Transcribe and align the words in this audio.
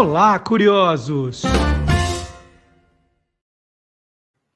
Olá, 0.00 0.38
curiosos! 0.38 1.42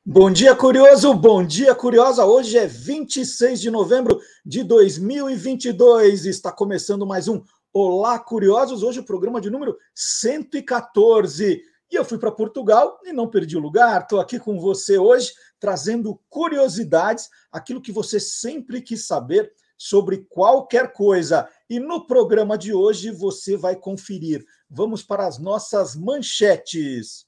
Bom 0.03 0.31
dia, 0.31 0.57
curioso! 0.57 1.13
Bom 1.13 1.45
dia, 1.45 1.75
curiosa! 1.75 2.25
Hoje 2.25 2.57
é 2.57 2.67
26 2.67 3.61
de 3.61 3.71
novembro 3.71 4.19
de 4.43 4.65
2022. 4.65 6.25
Está 6.25 6.51
começando 6.51 7.07
mais 7.07 7.29
um 7.29 7.43
Olá, 7.75 8.19
curiosos! 8.19 8.83
Hoje 8.83 9.01
o 9.01 9.05
programa 9.05 9.39
de 9.39 9.51
número 9.51 9.77
114. 9.95 11.61
E 11.91 11.95
eu 11.95 12.07
fui 12.07 12.17
para 12.17 12.33
Portugal 12.33 12.99
e 13.05 13.13
não 13.13 13.29
perdi 13.29 13.55
o 13.55 13.61
lugar. 13.61 14.01
Estou 14.01 14.21
aqui 14.21 14.39
com 14.39 14.59
você 14.59 14.97
hoje, 14.97 15.31
trazendo 15.61 16.19
curiosidades, 16.31 17.29
aquilo 17.53 17.83
que 17.83 17.93
você 17.93 18.19
sempre 18.19 18.81
quis 18.81 19.07
saber 19.07 19.53
sobre 19.77 20.19
qualquer 20.29 20.93
coisa. 20.93 21.49
E 21.69 21.79
no 21.79 22.07
programa 22.07 22.57
de 22.57 22.73
hoje 22.73 23.11
você 23.11 23.57
vai 23.57 23.77
conferir. 23.77 24.45
Vamos 24.69 25.03
para 25.03 25.27
as 25.27 25.39
nossas 25.39 25.95
manchetes. 25.95 27.27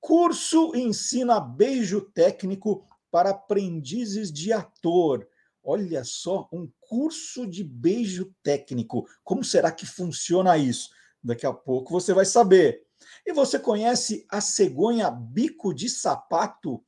Curso 0.00 0.74
ensina 0.74 1.38
beijo 1.40 2.00
técnico 2.00 2.84
para 3.10 3.30
aprendizes 3.30 4.32
de 4.32 4.52
ator. 4.52 5.26
Olha 5.62 6.04
só, 6.04 6.48
um 6.52 6.70
curso 6.80 7.46
de 7.46 7.62
beijo 7.62 8.34
técnico. 8.42 9.06
Como 9.22 9.44
será 9.44 9.70
que 9.70 9.84
funciona 9.84 10.56
isso? 10.56 10.90
Daqui 11.22 11.44
a 11.44 11.52
pouco 11.52 11.92
você 11.92 12.14
vai 12.14 12.24
saber. 12.24 12.82
E 13.26 13.32
você 13.32 13.58
conhece 13.58 14.26
a 14.30 14.40
cegonha 14.40 15.10
bico 15.10 15.74
de 15.74 15.88
sapato? 15.88 16.82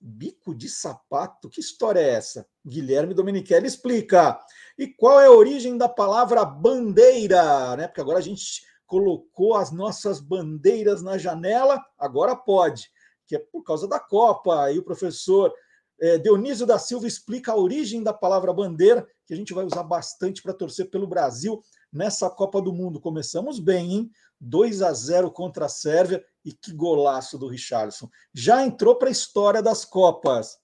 Bico 0.00 0.54
de 0.54 0.68
sapato? 0.68 1.48
Que 1.48 1.60
história 1.60 2.00
é 2.00 2.10
essa? 2.10 2.46
Guilherme 2.66 3.14
Domenichelli 3.14 3.66
explica. 3.66 4.38
E 4.78 4.86
qual 4.86 5.20
é 5.20 5.26
a 5.26 5.32
origem 5.32 5.76
da 5.76 5.88
palavra 5.88 6.44
bandeira? 6.44 7.76
Né? 7.76 7.88
Porque 7.88 8.00
agora 8.00 8.18
a 8.18 8.22
gente 8.22 8.62
colocou 8.86 9.54
as 9.54 9.70
nossas 9.70 10.20
bandeiras 10.20 11.02
na 11.02 11.18
janela, 11.18 11.84
agora 11.98 12.34
pode, 12.34 12.90
que 13.26 13.36
é 13.36 13.38
por 13.38 13.62
causa 13.62 13.86
da 13.86 14.00
Copa. 14.00 14.62
Aí 14.64 14.78
o 14.78 14.84
professor 14.84 15.52
é, 16.00 16.16
Dionísio 16.16 16.64
da 16.64 16.78
Silva 16.78 17.06
explica 17.06 17.52
a 17.52 17.56
origem 17.56 18.02
da 18.02 18.12
palavra 18.12 18.52
bandeira, 18.52 19.06
que 19.26 19.34
a 19.34 19.36
gente 19.36 19.52
vai 19.52 19.64
usar 19.64 19.82
bastante 19.82 20.42
para 20.42 20.54
torcer 20.54 20.88
pelo 20.90 21.06
Brasil 21.06 21.60
nessa 21.92 22.30
Copa 22.30 22.62
do 22.62 22.72
Mundo. 22.72 23.00
Começamos 23.00 23.58
bem, 23.58 23.92
hein? 23.92 24.10
2 24.40 24.82
a 24.82 24.92
0 24.92 25.30
contra 25.30 25.66
a 25.66 25.68
Sérvia 25.68 26.24
e 26.44 26.52
que 26.52 26.72
golaço 26.72 27.38
do 27.38 27.48
Richarlison. 27.48 28.08
Já 28.32 28.64
entrou 28.64 28.96
para 28.96 29.08
a 29.08 29.12
história 29.12 29.62
das 29.62 29.84
Copas. 29.84 30.58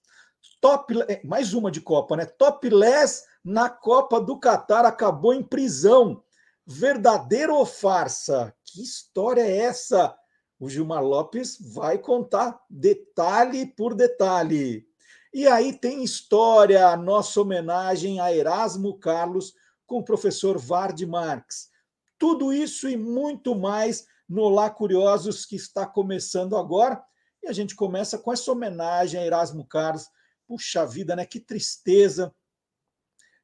Top, 0.61 0.93
é, 1.07 1.21
mais 1.25 1.53
uma 1.53 1.69
de 1.69 1.81
Copa, 1.81 2.15
né? 2.15 2.25
Topless 2.25 3.23
na 3.43 3.69
Copa 3.69 4.19
do 4.19 4.39
Catar 4.39 4.85
acabou 4.85 5.33
em 5.33 5.43
prisão. 5.43 6.23
Verdadeiro 6.65 7.55
ou 7.55 7.65
farsa? 7.65 8.53
Que 8.63 8.81
história 8.81 9.41
é 9.41 9.57
essa? 9.57 10.15
O 10.59 10.69
Gilmar 10.69 11.03
Lopes 11.03 11.57
vai 11.73 11.97
contar 11.97 12.59
detalhe 12.69 13.67
por 13.67 13.93
detalhe. 13.93 14.87
E 15.33 15.47
aí 15.47 15.73
tem 15.73 16.03
história, 16.03 16.87
a 16.87 16.95
nossa 16.95 17.41
homenagem 17.41 18.21
a 18.21 18.33
Erasmo 18.33 18.97
Carlos 18.97 19.53
com 19.85 19.99
o 19.99 20.03
professor 20.03 20.57
Vard 20.57 20.99
Marx. 21.05 21.69
Tudo 22.17 22.53
isso 22.53 22.87
e 22.87 22.97
muito 22.97 23.55
mais 23.55 24.05
no 24.27 24.49
Lá 24.49 24.69
Curiosos 24.69 25.45
que 25.45 25.55
está 25.55 25.85
começando 25.85 26.55
agora. 26.55 27.03
E 27.43 27.47
a 27.47 27.53
gente 27.53 27.75
começa 27.75 28.17
com 28.17 28.31
essa 28.31 28.51
homenagem 28.51 29.19
a 29.19 29.25
Erasmo 29.25 29.65
Carlos. 29.65 30.07
Puxa 30.47 30.85
vida, 30.85 31.15
né? 31.15 31.25
Que 31.25 31.39
tristeza 31.39 32.33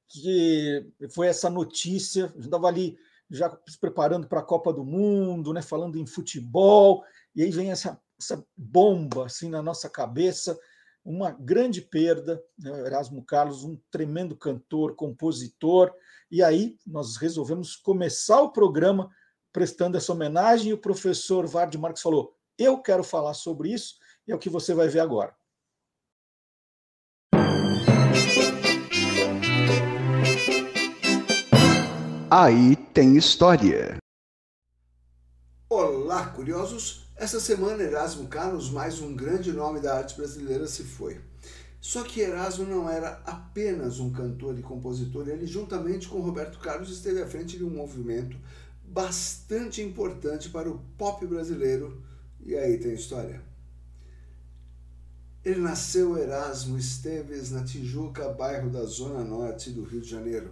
que 0.07 0.85
foi 1.13 1.27
essa 1.27 1.49
notícia. 1.49 2.27
Gente 2.27 2.45
estava 2.45 2.67
ali 2.67 2.97
já 3.31 3.49
se 3.67 3.79
preparando 3.79 4.27
para 4.27 4.41
a 4.41 4.45
Copa 4.45 4.73
do 4.73 4.83
Mundo, 4.83 5.53
né, 5.53 5.61
falando 5.61 5.97
em 5.97 6.05
futebol, 6.05 7.01
e 7.33 7.41
aí 7.41 7.49
vem 7.49 7.71
essa, 7.71 7.97
essa 8.19 8.45
bomba 8.57 9.25
assim 9.25 9.49
na 9.49 9.61
nossa 9.61 9.89
cabeça, 9.89 10.59
uma 11.03 11.31
grande 11.31 11.81
perda, 11.81 12.43
né, 12.57 12.71
Erasmo 12.85 13.23
Carlos, 13.23 13.63
um 13.63 13.77
tremendo 13.89 14.35
cantor, 14.35 14.95
compositor, 14.95 15.91
e 16.29 16.43
aí 16.43 16.77
nós 16.85 17.17
resolvemos 17.17 17.75
começar 17.75 18.41
o 18.41 18.51
programa 18.51 19.09
prestando 19.51 19.97
essa 19.97 20.13
homenagem, 20.13 20.69
e 20.69 20.73
o 20.73 20.77
professor 20.77 21.45
Vard 21.47 21.75
Marques 21.77 22.01
falou, 22.01 22.35
eu 22.57 22.77
quero 22.77 23.03
falar 23.03 23.33
sobre 23.33 23.73
isso, 23.73 23.95
e 24.27 24.31
é 24.31 24.35
o 24.35 24.39
que 24.39 24.49
você 24.49 24.73
vai 24.73 24.87
ver 24.87 24.99
agora. 24.99 25.35
Aí 32.29 32.77
tem 32.93 33.17
história. 33.17 33.97
Olá, 35.69 36.27
curiosos! 36.27 37.10
Essa 37.21 37.39
semana 37.39 37.83
Erasmo 37.83 38.27
Carlos, 38.27 38.71
mais 38.71 38.99
um 38.99 39.15
grande 39.15 39.51
nome 39.51 39.79
da 39.79 39.95
arte 39.95 40.17
brasileira, 40.17 40.65
se 40.65 40.81
foi. 40.81 41.21
Só 41.79 42.01
que 42.03 42.19
Erasmo 42.19 42.65
não 42.65 42.89
era 42.89 43.21
apenas 43.23 43.99
um 43.99 44.11
cantor 44.11 44.57
e 44.57 44.63
compositor, 44.63 45.29
ele, 45.29 45.45
juntamente 45.45 46.07
com 46.07 46.19
Roberto 46.19 46.57
Carlos, 46.57 46.89
esteve 46.89 47.21
à 47.21 47.27
frente 47.27 47.59
de 47.59 47.63
um 47.63 47.69
movimento 47.69 48.35
bastante 48.83 49.83
importante 49.83 50.49
para 50.49 50.67
o 50.67 50.79
pop 50.97 51.23
brasileiro. 51.27 52.01
E 52.43 52.55
aí 52.55 52.79
tem 52.79 52.95
história. 52.95 53.39
Ele 55.45 55.61
nasceu 55.61 56.17
Erasmo 56.17 56.75
Esteves 56.75 57.51
na 57.51 57.63
Tijuca, 57.63 58.29
bairro 58.29 58.71
da 58.71 58.83
Zona 58.83 59.23
Norte 59.23 59.69
do 59.69 59.83
Rio 59.83 60.01
de 60.01 60.09
Janeiro. 60.09 60.51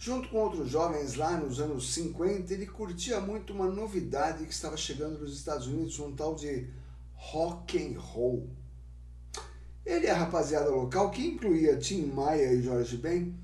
Junto 0.00 0.28
com 0.28 0.38
outros 0.38 0.70
jovens 0.70 1.16
lá 1.16 1.36
nos 1.36 1.58
anos 1.58 1.92
50, 1.92 2.54
ele 2.54 2.66
curtia 2.66 3.20
muito 3.20 3.52
uma 3.52 3.66
novidade 3.66 4.44
que 4.44 4.52
estava 4.52 4.76
chegando 4.76 5.18
nos 5.18 5.36
Estados 5.36 5.66
Unidos, 5.66 5.98
um 5.98 6.14
tal 6.14 6.36
de 6.36 6.68
rock 7.14 7.76
and 7.76 7.98
roll. 7.98 8.48
Ele 9.84 10.06
e 10.06 10.10
a 10.10 10.14
rapaziada 10.14 10.70
local, 10.70 11.10
que 11.10 11.26
incluía 11.26 11.76
Tim 11.76 12.06
Maia 12.06 12.52
e 12.52 12.62
Jorge 12.62 12.96
Ben, 12.96 13.34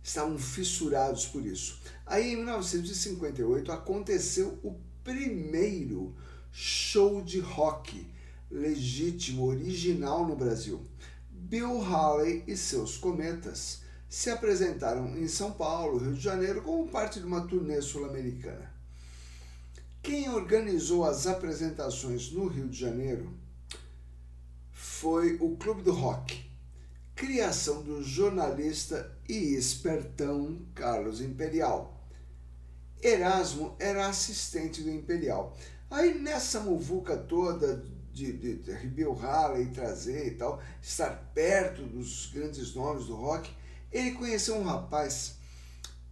estavam 0.00 0.38
fissurados 0.38 1.26
por 1.26 1.44
isso. 1.44 1.80
Aí 2.06 2.34
em 2.34 2.36
1958 2.36 3.72
aconteceu 3.72 4.60
o 4.62 4.78
primeiro 5.02 6.14
show 6.52 7.20
de 7.20 7.40
rock 7.40 8.06
legítimo, 8.48 9.46
original 9.46 10.24
no 10.24 10.36
Brasil. 10.36 10.86
Bill 11.28 11.82
Haley 11.82 12.44
e 12.46 12.56
seus 12.56 12.96
Cometas 12.96 13.84
se 14.08 14.30
apresentaram 14.30 15.16
em 15.16 15.28
São 15.28 15.52
Paulo, 15.52 15.98
Rio 15.98 16.14
de 16.14 16.20
Janeiro, 16.20 16.62
como 16.62 16.88
parte 16.88 17.20
de 17.20 17.26
uma 17.26 17.46
turnê 17.46 17.80
sul-americana. 17.82 18.72
Quem 20.02 20.28
organizou 20.28 21.04
as 21.04 21.26
apresentações 21.26 22.30
no 22.30 22.46
Rio 22.46 22.68
de 22.68 22.78
Janeiro 22.78 23.34
foi 24.72 25.36
o 25.40 25.56
Clube 25.56 25.82
do 25.82 25.92
Rock, 25.92 26.48
criação 27.14 27.82
do 27.82 28.04
jornalista 28.04 29.12
e 29.28 29.54
espertão 29.54 30.64
Carlos 30.74 31.20
Imperial. 31.20 32.06
Erasmo 33.02 33.74
era 33.78 34.06
assistente 34.06 34.82
do 34.82 34.90
Imperial. 34.90 35.56
Aí 35.90 36.18
nessa 36.18 36.60
muvuca 36.60 37.16
toda 37.16 37.84
de, 38.12 38.32
de, 38.32 38.56
de 38.56 39.70
trazer 39.74 40.26
e 40.26 40.30
tal, 40.32 40.62
estar 40.80 41.10
perto 41.34 41.82
dos 41.82 42.30
grandes 42.32 42.74
nomes 42.74 43.06
do 43.06 43.14
rock, 43.14 43.50
ele 43.96 44.12
conheceu 44.12 44.56
um 44.56 44.62
rapaz, 44.62 45.36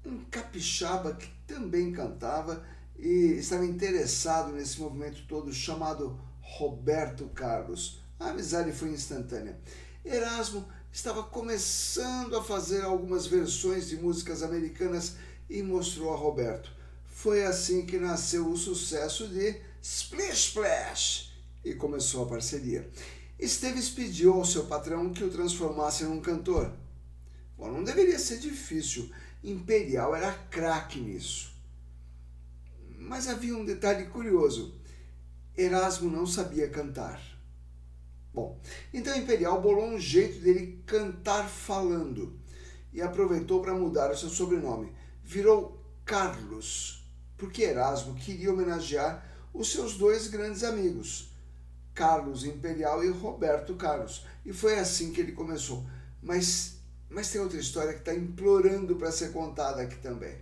um 0.05 0.25
capixaba 0.31 1.15
que 1.15 1.28
também 1.47 1.93
cantava 1.93 2.65
e 2.99 3.37
estava 3.39 3.67
interessado 3.67 4.53
nesse 4.53 4.81
movimento 4.81 5.27
todo 5.28 5.53
chamado 5.53 6.19
Roberto 6.41 7.27
Carlos. 7.34 8.00
A 8.19 8.31
amizade 8.31 8.73
foi 8.73 8.91
instantânea. 8.91 9.59
Erasmo 10.05 10.67
estava 10.91 11.23
começando 11.25 12.37
a 12.37 12.43
fazer 12.43 12.83
algumas 12.83 13.27
versões 13.27 13.89
de 13.89 13.97
músicas 13.97 14.43
americanas 14.43 15.17
e 15.50 15.62
mostrou 15.62 16.12
a 16.12 16.17
Roberto. 16.17 16.73
Foi 17.05 17.44
assim 17.44 17.85
que 17.85 17.99
nasceu 17.99 18.49
o 18.49 18.56
sucesso 18.56 19.29
de 19.29 19.61
Splish 19.82 20.49
Splash 20.49 21.32
e 21.64 21.75
começou 21.75 22.25
a 22.25 22.29
parceria. 22.29 22.88
Esteves 23.38 23.91
pediu 23.91 24.35
ao 24.35 24.44
seu 24.44 24.64
patrão 24.64 25.12
que 25.12 25.25
o 25.25 25.31
transformasse 25.31 26.05
num 26.05 26.20
cantor. 26.20 26.73
Bom, 27.64 27.72
não 27.72 27.82
deveria 27.82 28.19
ser 28.19 28.37
difícil. 28.40 29.11
Imperial 29.43 30.14
era 30.14 30.34
craque 30.50 31.00
nisso. 31.00 31.50
Mas 32.99 33.26
havia 33.26 33.56
um 33.56 33.64
detalhe 33.64 34.05
curioso. 34.05 34.75
Erasmo 35.56 36.11
não 36.11 36.26
sabia 36.26 36.69
cantar. 36.69 37.19
Bom, 38.34 38.61
então 38.93 39.16
Imperial 39.16 39.62
bolou 39.62 39.87
um 39.87 39.99
jeito 39.99 40.40
dele 40.40 40.82
cantar 40.84 41.49
falando 41.49 42.38
e 42.93 43.00
aproveitou 43.00 43.62
para 43.62 43.72
mudar 43.72 44.11
o 44.11 44.16
seu 44.16 44.28
sobrenome. 44.28 44.93
Virou 45.22 45.82
Carlos, 46.05 47.02
porque 47.38 47.62
Erasmo 47.62 48.14
queria 48.14 48.52
homenagear 48.52 49.26
os 49.55 49.72
seus 49.72 49.96
dois 49.96 50.28
grandes 50.28 50.62
amigos, 50.64 51.31
Carlos 51.94 52.44
Imperial 52.44 53.02
e 53.02 53.08
Roberto 53.08 53.75
Carlos. 53.75 54.26
E 54.44 54.52
foi 54.52 54.78
assim 54.78 55.14
que 55.14 55.20
ele 55.22 55.32
começou. 55.32 55.87
Mas 56.22 56.74
mas 57.14 57.31
tem 57.31 57.40
outra 57.40 57.58
história 57.58 57.93
que 57.93 58.00
está 58.00 58.12
implorando 58.12 58.96
para 58.96 59.12
ser 59.12 59.32
contada 59.32 59.82
aqui 59.82 59.96
também. 59.96 60.37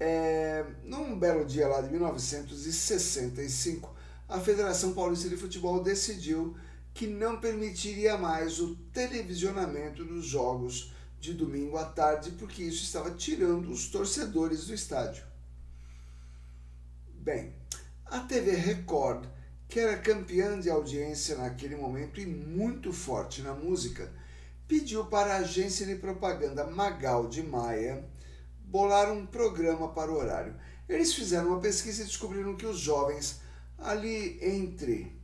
É, 0.00 0.64
num 0.84 1.18
belo 1.18 1.44
dia 1.44 1.68
lá 1.68 1.80
de 1.80 1.90
1965, 1.90 3.94
a 4.28 4.40
Federação 4.40 4.92
Paulista 4.92 5.28
de 5.28 5.36
Futebol 5.36 5.82
decidiu 5.82 6.56
que 6.92 7.06
não 7.06 7.40
permitiria 7.40 8.18
mais 8.18 8.58
o 8.58 8.74
televisionamento 8.92 10.04
dos 10.04 10.26
jogos 10.26 10.92
de 11.20 11.32
domingo 11.32 11.76
à 11.76 11.84
tarde, 11.84 12.32
porque 12.32 12.62
isso 12.62 12.82
estava 12.82 13.12
tirando 13.12 13.70
os 13.70 13.88
torcedores 13.88 14.66
do 14.66 14.74
estádio. 14.74 15.24
Bem, 17.14 17.52
a 18.06 18.20
TV 18.20 18.52
Record, 18.52 19.24
que 19.68 19.78
era 19.78 19.98
campeã 19.98 20.58
de 20.58 20.70
audiência 20.70 21.36
naquele 21.36 21.76
momento 21.76 22.20
e 22.20 22.26
muito 22.26 22.92
forte 22.92 23.42
na 23.42 23.54
música, 23.54 24.10
pediu 24.68 25.06
para 25.06 25.34
a 25.34 25.38
agência 25.38 25.86
de 25.86 25.94
propaganda 25.96 26.66
Magal 26.66 27.26
de 27.26 27.42
Maia 27.42 28.06
bolar 28.64 29.10
um 29.10 29.24
programa 29.24 29.88
para 29.88 30.12
o 30.12 30.16
horário. 30.16 30.54
Eles 30.86 31.14
fizeram 31.14 31.48
uma 31.48 31.60
pesquisa 31.60 32.02
e 32.02 32.04
descobriram 32.06 32.54
que 32.54 32.66
os 32.66 32.78
jovens 32.78 33.40
ali 33.78 34.38
entre 34.42 35.18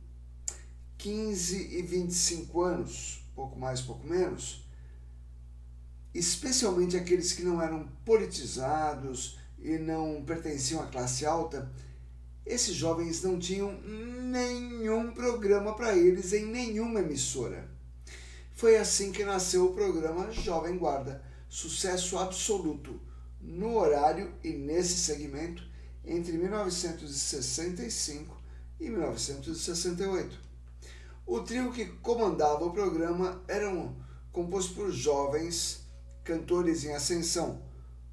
15 0.97 1.77
e 1.77 1.81
25 1.83 2.61
anos, 2.61 3.23
pouco 3.35 3.59
mais, 3.59 3.81
pouco 3.81 4.05
menos, 4.07 4.67
especialmente 6.11 6.97
aqueles 6.97 7.33
que 7.33 7.43
não 7.43 7.61
eram 7.61 7.87
politizados 8.03 9.37
e 9.59 9.77
não 9.77 10.23
pertenciam 10.25 10.81
à 10.81 10.87
classe 10.87 11.25
alta, 11.25 11.71
esses 12.45 12.73
jovens 12.73 13.21
não 13.21 13.37
tinham 13.37 13.79
nenhum 13.81 15.11
programa 15.11 15.75
para 15.75 15.95
eles 15.95 16.33
em 16.33 16.45
nenhuma 16.45 17.01
emissora. 17.01 17.74
Foi 18.55 18.77
assim 18.77 19.11
que 19.11 19.23
nasceu 19.25 19.65
o 19.65 19.73
programa 19.73 20.31
Jovem 20.31 20.77
Guarda, 20.77 21.21
sucesso 21.49 22.17
absoluto 22.17 23.01
no 23.41 23.75
horário 23.75 24.33
e 24.41 24.53
nesse 24.53 24.97
segmento 24.97 25.61
entre 26.05 26.37
1965 26.37 28.41
e 28.79 28.89
1968. 28.89 30.39
O 31.25 31.41
trio 31.41 31.69
que 31.73 31.85
comandava 31.85 32.63
o 32.63 32.71
programa 32.71 33.43
era 33.45 33.69
um, 33.69 33.93
composto 34.31 34.73
por 34.73 34.89
jovens 34.89 35.81
cantores 36.23 36.85
em 36.85 36.95
ascensão, 36.95 37.61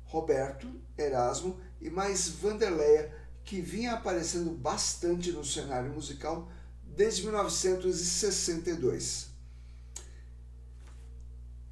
Roberto, 0.02 0.68
Erasmo 0.98 1.60
e 1.80 1.88
mais 1.88 2.28
Vanderleia, 2.28 3.14
que 3.44 3.60
vinha 3.60 3.92
aparecendo 3.92 4.50
bastante 4.50 5.30
no 5.30 5.44
cenário 5.44 5.92
musical 5.92 6.50
desde 6.82 7.22
1962. 7.22 9.31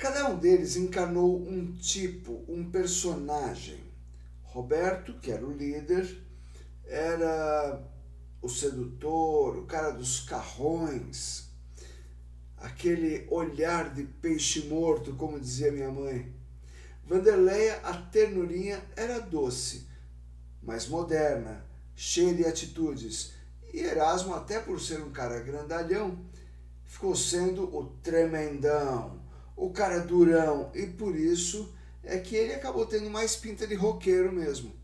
Cada 0.01 0.31
um 0.31 0.39
deles 0.39 0.77
encarnou 0.77 1.47
um 1.47 1.75
tipo, 1.75 2.43
um 2.49 2.71
personagem. 2.71 3.85
Roberto, 4.45 5.13
que 5.21 5.31
era 5.31 5.45
o 5.45 5.53
líder, 5.53 6.25
era 6.87 7.87
o 8.41 8.49
sedutor, 8.49 9.59
o 9.59 9.67
cara 9.67 9.91
dos 9.91 10.21
carrões, 10.21 11.51
aquele 12.57 13.29
olhar 13.31 13.93
de 13.93 14.05
peixe 14.05 14.69
morto, 14.69 15.15
como 15.17 15.39
dizia 15.39 15.71
minha 15.71 15.91
mãe. 15.91 16.35
Vanderleia, 17.05 17.81
a 17.85 17.93
ternurinha, 17.93 18.83
era 18.97 19.19
doce, 19.19 19.87
mais 20.63 20.89
moderna, 20.89 21.63
cheia 21.95 22.33
de 22.33 22.47
atitudes. 22.47 23.35
E 23.71 23.81
Erasmo, 23.81 24.35
até 24.35 24.61
por 24.61 24.81
ser 24.81 25.03
um 25.03 25.11
cara 25.11 25.41
grandalhão, 25.41 26.25
ficou 26.87 27.15
sendo 27.15 27.65
o 27.77 27.85
tremendão, 28.03 29.20
o 29.61 29.69
cara 29.69 30.01
durão, 30.01 30.71
e 30.75 30.87
por 30.87 31.15
isso 31.15 31.71
é 32.03 32.19
que 32.19 32.35
ele 32.35 32.55
acabou 32.55 32.87
tendo 32.87 33.11
mais 33.11 33.37
pinta 33.37 33.67
de 33.67 33.75
roqueiro 33.75 34.33
mesmo. 34.33 34.75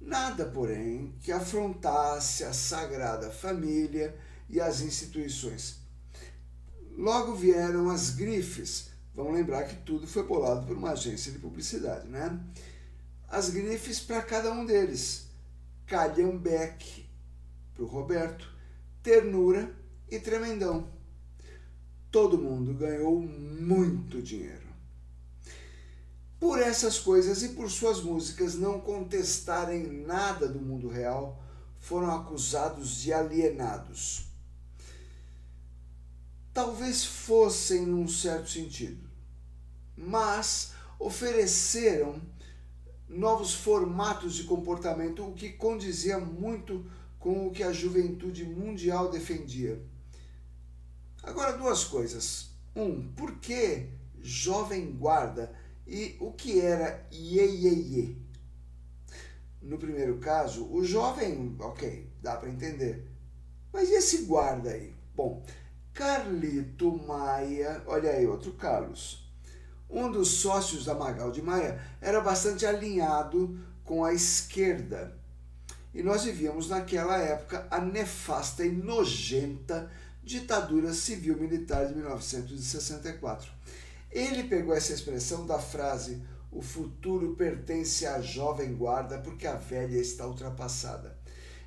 Nada, 0.00 0.46
porém, 0.46 1.14
que 1.20 1.30
afrontasse 1.30 2.42
a 2.42 2.54
sagrada 2.54 3.30
família 3.30 4.16
e 4.48 4.58
as 4.58 4.80
instituições. 4.80 5.76
Logo 6.96 7.34
vieram 7.34 7.90
as 7.90 8.10
grifes. 8.10 8.88
Vamos 9.14 9.34
lembrar 9.34 9.64
que 9.64 9.76
tudo 9.76 10.06
foi 10.06 10.22
bolado 10.22 10.66
por 10.66 10.76
uma 10.78 10.92
agência 10.92 11.30
de 11.30 11.38
publicidade, 11.38 12.08
né? 12.08 12.40
as 13.28 13.50
grifes 13.50 14.00
para 14.00 14.22
cada 14.22 14.50
um 14.52 14.64
deles. 14.64 15.26
Calhambeque 15.86 17.04
para 17.74 17.84
o 17.84 17.86
Roberto, 17.86 18.48
Ternura 19.02 19.70
e 20.10 20.18
Tremendão. 20.18 20.93
Todo 22.14 22.38
mundo 22.38 22.72
ganhou 22.74 23.20
muito 23.20 24.22
dinheiro. 24.22 24.68
Por 26.38 26.60
essas 26.60 26.96
coisas 26.96 27.42
e 27.42 27.48
por 27.48 27.68
suas 27.68 28.00
músicas 28.00 28.54
não 28.54 28.78
contestarem 28.78 30.04
nada 30.06 30.46
do 30.46 30.60
mundo 30.60 30.86
real, 30.86 31.42
foram 31.80 32.12
acusados 32.12 32.98
de 32.98 33.12
alienados. 33.12 34.26
Talvez 36.52 37.04
fossem 37.04 37.84
num 37.84 38.06
certo 38.06 38.48
sentido, 38.48 39.10
mas 39.96 40.70
ofereceram 41.00 42.22
novos 43.08 43.54
formatos 43.54 44.36
de 44.36 44.44
comportamento, 44.44 45.26
o 45.26 45.34
que 45.34 45.50
condizia 45.50 46.20
muito 46.20 46.88
com 47.18 47.48
o 47.48 47.50
que 47.50 47.64
a 47.64 47.72
juventude 47.72 48.44
mundial 48.44 49.10
defendia. 49.10 49.82
Agora, 51.26 51.56
duas 51.56 51.84
coisas. 51.84 52.50
Um, 52.74 53.12
por 53.12 53.38
que 53.38 53.88
jovem 54.20 54.92
guarda 54.92 55.54
e 55.86 56.16
o 56.20 56.32
que 56.32 56.60
era 56.60 57.06
iê? 57.10 58.16
No 59.60 59.78
primeiro 59.78 60.18
caso, 60.18 60.70
o 60.70 60.84
jovem, 60.84 61.56
ok, 61.58 62.10
dá 62.22 62.36
para 62.36 62.50
entender. 62.50 63.10
Mas 63.72 63.88
e 63.88 63.94
esse 63.94 64.24
guarda 64.24 64.70
aí? 64.70 64.94
Bom, 65.14 65.44
Carlito 65.92 66.96
Maia, 67.06 67.82
olha 67.86 68.10
aí, 68.10 68.26
outro 68.26 68.52
Carlos 68.52 69.24
um 69.94 70.10
dos 70.10 70.28
sócios 70.28 70.84
da 70.84 70.94
Magal 70.94 71.30
de 71.30 71.40
Maia 71.40 71.80
era 72.00 72.20
bastante 72.20 72.66
alinhado 72.66 73.58
com 73.84 74.04
a 74.04 74.12
esquerda. 74.12 75.16
E 75.94 76.02
nós 76.02 76.24
vivíamos 76.24 76.68
naquela 76.68 77.16
época 77.18 77.66
a 77.70 77.80
nefasta 77.80 78.64
e 78.64 78.72
nojenta 78.72 79.88
ditadura 80.24 80.92
civil-militar 80.92 81.86
de 81.86 81.94
1964. 81.94 83.50
Ele 84.10 84.44
pegou 84.44 84.74
essa 84.74 84.92
expressão 84.92 85.46
da 85.46 85.58
frase 85.58 86.22
o 86.54 86.62
futuro 86.62 87.34
pertence 87.34 88.06
à 88.06 88.20
jovem 88.20 88.74
guarda 88.74 89.18
porque 89.18 89.46
a 89.46 89.56
velha 89.56 89.98
está 89.98 90.24
ultrapassada. 90.24 91.18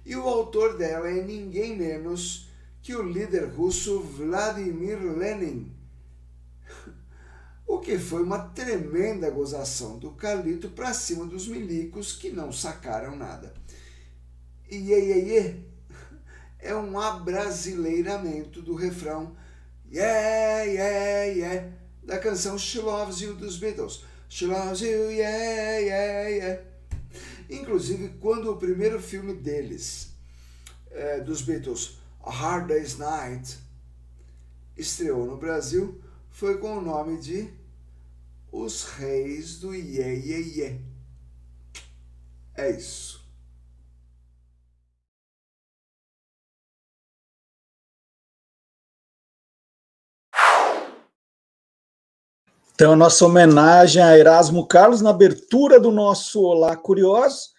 E 0.05 0.15
o 0.15 0.21
autor 0.21 0.77
dela 0.77 1.09
é 1.09 1.21
ninguém 1.21 1.77
menos 1.77 2.49
que 2.81 2.95
o 2.95 3.03
líder 3.03 3.49
russo 3.49 3.99
Vladimir 3.99 4.97
Lenin, 5.01 5.75
o 7.67 7.79
que 7.79 7.99
foi 7.99 8.23
uma 8.23 8.39
tremenda 8.39 9.29
gozação 9.29 9.99
do 9.99 10.11
Carlito 10.11 10.69
para 10.69 10.93
cima 10.93 11.25
dos 11.25 11.49
milicos 11.49 12.13
que 12.13 12.29
não 12.29 12.49
sacaram 12.53 13.17
nada. 13.17 13.53
Iê, 14.71 14.79
iê, 14.79 15.25
iê 15.25 15.66
é 16.67 16.75
um 16.75 16.99
abrasileiramento 16.99 18.61
do 18.61 18.75
refrão 18.75 19.35
Yeah, 19.89 20.63
yeah, 20.63 21.25
yeah 21.25 21.77
da 22.07 22.17
canção 22.17 22.57
She 22.57 22.79
Loves 22.79 23.19
You 23.19 23.35
dos 23.35 23.57
Beatles. 23.57 24.03
She 24.29 24.45
Loves 24.45 24.79
You, 24.79 25.11
yeah, 25.11 25.77
yeah, 25.79 26.29
yeah. 26.29 26.63
Inclusive, 27.49 28.15
quando 28.19 28.51
o 28.51 28.57
primeiro 28.57 29.01
filme 29.01 29.33
deles, 29.33 30.13
é, 30.89 31.19
dos 31.19 31.41
Beatles, 31.41 31.97
A 32.23 32.31
Hard 32.31 32.67
Day's 32.67 32.97
Night, 32.97 33.57
estreou 34.77 35.25
no 35.25 35.37
Brasil, 35.37 36.01
foi 36.29 36.57
com 36.57 36.77
o 36.77 36.81
nome 36.81 37.19
de 37.19 37.49
Os 38.51 38.85
Reis 38.85 39.59
do 39.59 39.75
Iê 39.75 40.15
Iê 40.15 40.41
Iê. 40.41 40.81
É 42.55 42.71
isso. 42.71 43.16
Então, 52.79 52.93
a 52.93 52.95
nossa 52.95 53.25
homenagem 53.25 54.03
a 54.03 54.15
Erasmo 54.15 54.67
Carlos 54.67 55.01
na 55.01 55.09
abertura 55.09 55.79
do 55.79 55.89
nosso 55.89 56.43
Olá 56.43 56.77
Curiosos. 56.77 57.49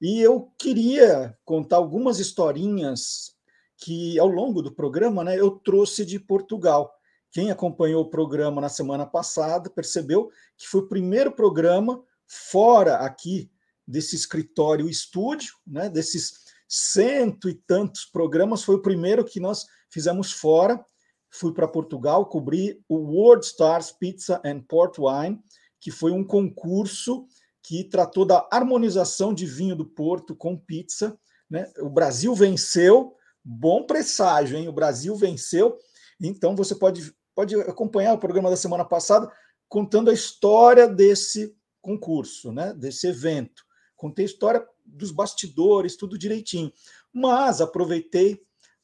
E 0.00 0.20
eu 0.20 0.52
queria 0.56 1.36
contar 1.44 1.78
algumas 1.78 2.20
historinhas 2.20 3.32
que, 3.76 4.16
ao 4.16 4.28
longo 4.28 4.62
do 4.62 4.72
programa, 4.72 5.24
né, 5.24 5.36
eu 5.36 5.50
trouxe 5.50 6.06
de 6.06 6.20
Portugal. 6.20 6.88
Quem 7.32 7.50
acompanhou 7.50 8.02
o 8.02 8.08
programa 8.08 8.60
na 8.60 8.68
semana 8.68 9.04
passada 9.04 9.68
percebeu 9.68 10.30
que 10.56 10.68
foi 10.68 10.82
o 10.82 10.88
primeiro 10.88 11.32
programa 11.32 12.00
fora 12.28 12.98
aqui 12.98 13.50
desse 13.84 14.14
escritório 14.14 14.88
estúdio, 14.88 15.52
né, 15.66 15.88
desses 15.88 16.44
cento 16.68 17.48
e 17.48 17.54
tantos 17.54 18.04
programas, 18.04 18.62
foi 18.62 18.76
o 18.76 18.82
primeiro 18.82 19.24
que 19.24 19.40
nós 19.40 19.66
fizemos 19.90 20.30
fora. 20.30 20.80
Fui 21.30 21.54
para 21.54 21.68
Portugal 21.68 22.26
cobrir 22.26 22.82
o 22.88 22.96
World 22.96 23.46
Stars 23.46 23.92
Pizza 23.92 24.40
and 24.44 24.60
Port 24.62 24.96
Wine, 24.98 25.38
que 25.80 25.90
foi 25.90 26.10
um 26.10 26.24
concurso 26.24 27.26
que 27.62 27.84
tratou 27.84 28.24
da 28.24 28.48
harmonização 28.50 29.32
de 29.32 29.46
vinho 29.46 29.76
do 29.76 29.84
Porto 29.84 30.34
com 30.34 30.56
pizza. 30.56 31.18
Né? 31.48 31.70
O 31.78 31.88
Brasil 31.88 32.34
venceu, 32.34 33.14
bom 33.44 33.84
presságio, 33.84 34.58
hein? 34.58 34.68
O 34.68 34.72
Brasil 34.72 35.14
venceu. 35.14 35.78
Então 36.20 36.56
você 36.56 36.74
pode, 36.74 37.14
pode 37.34 37.54
acompanhar 37.62 38.14
o 38.14 38.18
programa 38.18 38.50
da 38.50 38.56
semana 38.56 38.84
passada 38.84 39.30
contando 39.68 40.10
a 40.10 40.14
história 40.14 40.88
desse 40.88 41.54
concurso, 41.80 42.52
né? 42.52 42.74
desse 42.74 43.06
evento. 43.06 43.62
Contei 43.96 44.24
a 44.24 44.26
história 44.26 44.66
dos 44.84 45.12
bastidores, 45.12 45.96
tudo 45.96 46.18
direitinho. 46.18 46.72
Mas 47.12 47.60
aproveitei 47.60 48.40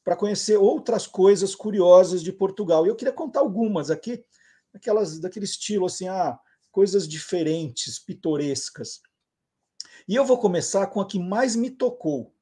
para 0.07 0.15
conhecer 0.15 0.55
outras 0.55 1.05
coisas 1.05 1.53
curiosas 1.53 2.23
de 2.23 2.31
Portugal. 2.31 2.85
E 2.85 2.89
eu 2.89 2.95
queria 2.95 3.11
contar 3.11 3.41
algumas 3.41 3.91
aqui, 3.91 4.23
aquelas 4.73 5.19
daquele 5.19 5.43
estilo 5.43 5.85
assim, 5.85 6.07
ah, 6.07 6.39
coisas 6.71 7.05
diferentes, 7.05 7.99
pitorescas. 7.99 9.01
E 10.07 10.15
eu 10.15 10.23
vou 10.23 10.37
começar 10.37 10.87
com 10.87 11.01
a 11.01 11.05
que 11.05 11.19
mais 11.19 11.57
me 11.57 11.69
tocou. 11.69 12.33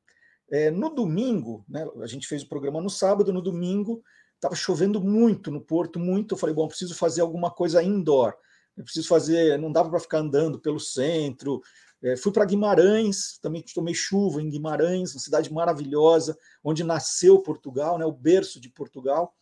É, 0.48 0.70
no 0.70 0.92
domingo, 0.92 1.66
né, 1.68 1.90
a 2.04 2.06
gente 2.06 2.28
fez 2.28 2.44
o 2.44 2.48
programa 2.48 2.80
no 2.80 2.90
sábado, 2.90 3.34
no 3.34 3.42
domingo 3.42 4.04
estava 4.36 4.54
chovendo 4.54 5.02
muito 5.02 5.50
no 5.50 5.60
Porto, 5.60 5.98
muito. 5.98 6.36
Eu 6.36 6.38
falei, 6.38 6.54
bom, 6.54 6.68
preciso 6.68 6.94
fazer 6.94 7.22
alguma 7.22 7.50
coisa 7.50 7.82
indoor. 7.82 8.36
Eu 8.78 8.84
preciso 8.84 9.08
fazer, 9.08 9.58
não 9.58 9.72
dava 9.72 9.90
para 9.90 10.00
ficar 10.00 10.20
andando 10.20 10.60
pelo 10.60 10.80
centro, 10.80 11.64
é, 12.04 12.16
fui 12.16 12.32
para 12.32 12.46
Guimarães, 12.46 13.40
também 13.42 13.64
tomei 13.74 13.94
chuva 13.94 14.42
em 14.42 14.50
Guimarães, 14.50 15.14
uma 15.14 15.20
cidade 15.20 15.52
maravilhosa, 15.52 16.38
onde 16.64 16.84
nasceu 16.84 17.40
Portugal, 17.40 17.98
né, 17.98 18.06
o 18.06 18.12
berço 18.12 18.60
de 18.60 18.70
Portugal. 18.70 19.36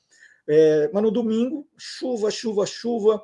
É, 0.47 0.89
mas 0.93 1.03
no 1.03 1.11
domingo, 1.11 1.67
chuva, 1.77 2.29
chuva, 2.29 2.65
chuva. 2.65 3.23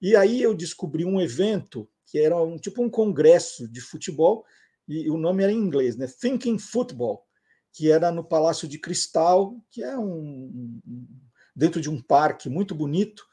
E 0.00 0.16
aí 0.16 0.42
eu 0.42 0.54
descobri 0.54 1.04
um 1.04 1.20
evento 1.20 1.88
que 2.06 2.18
era 2.18 2.36
um 2.36 2.58
tipo 2.58 2.82
um 2.82 2.90
congresso 2.90 3.66
de 3.66 3.80
futebol, 3.80 4.44
e 4.86 5.08
o 5.08 5.16
nome 5.16 5.42
era 5.42 5.52
em 5.52 5.56
inglês, 5.56 5.96
né? 5.96 6.06
Thinking 6.06 6.58
Football, 6.58 7.24
que 7.72 7.90
era 7.90 8.12
no 8.12 8.22
Palácio 8.22 8.68
de 8.68 8.78
Cristal, 8.78 9.56
que 9.70 9.82
é 9.82 9.96
um, 9.96 10.80
um 10.86 11.08
dentro 11.56 11.80
de 11.80 11.88
um 11.88 12.00
parque 12.00 12.50
muito 12.50 12.74
bonito, 12.74 13.24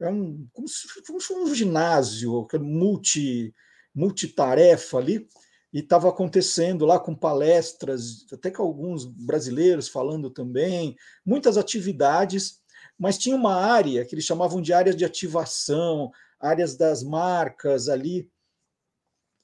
é 0.00 0.08
um 0.08 0.46
como 0.52 0.68
se 0.68 0.86
fosse 1.04 1.32
um 1.32 1.52
ginásio, 1.54 2.46
multi 2.60 3.54
multitarefa 3.94 4.98
ali, 4.98 5.28
e 5.72 5.80
estava 5.80 6.08
acontecendo 6.08 6.86
lá 6.86 6.98
com 6.98 7.14
palestras, 7.14 8.26
até 8.32 8.50
com 8.50 8.62
alguns 8.62 9.04
brasileiros 9.04 9.88
falando 9.88 10.30
também, 10.30 10.96
muitas 11.24 11.58
atividades, 11.58 12.60
mas 12.98 13.18
tinha 13.18 13.36
uma 13.36 13.54
área 13.54 14.04
que 14.04 14.14
eles 14.14 14.24
chamavam 14.24 14.62
de 14.62 14.72
áreas 14.72 14.96
de 14.96 15.04
ativação, 15.04 16.10
áreas 16.40 16.76
das 16.76 17.02
marcas 17.02 17.88
ali, 17.88 18.30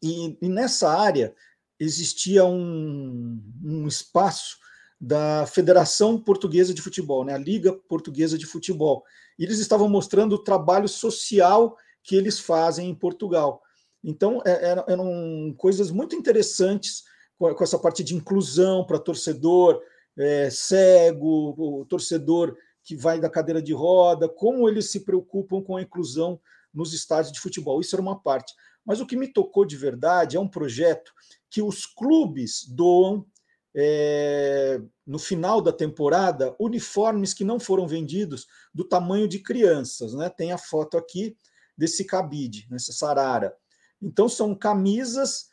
e, 0.03 0.37
e 0.43 0.49
nessa 0.49 0.91
área 0.91 1.35
existia 1.81 2.45
um, 2.45 3.43
um 3.63 3.89
espaço 3.89 4.59
da 5.01 5.47
Federação 5.47 6.19
Portuguesa 6.19 6.73
de 6.73 6.83
Futebol, 6.83 7.25
né, 7.25 7.35
a 7.35 7.39
Liga 7.39 7.73
Portuguesa 7.73 8.39
de 8.39 8.47
Futebol. 8.47 9.03
E 9.39 9.45
eles 9.45 9.59
estavam 9.59 9.89
mostrando 9.89 10.35
o 10.35 10.43
trabalho 10.43 10.89
social 10.89 11.77
que 12.03 12.15
eles 12.15 12.39
fazem 12.39 12.91
em 12.91 12.95
Portugal. 12.95 13.63
Então, 14.05 14.43
é, 14.45 14.77
eram 14.87 15.55
coisas 15.57 15.91
muito 15.91 16.15
interessantes 16.15 17.05
com 17.39 17.65
essa 17.65 17.79
parte 17.79 18.05
de 18.05 18.15
inclusão 18.15 18.87
para 18.87 18.99
torcedor 18.99 19.81
é, 20.17 20.49
cego, 20.51 21.55
o 21.59 21.85
torcedor 21.87 22.57
que 22.83 22.95
vai 22.95 23.19
da 23.19 23.31
cadeira 23.31 23.63
de 23.63 23.73
roda, 23.73 24.29
como 24.29 24.69
eles 24.69 24.91
se 24.91 25.01
preocupam 25.01 25.63
com 25.63 25.77
a 25.77 25.83
inclusão 25.83 26.39
nos 26.73 26.93
estádios 26.93 27.33
de 27.33 27.41
futebol. 27.41 27.81
Isso 27.81 27.97
era 27.97 28.03
uma 28.03 28.21
parte. 28.21 28.53
Mas 28.85 29.01
o 29.01 29.07
que 29.07 29.17
me 29.17 29.33
tocou 29.33 29.65
de 29.65 29.77
verdade 29.77 30.37
é 30.37 30.41
um 30.41 30.49
projeto 30.49 31.13
que 31.51 31.63
os 31.63 31.87
clubes 31.87 32.67
doam 32.69 33.27
é, 33.75 34.81
no 35.07 35.19
final 35.19 35.61
da 35.61 35.73
temporada 35.73 36.55
uniformes 36.61 37.35
que 37.35 37.43
não 37.43 37.59
foram 37.59 37.89
vendidos 37.89 38.47
do 38.73 38.85
tamanho 38.85 39.27
de 39.27 39.39
crianças. 39.39 40.13
Né? 40.15 40.29
Tem 40.29 40.53
a 40.53 40.59
foto 40.59 40.99
aqui 40.99 41.37
desse 41.77 42.05
cabide, 42.05 42.67
nessa 42.71 42.93
sarara. 42.93 43.57
Então, 44.05 44.29
são 44.29 44.55
camisas. 44.55 45.49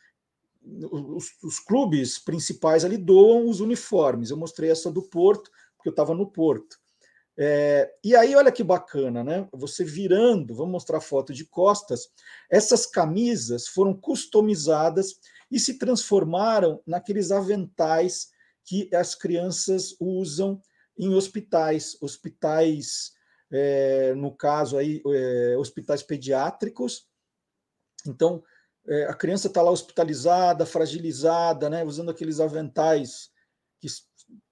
Os, 0.91 1.25
os, 1.41 1.59
clubes 1.59 2.19
principais 2.19 2.85
ali 2.85 2.97
doam 2.97 3.49
os 3.49 3.61
uniformes. 3.61 4.29
Eu 4.29 4.37
mostrei 4.37 4.69
essa 4.69 4.91
do 4.91 5.01
Porto, 5.01 5.49
porque 5.75 5.89
eu 5.89 5.91
estava 5.91 6.13
no 6.13 6.29
Porto. 6.29 6.77
É, 7.37 7.91
e 8.03 8.15
aí, 8.15 8.35
olha 8.35 8.51
que 8.51 8.63
bacana, 8.63 9.23
né? 9.23 9.47
Você 9.53 9.83
virando, 9.83 10.53
vamos 10.53 10.73
mostrar 10.73 10.97
a 10.97 11.01
foto 11.01 11.33
de 11.33 11.45
costas. 11.45 12.09
Essas 12.49 12.85
camisas 12.85 13.67
foram 13.67 13.93
customizadas 13.93 15.15
e 15.49 15.57
se 15.57 15.79
transformaram 15.79 16.81
naqueles 16.85 17.31
aventais 17.31 18.29
que 18.63 18.93
as 18.93 19.15
crianças 19.15 19.95
usam 19.99 20.61
em 20.97 21.13
hospitais, 21.15 21.97
hospitais, 22.01 23.13
é, 23.49 24.13
no 24.13 24.35
caso 24.35 24.77
aí, 24.77 25.01
é, 25.07 25.55
hospitais 25.57 26.03
pediátricos, 26.03 27.07
então, 28.07 28.43
é, 28.87 29.05
a 29.05 29.13
criança 29.13 29.47
está 29.47 29.61
lá 29.61 29.71
hospitalizada, 29.71 30.65
fragilizada, 30.65 31.69
né, 31.69 31.83
usando 31.83 32.11
aqueles 32.11 32.39
aventais 32.39 33.29
que 33.79 33.87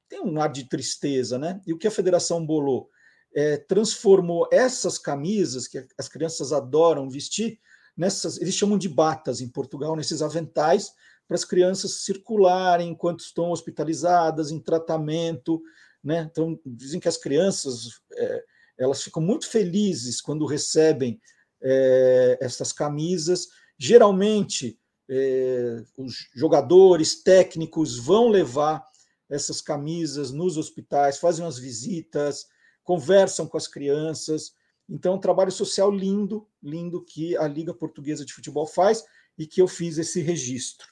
tem 0.07 0.21
um 0.21 0.41
ar 0.41 0.51
de 0.51 0.67
tristeza, 0.67 1.37
né? 1.37 1.61
E 1.65 1.71
o 1.71 1.77
que 1.77 1.87
a 1.87 1.91
federação 1.91 2.43
bolou? 2.43 2.89
É, 3.33 3.57
transformou 3.57 4.47
essas 4.51 4.97
camisas 4.97 5.67
que 5.67 5.85
as 5.97 6.09
crianças 6.09 6.51
adoram 6.51 7.09
vestir 7.09 7.59
nessas, 7.95 8.41
eles 8.41 8.55
chamam 8.55 8.77
de 8.77 8.89
batas 8.89 9.39
em 9.39 9.47
Portugal, 9.47 9.95
nesses 9.95 10.21
aventais 10.23 10.91
para 11.27 11.35
as 11.35 11.45
crianças 11.45 12.03
circularem 12.03 12.89
enquanto 12.89 13.19
estão 13.19 13.51
hospitalizadas 13.51 14.49
em 14.49 14.59
tratamento, 14.59 15.61
né? 16.03 16.27
Então 16.31 16.59
dizem 16.65 16.99
que 16.99 17.07
as 17.07 17.17
crianças 17.17 18.01
é, 18.13 18.43
elas 18.79 19.03
ficam 19.03 19.21
muito 19.21 19.47
felizes 19.47 20.21
quando 20.21 20.45
recebem 20.45 21.19
é, 21.61 22.37
essas 22.41 22.71
camisas. 22.71 23.47
Geralmente, 23.77 24.79
é, 25.09 25.83
os 25.97 26.29
jogadores 26.35 27.21
técnicos 27.23 27.97
vão 27.97 28.29
levar 28.29 28.85
essas 29.29 29.61
camisas 29.61 30.31
nos 30.31 30.57
hospitais, 30.57 31.19
fazem 31.19 31.45
as 31.45 31.57
visitas, 31.57 32.47
conversam 32.83 33.47
com 33.47 33.57
as 33.57 33.67
crianças. 33.67 34.53
Então, 34.89 35.15
um 35.15 35.19
trabalho 35.19 35.51
social 35.51 35.91
lindo, 35.91 36.47
lindo 36.61 37.03
que 37.03 37.37
a 37.37 37.47
Liga 37.47 37.73
Portuguesa 37.73 38.25
de 38.25 38.33
Futebol 38.33 38.65
faz 38.65 39.03
e 39.37 39.45
que 39.45 39.61
eu 39.61 39.67
fiz 39.67 39.97
esse 39.97 40.21
registro. 40.21 40.87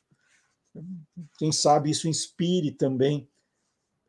Quem 1.40 1.52
sabe 1.52 1.90
isso 1.90 2.08
inspire 2.08 2.72
também 2.72 3.28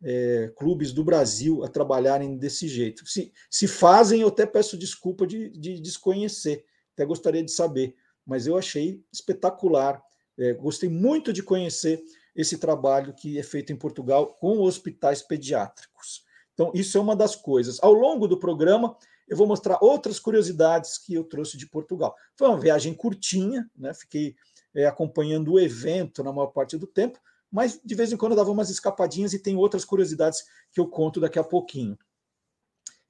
é, 0.02 0.52
clubes 0.56 0.92
do 0.92 1.04
Brasil 1.04 1.64
a 1.64 1.68
trabalharem 1.68 2.36
desse 2.36 2.68
jeito. 2.68 3.06
Se, 3.06 3.32
se 3.50 3.66
fazem, 3.66 4.20
eu 4.20 4.28
até 4.28 4.46
peço 4.46 4.76
desculpa 4.76 5.26
de, 5.26 5.50
de 5.50 5.80
desconhecer, 5.80 6.64
até 6.94 7.04
gostaria 7.04 7.42
de 7.42 7.50
saber, 7.50 7.94
mas 8.26 8.46
eu 8.46 8.56
achei 8.56 9.02
espetacular. 9.12 10.02
É, 10.38 10.52
gostei 10.52 10.88
muito 10.88 11.32
de 11.32 11.42
conhecer 11.42 12.02
esse 12.34 12.58
trabalho 12.58 13.14
que 13.14 13.38
é 13.38 13.42
feito 13.42 13.72
em 13.72 13.76
Portugal 13.76 14.28
com 14.34 14.60
hospitais 14.60 15.22
pediátricos. 15.22 16.22
Então, 16.54 16.70
isso 16.74 16.96
é 16.96 17.00
uma 17.00 17.16
das 17.16 17.34
coisas. 17.34 17.78
Ao 17.82 17.92
longo 17.92 18.28
do 18.28 18.38
programa, 18.38 18.96
eu 19.28 19.36
vou 19.36 19.46
mostrar 19.46 19.78
outras 19.80 20.18
curiosidades 20.18 20.98
que 20.98 21.14
eu 21.14 21.24
trouxe 21.24 21.56
de 21.56 21.68
Portugal. 21.68 22.14
Foi 22.36 22.48
uma 22.48 22.58
viagem 22.58 22.94
curtinha, 22.94 23.68
né? 23.76 23.92
fiquei 23.92 24.34
é, 24.74 24.86
acompanhando 24.86 25.52
o 25.52 25.60
evento 25.60 26.22
na 26.22 26.32
maior 26.32 26.48
parte 26.48 26.76
do 26.76 26.86
tempo, 26.86 27.18
mas 27.50 27.80
de 27.84 27.94
vez 27.94 28.12
em 28.12 28.16
quando 28.16 28.36
dava 28.36 28.50
umas 28.50 28.70
escapadinhas 28.70 29.32
e 29.32 29.38
tem 29.38 29.56
outras 29.56 29.84
curiosidades 29.84 30.44
que 30.72 30.80
eu 30.80 30.86
conto 30.86 31.20
daqui 31.20 31.38
a 31.38 31.44
pouquinho. 31.44 31.98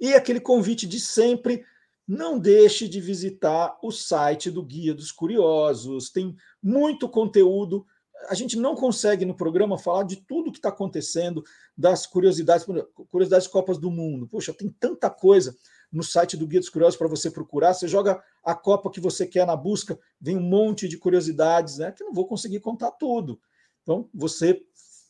E 0.01 0.15
aquele 0.15 0.41
convite 0.41 0.87
de 0.87 1.01
sempre, 1.01 1.65
não 2.07 2.39
deixe 2.39 2.89
de 2.89 3.01
visitar 3.01 3.77
o 3.83 3.91
site 3.91 4.51
do 4.51 4.63
Guia 4.63 4.95
dos 4.95 5.13
Curiosos, 5.13 6.11
tem 6.11 6.35
muito 6.63 7.09
conteúdo. 7.09 7.85
A 8.31 8.35
gente 8.35 8.57
não 8.57 8.75
consegue 8.75 9.25
no 9.25 9.37
programa 9.37 9.77
falar 9.77 10.05
de 10.05 10.17
tudo 10.17 10.51
que 10.51 10.59
está 10.59 10.71
acontecendo, 10.71 11.45
das 11.77 12.07
curiosidades, 12.07 12.67
curiosidades 13.11 13.47
Copas 13.47 13.79
do 13.79 13.91
Mundo. 13.91 14.27
Poxa, 14.27 14.55
tem 14.55 14.69
tanta 14.81 15.11
coisa 15.11 15.57
no 15.93 16.03
site 16.03 16.37
do 16.37 16.47
Guia 16.47 16.61
dos 16.61 16.69
Curiosos 16.69 16.97
para 16.97 17.09
você 17.09 17.31
procurar. 17.31 17.75
Você 17.75 17.87
joga 17.87 18.23
a 18.43 18.55
Copa 18.55 18.91
que 18.91 19.01
você 19.01 19.27
quer 19.27 19.47
na 19.47 19.57
busca, 19.57 19.99
vem 20.21 20.37
um 20.37 20.43
monte 20.43 20.89
de 20.89 20.97
curiosidades, 20.97 21.79
né? 21.79 21.93
Que 21.93 22.05
não 22.05 22.13
vou 22.13 22.27
conseguir 22.27 22.61
contar 22.61 22.91
tudo. 22.93 23.41
Então, 23.89 24.07
você 24.13 24.63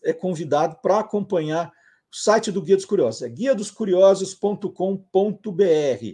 é 0.05 0.13
convidado 0.13 0.79
para 0.81 1.01
acompanhar 1.01 1.73
o 2.13 2.17
site 2.17 2.53
do 2.53 2.63
Guia 2.63 2.77
dos 2.77 2.85
Curiosos, 2.85 3.23
é 3.23 3.29
guiadoscuriosos.com.br. 3.29 6.05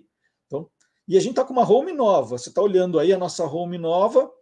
Então, 0.46 0.70
e 1.06 1.18
a 1.18 1.20
gente 1.20 1.32
está 1.32 1.44
com 1.44 1.52
uma 1.52 1.70
home 1.70 1.92
nova. 1.92 2.38
Você 2.38 2.48
está 2.48 2.62
olhando 2.62 2.98
aí 2.98 3.12
a 3.12 3.18
nossa 3.18 3.44
home 3.44 3.76
nova, 3.76 4.32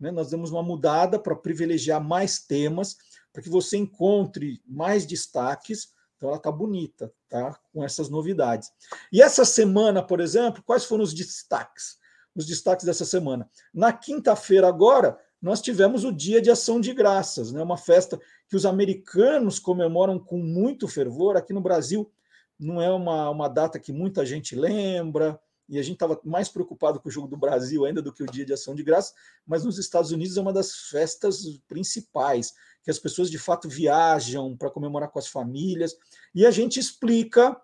né? 0.00 0.10
Nós 0.10 0.30
demos 0.30 0.50
uma 0.50 0.64
mudada 0.64 1.16
para 1.16 1.36
privilegiar 1.36 2.02
mais 2.02 2.40
temas, 2.40 2.96
para 3.32 3.40
que 3.40 3.48
você 3.48 3.76
encontre 3.76 4.60
mais 4.66 5.06
destaques. 5.06 5.90
Então 6.16 6.28
ela 6.28 6.38
está 6.38 6.50
bonita, 6.50 7.14
tá? 7.28 7.56
Com 7.72 7.84
essas 7.84 8.10
novidades. 8.10 8.68
E 9.12 9.22
essa 9.22 9.44
semana, 9.44 10.02
por 10.02 10.18
exemplo, 10.18 10.60
quais 10.64 10.84
foram 10.84 11.04
os 11.04 11.14
destaques? 11.14 12.00
Os 12.34 12.46
destaques 12.46 12.84
dessa 12.84 13.04
semana. 13.04 13.48
Na 13.72 13.92
quinta-feira, 13.92 14.66
agora, 14.66 15.16
nós 15.40 15.60
tivemos 15.60 16.04
o 16.04 16.12
Dia 16.12 16.40
de 16.40 16.50
Ação 16.50 16.80
de 16.80 16.92
Graças, 16.92 17.50
né? 17.50 17.62
uma 17.62 17.76
festa 17.76 18.20
que 18.48 18.56
os 18.56 18.66
americanos 18.66 19.58
comemoram 19.58 20.18
com 20.18 20.38
muito 20.38 20.86
fervor. 20.86 21.36
Aqui 21.36 21.52
no 21.52 21.60
Brasil 21.60 22.10
não 22.58 22.80
é 22.80 22.90
uma, 22.92 23.30
uma 23.30 23.48
data 23.48 23.78
que 23.78 23.92
muita 23.92 24.26
gente 24.26 24.54
lembra, 24.54 25.40
e 25.70 25.78
a 25.78 25.82
gente 25.82 25.94
estava 25.94 26.20
mais 26.24 26.48
preocupado 26.48 26.98
com 27.00 27.08
o 27.08 27.12
jogo 27.12 27.28
do 27.28 27.36
Brasil 27.36 27.84
ainda 27.84 28.02
do 28.02 28.12
que 28.12 28.24
o 28.24 28.26
Dia 28.26 28.44
de 28.44 28.52
Ação 28.52 28.74
de 28.74 28.82
Graças, 28.82 29.14
mas 29.46 29.64
nos 29.64 29.78
Estados 29.78 30.10
Unidos 30.10 30.36
é 30.36 30.40
uma 30.40 30.52
das 30.52 30.88
festas 30.90 31.44
principais, 31.68 32.52
que 32.82 32.90
as 32.90 32.98
pessoas 32.98 33.30
de 33.30 33.38
fato 33.38 33.68
viajam 33.68 34.56
para 34.56 34.68
comemorar 34.68 35.08
com 35.10 35.18
as 35.20 35.28
famílias, 35.28 35.96
e 36.34 36.44
a 36.44 36.50
gente 36.50 36.80
explica 36.80 37.56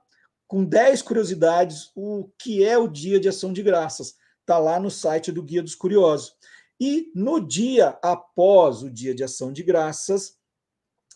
com 0.47 0.64
10 0.64 1.02
curiosidades 1.02 1.90
o 1.97 2.30
que 2.38 2.64
é 2.64 2.78
o 2.78 2.87
Dia 2.87 3.18
de 3.18 3.28
Ação 3.28 3.52
de 3.52 3.62
Graças. 3.62 4.14
Está 4.40 4.59
lá 4.59 4.78
no 4.78 4.90
site 4.90 5.33
do 5.33 5.42
Guia 5.42 5.62
dos 5.62 5.75
Curiosos. 5.75 6.37
E 6.80 7.11
no 7.14 7.40
dia 7.40 7.99
após 8.02 8.83
o 8.83 8.90
Dia 8.90 9.14
de 9.14 9.25
Ação 9.25 9.52
de 9.52 9.62
Graças, 9.62 10.37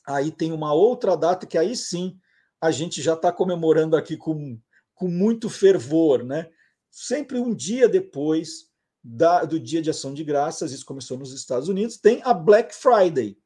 aí 0.06 0.30
tem 0.30 0.52
uma 0.52 0.72
outra 0.72 1.16
data 1.16 1.46
que 1.46 1.58
aí 1.58 1.76
sim 1.76 2.18
a 2.60 2.70
gente 2.70 3.00
já 3.00 3.14
está 3.14 3.32
comemorando 3.32 3.96
aqui 3.96 4.16
com, 4.16 4.58
com 4.94 5.08
muito 5.08 5.48
fervor, 5.48 6.24
né? 6.24 6.50
Sempre 6.90 7.38
um 7.38 7.54
dia 7.54 7.88
depois 7.88 8.70
da, 9.02 9.44
do 9.44 9.58
Dia 9.58 9.80
de 9.80 9.90
Ação 9.90 10.12
de 10.12 10.24
Graças, 10.24 10.72
isso 10.72 10.84
começou 10.84 11.18
nos 11.18 11.32
Estados 11.32 11.68
Unidos, 11.68 11.96
tem 11.96 12.20
a 12.24 12.34
Black 12.34 12.74
Friday. 12.74 13.38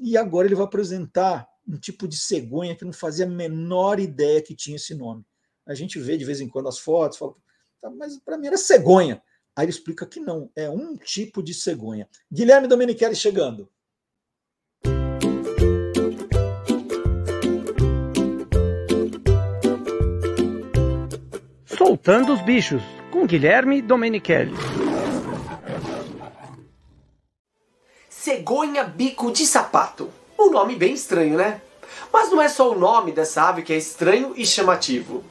E 0.00 0.16
agora 0.16 0.46
ele 0.46 0.54
vai 0.54 0.64
apresentar 0.64 1.46
um 1.68 1.76
tipo 1.76 2.08
de 2.08 2.16
cegonha 2.16 2.74
que 2.74 2.84
não 2.84 2.92
fazia 2.92 3.26
a 3.26 3.28
menor 3.28 4.00
ideia 4.00 4.40
que 4.40 4.54
tinha 4.54 4.76
esse 4.76 4.94
nome. 4.94 5.24
A 5.66 5.74
gente 5.74 5.98
vê 5.98 6.16
de 6.16 6.24
vez 6.24 6.40
em 6.40 6.48
quando 6.48 6.68
as 6.68 6.78
fotos, 6.78 7.18
fala, 7.18 7.34
tá, 7.80 7.90
mas 7.90 8.18
para 8.18 8.38
mim 8.38 8.46
era 8.46 8.56
cegonha. 8.56 9.22
Aí 9.54 9.64
ele 9.64 9.70
explica 9.70 10.06
que 10.06 10.18
não, 10.18 10.50
é 10.56 10.70
um 10.70 10.96
tipo 10.96 11.42
de 11.42 11.52
cegonha. 11.52 12.08
Guilherme 12.32 12.66
Domenichelli 12.66 13.14
chegando. 13.14 13.68
Soltando 21.66 22.32
os 22.32 22.40
bichos, 22.42 22.82
com 23.12 23.26
Guilherme 23.26 23.82
Domenichelli. 23.82 24.54
Cegonha 28.08 28.84
bico 28.84 29.30
de 29.32 29.44
sapato. 29.44 30.10
Um 30.38 30.50
nome 30.50 30.76
bem 30.76 30.94
estranho, 30.94 31.36
né? 31.36 31.60
Mas 32.12 32.30
não 32.30 32.40
é 32.40 32.48
só 32.48 32.70
o 32.70 32.78
nome 32.78 33.10
dessa 33.10 33.42
ave 33.42 33.62
que 33.62 33.72
é 33.72 33.76
estranho 33.76 34.32
e 34.36 34.46
chamativo. 34.46 35.24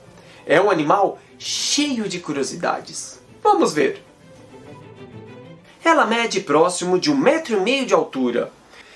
É 0.46 0.60
um 0.60 0.70
animal 0.70 1.18
cheio 1.40 2.10
de 2.10 2.20
curiosidades. 2.20 3.20
Vamos 3.42 3.74
ver. 3.74 4.04
Ela 5.84 6.06
mede 6.06 6.42
próximo 6.42 7.00
de 7.00 7.10
um 7.10 7.16
metro 7.16 7.56
e 7.56 7.60
meio 7.62 7.86
de 7.86 7.94
altura 7.94 8.52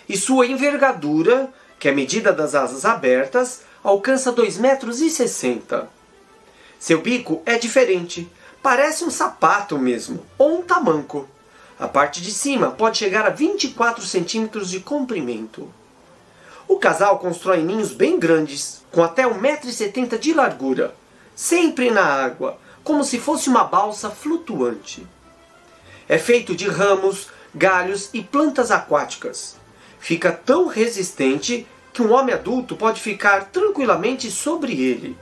e 0.09 0.17
sua 0.17 0.45
envergadura, 0.45 1.49
que 1.79 1.87
é 1.87 1.91
a 1.91 1.95
medida 1.95 2.33
das 2.33 2.53
asas 2.53 2.83
abertas, 2.83 3.61
alcança 3.81 4.33
2,60 4.33 4.59
metros. 4.59 4.99
E 4.99 5.09
60. 5.09 5.87
Seu 6.77 7.01
bico 7.01 7.41
é 7.45 7.57
diferente, 7.57 8.29
parece 8.61 9.05
um 9.05 9.09
sapato 9.09 9.79
mesmo, 9.79 10.25
ou 10.37 10.59
um 10.59 10.61
tamanco. 10.61 11.29
A 11.79 11.87
parte 11.87 12.21
de 12.21 12.31
cima 12.31 12.71
pode 12.71 12.97
chegar 12.97 13.25
a 13.25 13.29
24 13.29 14.05
centímetros 14.05 14.69
de 14.69 14.81
comprimento. 14.81 15.71
O 16.71 16.77
casal 16.77 17.19
constrói 17.19 17.61
ninhos 17.61 17.91
bem 17.91 18.17
grandes, 18.17 18.81
com 18.93 19.03
até 19.03 19.23
1,70m 19.23 20.17
de 20.17 20.33
largura, 20.33 20.95
sempre 21.35 21.91
na 21.91 22.01
água, 22.01 22.57
como 22.81 23.03
se 23.03 23.19
fosse 23.19 23.49
uma 23.49 23.65
balsa 23.65 24.09
flutuante. 24.09 25.05
É 26.07 26.17
feito 26.17 26.55
de 26.55 26.69
ramos, 26.69 27.27
galhos 27.53 28.09
e 28.13 28.23
plantas 28.23 28.71
aquáticas. 28.71 29.57
Fica 29.99 30.31
tão 30.31 30.67
resistente 30.67 31.67
que 31.91 32.01
um 32.01 32.13
homem 32.13 32.33
adulto 32.33 32.77
pode 32.77 33.01
ficar 33.01 33.51
tranquilamente 33.51 34.31
sobre 34.31 34.71
ele. 34.71 35.17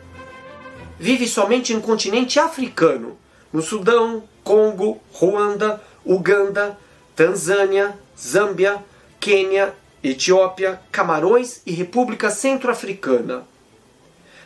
Vive 0.99 1.27
somente 1.27 1.73
no 1.73 1.81
continente 1.81 2.39
africano, 2.39 3.17
no 3.51 3.63
Sudão, 3.63 4.21
Congo, 4.43 5.01
Ruanda, 5.11 5.81
Uganda, 6.05 6.77
Tanzânia, 7.15 7.97
Zâmbia, 8.15 8.77
Quênia 9.19 9.73
Etiópia, 10.03 10.79
Camarões 10.91 11.61
e 11.65 11.73
República 11.73 12.29
Centro-Africana. 12.29 13.43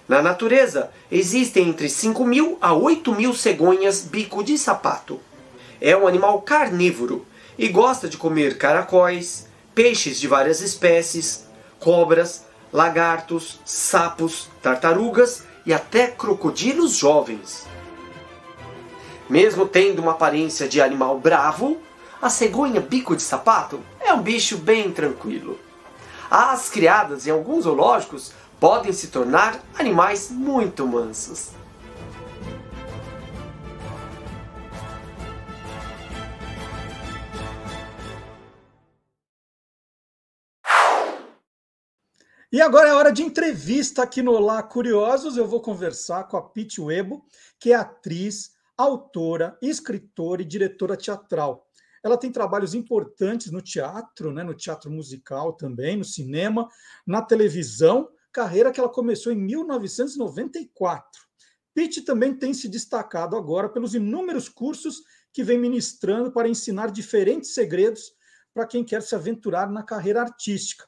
Na 0.07 0.21
natureza, 0.21 0.89
existem 1.11 1.69
entre 1.69 1.87
5 1.89 2.25
mil 2.25 2.57
a 2.59 2.73
8 2.73 3.13
mil 3.13 3.33
cegonhas 3.35 4.01
bico 4.01 4.43
de 4.43 4.57
sapato. 4.57 5.19
É 5.79 5.95
um 5.95 6.07
animal 6.07 6.41
carnívoro 6.41 7.25
e 7.57 7.67
gosta 7.67 8.09
de 8.09 8.17
comer 8.17 8.57
caracóis, 8.57 9.47
peixes 9.75 10.19
de 10.19 10.27
várias 10.27 10.59
espécies, 10.59 11.45
cobras, 11.79 12.45
lagartos, 12.71 13.59
sapos, 13.63 14.49
tartarugas 14.61 15.43
e 15.65 15.73
até 15.73 16.07
crocodilos 16.07 16.95
jovens. 16.95 17.67
Mesmo 19.29 19.67
tendo 19.67 20.01
uma 20.01 20.11
aparência 20.13 20.67
de 20.67 20.81
animal 20.81 21.19
bravo, 21.19 21.77
a 22.23 22.29
cegonha 22.29 22.79
bico 22.79 23.17
de 23.17 23.21
sapato 23.21 23.83
é 23.99 24.13
um 24.13 24.21
bicho 24.21 24.57
bem 24.57 24.93
tranquilo. 24.93 25.59
As 26.31 26.69
criadas 26.69 27.27
em 27.27 27.31
alguns 27.31 27.65
zoológicos 27.65 28.31
podem 28.61 28.93
se 28.93 29.09
tornar 29.09 29.61
animais 29.77 30.31
muito 30.31 30.87
mansos. 30.87 31.49
E 42.49 42.61
agora 42.61 42.87
é 42.87 42.93
hora 42.93 43.11
de 43.11 43.21
entrevista 43.21 44.01
aqui 44.01 44.21
no 44.21 44.31
Olá 44.31 44.63
Curiosos. 44.63 45.35
Eu 45.35 45.45
vou 45.45 45.59
conversar 45.59 46.23
com 46.29 46.37
a 46.37 46.41
Pete 46.41 46.79
Webo, 46.79 47.25
que 47.59 47.73
é 47.73 47.75
atriz, 47.75 48.51
autora, 48.77 49.57
escritora 49.61 50.41
e 50.41 50.45
diretora 50.45 50.95
teatral. 50.95 51.62
Ela 52.03 52.17
tem 52.17 52.31
trabalhos 52.31 52.73
importantes 52.73 53.51
no 53.51 53.61
teatro, 53.61 54.31
né, 54.31 54.43
no 54.43 54.53
teatro 54.53 54.91
musical 54.91 55.53
também, 55.53 55.95
no 55.95 56.03
cinema, 56.03 56.67
na 57.07 57.21
televisão, 57.21 58.09
carreira 58.31 58.71
que 58.71 58.79
ela 58.79 58.89
começou 58.89 59.31
em 59.31 59.37
1994. 59.37 61.21
Pitt 61.73 62.01
também 62.01 62.35
tem 62.35 62.53
se 62.53 62.67
destacado 62.67 63.35
agora 63.35 63.69
pelos 63.69 63.95
inúmeros 63.95 64.49
cursos 64.49 65.01
que 65.31 65.43
vem 65.43 65.57
ministrando 65.57 66.31
para 66.31 66.49
ensinar 66.49 66.91
diferentes 66.91 67.53
segredos 67.53 68.11
para 68.53 68.67
quem 68.67 68.83
quer 68.83 69.01
se 69.01 69.15
aventurar 69.15 69.71
na 69.71 69.81
carreira 69.81 70.21
artística. 70.21 70.85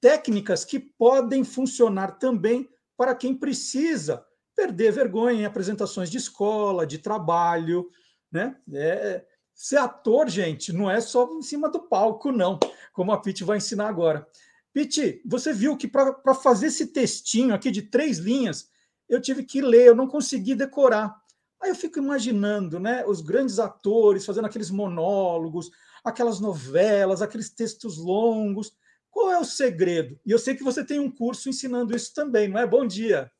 Técnicas 0.00 0.64
que 0.64 0.78
podem 0.78 1.42
funcionar 1.44 2.18
também 2.18 2.68
para 2.96 3.14
quem 3.14 3.34
precisa 3.34 4.24
perder 4.54 4.92
vergonha 4.92 5.42
em 5.42 5.44
apresentações 5.44 6.10
de 6.10 6.18
escola, 6.18 6.86
de 6.86 6.98
trabalho, 6.98 7.88
né? 8.30 8.58
É, 8.72 9.24
Ser 9.56 9.78
ator, 9.78 10.28
gente, 10.28 10.70
não 10.70 10.90
é 10.90 11.00
só 11.00 11.26
em 11.32 11.40
cima 11.40 11.70
do 11.70 11.80
palco, 11.80 12.30
não, 12.30 12.58
como 12.92 13.10
a 13.10 13.18
Pete 13.18 13.42
vai 13.42 13.56
ensinar 13.56 13.88
agora. 13.88 14.28
Pete, 14.70 15.22
você 15.24 15.50
viu 15.50 15.78
que 15.78 15.88
para 15.88 16.34
fazer 16.34 16.66
esse 16.66 16.88
textinho 16.88 17.54
aqui 17.54 17.70
de 17.70 17.80
três 17.80 18.18
linhas, 18.18 18.68
eu 19.08 19.18
tive 19.18 19.42
que 19.42 19.62
ler, 19.62 19.86
eu 19.86 19.94
não 19.94 20.06
consegui 20.06 20.54
decorar. 20.54 21.16
Aí 21.58 21.70
eu 21.70 21.74
fico 21.74 21.98
imaginando, 21.98 22.78
né, 22.78 23.02
os 23.06 23.22
grandes 23.22 23.58
atores 23.58 24.26
fazendo 24.26 24.44
aqueles 24.44 24.70
monólogos, 24.70 25.70
aquelas 26.04 26.38
novelas, 26.38 27.22
aqueles 27.22 27.48
textos 27.48 27.96
longos. 27.96 28.76
Qual 29.10 29.32
é 29.32 29.38
o 29.38 29.44
segredo? 29.44 30.20
E 30.26 30.32
eu 30.32 30.38
sei 30.38 30.54
que 30.54 30.62
você 30.62 30.84
tem 30.84 31.00
um 31.00 31.10
curso 31.10 31.48
ensinando 31.48 31.96
isso 31.96 32.12
também, 32.12 32.46
não 32.46 32.60
é? 32.60 32.66
Bom 32.66 32.86
dia. 32.86 33.32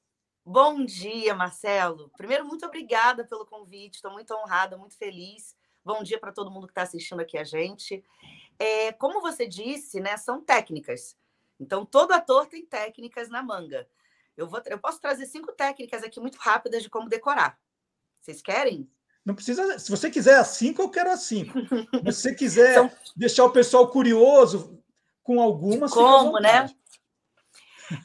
Bom 0.43 0.83
dia, 0.83 1.35
Marcelo. 1.35 2.11
Primeiro, 2.17 2.47
muito 2.47 2.65
obrigada 2.65 3.23
pelo 3.27 3.45
convite. 3.45 3.97
Estou 3.97 4.13
muito 4.13 4.33
honrada, 4.33 4.79
muito 4.79 4.97
feliz. 4.97 5.55
Bom 5.87 6.03
dia 6.03 6.19
para 6.19 6.33
todo 6.33 6.51
mundo 6.51 6.67
que 6.67 6.73
está 6.73 6.83
assistindo 6.83 7.21
aqui 7.21 7.39
a 7.39 7.45
gente. 7.45 8.03
É, 8.59 8.91
como 8.91 9.21
você 9.21 9.47
disse, 9.47 10.01
né, 10.01 10.17
são 10.17 10.41
técnicas. 10.41 11.17
Então, 11.61 11.87
todo 11.87 12.11
ator 12.11 12.49
tem 12.49 12.67
técnicas 12.67 13.29
na 13.29 13.41
manga. 13.41 13.89
Eu, 14.37 14.49
vou, 14.49 14.61
eu 14.67 14.81
posso 14.81 15.01
trazer 15.01 15.27
cinco 15.27 15.53
técnicas 15.53 16.03
aqui 16.03 16.19
muito 16.19 16.39
rápidas 16.39 16.83
de 16.83 16.91
como 16.91 17.09
decorar. 17.09 17.57
Vocês 18.21 18.43
querem? 18.43 18.91
Não 19.25 19.33
precisa. 19.33 19.79
Se 19.79 19.89
você 19.89 20.11
quiser 20.11 20.39
as 20.39 20.49
cinco, 20.49 20.83
eu 20.83 20.91
quero 20.91 21.09
as 21.09 21.21
cinco. 21.21 21.53
Se 21.71 22.03
você 22.05 22.35
quiser 22.35 22.75
são... 22.75 22.91
deixar 23.15 23.45
o 23.45 23.53
pessoal 23.53 23.89
curioso 23.89 24.83
com 25.23 25.41
algumas. 25.41 25.93
Como, 25.93 26.41
né? 26.41 26.69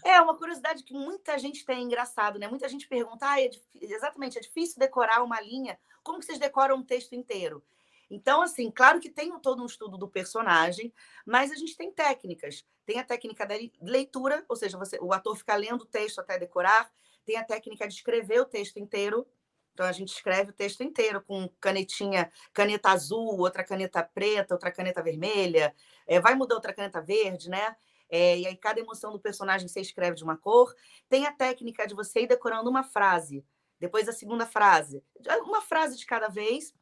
É 0.05 0.19
uma 0.21 0.35
curiosidade 0.37 0.83
que 0.83 0.93
muita 0.93 1.37
gente 1.37 1.65
tem, 1.65 1.83
engraçado, 1.83 2.37
né? 2.37 2.47
Muita 2.47 2.67
gente 2.69 2.87
pergunta, 2.87 3.29
ah, 3.29 3.41
é 3.41 3.49
exatamente, 3.79 4.37
é 4.37 4.41
difícil 4.41 4.79
decorar 4.79 5.23
uma 5.23 5.39
linha. 5.41 5.77
Como 6.03 6.19
que 6.19 6.25
vocês 6.25 6.39
decoram 6.39 6.77
um 6.77 6.83
texto 6.83 7.13
inteiro? 7.13 7.63
Então, 8.09 8.41
assim, 8.41 8.69
claro 8.69 8.99
que 8.99 9.09
tem 9.09 9.31
todo 9.39 9.63
um 9.63 9.65
estudo 9.65 9.97
do 9.97 10.07
personagem, 10.07 10.93
mas 11.25 11.49
a 11.49 11.55
gente 11.55 11.77
tem 11.77 11.91
técnicas. 11.91 12.65
Tem 12.85 12.99
a 12.99 13.05
técnica 13.05 13.45
da 13.45 13.55
leitura, 13.81 14.43
ou 14.49 14.55
seja, 14.55 14.77
você, 14.77 14.99
o 15.01 15.13
ator 15.13 15.35
fica 15.37 15.55
lendo 15.55 15.83
o 15.83 15.85
texto 15.85 16.19
até 16.19 16.37
decorar. 16.37 16.91
Tem 17.25 17.37
a 17.37 17.43
técnica 17.43 17.87
de 17.87 17.93
escrever 17.93 18.41
o 18.41 18.45
texto 18.45 18.77
inteiro. 18.77 19.25
Então, 19.73 19.85
a 19.85 19.93
gente 19.93 20.09
escreve 20.09 20.51
o 20.51 20.53
texto 20.53 20.83
inteiro 20.83 21.21
com 21.21 21.47
canetinha, 21.61 22.29
caneta 22.51 22.89
azul, 22.89 23.39
outra 23.39 23.63
caneta 23.63 24.03
preta, 24.03 24.53
outra 24.53 24.71
caneta 24.71 25.01
vermelha. 25.01 25.73
É, 26.05 26.19
vai 26.19 26.35
mudar 26.35 26.55
outra 26.55 26.73
caneta 26.73 26.99
verde, 26.99 27.49
né? 27.49 27.77
É, 28.11 28.37
e 28.37 28.45
aí 28.45 28.55
cada 28.57 28.79
emoção 28.79 29.13
do 29.13 29.19
personagem 29.19 29.67
você 29.67 29.79
escreve 29.79 30.17
de 30.17 30.23
uma 30.23 30.37
cor. 30.37 30.75
Tem 31.09 31.25
a 31.25 31.31
técnica 31.31 31.87
de 31.87 31.95
você 31.95 32.23
ir 32.23 32.27
decorando 32.27 32.69
uma 32.69 32.83
frase, 32.83 33.43
depois 33.79 34.07
a 34.09 34.11
segunda 34.11 34.45
frase, 34.45 35.01
uma 35.43 35.61
frase 35.61 35.97
de 35.97 36.05
cada 36.05 36.27
vez. 36.27 36.73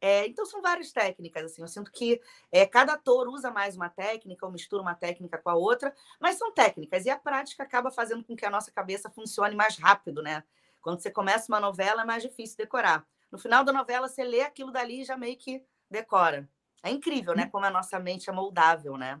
É, 0.00 0.26
então 0.26 0.44
são 0.46 0.62
várias 0.62 0.92
técnicas. 0.92 1.44
Assim, 1.44 1.62
eu 1.62 1.68
sinto 1.68 1.90
que 1.90 2.20
é, 2.52 2.64
cada 2.66 2.92
ator 2.94 3.28
usa 3.28 3.50
mais 3.50 3.76
uma 3.76 3.88
técnica 3.88 4.46
ou 4.46 4.52
mistura 4.52 4.82
uma 4.82 4.94
técnica 4.94 5.38
com 5.38 5.50
a 5.50 5.54
outra, 5.54 5.92
mas 6.20 6.36
são 6.36 6.52
técnicas 6.52 7.04
e 7.04 7.10
a 7.10 7.18
prática 7.18 7.62
acaba 7.62 7.90
fazendo 7.90 8.22
com 8.22 8.36
que 8.36 8.46
a 8.46 8.50
nossa 8.50 8.70
cabeça 8.70 9.10
funcione 9.10 9.56
mais 9.56 9.76
rápido, 9.78 10.22
né? 10.22 10.44
Quando 10.80 11.00
você 11.00 11.10
começa 11.10 11.50
uma 11.50 11.58
novela 11.58 12.02
é 12.02 12.04
mais 12.04 12.22
difícil 12.22 12.56
decorar. 12.56 13.04
No 13.32 13.38
final 13.38 13.64
da 13.64 13.72
novela 13.72 14.06
você 14.06 14.22
lê 14.22 14.42
aquilo 14.42 14.70
dali 14.70 15.00
e 15.00 15.04
já 15.04 15.16
meio 15.16 15.36
que 15.36 15.64
decora. 15.90 16.48
É 16.82 16.90
incrível, 16.90 17.34
né? 17.34 17.46
Hum. 17.46 17.50
Como 17.50 17.64
a 17.64 17.70
nossa 17.70 17.98
mente 17.98 18.30
é 18.30 18.32
moldável, 18.32 18.96
né? 18.96 19.20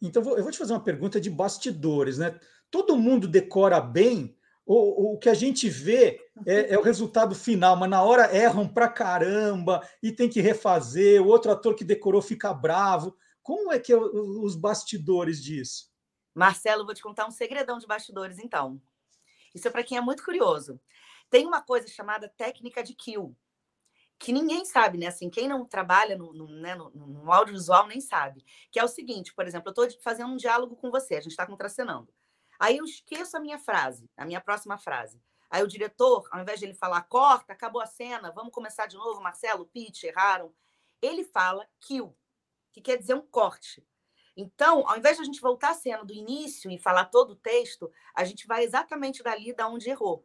Então, 0.00 0.22
eu 0.36 0.42
vou 0.42 0.52
te 0.52 0.58
fazer 0.58 0.72
uma 0.72 0.82
pergunta 0.82 1.20
de 1.20 1.30
bastidores, 1.30 2.18
né? 2.18 2.38
Todo 2.70 2.96
mundo 2.96 3.26
decora 3.28 3.80
bem, 3.80 4.36
o, 4.66 5.12
o 5.12 5.18
que 5.18 5.28
a 5.28 5.34
gente 5.34 5.68
vê 5.68 6.20
é, 6.46 6.74
é, 6.74 6.78
o 6.78 6.82
resultado 6.82 7.34
final, 7.34 7.76
mas 7.76 7.90
na 7.90 8.02
hora 8.02 8.34
erram 8.34 8.66
pra 8.66 8.88
caramba 8.88 9.86
e 10.02 10.10
tem 10.10 10.28
que 10.28 10.40
refazer, 10.40 11.22
o 11.22 11.26
outro 11.26 11.52
ator 11.52 11.74
que 11.74 11.84
decorou 11.84 12.22
fica 12.22 12.52
bravo. 12.52 13.16
Como 13.42 13.70
é 13.70 13.78
que 13.78 13.92
é 13.92 13.96
os 13.96 14.56
bastidores 14.56 15.42
disso? 15.42 15.92
Marcelo, 16.34 16.84
vou 16.84 16.94
te 16.94 17.02
contar 17.02 17.26
um 17.26 17.30
segredão 17.30 17.78
de 17.78 17.86
bastidores, 17.86 18.38
então. 18.38 18.80
Isso 19.54 19.68
é 19.68 19.70
para 19.70 19.84
quem 19.84 19.98
é 19.98 20.00
muito 20.00 20.24
curioso. 20.24 20.80
Tem 21.30 21.46
uma 21.46 21.60
coisa 21.60 21.86
chamada 21.86 22.28
técnica 22.28 22.82
de 22.82 22.94
kill 22.94 23.36
que 24.18 24.32
ninguém 24.32 24.64
sabe, 24.64 24.98
né? 24.98 25.06
Assim, 25.06 25.28
quem 25.28 25.48
não 25.48 25.64
trabalha 25.64 26.16
no, 26.16 26.32
no, 26.32 26.46
né, 26.46 26.74
no, 26.74 26.90
no 26.90 27.32
audiovisual 27.32 27.86
nem 27.86 28.00
sabe. 28.00 28.44
Que 28.70 28.78
é 28.78 28.84
o 28.84 28.88
seguinte, 28.88 29.34
por 29.34 29.46
exemplo, 29.46 29.68
eu 29.68 29.84
estou 29.84 30.02
fazendo 30.02 30.32
um 30.32 30.36
diálogo 30.36 30.76
com 30.76 30.90
você, 30.90 31.16
a 31.16 31.20
gente 31.20 31.32
está 31.32 31.46
contracenando. 31.46 32.12
Aí 32.58 32.78
eu 32.78 32.84
esqueço 32.84 33.36
a 33.36 33.40
minha 33.40 33.58
frase, 33.58 34.08
a 34.16 34.24
minha 34.24 34.40
próxima 34.40 34.78
frase. 34.78 35.20
Aí 35.50 35.62
o 35.62 35.68
diretor, 35.68 36.26
ao 36.30 36.40
invés 36.40 36.58
de 36.58 36.66
ele 36.66 36.74
falar 36.74 37.02
corta, 37.02 37.52
acabou 37.52 37.80
a 37.80 37.86
cena, 37.86 38.32
vamos 38.32 38.52
começar 38.52 38.86
de 38.86 38.96
novo, 38.96 39.20
Marcelo, 39.20 39.66
Pete, 39.66 40.06
erraram. 40.06 40.52
Ele 41.02 41.24
fala 41.24 41.68
kill, 41.80 42.16
que 42.72 42.80
quer 42.80 42.96
dizer 42.96 43.14
um 43.14 43.20
corte. 43.20 43.86
Então, 44.36 44.88
ao 44.88 44.96
invés 44.96 45.16
de 45.16 45.22
a 45.22 45.24
gente 45.24 45.40
voltar 45.40 45.70
a 45.70 45.74
cena 45.74 46.04
do 46.04 46.12
início 46.12 46.70
e 46.70 46.78
falar 46.78 47.04
todo 47.04 47.32
o 47.32 47.36
texto, 47.36 47.90
a 48.14 48.24
gente 48.24 48.46
vai 48.46 48.64
exatamente 48.64 49.22
dali 49.22 49.52
da 49.52 49.68
onde 49.68 49.88
errou. 49.88 50.24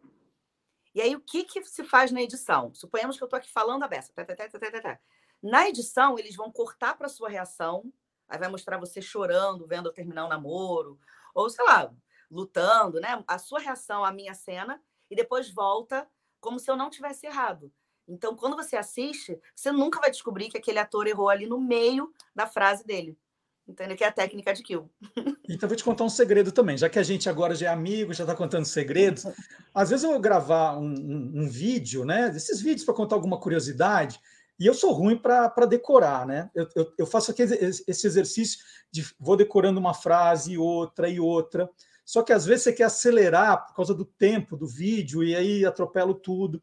E 0.94 1.02
aí, 1.02 1.16
o 1.16 1.22
que, 1.22 1.44
que 1.44 1.64
se 1.64 1.84
faz 1.84 2.12
na 2.12 2.22
edição? 2.22 2.74
Suponhamos 2.74 3.18
que 3.18 3.24
eu 3.24 3.28
estou 3.28 3.38
aqui 3.38 3.52
falando 3.52 3.84
a 3.84 3.88
beça. 3.88 4.12
Tá, 4.14 4.26
tá, 4.26 4.36
tá, 4.36 5.00
na 5.42 5.70
edição, 5.70 6.20
eles 6.20 6.36
vão 6.36 6.52
cortar 6.52 6.98
para 6.98 7.08
sua 7.08 7.30
reação, 7.30 7.92
aí 8.28 8.38
vai 8.38 8.50
mostrar 8.50 8.78
você 8.78 9.02
chorando, 9.02 9.68
vendo 9.68 9.88
eu 9.88 9.94
terminar 9.94 10.26
um 10.26 10.30
namoro, 10.30 11.00
ou 11.34 11.50
sei 11.50 11.64
lá, 11.66 11.94
lutando, 12.30 13.00
né? 13.00 13.24
A 13.28 13.38
sua 13.38 13.60
reação 13.60 14.04
à 14.04 14.12
minha 14.12 14.34
cena, 14.34 14.82
e 15.10 15.16
depois 15.16 15.50
volta 15.50 16.08
como 16.42 16.60
se 16.60 16.70
eu 16.70 16.76
não 16.76 16.90
tivesse 16.90 17.26
errado. 17.26 17.72
Então, 18.08 18.36
quando 18.36 18.56
você 18.56 18.76
assiste, 18.76 19.40
você 19.56 19.72
nunca 19.72 20.00
vai 20.00 20.10
descobrir 20.10 20.50
que 20.50 20.58
aquele 20.58 20.80
ator 20.80 21.08
errou 21.08 21.30
ali 21.30 21.46
no 21.46 21.60
meio 21.60 22.12
da 22.36 22.48
frase 22.48 22.86
dele. 22.86 23.18
Entendeu? 23.70 23.96
Que 23.96 24.04
é 24.04 24.08
a 24.08 24.12
técnica 24.12 24.52
de 24.52 24.64
kill. 24.64 24.90
Então, 25.48 25.70
vou 25.70 25.76
te 25.76 25.84
contar 25.84 26.04
um 26.04 26.10
segredo 26.10 26.52
também. 26.52 26.76
Já 26.76 26.90
que 26.90 26.98
a 26.98 27.04
gente 27.04 27.30
agora 27.30 27.54
já 27.54 27.68
é 27.68 27.70
amigo, 27.70 28.14
já 28.14 28.24
está 28.24 28.36
contando 28.36 28.66
segredos, 28.66 29.28
às 29.74 29.92
vezes 29.92 30.04
eu 30.04 30.10
vou 30.10 30.20
gravar 30.20 30.78
um, 30.78 30.88
um, 30.88 31.32
um 31.42 31.50
vídeo, 31.50 32.04
né? 32.04 32.32
Esses 32.36 32.62
vídeos 32.62 32.84
para 32.84 32.96
contar 32.96 33.16
alguma 33.16 33.40
curiosidade, 33.40 34.20
e 34.60 34.66
eu 34.66 34.74
sou 34.74 34.92
ruim 34.92 35.16
para 35.16 35.66
decorar, 35.68 36.26
né? 36.26 36.50
Eu, 36.56 36.68
eu, 36.76 36.94
eu 36.98 37.06
faço 37.06 37.30
aquele, 37.30 37.54
esse 37.56 38.08
exercício 38.08 38.60
de 38.92 39.06
vou 39.20 39.38
decorando 39.38 39.80
uma 39.80 39.94
frase, 39.94 40.58
outra 40.58 41.08
e 41.08 41.20
outra. 41.20 41.70
Só 42.04 42.24
que 42.24 42.34
às 42.34 42.46
vezes 42.46 42.64
você 42.64 42.74
quer 42.74 42.86
acelerar 42.86 43.68
por 43.68 43.76
causa 43.76 43.94
do 43.94 44.04
tempo 44.04 44.58
do 44.58 44.68
vídeo 44.68 45.24
e 45.24 45.36
aí 45.36 45.64
atropelo 45.64 46.16
tudo. 46.16 46.62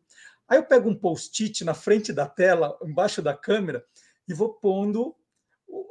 Aí 0.49 0.59
eu 0.59 0.65
pego 0.65 0.91
um 0.91 0.95
post-it 0.95 1.65
na 1.65 1.73
frente 1.73 2.13
da 2.13 2.27
tela, 2.27 2.77
embaixo 2.83 3.23
da 3.23 3.33
câmera, 3.33 3.85
e 4.29 4.35
vou 4.35 4.55
pondo 4.55 5.15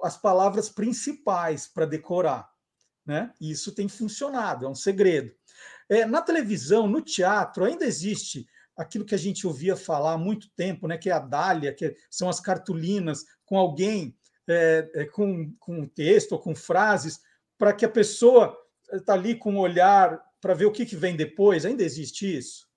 as 0.03 0.17
palavras 0.17 0.69
principais 0.69 1.67
para 1.67 1.85
decorar. 1.85 2.49
Né? 3.05 3.31
E 3.39 3.51
isso 3.51 3.71
tem 3.71 3.87
funcionado, 3.87 4.65
é 4.65 4.69
um 4.69 4.75
segredo. 4.75 5.31
É, 5.87 6.05
na 6.05 6.21
televisão, 6.21 6.87
no 6.87 7.01
teatro, 7.01 7.63
ainda 7.63 7.85
existe 7.85 8.47
aquilo 8.75 9.05
que 9.05 9.15
a 9.15 9.19
gente 9.19 9.47
ouvia 9.47 9.75
falar 9.75 10.13
há 10.13 10.17
muito 10.17 10.49
tempo, 10.55 10.87
né, 10.87 10.97
que 10.97 11.09
é 11.09 11.13
a 11.13 11.19
dália, 11.19 11.73
que 11.73 11.95
são 12.09 12.27
as 12.27 12.39
cartolinas 12.39 13.23
com 13.45 13.57
alguém 13.57 14.17
é, 14.47 14.89
é, 14.93 15.05
com, 15.05 15.51
com 15.59 15.87
texto 15.87 16.33
ou 16.33 16.39
com 16.39 16.55
frases, 16.55 17.19
para 17.57 17.73
que 17.73 17.85
a 17.85 17.89
pessoa 17.89 18.55
está 18.91 19.13
ali 19.13 19.35
com 19.35 19.53
um 19.53 19.59
olhar 19.59 20.21
para 20.41 20.53
ver 20.53 20.65
o 20.65 20.71
que, 20.71 20.85
que 20.85 20.95
vem 20.95 21.15
depois. 21.15 21.65
Ainda 21.65 21.83
existe 21.83 22.37
isso? 22.37 22.67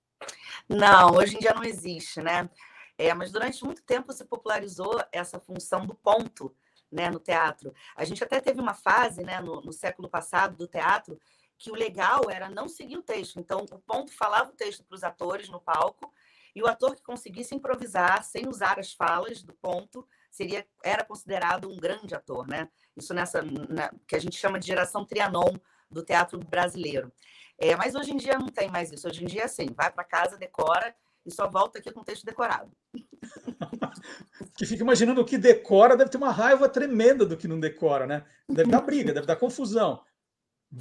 Não, 0.67 1.15
hoje 1.15 1.35
em 1.35 1.39
dia 1.39 1.53
não 1.53 1.63
existe, 1.63 2.21
né? 2.21 2.49
É, 2.97 3.13
mas 3.13 3.31
durante 3.31 3.63
muito 3.63 3.83
tempo 3.83 4.11
se 4.11 4.25
popularizou 4.25 4.99
essa 5.11 5.39
função 5.39 5.85
do 5.85 5.93
ponto, 5.93 6.55
né, 6.91 7.09
no 7.09 7.19
teatro. 7.19 7.73
A 7.95 8.03
gente 8.03 8.23
até 8.23 8.39
teve 8.39 8.59
uma 8.59 8.73
fase, 8.73 9.23
né, 9.23 9.39
no, 9.39 9.61
no 9.61 9.73
século 9.73 10.09
passado 10.09 10.55
do 10.55 10.67
teatro, 10.67 11.19
que 11.57 11.71
o 11.71 11.75
legal 11.75 12.29
era 12.29 12.49
não 12.49 12.67
seguir 12.67 12.97
o 12.97 13.03
texto. 13.03 13.39
Então, 13.39 13.65
o 13.71 13.79
ponto 13.79 14.11
falava 14.11 14.49
o 14.49 14.55
texto 14.55 14.83
para 14.83 14.95
os 14.95 15.03
atores 15.03 15.49
no 15.49 15.59
palco, 15.59 16.11
e 16.55 16.63
o 16.63 16.67
ator 16.67 16.95
que 16.95 17.03
conseguisse 17.03 17.55
improvisar 17.55 18.23
sem 18.23 18.47
usar 18.47 18.79
as 18.79 18.91
falas 18.93 19.43
do 19.43 19.53
ponto 19.53 20.07
seria 20.31 20.65
era 20.83 21.03
considerado 21.05 21.69
um 21.69 21.77
grande 21.77 22.15
ator, 22.15 22.47
né? 22.47 22.69
Isso 22.97 23.13
nessa 23.13 23.41
na, 23.41 23.91
que 24.07 24.15
a 24.15 24.19
gente 24.19 24.37
chama 24.37 24.59
de 24.59 24.67
geração 24.67 25.05
Trianon 25.05 25.53
do 25.89 26.03
teatro 26.03 26.39
brasileiro. 26.39 27.11
É, 27.57 27.75
mas 27.75 27.93
hoje 27.93 28.11
em 28.11 28.17
dia 28.17 28.37
não 28.37 28.47
tem 28.47 28.69
mais 28.69 28.91
isso. 28.91 29.07
Hoje 29.07 29.23
em 29.23 29.27
dia, 29.27 29.45
assim, 29.45 29.67
vai 29.75 29.91
para 29.91 30.03
casa, 30.03 30.37
decora 30.37 30.95
e 31.25 31.31
só 31.31 31.47
volta 31.47 31.79
aqui 31.79 31.91
com 31.91 32.01
o 32.01 32.05
texto 32.05 32.25
decorado. 32.25 32.71
que 34.55 34.65
fica 34.65 34.83
imaginando 34.83 35.21
o 35.21 35.25
que 35.25 35.37
decora, 35.37 35.97
deve 35.97 36.09
ter 36.09 36.17
uma 36.17 36.31
raiva 36.31 36.67
tremenda 36.67 37.25
do 37.25 37.37
que 37.37 37.47
não 37.47 37.59
decora, 37.59 38.07
né? 38.07 38.25
Deve 38.47 38.71
dar 38.71 38.81
briga, 38.81 39.13
deve 39.13 39.27
dar 39.27 39.35
confusão. 39.35 40.03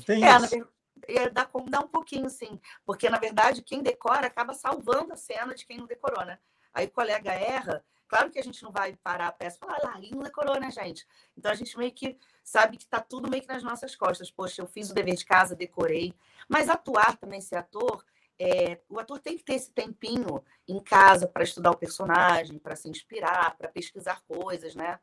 Tem 0.05 0.25
é, 0.25 0.37
isso. 0.37 0.69
É, 1.07 1.31
dá, 1.31 1.49
dá 1.69 1.81
um 1.81 1.89
pouquinho, 1.89 2.29
sim. 2.29 2.61
Porque, 2.85 3.09
na 3.09 3.19
verdade, 3.19 3.63
quem 3.63 3.83
decora 3.83 4.27
acaba 4.27 4.55
salvando 4.55 5.13
a 5.13 5.17
cena 5.17 5.55
de 5.55 5.65
quem 5.67 5.79
não 5.79 5.87
decorou, 5.87 6.25
né? 6.25 6.39
Aí 6.73 6.87
o 6.87 6.91
colega 6.91 7.33
erra. 7.33 7.85
Claro 8.07 8.31
que 8.31 8.39
a 8.39 8.43
gente 8.43 8.63
não 8.63 8.73
vai 8.73 8.97
parar 8.97 9.29
a 9.29 9.33
peça 9.33 9.57
e 9.57 9.61
falar, 9.61 9.79
ah, 9.83 10.01
não 10.11 10.23
decorou, 10.23 10.59
né, 10.59 10.71
gente? 10.71 11.07
Então 11.37 11.51
a 11.51 11.55
gente 11.55 11.77
meio 11.77 11.93
que 11.93 12.17
sabe 12.43 12.79
que 12.79 12.85
está 12.85 13.01
tudo 13.01 13.29
meio 13.29 13.43
que 13.43 13.49
nas 13.49 13.63
nossas 13.63 13.95
costas. 13.95 14.31
Poxa, 14.31 14.63
eu 14.63 14.67
fiz 14.67 14.91
o 14.91 14.95
dever 14.95 15.15
de 15.15 15.27
casa, 15.27 15.55
decorei. 15.55 16.15
Mas 16.49 16.71
atuar 16.71 17.19
também, 17.19 17.41
ser 17.41 17.57
ator, 17.57 18.03
é, 18.39 18.79
o 18.89 18.99
ator 18.99 19.19
tem 19.19 19.37
que 19.37 19.45
ter 19.45 19.55
esse 19.55 19.71
tempinho 19.71 20.43
em 20.67 20.81
casa 20.81 21.27
para 21.27 21.43
estudar 21.43 21.73
o 21.73 21.77
personagem, 21.77 22.59
para 22.59 22.77
se 22.77 22.89
inspirar, 22.89 23.57
para 23.57 23.69
pesquisar 23.69 24.23
coisas, 24.27 24.75
né? 24.75 24.99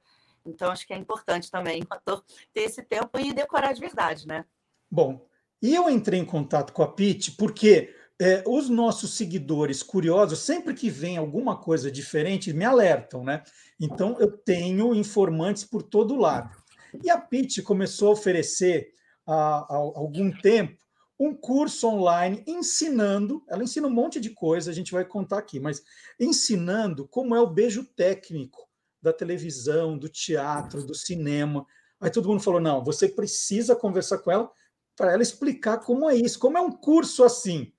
Então, 0.45 0.71
acho 0.71 0.86
que 0.86 0.93
é 0.93 0.98
importante 0.98 1.50
também 1.50 1.82
o 1.82 1.93
ator 1.93 2.24
ter 2.54 2.62
esse 2.62 2.84
tempo 2.84 3.19
e 3.19 3.34
decorar 3.34 3.74
de 3.74 3.82
verdade, 3.82 4.28
né? 4.28 4.45
Bom, 4.89 5.28
e 5.62 5.74
eu 5.74 5.89
entrei 5.89 6.19
em 6.19 6.26
contato 6.26 6.71
com 6.71 6.84
a 6.84 6.88
Pete 6.88 7.32
porque 7.32 7.93
é, 8.21 8.43
os 8.48 8.69
nossos 8.69 9.15
seguidores 9.15 9.84
curiosos, 9.84 10.39
sempre 10.39 10.74
que 10.74 10.89
vem 10.89 11.17
alguma 11.17 11.58
coisa 11.58 11.91
diferente, 11.91 12.54
me 12.54 12.63
alertam, 12.63 13.24
né? 13.24 13.43
Então, 13.80 14.15
eu 14.19 14.32
tenho 14.32 14.93
informantes 14.93 15.65
por 15.65 15.84
todo 15.84 16.15
lado. 16.15 16.56
E 17.04 17.10
a 17.10 17.19
Pitch 17.19 17.62
começou 17.62 18.10
a 18.10 18.12
oferecer 18.12 18.93
há, 19.26 19.34
há 19.34 19.76
algum 19.76 20.32
tempo 20.32 20.85
um 21.19 21.34
curso 21.34 21.88
online 21.88 22.43
ensinando, 22.45 23.43
ela 23.47 23.63
ensina 23.63 23.88
um 23.88 23.91
monte 23.91 24.19
de 24.19 24.30
coisa, 24.32 24.69
a 24.69 24.73
gente 24.73 24.91
vai 24.91 25.06
contar 25.06 25.38
aqui, 25.38 25.60
mas 25.60 25.84
ensinando 26.19 27.08
como 27.08 27.36
é 27.36 27.39
o 27.39 27.49
beijo 27.49 27.86
técnico 27.86 28.67
da 29.01 29.13
televisão, 29.13 29.97
do 29.97 30.10
teatro, 30.10 30.84
do 30.84 30.93
cinema. 30.93 31.65
Aí 32.01 32.10
todo 32.10 32.28
mundo 32.28 32.41
falou: 32.41 32.60
não, 32.60 32.84
você 32.84 33.08
precisa 33.08 33.75
conversar 33.75 34.19
com 34.19 34.32
ela 34.32 34.51
para 34.95 35.13
ela 35.13 35.23
explicar 35.23 35.80
como 35.80 36.10
é 36.10 36.15
isso, 36.15 36.39
como 36.39 36.58
é 36.58 36.62
um 36.62 36.71
curso 36.71 37.23
assim, 37.23 37.73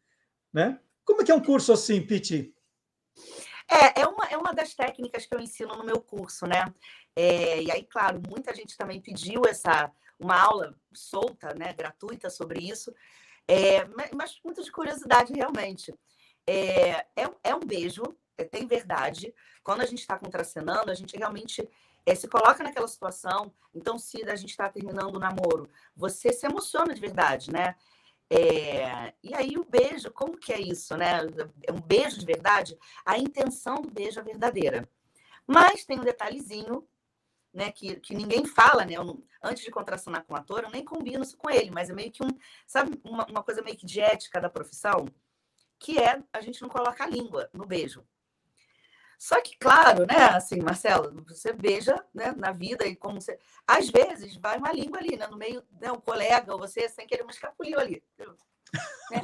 né? 0.53 0.81
Como 1.05 1.23
é 1.23 1.25
que 1.25 1.31
é 1.31 1.35
um 1.35 1.43
curso 1.43 1.73
assim, 1.73 2.01
Piti? 2.01 2.55
É, 3.69 4.03
é 4.03 4.07
uma, 4.07 4.25
é 4.27 4.37
uma 4.37 4.53
das 4.53 4.75
técnicas 4.75 5.27
que 5.27 5.35
eu 5.35 5.41
ensino 5.41 5.75
no 5.77 5.85
meu 5.85 6.01
curso, 6.01 6.47
né? 6.47 6.73
É, 7.15 7.63
e 7.63 7.71
aí, 7.71 7.85
claro, 7.85 8.21
muita 8.29 8.55
gente 8.55 8.77
também 8.77 9.01
pediu 9.01 9.43
essa 9.47 9.91
uma 10.19 10.41
aula 10.41 10.75
solta, 10.95 11.55
né, 11.55 11.75
gratuita 11.75 12.31
sobre 12.31 12.61
isso, 12.61 12.95
é, 13.49 13.85
mas 14.15 14.39
muito 14.45 14.63
de 14.63 14.73
curiosidade 14.73 15.33
realmente. 15.33 15.95
É, 16.47 17.07
é, 17.17 17.31
é 17.45 17.55
um 17.55 17.61
beijo, 17.61 18.03
é, 18.37 18.45
tem 18.45 18.67
verdade. 18.67 19.35
Quando 19.63 19.81
a 19.81 19.87
gente 19.87 20.01
está 20.01 20.19
contracenando, 20.19 20.91
a 20.91 20.95
gente 20.95 21.17
realmente 21.17 21.69
é, 22.05 22.15
se 22.15 22.29
coloca 22.29 22.63
naquela 22.63 22.89
situação. 22.89 23.53
Então, 23.75 23.99
se 23.99 24.23
a 24.29 24.37
gente 24.37 24.51
está 24.51 24.69
terminando 24.69 25.17
o 25.17 25.19
namoro, 25.19 25.69
você 25.95 26.33
se 26.33 26.47
emociona 26.47 26.95
de 26.95 27.01
verdade, 27.01 27.53
né? 27.53 27.75
É, 28.29 29.15
e 29.23 29.35
aí 29.35 29.57
o 29.57 29.65
beijo, 29.65 30.11
como 30.11 30.37
que 30.37 30.53
é 30.53 30.61
isso, 30.61 30.97
né? 30.97 31.21
É 31.63 31.73
um 31.73 31.81
beijo 31.81 32.19
de 32.19 32.27
verdade? 32.27 32.77
A 33.05 33.19
intenção 33.19 33.77
do 33.83 33.91
beijo 33.91 34.21
é 34.21 34.23
verdadeira. 34.23 34.89
Mas 35.47 35.85
tem 35.85 35.99
um 35.99 36.05
detalhezinho, 36.05 36.87
né, 37.57 37.73
que, 37.73 37.97
que 37.97 38.15
ninguém 38.15 38.45
fala, 38.45 38.85
né? 38.85 38.97
Não, 38.97 39.23
antes 39.43 39.65
de 39.65 39.71
contracionar 39.71 40.25
com 40.25 40.35
o 40.35 40.37
ator, 40.37 40.63
eu 40.63 40.71
nem 40.71 40.85
combino 40.85 41.23
isso 41.23 41.37
com 41.39 41.51
ele, 41.51 41.71
mas 41.71 41.89
é 41.89 41.95
meio 41.95 42.13
que 42.13 42.23
um, 42.23 42.29
sabe, 42.67 43.01
uma, 43.03 43.25
uma 43.27 43.43
coisa 43.43 43.63
meio 43.63 43.77
que 43.77 43.87
de 43.87 43.99
ética 43.99 44.39
da 44.39 44.51
profissão, 44.51 45.09
que 45.79 45.99
é 45.99 46.23
a 46.33 46.41
gente 46.43 46.61
não 46.61 46.69
coloca 46.69 47.03
a 47.03 47.09
língua 47.09 47.49
no 47.55 47.65
beijo. 47.65 48.07
Só 49.19 49.41
que, 49.41 49.57
claro, 49.57 50.07
né, 50.07 50.27
assim, 50.35 50.61
Marcelo, 50.61 51.25
você 51.27 51.51
beija 51.51 52.05
né, 52.13 52.35
na 52.37 52.53
vida 52.53 52.87
e 52.87 52.95
como 52.95 53.19
você. 53.19 53.39
Às 53.67 53.89
vezes 53.89 54.37
vai 54.37 54.59
uma 54.59 54.73
língua 54.73 54.99
ali, 54.99 55.17
né, 55.17 55.27
no 55.27 55.39
meio, 55.39 55.65
né, 55.81 55.91
um 55.91 56.01
colega, 56.01 56.53
ou 56.53 56.59
você 56.59 56.87
sem 56.91 57.07
querer, 57.07 57.23
uma 57.23 57.33
escapuliu 57.33 57.81
ali. 57.81 58.03
Né? 59.09 59.23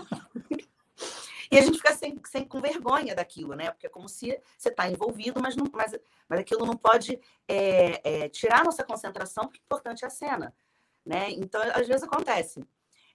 E 1.52 1.58
a 1.58 1.60
gente 1.60 1.76
fica 1.76 1.94
sem, 1.94 2.18
sem, 2.24 2.46
com 2.46 2.62
vergonha 2.62 3.14
daquilo, 3.14 3.54
né? 3.54 3.70
Porque 3.70 3.86
é 3.86 3.90
como 3.90 4.08
se 4.08 4.40
você 4.56 4.70
está 4.70 4.88
envolvido, 4.88 5.38
mas, 5.38 5.54
não, 5.54 5.66
mas, 5.70 5.94
mas 6.26 6.40
aquilo 6.40 6.64
não 6.64 6.74
pode 6.74 7.20
é, 7.46 8.22
é, 8.24 8.28
tirar 8.30 8.64
nossa 8.64 8.82
concentração, 8.82 9.44
porque 9.44 9.60
o 9.60 9.62
importante 9.62 10.02
é 10.02 10.06
a 10.06 10.10
cena. 10.10 10.54
Né? 11.04 11.30
Então, 11.32 11.60
às 11.74 11.86
vezes 11.86 12.04
acontece. 12.04 12.66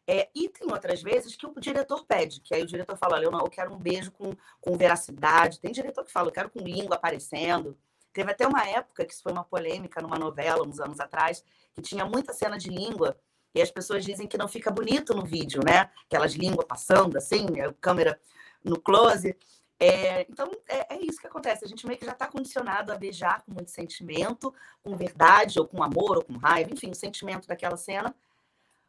É, 0.06 0.30
e 0.36 0.48
tem 0.50 0.72
outras 0.72 1.02
vezes 1.02 1.36
que 1.36 1.48
o 1.48 1.60
diretor 1.60 2.06
pede, 2.06 2.40
que 2.40 2.54
aí 2.54 2.62
o 2.62 2.68
diretor 2.68 2.96
fala, 2.96 3.16
olha, 3.16 3.26
eu, 3.26 3.32
não, 3.32 3.40
eu 3.40 3.50
quero 3.50 3.74
um 3.74 3.80
beijo 3.80 4.12
com, 4.12 4.32
com 4.62 4.78
veracidade. 4.78 5.60
Tem 5.60 5.72
diretor 5.72 6.06
que 6.06 6.12
fala, 6.12 6.28
eu 6.28 6.32
quero 6.32 6.52
com 6.52 6.60
língua 6.60 6.96
aparecendo. 6.96 7.76
Teve 8.14 8.32
até 8.32 8.46
uma 8.46 8.70
época 8.70 9.04
que 9.04 9.14
isso 9.14 9.24
foi 9.24 9.32
uma 9.32 9.44
polêmica 9.44 10.00
numa 10.00 10.20
novela, 10.20 10.64
uns 10.64 10.80
anos 10.80 11.00
atrás, 11.00 11.44
que 11.74 11.82
tinha 11.82 12.06
muita 12.06 12.34
cena 12.34 12.56
de 12.56 12.70
língua, 12.70 13.18
e 13.58 13.62
as 13.62 13.72
pessoas 13.72 14.06
dizem 14.06 14.28
que 14.28 14.38
não 14.38 14.48
fica 14.48 14.72
bonito 14.72 15.14
no 15.14 15.26
vídeo, 15.26 15.62
né? 15.66 15.90
Aquelas 16.06 16.34
línguas 16.34 16.68
passando 16.68 17.18
assim, 17.18 17.60
a 17.60 17.74
câmera 17.74 18.20
no 18.64 18.80
close. 18.80 19.36
É, 19.80 20.22
então, 20.30 20.50
é, 20.68 20.96
é, 20.96 21.00
isso 21.02 21.20
que 21.20 21.28
acontece. 21.28 21.66
A 21.66 21.68
gente 21.68 21.86
meio 21.86 22.00
que 22.00 22.06
já 22.06 22.14
está 22.14 22.28
condicionado 22.28 22.92
a 22.92 22.98
beijar 22.98 23.44
com 23.44 23.54
muito 23.54 23.72
sentimento, 23.72 24.54
com 24.84 24.96
verdade, 24.96 25.60
ou 25.60 25.68
com 25.68 25.84
amor, 25.84 26.18
ou 26.18 26.24
com 26.24 26.38
raiva, 26.38 26.72
enfim, 26.72 26.90
o 26.90 26.96
sentimento 26.96 27.48
daquela 27.48 27.78
cena 27.78 28.16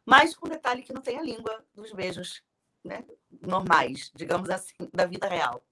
mas 0.09 0.35
com 0.35 0.49
detalhe 0.49 0.81
que 0.81 0.91
não 0.91 1.03
tem 1.03 1.19
a 1.19 1.21
língua 1.21 1.63
dos 1.75 1.91
beijos 1.91 2.41
né, 2.83 3.03
normais, 3.45 4.11
digamos 4.15 4.49
assim, 4.49 4.73
da 4.91 5.05
vida 5.05 5.27
real. 5.27 5.63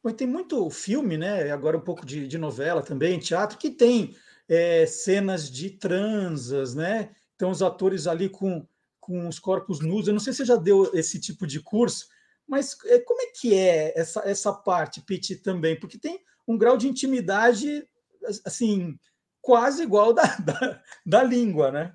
Bom, 0.00 0.12
tem 0.12 0.28
muito 0.28 0.70
filme, 0.70 1.18
né? 1.18 1.50
Agora 1.50 1.76
um 1.76 1.80
pouco 1.80 2.06
de, 2.06 2.28
de 2.28 2.38
novela 2.38 2.84
também, 2.84 3.18
teatro, 3.18 3.58
que 3.58 3.68
tem 3.68 4.16
é, 4.48 4.86
cenas 4.86 5.50
de 5.50 5.70
transas, 5.70 6.76
né? 6.76 7.10
Então, 7.38 7.50
os 7.52 7.62
atores 7.62 8.08
ali 8.08 8.28
com, 8.28 8.66
com 8.98 9.28
os 9.28 9.38
corpos 9.38 9.78
nus. 9.78 10.08
Eu 10.08 10.12
não 10.12 10.18
sei 10.18 10.32
se 10.32 10.38
você 10.38 10.44
já 10.46 10.56
deu 10.56 10.90
esse 10.92 11.20
tipo 11.20 11.46
de 11.46 11.60
curso, 11.60 12.08
mas 12.48 12.76
é, 12.86 12.98
como 12.98 13.22
é 13.22 13.26
que 13.26 13.54
é 13.54 13.96
essa, 13.96 14.28
essa 14.28 14.52
parte, 14.52 15.00
Pete, 15.00 15.36
também? 15.36 15.78
Porque 15.78 15.96
tem 15.96 16.20
um 16.48 16.58
grau 16.58 16.76
de 16.76 16.88
intimidade, 16.88 17.88
assim, 18.44 18.98
quase 19.40 19.84
igual 19.84 20.12
da, 20.12 20.24
da, 20.42 20.82
da 21.06 21.22
língua, 21.22 21.70
né? 21.70 21.94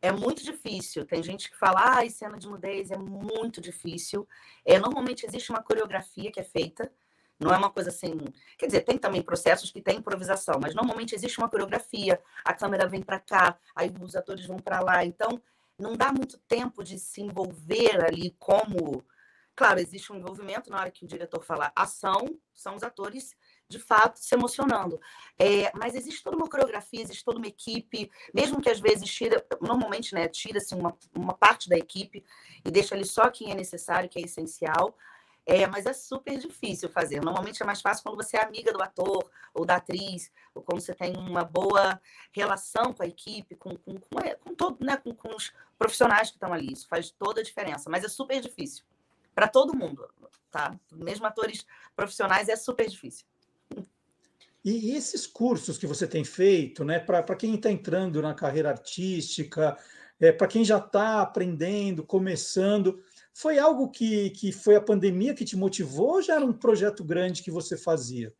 É 0.00 0.12
muito 0.12 0.44
difícil. 0.44 1.04
Tem 1.04 1.20
gente 1.20 1.50
que 1.50 1.58
fala, 1.58 1.98
ah, 1.98 2.08
cena 2.08 2.38
de 2.38 2.48
nudez 2.48 2.92
é 2.92 2.96
muito 2.96 3.60
difícil. 3.60 4.28
É, 4.64 4.78
normalmente 4.78 5.26
existe 5.26 5.50
uma 5.50 5.64
coreografia 5.64 6.30
que 6.30 6.38
é 6.38 6.44
feita, 6.44 6.92
não 7.42 7.52
é 7.52 7.58
uma 7.58 7.70
coisa 7.70 7.90
assim. 7.90 8.18
Quer 8.56 8.66
dizer, 8.66 8.82
tem 8.82 8.96
também 8.96 9.22
processos 9.22 9.70
que 9.70 9.80
tem 9.80 9.98
improvisação, 9.98 10.58
mas 10.60 10.74
normalmente 10.74 11.14
existe 11.14 11.38
uma 11.38 11.48
coreografia. 11.48 12.20
A 12.44 12.54
câmera 12.54 12.88
vem 12.88 13.02
para 13.02 13.18
cá, 13.18 13.58
aí 13.74 13.92
os 14.00 14.16
atores 14.16 14.46
vão 14.46 14.58
para 14.58 14.80
lá. 14.80 15.04
Então, 15.04 15.40
não 15.78 15.96
dá 15.96 16.12
muito 16.12 16.38
tempo 16.38 16.82
de 16.82 16.98
se 16.98 17.20
envolver 17.20 18.04
ali 18.04 18.34
como. 18.38 19.04
Claro, 19.54 19.80
existe 19.80 20.12
um 20.12 20.16
envolvimento 20.16 20.70
na 20.70 20.78
hora 20.80 20.90
que 20.90 21.04
o 21.04 21.08
diretor 21.08 21.44
fala 21.44 21.70
ação, 21.76 22.26
são 22.54 22.74
os 22.74 22.82
atores 22.82 23.36
de 23.72 23.78
fato, 23.78 24.18
se 24.18 24.34
emocionando. 24.34 25.00
É, 25.38 25.72
mas 25.74 25.94
existe 25.94 26.22
toda 26.22 26.36
uma 26.36 26.48
coreografia, 26.48 27.02
existe 27.02 27.24
toda 27.24 27.38
uma 27.38 27.46
equipe, 27.46 28.10
mesmo 28.32 28.60
que 28.60 28.68
às 28.68 28.78
vezes 28.78 29.10
tira, 29.10 29.44
normalmente, 29.60 30.14
né, 30.14 30.28
tira-se 30.28 30.74
uma, 30.74 30.96
uma 31.14 31.34
parte 31.34 31.68
da 31.68 31.76
equipe 31.76 32.22
e 32.64 32.70
deixa 32.70 32.94
ali 32.94 33.04
só 33.04 33.30
quem 33.30 33.50
é 33.50 33.54
necessário, 33.54 34.08
que 34.08 34.18
é 34.18 34.22
essencial. 34.22 34.96
É, 35.44 35.66
mas 35.66 35.86
é 35.86 35.92
super 35.92 36.38
difícil 36.38 36.88
fazer. 36.88 37.20
Normalmente 37.20 37.62
é 37.62 37.66
mais 37.66 37.80
fácil 37.80 38.04
quando 38.04 38.16
você 38.16 38.36
é 38.36 38.44
amiga 38.44 38.72
do 38.72 38.82
ator 38.82 39.28
ou 39.52 39.64
da 39.64 39.76
atriz, 39.76 40.30
ou 40.54 40.62
quando 40.62 40.80
você 40.80 40.94
tem 40.94 41.16
uma 41.16 41.44
boa 41.44 42.00
relação 42.32 42.92
com 42.92 43.02
a 43.02 43.06
equipe, 43.06 43.56
com, 43.56 43.76
com, 43.76 43.98
com, 43.98 44.20
é, 44.20 44.36
com 44.36 44.54
todo, 44.54 44.84
né, 44.84 44.96
com, 44.96 45.12
com 45.14 45.34
os 45.34 45.52
profissionais 45.76 46.30
que 46.30 46.36
estão 46.36 46.52
ali. 46.52 46.72
Isso 46.72 46.86
faz 46.88 47.10
toda 47.10 47.40
a 47.40 47.44
diferença. 47.44 47.90
Mas 47.90 48.04
é 48.04 48.08
super 48.08 48.40
difícil. 48.40 48.84
Para 49.34 49.48
todo 49.48 49.76
mundo, 49.76 50.08
tá? 50.50 50.78
Mesmo 50.92 51.26
atores 51.26 51.66
profissionais 51.96 52.48
é 52.48 52.54
super 52.54 52.88
difícil. 52.88 53.26
E, 54.64 54.94
esses 54.94 55.26
cursos 55.26 55.76
que 55.76 55.86
você 55.86 56.06
tem 56.06 56.24
feito, 56.24 56.84
né, 56.84 57.00
para 57.00 57.34
quem 57.34 57.54
está 57.54 57.70
entrando 57.70 58.22
na 58.22 58.32
carreira 58.32 58.70
artística, 58.70 59.76
é, 60.20 60.30
para 60.30 60.46
quem 60.46 60.64
já 60.64 60.78
está 60.78 61.20
aprendendo, 61.20 62.04
começando, 62.04 63.02
foi 63.32 63.58
algo 63.58 63.90
que, 63.90 64.30
que 64.30 64.52
foi 64.52 64.76
a 64.76 64.80
pandemia 64.80 65.34
que 65.34 65.44
te 65.44 65.56
motivou 65.56 66.14
ou 66.14 66.22
já 66.22 66.36
era 66.36 66.44
um 66.44 66.52
projeto 66.52 67.02
grande 67.02 67.42
que 67.42 67.50
você 67.50 67.76
fazia? 67.76 68.34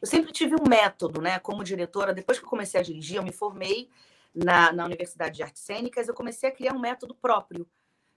Eu 0.00 0.06
sempre 0.06 0.32
tive 0.32 0.54
um 0.54 0.68
método, 0.68 1.20
né? 1.20 1.38
Como 1.38 1.64
diretora, 1.64 2.12
depois 2.12 2.38
que 2.38 2.44
eu 2.44 2.48
comecei 2.48 2.80
a 2.80 2.82
dirigir, 2.82 3.16
eu 3.16 3.22
me 3.22 3.32
formei 3.32 3.88
na, 4.34 4.72
na 4.72 4.84
Universidade 4.84 5.36
de 5.36 5.42
Artes 5.42 5.62
Cênicas, 5.62 6.08
eu 6.08 6.14
comecei 6.14 6.48
a 6.48 6.52
criar 6.52 6.74
um 6.74 6.80
método 6.80 7.14
próprio, 7.14 7.66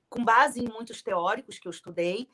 com 0.09 0.23
base 0.23 0.61
em 0.61 0.67
muitos 0.67 1.01
teóricos 1.01 1.59
que 1.59 1.67
eu 1.67 1.71
estudei, 1.71 2.27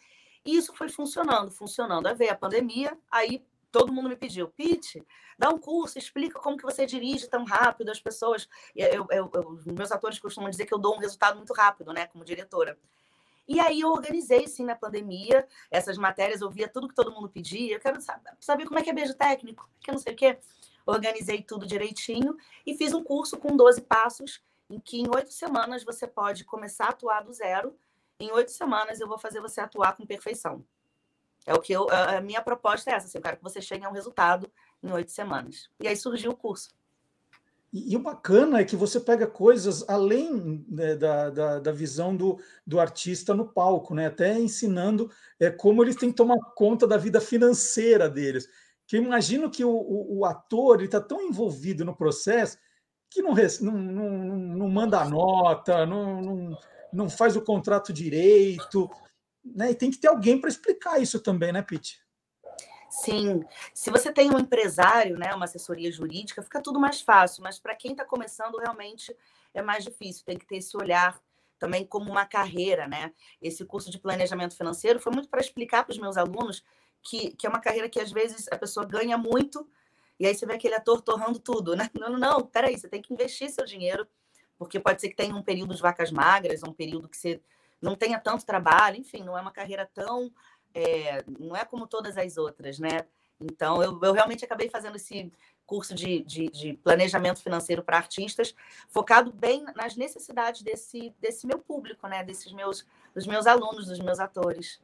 e 0.46 0.56
isso 0.56 0.74
foi 0.76 0.90
funcionando, 0.90 1.52
funcionando. 1.52 2.08
Aí 2.08 2.16
veio 2.16 2.32
a 2.32 2.36
pandemia, 2.36 2.98
aí 3.12 3.44
todo 3.72 3.94
mundo 3.94 4.10
me 4.10 4.16
pediu, 4.16 4.50
Pete, 4.50 5.04
dá 5.38 5.50
um 5.50 5.58
curso, 5.58 5.98
explica 5.98 6.40
como 6.40 6.58
que 6.58 6.64
você 6.64 6.86
dirige 6.86 7.28
tão 7.28 7.46
rápido 7.46 7.90
as 7.90 8.00
pessoas. 8.00 8.48
Eu, 8.76 9.08
eu, 9.10 9.32
eu, 9.34 9.60
meus 9.66 9.92
atores 9.92 10.20
costumam 10.20 10.50
dizer 10.50 10.66
que 10.66 10.74
eu 10.74 10.80
dou 10.80 10.96
um 10.96 11.00
resultado 11.00 11.38
muito 11.38 11.54
rápido, 11.54 11.94
né, 11.94 12.08
como 12.08 12.26
diretora. 12.26 12.78
E 13.52 13.60
aí 13.60 13.82
eu 13.82 13.90
organizei, 13.90 14.48
sim, 14.48 14.64
na 14.64 14.78
pandemia, 14.78 15.46
essas 15.70 15.98
matérias, 15.98 16.40
eu 16.40 16.50
via 16.50 16.70
tudo 16.70 16.88
que 16.88 16.96
todo 16.96 17.12
mundo 17.12 17.28
pedia, 17.28 17.76
eu 17.76 17.82
quero 17.82 18.00
saber 18.40 18.66
como 18.66 18.80
é 18.80 18.82
que 18.82 18.90
é 18.90 18.94
beijo 18.94 19.14
técnico, 19.14 19.70
que 19.82 19.92
não 19.92 20.00
sei 20.00 20.14
o 20.14 20.16
quê. 20.16 20.40
Organizei 20.86 21.42
tudo 21.42 21.66
direitinho 21.66 22.38
e 22.66 22.74
fiz 22.78 22.94
um 22.94 23.04
curso 23.04 23.38
com 23.38 23.58
12 23.58 23.82
passos, 23.82 24.42
em 24.70 24.80
que 24.80 25.02
em 25.02 25.08
oito 25.14 25.34
semanas 25.34 25.84
você 25.84 26.08
pode 26.08 26.46
começar 26.46 26.86
a 26.86 26.90
atuar 26.92 27.26
do 27.26 27.34
zero, 27.34 27.78
em 28.18 28.32
oito 28.32 28.52
semanas 28.52 29.02
eu 29.02 29.08
vou 29.08 29.18
fazer 29.18 29.42
você 29.42 29.60
atuar 29.60 29.98
com 29.98 30.06
perfeição. 30.06 30.64
É 31.46 31.54
o 31.54 31.60
que 31.60 31.74
eu, 31.74 31.90
a 31.90 32.22
minha 32.22 32.42
proposta 32.42 32.90
é 32.90 32.94
essa, 32.94 33.08
assim, 33.08 33.18
eu 33.18 33.22
quero 33.22 33.36
que 33.36 33.44
você 33.44 33.62
chegue 33.62 33.84
a 33.84 33.90
um 33.90 33.94
resultado 33.94 34.50
em 34.82 34.94
oito 34.94 35.12
semanas. 35.12 35.70
E 35.78 35.90
aí 35.90 35.98
surgiu 35.98 36.32
o 36.32 36.38
curso. 36.38 36.74
E, 37.74 37.96
o 37.96 38.00
bacana 38.00 38.60
é 38.60 38.66
que 38.66 38.76
você 38.76 39.00
pega 39.00 39.26
coisas 39.26 39.88
além 39.88 40.66
né, 40.68 40.96
da, 40.96 41.30
da, 41.30 41.60
da, 41.60 41.72
visão 41.72 42.16
do, 42.16 42.38
do 42.68 42.80
artista 42.82 43.34
no 43.34 43.48
palco, 43.48 43.96
né? 43.96 44.08
até 44.08 44.38
ensinando 44.38 45.10
é, 45.40 45.50
como 45.50 45.82
eles 45.82 45.96
têm 45.96 46.10
que 46.10 46.18
tomar 46.18 46.38
conta 46.54 46.86
da 46.86 46.98
vida 46.98 47.22
financeira 47.22 48.10
deles. 48.10 48.48
Que 48.86 48.98
eu 48.98 49.04
imagino 49.04 49.50
que 49.50 49.64
o, 49.64 49.72
o, 49.72 50.20
o 50.20 50.26
ator 50.26 50.82
está 50.82 51.00
tão 51.00 51.22
envolvido 51.22 51.86
no 51.86 51.96
processo 51.96 52.58
que 53.10 53.22
não, 53.22 53.34
não, 53.62 53.78
não, 53.78 54.38
não 54.58 54.70
manda 54.70 55.06
nota, 55.06 55.86
não, 55.86 56.22
não, 56.22 56.58
não 56.92 57.10
faz 57.10 57.38
o 57.38 57.42
contrato 57.42 57.94
direito. 57.94 58.90
né? 59.46 59.72
E 59.72 59.76
tem 59.76 59.90
que 59.90 59.98
ter 59.98 60.10
alguém 60.10 60.40
para 60.40 60.50
explicar 60.50 61.02
isso 61.02 61.22
também, 61.22 61.54
né, 61.54 61.62
Pete? 61.62 62.01
Sim, 62.92 63.46
se 63.74 63.90
você 63.90 64.12
tem 64.12 64.30
um 64.30 64.38
empresário, 64.38 65.18
né, 65.18 65.34
uma 65.34 65.46
assessoria 65.46 65.90
jurídica, 65.90 66.44
fica 66.44 66.62
tudo 66.62 66.78
mais 66.78 67.00
fácil, 67.00 67.42
mas 67.42 67.58
para 67.58 67.74
quem 67.74 67.92
está 67.92 68.04
começando, 68.04 68.58
realmente 68.58 69.16
é 69.54 69.62
mais 69.62 69.86
difícil, 69.86 70.26
tem 70.26 70.38
que 70.38 70.46
ter 70.46 70.58
esse 70.58 70.76
olhar 70.76 71.18
também 71.58 71.86
como 71.86 72.12
uma 72.12 72.26
carreira, 72.26 72.88
né? 72.88 73.14
Esse 73.42 73.64
curso 73.64 73.90
de 73.90 73.98
planejamento 73.98 74.58
financeiro 74.58 75.00
foi 75.00 75.14
muito 75.14 75.30
para 75.30 75.40
explicar 75.40 75.86
para 75.86 75.94
os 75.94 76.00
meus 76.00 76.18
alunos 76.18 76.66
que, 77.02 77.32
que 77.36 77.48
é 77.48 77.50
uma 77.50 77.62
carreira 77.62 77.88
que 77.88 78.00
às 78.00 78.12
vezes 78.12 78.48
a 78.52 78.58
pessoa 78.58 78.86
ganha 78.86 79.18
muito 79.18 79.66
e 80.20 80.26
aí 80.28 80.36
você 80.36 80.46
vê 80.46 80.56
aquele 80.56 80.76
ator 80.76 81.02
torrando 81.02 81.40
tudo, 81.40 81.76
né? 81.76 81.90
Não, 81.98 82.10
não, 82.10 82.20
não, 82.20 82.46
peraí, 82.46 82.78
você 82.78 82.90
tem 82.90 83.02
que 83.02 83.14
investir 83.14 83.50
seu 83.50 83.66
dinheiro, 83.66 84.06
porque 84.58 84.80
pode 84.80 85.00
ser 85.00 85.10
que 85.10 85.16
tenha 85.16 85.34
um 85.34 85.42
período 85.42 85.74
de 85.74 85.82
vacas 85.82 86.12
magras, 86.12 86.62
um 86.62 86.74
período 86.74 87.08
que 87.08 87.18
você 87.18 87.42
não 87.82 87.96
tenha 87.96 88.20
tanto 88.20 88.46
trabalho, 88.46 88.98
enfim, 88.98 89.24
não 89.24 89.38
é 89.38 89.42
uma 89.42 89.52
carreira 89.52 89.90
tão 89.94 90.32
é, 90.74 91.24
não 91.40 91.56
é 91.56 91.66
como 91.66 91.88
todas 91.88 92.18
as 92.18 92.38
outras, 92.38 92.80
né? 92.80 93.06
Então, 93.40 93.82
eu, 93.82 94.00
eu 94.02 94.14
realmente 94.14 94.46
acabei 94.46 94.70
fazendo 94.70 94.96
esse 94.96 95.32
curso 95.66 95.96
de, 95.96 96.22
de, 96.24 96.50
de 96.50 96.74
planejamento 96.74 97.42
financeiro 97.42 97.82
para 97.82 97.98
artistas, 97.98 98.54
focado 98.90 99.32
bem 99.32 99.64
nas 99.76 99.96
necessidades 99.96 100.62
desse, 100.62 101.14
desse 101.20 101.48
meu 101.48 101.60
público, 101.60 102.08
né? 102.08 102.24
Desses 102.24 102.52
meus, 102.52 102.86
dos 103.16 103.26
meus 103.26 103.48
alunos, 103.48 103.88
dos 103.88 104.00
meus 104.00 104.20
atores. 104.20 104.80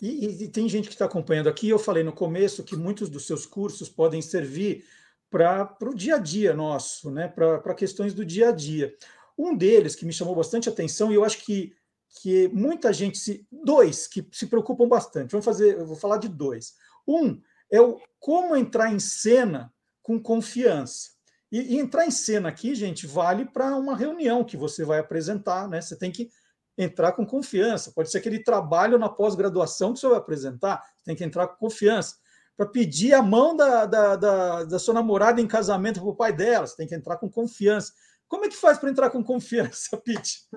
E, 0.00 0.26
e, 0.26 0.44
e 0.44 0.48
tem 0.48 0.68
gente 0.68 0.88
que 0.88 0.94
está 0.94 1.04
acompanhando 1.04 1.48
aqui. 1.48 1.68
Eu 1.68 1.78
falei 1.78 2.02
no 2.02 2.12
começo 2.12 2.64
que 2.64 2.76
muitos 2.76 3.08
dos 3.08 3.26
seus 3.26 3.46
cursos 3.46 3.88
podem 3.88 4.22
servir 4.22 4.84
para 5.30 5.76
o 5.82 5.94
dia 5.94 6.16
a 6.16 6.18
dia 6.18 6.54
nosso, 6.54 7.10
né? 7.10 7.26
para 7.26 7.74
questões 7.74 8.14
do 8.14 8.24
dia 8.24 8.50
a 8.50 8.52
dia. 8.52 8.94
Um 9.36 9.56
deles 9.56 9.96
que 9.96 10.06
me 10.06 10.12
chamou 10.12 10.34
bastante 10.34 10.68
atenção, 10.68 11.10
e 11.10 11.16
eu 11.16 11.24
acho 11.24 11.44
que 11.44 11.74
que 12.20 12.48
muita 12.48 12.92
gente 12.92 13.18
se. 13.18 13.46
Dois 13.50 14.06
que 14.06 14.26
se 14.32 14.46
preocupam 14.46 14.88
bastante. 14.88 15.32
Vamos 15.32 15.44
fazer, 15.44 15.78
eu 15.78 15.86
vou 15.86 15.96
falar 15.96 16.18
de 16.18 16.28
dois. 16.28 16.74
Um 17.06 17.40
é 17.70 17.80
o 17.80 17.98
como 18.18 18.56
entrar 18.56 18.92
em 18.92 18.98
cena 18.98 19.72
com 20.02 20.20
confiança. 20.20 21.10
E, 21.50 21.74
e 21.74 21.78
entrar 21.78 22.06
em 22.06 22.10
cena 22.10 22.48
aqui, 22.48 22.74
gente, 22.74 23.06
vale 23.06 23.44
para 23.44 23.76
uma 23.76 23.96
reunião 23.96 24.44
que 24.44 24.56
você 24.56 24.84
vai 24.84 24.98
apresentar, 24.98 25.68
né? 25.68 25.80
Você 25.80 25.96
tem 25.96 26.10
que 26.10 26.28
entrar 26.76 27.12
com 27.12 27.26
confiança. 27.26 27.92
Pode 27.92 28.10
ser 28.10 28.18
aquele 28.18 28.42
trabalho 28.42 28.98
na 28.98 29.08
pós-graduação 29.08 29.92
que 29.92 30.00
você 30.00 30.08
vai 30.08 30.18
apresentar, 30.18 30.82
tem 31.04 31.14
que 31.14 31.24
entrar 31.24 31.46
com 31.48 31.56
confiança. 31.56 32.16
Para 32.56 32.66
pedir 32.66 33.14
a 33.14 33.22
mão 33.22 33.56
da, 33.56 33.86
da, 33.86 34.16
da, 34.16 34.64
da 34.64 34.78
sua 34.78 34.94
namorada 34.94 35.40
em 35.40 35.46
casamento 35.46 36.00
para 36.00 36.08
o 36.08 36.16
pai 36.16 36.32
dela, 36.32 36.66
você 36.66 36.76
tem 36.76 36.86
que 36.86 36.94
entrar 36.94 37.16
com 37.16 37.28
confiança. 37.28 37.92
Como 38.28 38.44
é 38.44 38.48
que 38.48 38.56
faz 38.56 38.78
para 38.78 38.90
entrar 38.90 39.10
com 39.10 39.22
confiança, 39.22 39.96
Pete? 40.02 40.48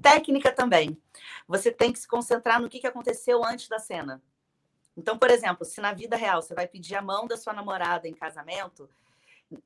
Técnica 0.00 0.52
também. 0.52 1.00
Você 1.46 1.70
tem 1.70 1.92
que 1.92 1.98
se 1.98 2.08
concentrar 2.08 2.60
no 2.60 2.68
que, 2.68 2.86
aconteceu 2.86 3.44
antes 3.44 3.68
da 3.68 3.78
cena. 3.78 4.22
Então, 4.96 5.18
por 5.18 5.30
exemplo, 5.30 5.64
se 5.64 5.80
na 5.80 5.92
vida 5.92 6.16
real 6.16 6.42
você 6.42 6.54
vai 6.54 6.66
pedir 6.66 6.96
a 6.96 7.02
mão 7.02 7.26
da 7.26 7.36
sua 7.36 7.52
namorada 7.52 8.08
em 8.08 8.14
casamento, 8.14 8.88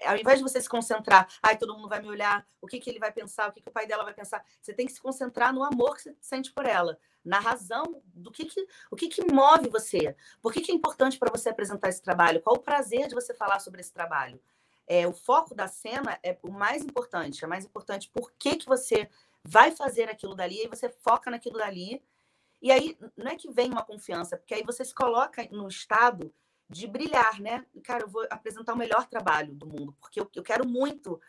ao 0.04 0.16
invés 0.16 0.38
de 0.38 0.42
você 0.42 0.60
se 0.60 0.68
concentrar, 0.68 1.28
ai, 1.42 1.56
todo 1.56 1.74
mundo 1.74 1.88
vai 1.88 2.00
me 2.00 2.08
olhar, 2.08 2.46
o 2.60 2.66
que, 2.66 2.78
que 2.78 2.90
ele 2.90 2.98
vai 2.98 3.12
pensar, 3.12 3.48
o 3.48 3.52
que, 3.52 3.60
que 3.60 3.68
o 3.68 3.72
pai 3.72 3.86
dela 3.86 4.04
vai 4.04 4.14
pensar, 4.14 4.44
você 4.60 4.72
tem 4.72 4.86
que 4.86 4.92
se 4.92 5.00
concentrar 5.00 5.52
no 5.52 5.62
amor 5.62 5.96
que 5.96 6.02
você 6.02 6.16
sente 6.20 6.52
por 6.52 6.66
ela, 6.66 6.98
na 7.24 7.38
razão 7.38 8.02
do 8.04 8.30
que, 8.30 8.44
que 8.44 8.66
o 8.90 8.96
que, 8.96 9.08
que 9.08 9.32
move 9.32 9.68
você, 9.68 10.16
por 10.40 10.52
que, 10.52 10.60
que 10.60 10.72
é 10.72 10.74
importante 10.74 11.18
para 11.18 11.30
você 11.30 11.48
apresentar 11.48 11.88
esse 11.88 12.02
trabalho, 12.02 12.40
qual 12.42 12.56
o 12.56 12.62
prazer 12.62 13.08
de 13.08 13.14
você 13.14 13.34
falar 13.34 13.60
sobre 13.60 13.80
esse 13.80 13.92
trabalho 13.92 14.40
é, 14.86 15.06
o 15.06 15.12
foco 15.12 15.54
da 15.54 15.68
cena 15.68 16.18
é 16.22 16.38
o 16.42 16.50
mais 16.50 16.82
importante. 16.82 17.44
É 17.44 17.48
mais 17.48 17.64
importante 17.64 18.10
por 18.10 18.32
que, 18.38 18.56
que 18.56 18.66
você 18.66 19.08
vai 19.44 19.70
fazer 19.70 20.08
aquilo 20.08 20.34
dali, 20.34 20.60
aí 20.60 20.68
você 20.68 20.88
foca 20.88 21.30
naquilo 21.30 21.58
dali. 21.58 22.02
E 22.60 22.70
aí, 22.70 22.98
não 23.16 23.30
é 23.30 23.36
que 23.36 23.50
vem 23.50 23.70
uma 23.70 23.84
confiança, 23.84 24.36
porque 24.36 24.54
aí 24.54 24.62
você 24.62 24.84
se 24.84 24.94
coloca 24.94 25.46
no 25.50 25.68
estado 25.68 26.32
de 26.68 26.86
brilhar, 26.86 27.40
né? 27.40 27.64
Cara, 27.84 28.04
eu 28.04 28.08
vou 28.08 28.26
apresentar 28.30 28.74
o 28.74 28.78
melhor 28.78 29.06
trabalho 29.06 29.54
do 29.54 29.66
mundo, 29.66 29.94
porque 30.00 30.20
eu, 30.20 30.28
eu 30.34 30.42
quero 30.42 30.66
muito 30.66 31.20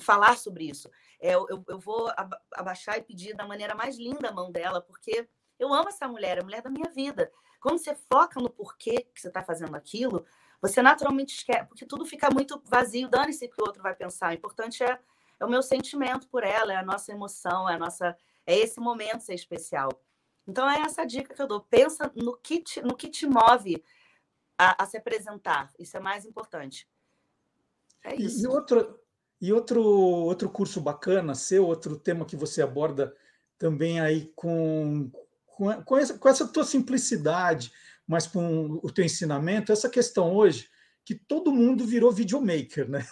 falar 0.00 0.36
sobre 0.36 0.68
isso. 0.68 0.90
É, 1.20 1.34
eu, 1.34 1.64
eu 1.66 1.78
vou 1.78 2.10
abaixar 2.52 2.98
e 2.98 3.02
pedir 3.02 3.34
da 3.34 3.46
maneira 3.46 3.74
mais 3.74 3.96
linda 3.96 4.28
a 4.28 4.32
mão 4.32 4.50
dela, 4.50 4.80
porque 4.80 5.28
eu 5.58 5.72
amo 5.72 5.88
essa 5.88 6.06
mulher, 6.06 6.38
é 6.38 6.40
a 6.40 6.44
mulher 6.44 6.62
da 6.62 6.70
minha 6.70 6.90
vida. 6.90 7.32
Quando 7.60 7.78
você 7.78 7.94
foca 7.94 8.40
no 8.40 8.50
porquê 8.50 9.08
que 9.14 9.20
você 9.20 9.28
está 9.28 9.42
fazendo 9.42 9.74
aquilo, 9.74 10.24
você 10.60 10.82
naturalmente 10.82 11.34
esquece, 11.34 11.66
porque 11.66 11.86
tudo 11.86 12.04
fica 12.04 12.28
muito 12.30 12.60
vazio, 12.64 13.08
dane-se 13.08 13.48
que 13.48 13.60
o 13.60 13.64
outro 13.64 13.82
vai 13.82 13.94
pensar. 13.94 14.30
O 14.30 14.34
importante 14.34 14.82
é, 14.82 14.98
é 15.38 15.44
o 15.44 15.50
meu 15.50 15.62
sentimento 15.62 16.28
por 16.28 16.42
ela, 16.42 16.72
é 16.72 16.76
a 16.76 16.84
nossa 16.84 17.12
emoção, 17.12 17.68
é 17.68 17.74
a 17.74 17.78
nossa 17.78 18.16
é 18.46 18.56
esse 18.56 18.78
momento 18.78 19.20
ser 19.22 19.34
especial. 19.34 19.90
Então 20.46 20.70
é 20.70 20.80
essa 20.80 21.04
dica 21.04 21.34
que 21.34 21.42
eu 21.42 21.48
dou. 21.48 21.60
Pensa 21.60 22.10
no 22.14 22.36
que 22.36 22.60
te, 22.60 22.80
no 22.80 22.96
que 22.96 23.08
te 23.08 23.26
move 23.26 23.82
a, 24.56 24.84
a 24.84 24.86
se 24.86 24.96
apresentar. 24.96 25.72
Isso 25.78 25.96
é 25.96 26.00
mais 26.00 26.24
importante. 26.24 26.88
É 28.04 28.14
isso. 28.14 28.44
E, 28.44 28.46
outro, 28.46 29.00
e 29.40 29.52
outro, 29.52 29.82
outro 29.82 30.48
curso 30.48 30.80
bacana, 30.80 31.34
seu, 31.34 31.66
outro 31.66 31.98
tema 31.98 32.24
que 32.24 32.36
você 32.36 32.62
aborda 32.62 33.14
também 33.58 34.00
aí 34.00 34.32
com, 34.36 35.10
com, 35.46 35.82
com, 35.82 35.96
essa, 35.96 36.16
com 36.16 36.28
essa 36.28 36.46
tua 36.46 36.64
simplicidade, 36.64 37.72
mas 38.06 38.26
com 38.26 38.78
o 38.82 38.90
teu 38.90 39.04
ensinamento, 39.04 39.72
essa 39.72 39.88
questão 39.88 40.34
hoje 40.34 40.68
que 41.04 41.14
todo 41.14 41.52
mundo 41.52 41.86
virou 41.86 42.10
videomaker, 42.10 42.88
né? 42.88 43.06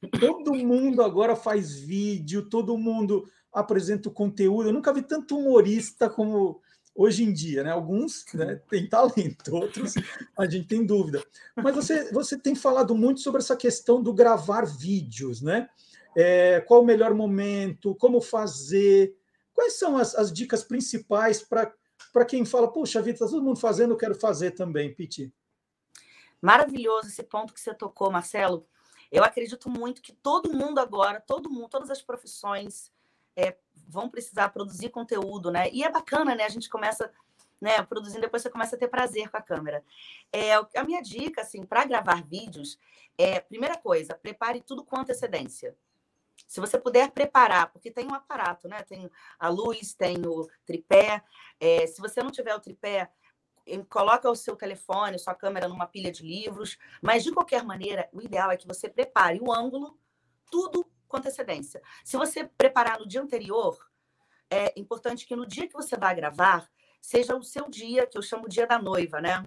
Todo 0.20 0.54
mundo 0.54 1.02
agora 1.02 1.34
faz 1.34 1.74
vídeo, 1.74 2.48
todo 2.48 2.78
mundo 2.78 3.28
apresenta 3.52 4.08
o 4.08 4.12
conteúdo. 4.12 4.68
Eu 4.68 4.72
nunca 4.72 4.92
vi 4.92 5.02
tanto 5.02 5.36
humorista 5.36 6.08
como 6.08 6.60
hoje 6.94 7.24
em 7.24 7.32
dia, 7.32 7.64
né? 7.64 7.70
Alguns 7.72 8.24
né, 8.32 8.60
têm 8.68 8.88
talento, 8.88 9.56
outros 9.56 9.94
a 10.38 10.48
gente 10.48 10.68
tem 10.68 10.86
dúvida. 10.86 11.20
Mas 11.56 11.74
você, 11.74 12.12
você 12.12 12.38
tem 12.38 12.54
falado 12.54 12.94
muito 12.94 13.20
sobre 13.20 13.40
essa 13.40 13.56
questão 13.56 14.00
do 14.00 14.14
gravar 14.14 14.64
vídeos, 14.64 15.42
né? 15.42 15.68
É, 16.16 16.60
qual 16.60 16.82
o 16.82 16.86
melhor 16.86 17.12
momento, 17.12 17.94
como 17.96 18.20
fazer, 18.20 19.16
quais 19.52 19.78
são 19.78 19.96
as, 19.96 20.14
as 20.14 20.32
dicas 20.32 20.62
principais 20.62 21.42
para 21.42 21.72
para 22.12 22.24
quem 22.24 22.44
fala, 22.44 22.70
puxa 22.70 23.00
vida, 23.00 23.14
está 23.14 23.26
todo 23.26 23.42
mundo 23.42 23.58
fazendo, 23.58 23.94
eu 23.94 23.96
quero 23.96 24.14
fazer 24.14 24.52
também, 24.52 24.94
Piti. 24.94 25.32
Maravilhoso 26.40 27.08
esse 27.08 27.22
ponto 27.22 27.54
que 27.54 27.60
você 27.60 27.72
tocou, 27.72 28.10
Marcelo. 28.10 28.66
Eu 29.10 29.24
acredito 29.24 29.70
muito 29.70 30.02
que 30.02 30.12
todo 30.12 30.52
mundo 30.52 30.78
agora, 30.78 31.20
todo 31.20 31.50
mundo, 31.50 31.68
todas 31.68 31.90
as 31.90 32.02
profissões 32.02 32.92
é, 33.36 33.56
vão 33.88 34.08
precisar 34.08 34.48
produzir 34.50 34.90
conteúdo, 34.90 35.50
né? 35.50 35.70
E 35.70 35.84
é 35.84 35.90
bacana, 35.90 36.34
né? 36.34 36.44
A 36.44 36.48
gente 36.48 36.68
começa 36.68 37.10
né, 37.60 37.80
produzindo, 37.82 38.22
depois 38.22 38.42
você 38.42 38.50
começa 38.50 38.74
a 38.74 38.78
ter 38.78 38.88
prazer 38.88 39.30
com 39.30 39.36
a 39.36 39.42
câmera. 39.42 39.84
É, 40.32 40.54
a 40.54 40.84
minha 40.84 41.00
dica, 41.00 41.42
assim, 41.42 41.62
para 41.64 41.84
gravar 41.84 42.22
vídeos, 42.24 42.76
é, 43.16 43.38
primeira 43.38 43.78
coisa, 43.78 44.14
prepare 44.14 44.60
tudo 44.60 44.84
com 44.84 44.98
antecedência. 44.98 45.76
Se 46.46 46.60
você 46.60 46.78
puder 46.78 47.10
preparar, 47.10 47.70
porque 47.72 47.90
tem 47.90 48.06
um 48.06 48.14
aparato, 48.14 48.68
né? 48.68 48.82
Tem 48.82 49.10
a 49.38 49.48
luz, 49.48 49.94
tem 49.94 50.24
o 50.26 50.48
tripé. 50.64 51.22
É, 51.58 51.86
se 51.86 52.00
você 52.00 52.22
não 52.22 52.30
tiver 52.30 52.54
o 52.54 52.60
tripé, 52.60 53.10
coloca 53.88 54.30
o 54.30 54.36
seu 54.36 54.56
telefone, 54.56 55.18
sua 55.18 55.34
câmera 55.34 55.68
numa 55.68 55.86
pilha 55.86 56.10
de 56.10 56.22
livros. 56.22 56.78
Mas, 57.00 57.24
de 57.24 57.32
qualquer 57.32 57.64
maneira, 57.64 58.08
o 58.12 58.20
ideal 58.20 58.50
é 58.50 58.56
que 58.56 58.66
você 58.66 58.88
prepare 58.88 59.38
o 59.40 59.52
ângulo, 59.52 59.98
tudo 60.50 60.86
com 61.08 61.16
antecedência. 61.16 61.82
Se 62.04 62.16
você 62.16 62.44
preparar 62.44 62.98
no 62.98 63.06
dia 63.06 63.20
anterior, 63.20 63.78
é 64.50 64.78
importante 64.78 65.26
que 65.26 65.36
no 65.36 65.46
dia 65.46 65.66
que 65.66 65.72
você 65.72 65.96
vai 65.96 66.14
gravar, 66.14 66.70
seja 67.00 67.36
o 67.36 67.42
seu 67.42 67.68
dia, 67.68 68.06
que 68.06 68.18
eu 68.18 68.22
chamo 68.22 68.48
dia 68.48 68.66
da 68.66 68.78
noiva, 68.78 69.20
né? 69.20 69.44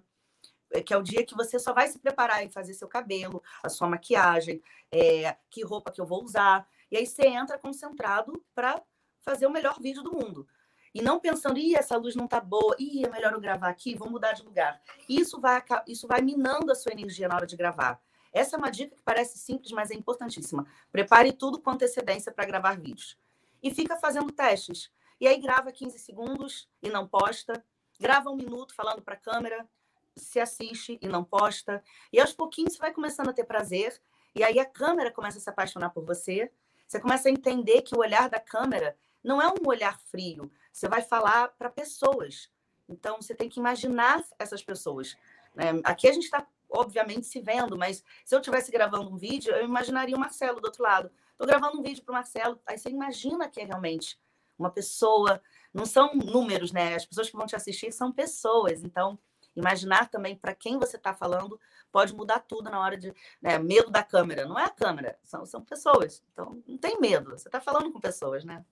É, 0.71 0.81
que 0.81 0.93
é 0.93 0.97
o 0.97 1.03
dia 1.03 1.25
que 1.25 1.35
você 1.35 1.59
só 1.59 1.73
vai 1.73 1.87
se 1.87 1.99
preparar 1.99 2.43
e 2.43 2.49
fazer 2.49 2.73
seu 2.73 2.87
cabelo, 2.87 3.41
a 3.63 3.69
sua 3.69 3.87
maquiagem, 3.87 4.61
é, 4.91 5.37
que 5.49 5.63
roupa 5.63 5.91
que 5.91 6.01
eu 6.01 6.05
vou 6.05 6.23
usar. 6.23 6.67
E 6.91 6.97
aí 6.97 7.05
você 7.05 7.27
entra 7.27 7.57
concentrado 7.57 8.43
para 8.53 8.81
fazer 9.21 9.47
o 9.47 9.51
melhor 9.51 9.79
vídeo 9.79 10.03
do 10.03 10.11
mundo. 10.11 10.47
E 10.93 11.01
não 11.01 11.19
pensando, 11.19 11.59
ih, 11.59 11.75
essa 11.75 11.97
luz 11.97 12.15
não 12.15 12.27
tá 12.27 12.39
boa, 12.39 12.75
ih, 12.79 13.05
é 13.05 13.09
melhor 13.09 13.33
eu 13.33 13.41
gravar 13.41 13.67
aqui, 13.67 13.95
vou 13.95 14.09
mudar 14.09 14.31
de 14.31 14.43
lugar. 14.43 14.81
Isso 15.09 15.41
vai, 15.41 15.61
isso 15.87 16.07
vai 16.07 16.21
minando 16.21 16.71
a 16.71 16.75
sua 16.75 16.93
energia 16.93 17.27
na 17.27 17.35
hora 17.35 17.45
de 17.45 17.57
gravar. 17.57 18.01
Essa 18.31 18.55
é 18.55 18.59
uma 18.59 18.69
dica 18.69 18.95
que 18.95 19.01
parece 19.01 19.37
simples, 19.37 19.71
mas 19.71 19.91
é 19.91 19.93
importantíssima. 19.95 20.65
Prepare 20.91 21.33
tudo 21.33 21.59
com 21.59 21.69
antecedência 21.71 22.31
para 22.31 22.45
gravar 22.45 22.77
vídeos. 22.77 23.17
E 23.61 23.73
fica 23.73 23.97
fazendo 23.97 24.31
testes. 24.31 24.91
E 25.19 25.27
aí 25.27 25.39
grava 25.39 25.71
15 25.71 25.97
segundos 25.99 26.69
e 26.81 26.89
não 26.89 27.07
posta. 27.07 27.63
Grava 27.99 28.29
um 28.29 28.35
minuto 28.35 28.75
falando 28.75 29.01
para 29.01 29.15
a 29.15 29.17
câmera, 29.17 29.67
se 30.15 30.39
assiste 30.39 30.99
e 31.01 31.07
não 31.07 31.23
posta. 31.23 31.83
E 32.11 32.19
aos 32.19 32.33
pouquinhos 32.33 32.73
você 32.73 32.79
vai 32.79 32.93
começando 32.93 33.29
a 33.29 33.33
ter 33.33 33.45
prazer. 33.45 34.01
E 34.35 34.43
aí 34.43 34.59
a 34.59 34.65
câmera 34.65 35.11
começa 35.11 35.37
a 35.37 35.41
se 35.41 35.49
apaixonar 35.49 35.89
por 35.89 36.05
você. 36.05 36.51
Você 36.87 36.99
começa 36.99 37.29
a 37.29 37.31
entender 37.31 37.81
que 37.81 37.95
o 37.95 37.99
olhar 37.99 38.29
da 38.29 38.39
câmera 38.39 38.97
não 39.23 39.41
é 39.41 39.47
um 39.47 39.67
olhar 39.67 39.99
frio. 40.11 40.51
Você 40.71 40.87
vai 40.87 41.01
falar 41.01 41.49
para 41.49 41.69
pessoas. 41.69 42.49
Então, 42.87 43.21
você 43.21 43.33
tem 43.33 43.49
que 43.49 43.59
imaginar 43.59 44.23
essas 44.37 44.61
pessoas. 44.63 45.17
Né? 45.55 45.71
Aqui 45.83 46.07
a 46.07 46.11
gente 46.11 46.25
está, 46.25 46.45
obviamente, 46.69 47.25
se 47.25 47.41
vendo, 47.41 47.77
mas 47.77 48.03
se 48.23 48.35
eu 48.35 48.39
estivesse 48.39 48.71
gravando 48.71 49.09
um 49.09 49.17
vídeo, 49.17 49.53
eu 49.53 49.65
imaginaria 49.65 50.15
o 50.15 50.19
Marcelo 50.19 50.61
do 50.61 50.65
outro 50.65 50.83
lado. 50.83 51.11
Estou 51.31 51.47
gravando 51.47 51.79
um 51.79 51.81
vídeo 51.81 52.03
para 52.03 52.11
o 52.11 52.15
Marcelo, 52.15 52.59
aí 52.65 52.77
você 52.77 52.89
imagina 52.89 53.49
que 53.49 53.59
é 53.59 53.65
realmente 53.65 54.19
uma 54.57 54.69
pessoa 54.69 55.41
não 55.73 55.85
são 55.85 56.15
números, 56.15 56.71
né? 56.71 56.95
As 56.95 57.05
pessoas 57.05 57.29
que 57.29 57.35
vão 57.35 57.45
te 57.45 57.55
assistir 57.55 57.91
são 57.91 58.11
pessoas. 58.11 58.83
Então, 58.83 59.19
imaginar 59.55 60.09
também 60.09 60.35
para 60.35 60.53
quem 60.53 60.77
você 60.77 60.97
está 60.97 61.13
falando 61.13 61.59
pode 61.91 62.13
mudar 62.13 62.39
tudo 62.39 62.69
na 62.69 62.79
hora 62.79 62.97
de. 62.97 63.13
Né? 63.41 63.57
Medo 63.57 63.89
da 63.89 64.03
câmera. 64.03 64.45
Não 64.45 64.59
é 64.59 64.65
a 64.65 64.69
câmera, 64.69 65.17
são, 65.23 65.45
são 65.45 65.63
pessoas. 65.63 66.23
Então, 66.33 66.61
não 66.67 66.77
tem 66.77 66.99
medo. 66.99 67.31
Você 67.31 67.47
está 67.47 67.61
falando 67.61 67.91
com 67.91 67.99
pessoas, 67.99 68.43
né? 68.43 68.65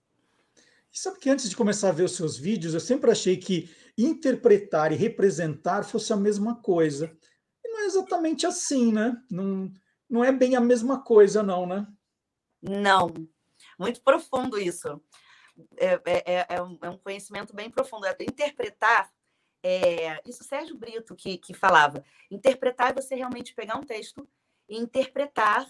E 0.91 0.99
sabe 0.99 1.19
que 1.19 1.29
antes 1.29 1.49
de 1.49 1.55
começar 1.55 1.89
a 1.89 1.93
ver 1.93 2.03
os 2.03 2.15
seus 2.15 2.37
vídeos, 2.37 2.73
eu 2.73 2.79
sempre 2.79 3.09
achei 3.09 3.37
que 3.37 3.73
interpretar 3.97 4.91
e 4.91 4.95
representar 4.95 5.83
fosse 5.83 6.13
a 6.13 6.17
mesma 6.17 6.55
coisa. 6.61 7.15
E 7.63 7.69
não 7.69 7.79
é 7.81 7.85
exatamente 7.85 8.45
assim, 8.45 8.91
né? 8.91 9.17
Não, 9.29 9.71
não 10.07 10.23
é 10.23 10.31
bem 10.31 10.55
a 10.55 10.61
mesma 10.61 11.01
coisa, 11.01 11.41
não, 11.41 11.65
né? 11.65 11.87
Não. 12.61 13.11
Muito 13.79 14.01
profundo 14.01 14.59
isso. 14.59 15.01
É, 15.77 15.93
é, 16.05 16.33
é, 16.33 16.45
é 16.49 16.61
um, 16.61 16.77
é 16.81 16.89
um 16.89 16.97
conhecimento 16.97 17.55
bem 17.55 17.69
profundo. 17.69 18.05
Interpretar 18.19 19.11
é, 19.63 20.21
isso 20.27 20.43
Sérgio 20.43 20.75
Brito 20.75 21.15
que, 21.15 21.37
que 21.37 21.53
falava. 21.53 22.03
Interpretar 22.29 22.91
é 22.91 23.01
você 23.01 23.15
realmente 23.15 23.55
pegar 23.55 23.77
um 23.77 23.83
texto 23.83 24.27
e 24.67 24.77
interpretar 24.77 25.65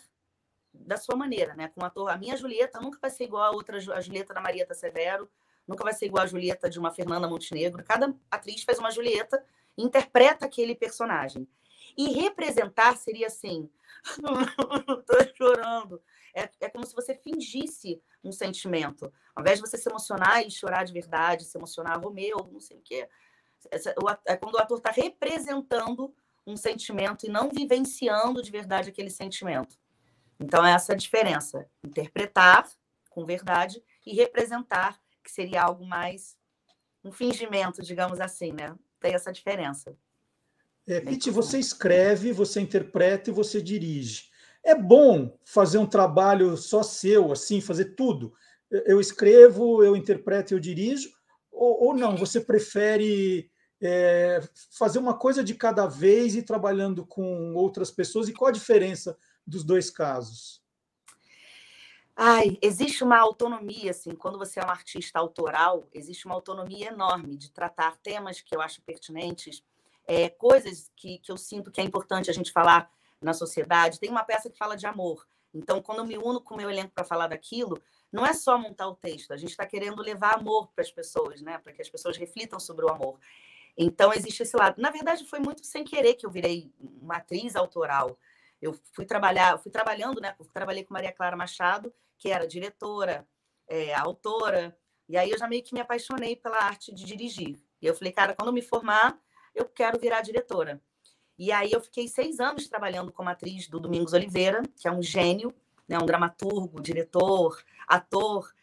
da 0.73 0.97
sua 0.97 1.15
maneira, 1.15 1.53
né? 1.55 1.67
Com 1.67 1.85
ator, 1.85 2.09
a 2.09 2.17
minha 2.17 2.35
Julieta 2.35 2.81
nunca 2.81 2.97
vai 2.99 3.11
ser 3.11 3.25
igual 3.25 3.43
a 3.43 3.51
outra, 3.51 3.77
a 3.77 4.01
Julieta 4.01 4.33
da 4.33 4.41
Marieta 4.41 4.73
Severo, 4.73 5.29
nunca 5.67 5.83
vai 5.83 5.93
ser 5.93 6.07
igual 6.07 6.23
a 6.23 6.27
Julieta 6.27 6.67
de 6.67 6.79
uma 6.79 6.91
Fernanda 6.91 7.27
Montenegro. 7.27 7.83
Cada 7.83 8.13
atriz 8.31 8.63
faz 8.63 8.79
uma 8.79 8.89
Julieta 8.89 9.43
interpreta 9.77 10.45
aquele 10.45 10.73
personagem. 10.73 11.47
E 11.95 12.11
representar 12.11 12.97
seria 12.97 13.27
assim, 13.27 13.69
estou 14.03 15.35
chorando. 15.35 16.01
É, 16.33 16.49
é 16.61 16.69
como 16.69 16.85
se 16.87 16.95
você 16.95 17.13
fingisse 17.13 18.01
um 18.23 18.31
sentimento. 18.31 19.13
Ao 19.35 19.43
invés 19.43 19.59
de 19.59 19.67
você 19.67 19.77
se 19.77 19.87
emocionar 19.87 20.41
e 20.41 20.49
chorar 20.49 20.83
de 20.83 20.91
verdade, 20.91 21.45
se 21.45 21.55
emocionar, 21.55 22.01
Romeu, 22.01 22.49
não 22.51 22.59
sei 22.59 22.77
o 22.77 22.81
quê, 22.81 23.07
é 24.25 24.37
quando 24.37 24.55
o 24.55 24.59
ator 24.59 24.77
está 24.77 24.91
representando 24.91 26.13
um 26.45 26.57
sentimento 26.57 27.25
e 27.25 27.29
não 27.29 27.49
vivenciando 27.49 28.41
de 28.41 28.51
verdade 28.51 28.89
aquele 28.89 29.09
sentimento. 29.09 29.77
Então, 30.39 30.65
é 30.65 30.71
essa 30.71 30.93
a 30.93 30.95
diferença. 30.95 31.67
Interpretar 31.83 32.69
com 33.09 33.25
verdade 33.25 33.81
e 34.05 34.13
representar, 34.13 34.99
que 35.23 35.31
seria 35.31 35.63
algo 35.63 35.85
mais 35.85 36.35
um 37.03 37.11
fingimento, 37.11 37.81
digamos 37.81 38.19
assim, 38.19 38.51
né? 38.51 38.75
Tem 38.99 39.13
essa 39.13 39.31
diferença. 39.31 39.95
É, 40.87 40.99
Pete, 40.99 41.29
você 41.29 41.59
escreve, 41.59 42.31
você 42.31 42.59
interpreta 42.59 43.29
e 43.29 43.33
você 43.33 43.61
dirige. 43.61 44.29
É 44.63 44.75
bom 44.75 45.37
fazer 45.45 45.77
um 45.77 45.85
trabalho 45.85 46.57
só 46.57 46.83
seu, 46.83 47.31
assim, 47.31 47.61
fazer 47.61 47.95
tudo. 47.95 48.33
Eu 48.69 48.99
escrevo, 48.99 49.83
eu 49.83 49.95
interpreto, 49.95 50.53
eu 50.53 50.59
dirijo, 50.59 51.09
ou, 51.51 51.85
ou 51.85 51.93
não? 51.95 52.17
Você 52.17 52.41
prefere 52.41 53.49
é, 53.83 54.41
fazer 54.71 54.97
uma 54.97 55.13
coisa 55.13 55.43
de 55.43 55.53
cada 55.53 55.85
vez 55.85 56.35
e 56.35 56.41
trabalhando 56.41 57.05
com 57.05 57.53
outras 57.53 57.91
pessoas? 57.91 58.29
E 58.29 58.33
qual 58.33 58.49
a 58.49 58.53
diferença 58.53 59.17
dos 59.45 59.63
dois 59.63 59.89
casos? 59.89 60.63
Ai, 62.15 62.57
existe 62.61 63.03
uma 63.03 63.17
autonomia, 63.17 63.91
assim, 63.91 64.15
quando 64.15 64.37
você 64.37 64.59
é 64.59 64.65
um 64.65 64.69
artista 64.69 65.19
autoral, 65.19 65.87
existe 65.91 66.25
uma 66.25 66.35
autonomia 66.35 66.89
enorme 66.89 67.35
de 67.35 67.51
tratar 67.51 67.97
temas 67.97 68.39
que 68.39 68.55
eu 68.55 68.61
acho 68.61 68.83
pertinentes, 68.83 69.63
é, 70.05 70.29
coisas 70.29 70.91
que, 70.95 71.17
que 71.17 71.31
eu 71.31 71.37
sinto 71.37 71.71
que 71.71 71.81
é 71.81 71.83
importante 71.83 72.29
a 72.29 72.33
gente 72.33 72.51
falar 72.51 72.89
na 73.19 73.33
sociedade. 73.33 73.99
Tem 73.99 74.09
uma 74.09 74.23
peça 74.23 74.49
que 74.49 74.57
fala 74.57 74.77
de 74.77 74.85
amor. 74.85 75.25
Então, 75.53 75.81
quando 75.81 75.99
eu 75.99 76.05
me 76.05 76.17
uno 76.17 76.39
com 76.39 76.53
o 76.53 76.57
meu 76.57 76.69
elenco 76.69 76.93
para 76.93 77.03
falar 77.03 77.27
daquilo, 77.27 77.81
não 78.11 78.25
é 78.25 78.33
só 78.33 78.57
montar 78.57 78.87
o 78.87 78.95
texto, 78.95 79.33
a 79.33 79.37
gente 79.37 79.51
está 79.51 79.65
querendo 79.65 80.01
levar 80.01 80.35
amor 80.35 80.71
para 80.73 80.83
as 80.83 80.91
pessoas, 80.91 81.41
né? 81.41 81.57
Para 81.57 81.73
que 81.73 81.81
as 81.81 81.89
pessoas 81.89 82.15
reflitam 82.17 82.59
sobre 82.59 82.85
o 82.85 82.89
amor. 82.89 83.19
Então, 83.77 84.13
existe 84.13 84.43
esse 84.43 84.55
lado. 84.55 84.81
Na 84.81 84.91
verdade, 84.91 85.25
foi 85.25 85.39
muito 85.39 85.65
sem 85.65 85.83
querer 85.83 86.13
que 86.15 86.25
eu 86.25 86.31
virei 86.31 86.71
uma 86.79 87.17
atriz 87.17 87.55
autoral. 87.55 88.17
Eu 88.61 88.73
fui 88.93 89.05
trabalhar, 89.05 89.57
fui 89.57 89.71
trabalhando, 89.71 90.21
né? 90.21 90.35
Eu 90.39 90.45
trabalhei 90.45 90.83
com 90.83 90.93
Maria 90.93 91.11
Clara 91.11 91.35
Machado, 91.35 91.93
que 92.17 92.29
era 92.29 92.47
diretora, 92.47 93.27
é, 93.67 93.93
autora, 93.93 94.77
e 95.07 95.17
aí 95.17 95.31
eu 95.31 95.37
já 95.37 95.47
meio 95.47 95.63
que 95.63 95.73
me 95.73 95.81
apaixonei 95.81 96.35
pela 96.35 96.57
arte 96.57 96.93
de 96.93 97.03
dirigir. 97.03 97.59
E 97.81 97.85
eu 97.85 97.93
falei, 97.93 98.13
cara, 98.13 98.33
quando 98.33 98.47
eu 98.47 98.53
me 98.53 98.61
formar, 98.61 99.19
eu 99.53 99.65
quero 99.65 99.99
virar 99.99 100.21
diretora. 100.21 100.81
E 101.37 101.51
aí 101.51 101.71
eu 101.71 101.81
fiquei 101.81 102.07
seis 102.07 102.39
anos 102.39 102.67
trabalhando 102.67 103.11
como 103.11 103.29
atriz 103.29 103.67
do 103.67 103.79
Domingos 103.79 104.13
Oliveira, 104.13 104.61
que 104.79 104.87
é 104.87 104.91
um 104.91 105.01
gênio, 105.01 105.53
né? 105.87 105.97
um 105.97 106.05
dramaturgo, 106.05 106.81
diretor, 106.81 107.61
ator. 107.87 108.53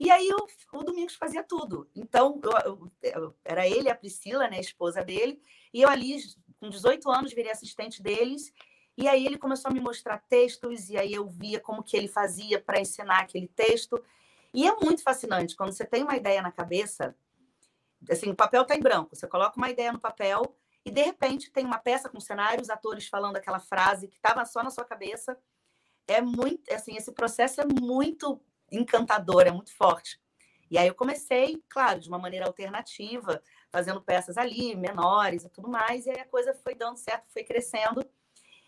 E 0.00 0.10
aí 0.10 0.30
o, 0.32 0.82
Domingos 0.82 1.14
fazia 1.14 1.44
tudo. 1.44 1.86
Então, 1.94 2.40
eu, 2.64 2.90
eu, 3.02 3.36
era 3.44 3.68
ele, 3.68 3.90
a 3.90 3.94
Priscila, 3.94 4.48
né, 4.48 4.56
a 4.56 4.60
esposa 4.60 5.04
dele, 5.04 5.38
e 5.74 5.82
eu 5.82 5.90
ali, 5.90 6.16
com 6.58 6.70
18 6.70 7.10
anos, 7.10 7.34
virei 7.34 7.52
assistente 7.52 8.02
deles. 8.02 8.50
E 8.96 9.06
aí 9.06 9.26
ele 9.26 9.36
começou 9.36 9.70
a 9.70 9.74
me 9.74 9.80
mostrar 9.80 10.16
textos, 10.26 10.88
e 10.88 10.96
aí 10.96 11.12
eu 11.12 11.28
via 11.28 11.60
como 11.60 11.82
que 11.82 11.98
ele 11.98 12.08
fazia 12.08 12.58
para 12.58 12.80
ensinar 12.80 13.20
aquele 13.20 13.46
texto. 13.48 14.02
E 14.54 14.66
é 14.66 14.74
muito 14.76 15.02
fascinante, 15.02 15.54
quando 15.54 15.72
você 15.72 15.84
tem 15.84 16.02
uma 16.02 16.16
ideia 16.16 16.40
na 16.40 16.50
cabeça, 16.50 17.14
assim, 18.10 18.30
o 18.30 18.34
papel 18.34 18.62
está 18.62 18.74
em 18.74 18.80
branco, 18.80 19.14
você 19.14 19.26
coloca 19.26 19.58
uma 19.58 19.68
ideia 19.68 19.92
no 19.92 20.00
papel, 20.00 20.56
e 20.82 20.90
de 20.90 21.02
repente 21.02 21.50
tem 21.50 21.66
uma 21.66 21.78
peça 21.78 22.08
com 22.08 22.18
cenários, 22.18 22.70
atores 22.70 23.06
falando 23.06 23.36
aquela 23.36 23.60
frase 23.60 24.08
que 24.08 24.16
estava 24.16 24.46
só 24.46 24.62
na 24.62 24.70
sua 24.70 24.84
cabeça. 24.84 25.38
É 26.08 26.22
muito, 26.22 26.72
assim, 26.72 26.96
esse 26.96 27.12
processo 27.12 27.60
é 27.60 27.66
muito 27.66 28.40
encantador, 28.70 29.46
é 29.46 29.50
muito 29.50 29.74
forte. 29.74 30.20
E 30.70 30.78
aí 30.78 30.86
eu 30.86 30.94
comecei, 30.94 31.60
claro, 31.68 31.98
de 31.98 32.08
uma 32.08 32.18
maneira 32.18 32.46
alternativa, 32.46 33.42
fazendo 33.70 34.00
peças 34.00 34.38
ali, 34.38 34.76
menores 34.76 35.44
e 35.44 35.48
tudo 35.48 35.68
mais, 35.68 36.06
e 36.06 36.10
aí 36.10 36.20
a 36.20 36.24
coisa 36.24 36.54
foi 36.54 36.74
dando 36.74 36.96
certo, 36.96 37.24
foi 37.32 37.42
crescendo. 37.42 38.04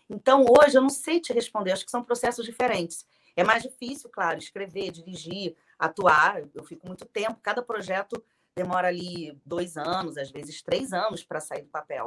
Então, 0.09 0.45
hoje 0.45 0.77
eu 0.77 0.81
não 0.81 0.89
sei 0.89 1.21
te 1.21 1.31
responder, 1.31 1.71
acho 1.71 1.85
que 1.85 1.91
são 1.91 2.03
processos 2.03 2.45
diferentes. 2.45 3.05
É 3.35 3.43
mais 3.43 3.63
difícil, 3.63 4.09
claro, 4.09 4.37
escrever, 4.37 4.91
dirigir, 4.91 5.55
atuar. 5.79 6.43
Eu 6.53 6.63
fico 6.63 6.85
muito 6.85 7.05
tempo, 7.05 7.39
cada 7.41 7.61
projeto 7.61 8.23
demora 8.55 8.89
ali 8.89 9.39
dois 9.45 9.77
anos, 9.77 10.17
às 10.17 10.29
vezes 10.29 10.61
três 10.61 10.93
anos 10.93 11.23
para 11.23 11.39
sair 11.39 11.63
do 11.63 11.69
papel. 11.69 12.05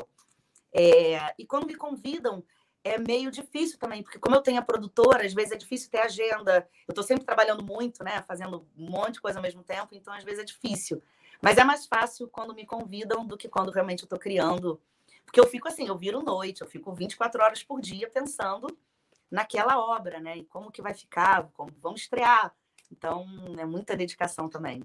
É, 0.73 1.35
e 1.39 1.47
quando 1.47 1.67
me 1.67 1.75
convidam, 1.75 2.45
é 2.87 2.99
meio 2.99 3.31
difícil 3.31 3.79
também, 3.79 4.03
porque 4.03 4.19
como 4.19 4.37
eu 4.37 4.41
tenho 4.41 4.59
a 4.59 4.63
produtora, 4.63 5.27
às 5.27 5.35
vezes 5.35 5.53
é 5.53 5.57
difícil 5.57 5.91
ter 5.91 5.99
agenda. 5.99 6.69
Eu 6.87 6.93
estou 6.93 7.03
sempre 7.03 7.25
trabalhando 7.25 7.63
muito, 7.65 8.05
né? 8.05 8.23
Fazendo 8.23 8.67
um 8.77 8.91
monte 8.91 9.15
de 9.15 9.21
coisa 9.21 9.39
ao 9.39 9.43
mesmo 9.43 9.63
tempo, 9.63 9.89
então 9.93 10.15
às 10.15 10.25
vezes 10.25 10.41
é 10.41 10.45
difícil. 10.45 11.03
Mas 11.43 11.59
é 11.59 11.65
mais 11.65 11.87
fácil 11.87 12.29
quando 12.29 12.55
me 12.55 12.65
convidam 12.65 13.27
do 13.27 13.37
que 13.37 13.49
quando 13.49 13.71
realmente 13.71 14.03
eu 14.03 14.07
estou 14.07 14.19
criando. 14.19 14.81
Porque 15.25 15.41
eu 15.41 15.47
fico 15.47 15.67
assim, 15.69 15.89
eu 15.89 15.99
viro 15.99 16.23
noite, 16.23 16.63
eu 16.63 16.67
fico 16.69 16.95
24 16.95 17.43
horas 17.43 17.63
por 17.63 17.81
dia 17.81 18.09
pensando 18.09 18.69
naquela 19.31 19.79
obra, 19.79 20.21
né? 20.21 20.39
E 20.39 20.45
como 20.45 20.71
que 20.71 20.81
vai 20.81 20.95
ficar, 20.95 21.51
como 21.55 21.71
vamos 21.83 22.03
estrear. 22.03 22.55
Então, 22.91 23.27
é 23.59 23.65
muita 23.65 23.97
dedicação 23.97 24.49
também. 24.49 24.83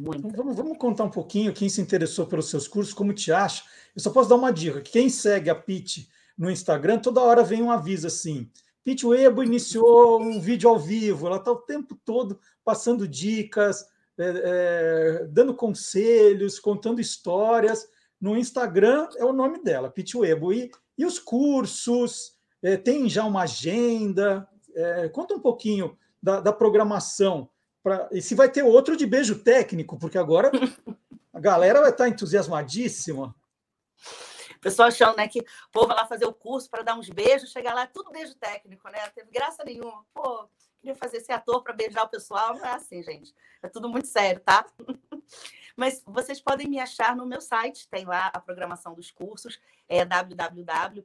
Muita. 0.00 0.26
Então, 0.26 0.30
vamos, 0.30 0.56
vamos 0.56 0.76
contar 0.76 1.04
um 1.04 1.10
pouquinho 1.10 1.52
quem 1.52 1.68
se 1.68 1.80
interessou 1.80 2.26
pelos 2.26 2.50
seus 2.50 2.68
cursos, 2.68 2.92
como 2.92 3.14
te 3.14 3.32
acha. 3.32 3.64
Eu 3.94 4.02
só 4.02 4.10
posso 4.10 4.28
dar 4.28 4.36
uma 4.36 4.52
dica: 4.52 4.82
quem 4.82 5.08
segue 5.08 5.48
a 5.48 5.54
Pete 5.54 6.10
no 6.36 6.50
Instagram, 6.50 6.98
toda 6.98 7.20
hora 7.20 7.42
vem 7.42 7.62
um 7.62 7.70
aviso 7.70 8.06
assim. 8.06 8.50
Pete 8.84 9.06
Webo 9.06 9.42
iniciou 9.42 10.20
um 10.20 10.40
vídeo 10.40 10.68
ao 10.68 10.78
vivo, 10.78 11.26
ela 11.26 11.36
está 11.36 11.52
o 11.52 11.56
tempo 11.56 11.96
todo 12.04 12.38
passando 12.64 13.06
dicas, 13.06 13.86
é, 14.18 14.24
é, 14.24 15.24
dando 15.26 15.54
conselhos, 15.54 16.58
contando 16.58 17.00
histórias. 17.00 17.88
No 18.20 18.36
Instagram 18.36 19.08
é 19.16 19.24
o 19.24 19.32
nome 19.32 19.62
dela, 19.62 19.90
Pete 19.90 20.16
Webo. 20.16 20.52
E, 20.52 20.70
e 20.98 21.04
os 21.04 21.18
cursos, 21.18 22.36
é, 22.62 22.76
tem 22.76 23.08
já 23.08 23.24
uma 23.24 23.42
agenda? 23.42 24.48
É, 24.74 25.08
conta 25.08 25.34
um 25.34 25.40
pouquinho 25.40 25.96
da, 26.22 26.40
da 26.40 26.52
programação. 26.52 27.48
Pra, 27.82 28.08
e 28.12 28.20
se 28.22 28.34
vai 28.34 28.48
ter 28.48 28.62
outro 28.62 28.96
de 28.96 29.06
beijo 29.06 29.40
técnico, 29.40 29.98
porque 29.98 30.18
agora 30.18 30.50
a 31.32 31.40
galera 31.40 31.80
vai 31.80 31.90
estar 31.90 32.08
entusiasmadíssima 32.08 33.34
pessoal 34.62 34.88
achando 34.88 35.16
né, 35.16 35.28
que 35.28 35.40
o 35.40 35.44
povo 35.72 35.88
vai 35.88 35.96
lá 35.96 36.06
fazer 36.06 36.24
o 36.24 36.32
curso 36.32 36.70
para 36.70 36.82
dar 36.82 36.94
uns 36.94 37.10
beijos, 37.10 37.50
chegar 37.50 37.74
lá, 37.74 37.86
tudo 37.86 38.10
beijo 38.10 38.34
técnico, 38.36 38.88
né? 38.88 39.04
Não 39.04 39.10
teve 39.12 39.30
graça 39.30 39.64
nenhuma. 39.64 40.06
Pô, 40.14 40.48
queria 40.80 40.94
fazer 40.94 41.16
esse 41.18 41.32
ator 41.32 41.62
para 41.62 41.72
beijar 41.72 42.04
o 42.04 42.08
pessoal. 42.08 42.54
Não 42.54 42.64
é 42.64 42.72
assim, 42.72 43.02
gente. 43.02 43.34
É 43.60 43.68
tudo 43.68 43.88
muito 43.88 44.06
sério, 44.06 44.40
tá? 44.40 44.64
Mas 45.76 46.02
vocês 46.06 46.40
podem 46.40 46.68
me 46.68 46.78
achar 46.78 47.16
no 47.16 47.26
meu 47.26 47.40
site, 47.40 47.88
tem 47.88 48.04
lá 48.04 48.30
a 48.32 48.38
programação 48.40 48.94
dos 48.94 49.10
cursos, 49.10 49.60
é 49.88 50.04
www.pitty.com 50.04 51.04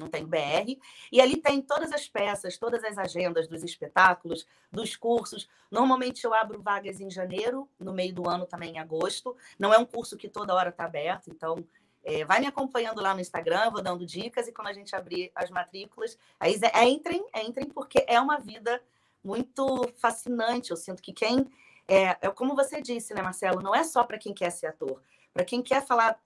não 0.00 0.08
tem 0.08 0.26
BR. 0.26 0.78
E 1.12 1.20
ali 1.20 1.36
tem 1.36 1.62
todas 1.62 1.92
as 1.92 2.08
peças, 2.08 2.58
todas 2.58 2.82
as 2.82 2.98
agendas 2.98 3.46
dos 3.46 3.62
espetáculos, 3.62 4.46
dos 4.72 4.96
cursos. 4.96 5.48
Normalmente 5.70 6.24
eu 6.24 6.34
abro 6.34 6.60
vagas 6.60 7.00
em 7.00 7.10
janeiro, 7.10 7.68
no 7.78 7.92
meio 7.92 8.12
do 8.12 8.28
ano 8.28 8.46
também 8.46 8.74
em 8.74 8.78
agosto. 8.78 9.36
Não 9.58 9.72
é 9.72 9.78
um 9.78 9.86
curso 9.86 10.16
que 10.16 10.28
toda 10.28 10.54
hora 10.54 10.70
está 10.70 10.84
aberto, 10.84 11.30
então 11.30 11.64
é, 12.02 12.24
vai 12.24 12.40
me 12.40 12.46
acompanhando 12.46 13.00
lá 13.00 13.14
no 13.14 13.20
Instagram, 13.20 13.70
vou 13.70 13.82
dando 13.82 14.06
dicas 14.06 14.48
e 14.48 14.52
quando 14.52 14.68
a 14.68 14.72
gente 14.72 14.96
abrir 14.96 15.30
as 15.34 15.50
matrículas, 15.50 16.18
aí 16.38 16.58
é, 16.74 16.84
entrem, 16.84 17.24
entrem, 17.36 17.68
porque 17.68 18.04
é 18.08 18.18
uma 18.20 18.38
vida 18.38 18.82
muito 19.22 19.92
fascinante. 19.96 20.70
Eu 20.70 20.76
sinto 20.76 21.02
que 21.02 21.12
quem 21.12 21.46
é, 21.86 22.16
é 22.20 22.30
como 22.30 22.54
você 22.54 22.80
disse, 22.80 23.12
né, 23.14 23.22
Marcelo? 23.22 23.60
Não 23.60 23.74
é 23.74 23.84
só 23.84 24.04
para 24.04 24.18
quem 24.18 24.32
quer 24.32 24.50
ser 24.50 24.68
ator, 24.68 25.02
para 25.32 25.44
quem 25.44 25.62
quer 25.62 25.84
falar 25.84 26.18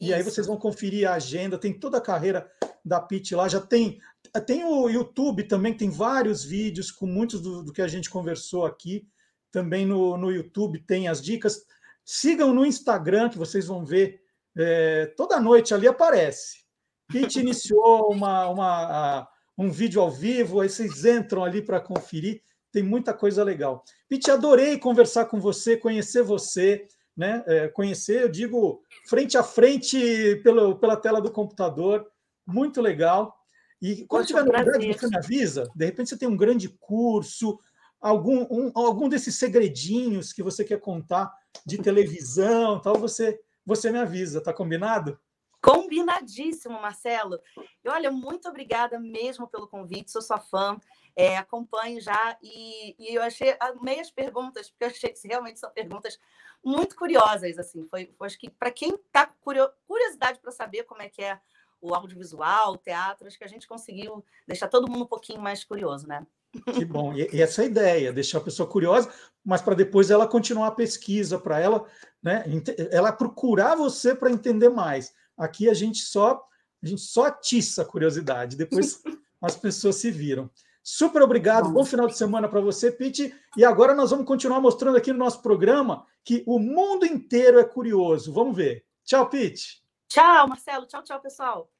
E 0.00 0.12
aí 0.12 0.22
vocês 0.24 0.48
vão 0.48 0.56
conferir 0.56 1.08
a 1.08 1.14
agenda, 1.14 1.56
tem 1.56 1.72
toda 1.72 1.98
a 1.98 2.00
carreira 2.00 2.50
da 2.84 3.00
Pit 3.00 3.36
lá, 3.36 3.48
já 3.48 3.60
tem 3.60 4.00
tem 4.44 4.64
o 4.64 4.88
YouTube 4.88 5.44
também, 5.44 5.76
tem 5.76 5.90
vários 5.90 6.44
vídeos 6.44 6.90
com 6.90 7.06
muitos 7.06 7.40
do, 7.40 7.62
do 7.62 7.72
que 7.72 7.80
a 7.80 7.86
gente 7.86 8.10
conversou 8.10 8.66
aqui. 8.66 9.06
Também 9.52 9.86
no, 9.86 10.16
no 10.16 10.32
YouTube 10.32 10.80
tem 10.80 11.06
as 11.06 11.22
dicas. 11.22 11.64
Sigam 12.04 12.52
no 12.52 12.66
Instagram, 12.66 13.28
que 13.28 13.38
vocês 13.38 13.66
vão 13.66 13.86
ver. 13.86 14.20
É, 14.56 15.06
toda 15.16 15.38
noite 15.40 15.72
ali 15.72 15.86
aparece. 15.86 16.64
Pit 17.06 17.38
iniciou 17.46 18.10
uma, 18.12 18.48
uma, 18.48 19.28
um 19.56 19.70
vídeo 19.70 20.02
ao 20.02 20.10
vivo, 20.10 20.60
aí 20.60 20.68
vocês 20.68 21.04
entram 21.04 21.44
ali 21.44 21.62
para 21.62 21.78
conferir 21.80 22.42
tem 22.72 22.82
muita 22.82 23.14
coisa 23.14 23.42
legal. 23.42 23.84
Pete, 24.08 24.30
adorei 24.30 24.78
conversar 24.78 25.26
com 25.26 25.40
você, 25.40 25.76
conhecer 25.76 26.22
você, 26.22 26.86
né? 27.16 27.42
É, 27.46 27.68
conhecer, 27.68 28.22
eu 28.22 28.28
digo, 28.28 28.82
frente 29.08 29.36
a 29.36 29.42
frente 29.42 30.36
pelo, 30.42 30.76
pela 30.78 30.96
tela 30.96 31.20
do 31.20 31.30
computador, 31.30 32.06
muito 32.46 32.80
legal. 32.80 33.36
E 33.80 34.04
quando 34.06 34.26
tiver 34.26 34.44
novidade, 34.44 34.92
você 34.92 35.08
me 35.08 35.16
avisa. 35.16 35.70
De 35.74 35.84
repente 35.84 36.10
você 36.10 36.18
tem 36.18 36.28
um 36.28 36.36
grande 36.36 36.68
curso, 36.68 37.58
algum, 38.00 38.46
um, 38.50 38.70
algum 38.74 39.08
desses 39.08 39.36
segredinhos 39.36 40.32
que 40.32 40.42
você 40.42 40.64
quer 40.64 40.80
contar 40.80 41.32
de 41.66 41.78
televisão, 41.78 42.80
tal, 42.80 42.96
você, 42.96 43.38
você 43.64 43.90
me 43.90 43.98
avisa, 43.98 44.40
tá 44.40 44.52
combinado? 44.52 45.18
Combinadíssimo, 45.60 46.80
Marcelo. 46.80 47.38
E 47.84 47.88
olha, 47.88 48.10
muito 48.10 48.48
obrigada 48.48 48.98
mesmo 48.98 49.48
pelo 49.48 49.66
convite, 49.66 50.10
sou 50.10 50.22
sua 50.22 50.38
fã 50.38 50.78
é, 51.18 51.36
acompanho 51.36 52.00
já 52.00 52.38
e, 52.40 52.94
e, 52.96 53.16
eu 53.16 53.22
achei 53.22 53.56
amei 53.58 53.98
as 53.98 54.08
perguntas, 54.08 54.70
porque 54.70 54.84
eu 54.84 54.88
achei 54.88 55.10
que 55.10 55.26
realmente 55.26 55.58
são 55.58 55.68
perguntas 55.72 56.16
muito 56.64 56.94
curiosas, 56.94 57.58
assim, 57.58 57.84
foi, 57.90 58.14
acho 58.20 58.38
que 58.38 58.48
para 58.48 58.70
quem 58.70 58.90
está 58.90 59.26
curio, 59.26 59.68
curiosidade 59.88 60.38
para 60.38 60.52
saber 60.52 60.84
como 60.84 61.02
é 61.02 61.08
que 61.08 61.20
é 61.20 61.40
o 61.80 61.92
audiovisual, 61.92 62.74
o 62.74 62.78
teatro, 62.78 63.26
acho 63.26 63.36
que 63.36 63.42
a 63.42 63.48
gente 63.48 63.66
conseguiu 63.66 64.24
deixar 64.46 64.68
todo 64.68 64.88
mundo 64.88 65.02
um 65.02 65.08
pouquinho 65.08 65.40
mais 65.40 65.64
curioso, 65.64 66.06
né? 66.06 66.24
Que 66.72 66.84
bom, 66.84 67.12
e 67.12 67.42
essa 67.42 67.62
é 67.62 67.64
a 67.64 67.68
ideia, 67.68 68.12
deixar 68.12 68.38
a 68.38 68.42
pessoa 68.42 68.68
curiosa, 68.68 69.12
mas 69.44 69.60
para 69.60 69.74
depois 69.74 70.12
ela 70.12 70.26
continuar 70.26 70.68
a 70.68 70.72
pesquisa, 70.72 71.36
para 71.36 71.58
ela, 71.58 71.84
né, 72.22 72.44
ela 72.92 73.10
procurar 73.10 73.74
você 73.74 74.14
para 74.14 74.30
entender 74.30 74.68
mais. 74.68 75.12
Aqui 75.36 75.68
a 75.68 75.74
gente 75.74 75.98
só 75.98 76.46
a 76.80 76.86
gente 76.86 77.00
só 77.00 77.26
atiça 77.26 77.82
a 77.82 77.84
curiosidade, 77.84 78.56
depois 78.56 79.02
as 79.42 79.56
pessoas 79.56 79.96
se 79.96 80.12
viram. 80.12 80.48
Super 80.90 81.20
obrigado, 81.20 81.68
bom 81.68 81.84
final 81.84 82.06
de 82.06 82.16
semana 82.16 82.48
para 82.48 82.62
você, 82.62 82.90
Pete. 82.90 83.34
E 83.58 83.62
agora 83.62 83.94
nós 83.94 84.10
vamos 84.10 84.24
continuar 84.24 84.58
mostrando 84.58 84.96
aqui 84.96 85.12
no 85.12 85.18
nosso 85.18 85.42
programa 85.42 86.06
que 86.24 86.42
o 86.46 86.58
mundo 86.58 87.04
inteiro 87.04 87.58
é 87.58 87.64
curioso. 87.64 88.32
Vamos 88.32 88.56
ver. 88.56 88.86
Tchau, 89.04 89.28
Pete. 89.28 89.82
Tchau, 90.08 90.48
Marcelo. 90.48 90.86
Tchau, 90.86 91.04
tchau, 91.04 91.20
pessoal. 91.20 91.70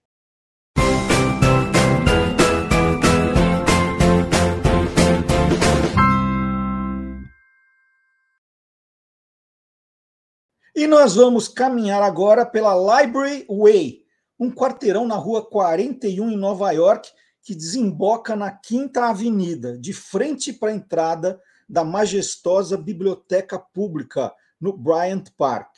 E 10.76 10.86
nós 10.86 11.14
vamos 11.14 11.48
caminhar 11.48 12.02
agora 12.02 12.44
pela 12.44 13.00
Library 13.00 13.46
Way, 13.48 14.04
um 14.38 14.50
quarteirão 14.50 15.06
na 15.06 15.16
rua 15.16 15.42
41 15.48 16.30
em 16.30 16.36
Nova 16.36 16.70
York, 16.72 17.10
que 17.48 17.54
desemboca 17.54 18.36
na 18.36 18.50
Quinta 18.50 19.06
Avenida, 19.06 19.78
de 19.78 19.94
frente 19.94 20.52
para 20.52 20.70
a 20.70 20.74
entrada 20.74 21.40
da 21.66 21.82
majestosa 21.82 22.76
Biblioteca 22.76 23.58
Pública, 23.58 24.34
no 24.60 24.76
Bryant 24.76 25.30
Park. 25.34 25.74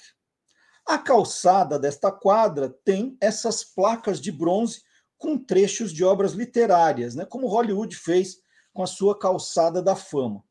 A 0.84 0.98
calçada 0.98 1.78
desta 1.78 2.10
quadra 2.10 2.74
tem 2.84 3.16
essas 3.20 3.62
placas 3.62 4.20
de 4.20 4.32
bronze 4.32 4.82
com 5.16 5.38
trechos 5.38 5.92
de 5.92 6.02
obras 6.02 6.32
literárias, 6.32 7.14
né, 7.14 7.24
como 7.24 7.46
Hollywood 7.46 7.94
fez 7.94 8.38
com 8.74 8.82
a 8.82 8.86
sua 8.88 9.16
calçada 9.16 9.80
da 9.80 9.94
fama. 9.94 10.42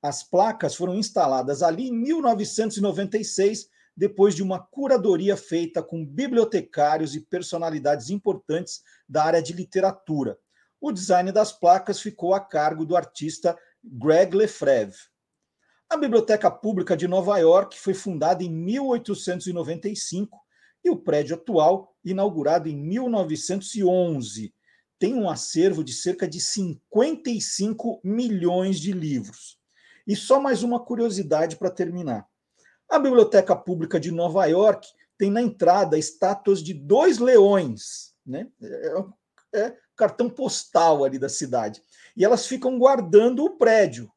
As 0.00 0.22
placas 0.22 0.76
foram 0.76 0.94
instaladas 0.94 1.64
ali 1.64 1.88
em 1.88 1.92
1996, 1.92 3.68
depois 3.96 4.36
de 4.36 4.42
uma 4.44 4.60
curadoria 4.60 5.36
feita 5.36 5.82
com 5.82 6.06
bibliotecários 6.06 7.16
e 7.16 7.20
personalidades 7.20 8.08
importantes 8.08 8.84
da 9.08 9.24
área 9.24 9.42
de 9.42 9.52
literatura, 9.52 10.38
o 10.80 10.92
design 10.92 11.30
das 11.32 11.52
placas 11.52 12.00
ficou 12.00 12.34
a 12.34 12.40
cargo 12.40 12.84
do 12.84 12.96
artista 12.96 13.58
Greg 13.82 14.34
Lefebvre. 14.34 14.98
A 15.88 15.96
Biblioteca 15.96 16.50
Pública 16.50 16.96
de 16.96 17.08
Nova 17.08 17.36
York 17.38 17.78
foi 17.78 17.94
fundada 17.94 18.44
em 18.44 18.50
1895 18.50 20.38
e 20.84 20.90
o 20.90 20.96
prédio 20.96 21.34
atual, 21.34 21.94
inaugurado 22.04 22.68
em 22.68 22.76
1911, 22.76 24.54
tem 25.00 25.14
um 25.14 25.30
acervo 25.30 25.82
de 25.82 25.94
cerca 25.94 26.28
de 26.28 26.38
55 26.38 28.00
milhões 28.04 28.78
de 28.78 28.92
livros. 28.92 29.58
E 30.06 30.14
só 30.14 30.38
mais 30.38 30.62
uma 30.62 30.78
curiosidade 30.78 31.56
para 31.56 31.70
terminar. 31.70 32.26
A 32.88 32.98
Biblioteca 32.98 33.56
Pública 33.56 33.98
de 33.98 34.10
Nova 34.10 34.44
York 34.44 34.86
tem 35.16 35.30
na 35.30 35.40
entrada 35.40 35.98
estátuas 35.98 36.62
de 36.62 36.74
dois 36.74 37.18
leões. 37.18 38.14
Né? 38.26 38.48
É, 39.54 39.58
é 39.62 39.76
cartão 40.00 40.30
postal 40.30 41.04
ali 41.04 41.18
da 41.18 41.28
cidade. 41.28 41.82
E 42.16 42.24
elas 42.24 42.46
ficam 42.46 42.78
guardando 42.78 43.44
o 43.44 43.58
prédio, 43.58 44.10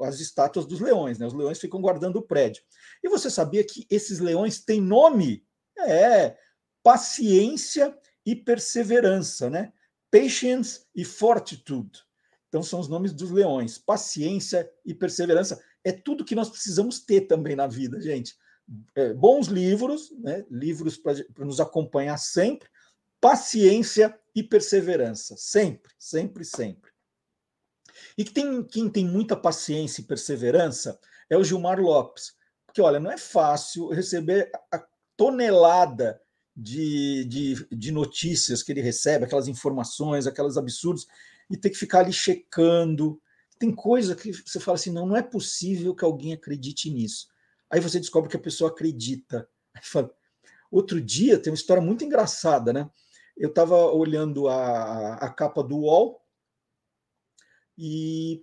as 0.00 0.20
estátuas 0.20 0.66
dos 0.66 0.80
leões, 0.80 1.18
né? 1.18 1.26
Os 1.26 1.34
leões 1.34 1.58
ficam 1.58 1.80
guardando 1.80 2.16
o 2.16 2.22
prédio. 2.22 2.62
E 3.02 3.08
você 3.08 3.28
sabia 3.28 3.64
que 3.64 3.84
esses 3.90 4.20
leões 4.20 4.64
têm 4.64 4.80
nome? 4.80 5.44
É 5.78 6.36
paciência 6.80 7.96
e 8.24 8.36
perseverança, 8.36 9.50
né? 9.50 9.72
Patience 10.10 10.86
e 10.94 11.04
fortitude. 11.04 12.04
Então 12.48 12.62
são 12.62 12.78
os 12.78 12.88
nomes 12.88 13.12
dos 13.12 13.32
leões. 13.32 13.78
Paciência 13.78 14.70
e 14.84 14.94
perseverança 14.94 15.60
é 15.82 15.90
tudo 15.90 16.24
que 16.24 16.36
nós 16.36 16.48
precisamos 16.48 17.00
ter 17.00 17.22
também 17.22 17.56
na 17.56 17.66
vida, 17.66 18.00
gente. 18.00 18.36
É, 18.94 19.12
bons 19.12 19.48
livros, 19.48 20.12
né? 20.20 20.44
livros 20.50 20.96
para 20.96 21.14
nos 21.44 21.60
acompanhar 21.60 22.16
sempre, 22.16 22.68
paciência 23.26 24.16
e 24.36 24.40
perseverança, 24.40 25.34
sempre, 25.36 25.92
sempre, 25.98 26.44
sempre. 26.44 26.92
E 28.16 28.22
que 28.22 28.30
tem, 28.30 28.62
quem 28.62 28.88
tem 28.88 29.04
muita 29.04 29.34
paciência 29.34 30.00
e 30.00 30.04
perseverança 30.04 30.96
é 31.28 31.36
o 31.36 31.42
Gilmar 31.42 31.80
Lopes. 31.80 32.36
Porque, 32.64 32.80
olha, 32.80 33.00
não 33.00 33.10
é 33.10 33.18
fácil 33.18 33.88
receber 33.88 34.48
a 34.70 34.80
tonelada 35.16 36.22
de, 36.54 37.24
de, 37.24 37.66
de 37.68 37.90
notícias 37.90 38.62
que 38.62 38.70
ele 38.70 38.80
recebe, 38.80 39.24
aquelas 39.24 39.48
informações, 39.48 40.28
aquelas 40.28 40.56
absurdos, 40.56 41.08
e 41.50 41.56
ter 41.56 41.70
que 41.70 41.76
ficar 41.76 42.02
ali 42.02 42.12
checando. 42.12 43.20
Tem 43.58 43.74
coisa 43.74 44.14
que 44.14 44.32
você 44.32 44.60
fala 44.60 44.76
assim: 44.76 44.92
não, 44.92 45.04
não 45.04 45.16
é 45.16 45.22
possível 45.22 45.96
que 45.96 46.04
alguém 46.04 46.32
acredite 46.32 46.90
nisso. 46.90 47.26
Aí 47.68 47.80
você 47.80 47.98
descobre 47.98 48.30
que 48.30 48.36
a 48.36 48.40
pessoa 48.40 48.70
acredita. 48.70 49.48
Outro 50.70 51.00
dia 51.00 51.40
tem 51.40 51.50
uma 51.50 51.56
história 51.56 51.82
muito 51.82 52.04
engraçada, 52.04 52.72
né? 52.72 52.88
Eu 53.36 53.48
estava 53.48 53.76
olhando 53.92 54.48
a, 54.48 55.14
a 55.14 55.30
capa 55.30 55.62
do 55.62 55.78
UOL 55.78 56.20
e 57.76 58.42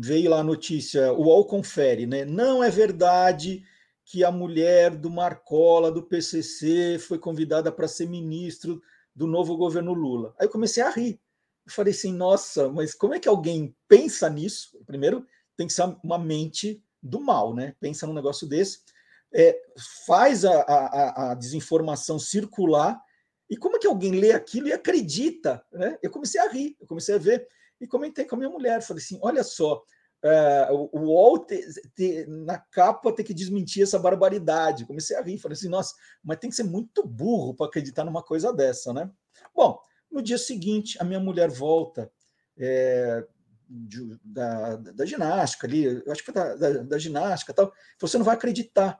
veio 0.00 0.30
lá 0.30 0.40
a 0.40 0.44
notícia, 0.44 1.12
o 1.12 1.24
UOL 1.24 1.44
confere, 1.44 2.06
né? 2.06 2.24
Não 2.24 2.64
é 2.64 2.70
verdade 2.70 3.64
que 4.04 4.24
a 4.24 4.32
mulher 4.32 4.96
do 4.96 5.10
Marcola, 5.10 5.92
do 5.92 6.02
PCC, 6.02 6.98
foi 6.98 7.18
convidada 7.18 7.70
para 7.70 7.86
ser 7.86 8.08
ministro 8.08 8.80
do 9.14 9.26
novo 9.26 9.56
governo 9.56 9.92
Lula. 9.92 10.34
Aí 10.38 10.46
eu 10.46 10.50
comecei 10.50 10.82
a 10.82 10.88
rir. 10.88 11.20
Eu 11.66 11.72
falei 11.72 11.92
assim, 11.92 12.12
nossa, 12.12 12.70
mas 12.70 12.94
como 12.94 13.12
é 13.12 13.20
que 13.20 13.28
alguém 13.28 13.76
pensa 13.86 14.30
nisso? 14.30 14.82
Primeiro, 14.86 15.26
tem 15.54 15.66
que 15.66 15.72
ser 15.74 15.84
uma 16.02 16.18
mente 16.18 16.82
do 17.02 17.20
mal, 17.20 17.54
né? 17.54 17.74
Pensa 17.78 18.06
num 18.06 18.14
negócio 18.14 18.46
desse, 18.46 18.80
é, 19.34 19.60
faz 20.06 20.44
a, 20.44 20.60
a, 20.62 21.32
a, 21.32 21.34
desinformação 21.34 22.18
circular, 22.18 22.98
e 23.48 23.56
como 23.56 23.76
é 23.76 23.78
que 23.78 23.86
alguém 23.86 24.12
lê 24.12 24.32
aquilo 24.32 24.68
e 24.68 24.72
acredita? 24.72 25.64
Né? 25.72 25.98
Eu 26.02 26.10
comecei 26.10 26.40
a 26.40 26.48
rir, 26.48 26.76
eu 26.80 26.86
comecei 26.86 27.14
a 27.14 27.18
ver, 27.18 27.46
e 27.80 27.86
comentei 27.86 28.24
com 28.24 28.34
a 28.34 28.38
minha 28.38 28.50
mulher, 28.50 28.82
falei 28.82 29.02
assim, 29.02 29.18
olha 29.22 29.42
só, 29.42 29.82
é, 30.22 30.68
o, 30.70 30.90
UOL 30.98 31.46
na 32.26 32.58
capa 32.58 33.12
tem 33.12 33.24
que 33.24 33.32
desmentir 33.32 33.84
essa 33.84 33.98
barbaridade. 33.98 34.84
Comecei 34.84 35.16
a 35.16 35.22
rir, 35.22 35.38
falei 35.38 35.56
assim, 35.56 35.68
nossa, 35.68 35.94
mas 36.22 36.38
tem 36.38 36.50
que 36.50 36.56
ser 36.56 36.64
muito 36.64 37.06
burro 37.06 37.54
para 37.54 37.66
acreditar 37.66 38.04
numa 38.04 38.22
coisa 38.22 38.52
dessa, 38.52 38.92
né? 38.92 39.10
Bom, 39.54 39.80
no 40.10 40.20
dia 40.20 40.38
seguinte, 40.38 40.98
a 41.00 41.04
minha 41.04 41.20
mulher 41.20 41.48
volta 41.48 42.10
é, 42.56 43.24
de, 43.68 44.18
da, 44.24 44.76
da, 44.76 45.06
ginástica 45.06 45.66
ali, 45.66 45.84
eu 45.84 46.10
acho 46.10 46.24
que 46.24 46.32
foi 46.32 46.34
da, 46.34 46.56
da, 46.56 46.82
da 46.82 46.98
ginástica 46.98 47.52
tal, 47.52 47.72
você 48.00 48.18
não 48.18 48.24
vai 48.24 48.34
acreditar. 48.34 48.98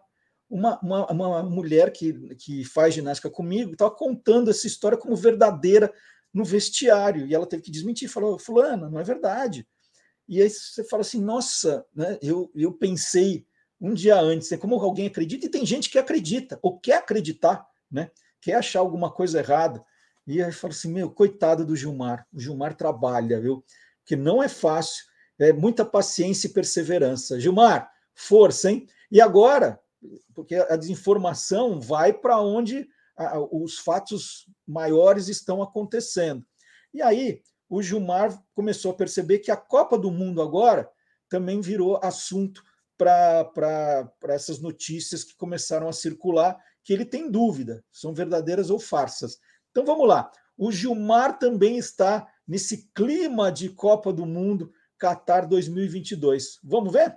Uma, 0.49 0.78
uma, 0.80 1.11
uma 1.11 1.42
mulher 1.42 1.92
que, 1.92 2.34
que 2.36 2.64
faz 2.64 2.94
ginástica 2.94 3.30
comigo 3.30 3.72
estava 3.72 3.90
contando 3.90 4.51
essa 4.51 4.66
história 4.66 4.96
como 4.96 5.14
verdadeira 5.14 5.92
no 6.32 6.44
vestiário, 6.44 7.26
e 7.26 7.34
ela 7.34 7.46
teve 7.46 7.62
que 7.62 7.70
desmentir, 7.70 8.09
falou, 8.09 8.38
fulana, 8.38 8.88
não 8.88 8.99
é 8.99 9.05
verdade. 9.05 9.66
E 10.28 10.40
aí 10.40 10.49
você 10.49 10.84
fala 10.84 11.01
assim, 11.01 11.22
nossa, 11.22 11.84
né, 11.94 12.18
eu, 12.22 12.51
eu 12.55 12.72
pensei 12.72 13.46
um 13.80 13.94
dia 13.94 14.18
antes, 14.20 14.51
né, 14.51 14.57
como 14.57 14.74
alguém 14.76 15.07
acredita, 15.07 15.46
e 15.46 15.51
tem 15.51 15.64
gente 15.64 15.88
que 15.88 15.99
acredita, 15.99 16.59
ou 16.62 16.78
quer 16.78 16.99
acreditar, 16.99 17.66
né, 17.90 18.11
quer 18.40 18.55
achar 18.55 18.80
alguma 18.80 19.11
coisa 19.11 19.38
errada. 19.38 19.82
E 20.26 20.42
aí 20.42 20.53
fala 20.53 20.72
assim, 20.72 20.92
meu, 20.92 21.11
coitado 21.11 21.64
do 21.64 21.74
Gilmar, 21.74 22.26
o 22.32 22.38
Gilmar 22.38 22.74
trabalha, 22.74 23.40
viu? 23.40 23.64
que 24.09 24.16
não 24.16 24.42
é 24.42 24.49
fácil, 24.49 25.05
é 25.38 25.53
muita 25.53 25.84
paciência 25.84 26.49
e 26.49 26.53
perseverança. 26.53 27.38
Gilmar, 27.38 27.92
força, 28.14 28.70
hein? 28.70 28.88
E 29.12 29.20
agora, 29.20 29.78
porque 30.34 30.55
a 30.55 30.76
desinformação 30.76 31.80
vai 31.80 32.12
para 32.12 32.40
onde 32.40 32.88
os 33.51 33.78
fatos 33.78 34.46
maiores 34.66 35.28
estão 35.28 35.62
acontecendo. 35.62 36.46
E 36.94 37.03
aí, 37.03 37.42
o 37.68 37.82
Gilmar 37.82 38.40
começou 38.55 38.92
a 38.92 38.94
perceber 38.94 39.40
que 39.40 39.51
a 39.51 39.57
Copa 39.57 39.99
do 39.99 40.11
Mundo 40.11 40.40
agora 40.40 40.88
também 41.28 41.61
virou 41.61 42.01
assunto 42.03 42.62
para 42.96 44.11
essas 44.24 44.61
notícias 44.61 45.22
que 45.24 45.36
começaram 45.36 45.88
a 45.88 45.92
circular, 45.92 46.59
que 46.82 46.92
ele 46.92 47.05
tem 47.05 47.30
dúvida, 47.30 47.84
são 47.92 48.14
verdadeiras 48.14 48.70
ou 48.70 48.78
farsas. 48.78 49.38
Então 49.70 49.84
vamos 49.84 50.09
lá. 50.09 50.30
O 50.57 50.72
Gilmar 50.72 51.38
também 51.38 51.76
está 51.76 52.26
nesse 52.46 52.88
clima 52.94 53.53
de 53.53 53.68
Copa 53.68 54.12
do 54.12 54.24
Mundo 54.24 54.72
Qatar 54.99 55.46
2022. 55.46 56.59
Vamos 56.64 56.92
ver? 56.92 57.16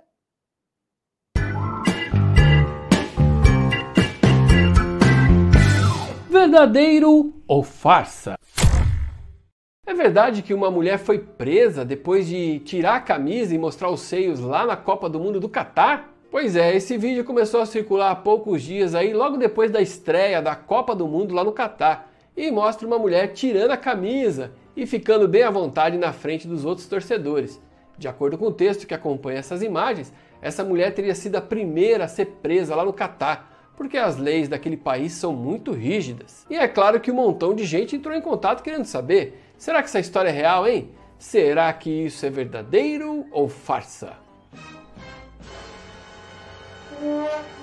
Verdadeiro 6.32 7.34
ou 7.46 7.62
farsa? 7.62 8.38
É 9.86 9.92
verdade 9.92 10.40
que 10.40 10.54
uma 10.54 10.70
mulher 10.70 10.98
foi 10.98 11.18
presa 11.18 11.84
depois 11.84 12.26
de 12.26 12.58
tirar 12.60 12.94
a 12.94 13.00
camisa 13.00 13.54
e 13.54 13.58
mostrar 13.58 13.90
os 13.90 14.00
seios 14.00 14.40
lá 14.40 14.64
na 14.64 14.74
Copa 14.74 15.10
do 15.10 15.20
Mundo 15.20 15.38
do 15.38 15.46
Catar? 15.46 16.10
Pois 16.30 16.56
é, 16.56 16.74
esse 16.74 16.96
vídeo 16.96 17.22
começou 17.22 17.60
a 17.60 17.66
circular 17.66 18.12
há 18.12 18.16
poucos 18.16 18.62
dias 18.62 18.94
aí, 18.94 19.12
logo 19.12 19.36
depois 19.36 19.70
da 19.70 19.82
estreia 19.82 20.40
da 20.40 20.56
Copa 20.56 20.96
do 20.96 21.06
Mundo 21.06 21.34
lá 21.34 21.44
no 21.44 21.52
Catar, 21.52 22.10
e 22.34 22.50
mostra 22.50 22.86
uma 22.86 22.98
mulher 22.98 23.34
tirando 23.34 23.72
a 23.72 23.76
camisa 23.76 24.52
e 24.74 24.86
ficando 24.86 25.28
bem 25.28 25.42
à 25.42 25.50
vontade 25.50 25.98
na 25.98 26.14
frente 26.14 26.48
dos 26.48 26.64
outros 26.64 26.86
torcedores. 26.86 27.60
De 27.98 28.08
acordo 28.08 28.38
com 28.38 28.46
o 28.46 28.54
texto 28.54 28.86
que 28.86 28.94
acompanha 28.94 29.40
essas 29.40 29.62
imagens, 29.62 30.10
essa 30.40 30.64
mulher 30.64 30.94
teria 30.94 31.14
sido 31.14 31.36
a 31.36 31.42
primeira 31.42 32.04
a 32.04 32.08
ser 32.08 32.24
presa 32.42 32.74
lá 32.74 32.86
no 32.86 32.92
Catar, 32.94 33.51
porque 33.82 33.98
as 33.98 34.16
leis 34.16 34.48
daquele 34.48 34.76
país 34.76 35.12
são 35.12 35.32
muito 35.32 35.72
rígidas. 35.72 36.46
E 36.48 36.56
é 36.56 36.68
claro 36.68 37.00
que 37.00 37.10
um 37.10 37.16
montão 37.16 37.52
de 37.52 37.64
gente 37.64 37.96
entrou 37.96 38.14
em 38.14 38.20
contato 38.20 38.62
querendo 38.62 38.84
saber: 38.84 39.42
será 39.58 39.82
que 39.82 39.88
essa 39.88 39.98
história 39.98 40.28
é 40.28 40.32
real, 40.32 40.68
hein? 40.68 40.90
Será 41.18 41.72
que 41.72 41.90
isso 41.90 42.24
é 42.24 42.30
verdadeiro 42.30 43.26
ou 43.32 43.48
farsa? 43.48 44.12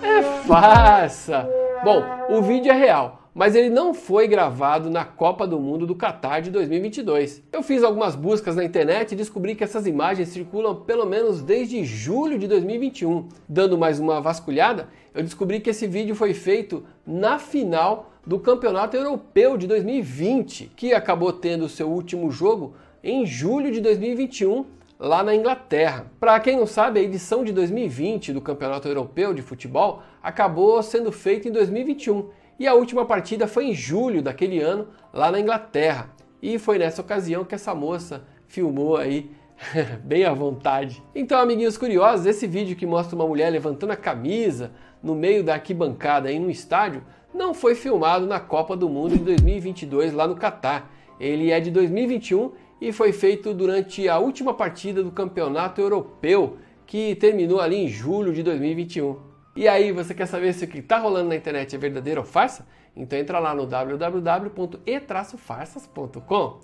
É 0.03 0.22
farsa! 0.45 1.47
Bom, 1.86 2.03
o 2.30 2.41
vídeo 2.41 2.70
é 2.70 2.76
real, 2.76 3.18
mas 3.40 3.56
ele 3.56 3.70
não 3.70 3.94
foi 3.94 4.28
gravado 4.28 4.90
na 4.90 5.06
Copa 5.06 5.48
do 5.48 5.62
Mundo 5.62 5.88
do 5.88 5.96
Qatar 5.96 6.42
de 6.42 6.52
2022. 6.52 7.42
Eu 7.54 7.64
fiz 7.64 7.84
algumas 7.84 8.14
buscas 8.14 8.54
na 8.54 8.66
internet 8.66 9.14
e 9.14 9.16
descobri 9.16 9.56
que 9.56 9.64
essas 9.64 9.88
imagens 9.88 10.28
circulam 10.28 10.76
pelo 10.76 11.06
menos 11.06 11.42
desde 11.42 11.86
julho 11.86 12.38
de 12.38 12.50
2021. 12.50 13.30
Dando 13.48 13.78
mais 13.78 13.98
uma 13.98 14.20
vasculhada, 14.20 14.90
eu 15.14 15.24
descobri 15.24 15.62
que 15.62 15.70
esse 15.70 15.88
vídeo 15.88 16.16
foi 16.16 16.34
feito 16.34 16.84
na 17.08 17.40
final 17.40 18.12
do 18.28 18.42
Campeonato 18.42 18.98
Europeu 18.98 19.56
de 19.56 19.68
2020, 19.68 20.74
que 20.76 20.94
acabou 20.94 21.32
tendo 21.32 21.70
seu 21.70 21.90
último 21.90 22.30
jogo 22.30 22.74
em 23.02 23.26
julho 23.26 23.72
de 23.72 23.80
2021 23.80 24.66
lá 25.00 25.24
na 25.24 25.34
Inglaterra. 25.34 26.12
Para 26.20 26.38
quem 26.42 26.58
não 26.58 26.68
sabe, 26.68 27.00
a 27.00 27.04
edição 27.04 27.46
de 27.46 27.54
2020 27.54 28.34
do 28.34 28.42
Campeonato 28.42 28.86
Europeu 28.90 29.34
de 29.34 29.42
Futebol 29.42 30.04
acabou 30.22 30.84
sendo 30.84 31.10
feita 31.10 31.48
em 31.48 31.54
2021 31.54 32.38
e 32.60 32.68
a 32.68 32.74
última 32.74 33.05
partida 33.05 33.47
foi 33.47 33.68
em 33.68 33.74
julho 33.74 34.22
daquele 34.22 34.60
ano, 34.60 34.89
lá 35.14 35.32
na 35.32 35.39
Inglaterra. 35.39 36.10
E 36.41 36.60
foi 36.60 36.78
nessa 36.78 37.01
ocasião 37.01 37.45
que 37.45 37.55
essa 37.55 37.74
moça 37.74 38.26
filmou 38.47 38.97
aí 38.97 39.32
bem 40.03 40.26
à 40.26 40.34
vontade. 40.34 41.01
Então, 41.16 41.39
amiguinhos 41.39 41.78
curiosos, 41.78 42.26
esse 42.26 42.45
vídeo 42.45 42.76
que 42.76 42.86
mostra 42.86 43.16
uma 43.16 43.26
mulher 43.26 43.49
levantando 43.49 43.91
a 43.91 43.95
camisa 43.95 44.72
no 45.01 45.16
meio 45.16 45.43
da 45.43 45.53
arquibancada 45.53 46.32
em 46.32 46.45
um 46.45 46.49
estádio 46.49 47.01
não 47.34 47.53
foi 47.53 47.76
filmado 47.76 48.26
na 48.26 48.39
Copa 48.39 48.76
do 48.76 48.89
Mundo 48.89 49.18
de 49.18 49.24
2022 49.24 50.14
lá 50.14 50.28
no 50.28 50.36
Catar. 50.36 50.91
Ele 51.20 51.51
é 51.51 51.60
de 51.60 51.72
2021 51.72 52.51
e 52.82 52.91
foi 52.91 53.14
feito 53.14 53.53
durante 53.53 54.07
a 54.10 54.20
última 54.20 54.53
partida 54.53 55.03
do 55.03 55.12
Campeonato 55.12 55.80
Europeu, 55.80 56.57
que 56.86 57.16
terminou 57.16 57.62
ali 57.62 57.78
em 57.78 57.88
julho 57.88 58.34
de 58.34 58.41
2021. 58.41 59.29
E 59.60 59.68
aí, 59.68 59.91
você 59.91 60.14
quer 60.14 60.26
saber 60.26 60.53
se 60.53 60.64
o 60.64 60.68
que 60.70 60.78
está 60.78 60.99
rolando 60.99 61.28
na 61.28 61.36
internet 61.36 61.76
é 61.76 61.78
verdadeiro 61.78 62.22
ou 62.22 62.26
farsa? 62.26 62.66
Então 62.95 63.20
entra 63.20 63.39
lá 63.39 63.53
no 63.53 63.68
www.e-farsas.com. 63.68 66.62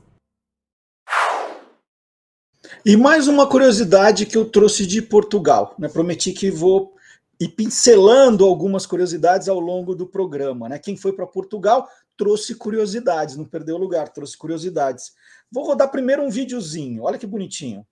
E 2.85 2.95
mais 2.95 3.27
uma 3.27 3.49
curiosidade 3.49 4.25
que 4.25 4.37
eu 4.37 4.49
trouxe 4.49 4.87
de 4.87 5.01
Portugal. 5.01 5.75
Né? 5.77 5.89
Prometi 5.89 6.31
que 6.31 6.49
vou 6.49 6.95
ir 7.37 7.49
pincelando 7.49 8.45
algumas 8.45 8.85
curiosidades 8.85 9.49
ao 9.49 9.59
longo 9.59 9.93
do 9.93 10.07
programa. 10.07 10.69
Né? 10.69 10.79
Quem 10.79 10.95
foi 10.95 11.11
para 11.11 11.27
Portugal 11.27 11.89
trouxe 12.15 12.55
curiosidades, 12.55 13.35
não 13.35 13.43
perdeu 13.43 13.75
lugar, 13.75 14.07
trouxe 14.07 14.37
curiosidades. 14.37 15.11
Vou 15.51 15.65
rodar 15.65 15.91
primeiro 15.91 16.23
um 16.23 16.29
videozinho, 16.29 17.03
olha 17.03 17.17
que 17.17 17.27
bonitinho. 17.27 17.85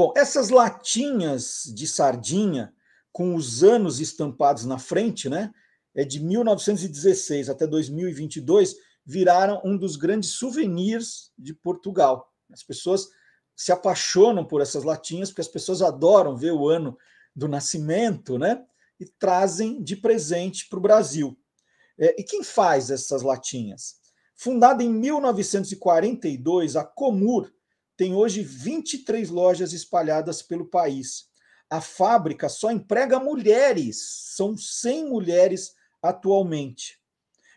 Bom, 0.00 0.14
essas 0.16 0.48
latinhas 0.48 1.70
de 1.74 1.86
sardinha 1.86 2.72
com 3.12 3.34
os 3.34 3.62
anos 3.62 4.00
estampados 4.00 4.64
na 4.64 4.78
frente, 4.78 5.28
né? 5.28 5.52
É 5.94 6.06
de 6.06 6.24
1916 6.24 7.50
até 7.50 7.66
2022, 7.66 8.76
viraram 9.04 9.60
um 9.62 9.76
dos 9.76 9.96
grandes 9.96 10.30
souvenirs 10.30 11.30
de 11.38 11.52
Portugal. 11.52 12.32
As 12.50 12.62
pessoas 12.62 13.10
se 13.54 13.72
apaixonam 13.72 14.42
por 14.42 14.62
essas 14.62 14.84
latinhas 14.84 15.28
porque 15.28 15.42
as 15.42 15.48
pessoas 15.48 15.82
adoram 15.82 16.34
ver 16.34 16.52
o 16.52 16.66
ano 16.66 16.96
do 17.36 17.46
nascimento, 17.46 18.38
né? 18.38 18.64
E 18.98 19.04
trazem 19.04 19.82
de 19.82 19.96
presente 19.96 20.66
para 20.70 20.78
o 20.78 20.82
Brasil. 20.82 21.38
É, 21.98 22.18
e 22.18 22.24
quem 22.24 22.42
faz 22.42 22.90
essas 22.90 23.20
latinhas? 23.20 23.96
Fundada 24.34 24.82
em 24.82 24.88
1942, 24.88 26.74
a 26.74 26.84
Comur 26.84 27.52
tem 28.00 28.14
hoje 28.14 28.42
23 28.42 29.28
lojas 29.28 29.74
espalhadas 29.74 30.40
pelo 30.40 30.64
país. 30.64 31.28
A 31.68 31.82
fábrica 31.82 32.48
só 32.48 32.70
emprega 32.70 33.20
mulheres, 33.20 34.00
são 34.34 34.56
100 34.56 35.10
mulheres 35.10 35.74
atualmente. 36.00 36.98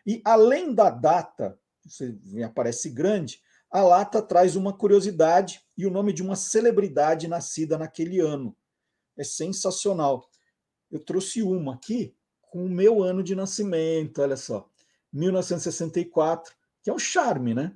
E 0.06 0.22
além 0.26 0.76
da 0.76 0.90
data, 0.90 1.58
você 1.82 2.20
aparece 2.44 2.90
grande, 2.90 3.42
a 3.72 3.84
lata 3.84 4.22
traz 4.22 4.58
uma 4.58 4.74
curiosidade 4.74 5.62
e 5.78 5.86
o 5.88 5.90
nome 5.90 6.12
de 6.12 6.22
uma 6.22 6.36
celebridade 6.36 7.26
nascida 7.30 7.78
naquele 7.78 8.20
ano. 8.20 8.54
É 9.18 9.24
sensacional. 9.24 10.30
Eu 10.92 11.00
trouxe 11.00 11.42
uma 11.42 11.76
aqui, 11.76 12.14
com 12.52 12.66
o 12.66 12.70
meu 12.70 13.02
ano 13.02 13.24
de 13.24 13.34
nascimento, 13.34 14.22
olha 14.22 14.36
só, 14.36 14.70
1964, 15.14 16.54
que 16.82 16.90
é 16.90 16.94
um 16.94 17.00
charme, 17.00 17.54
né? 17.54 17.74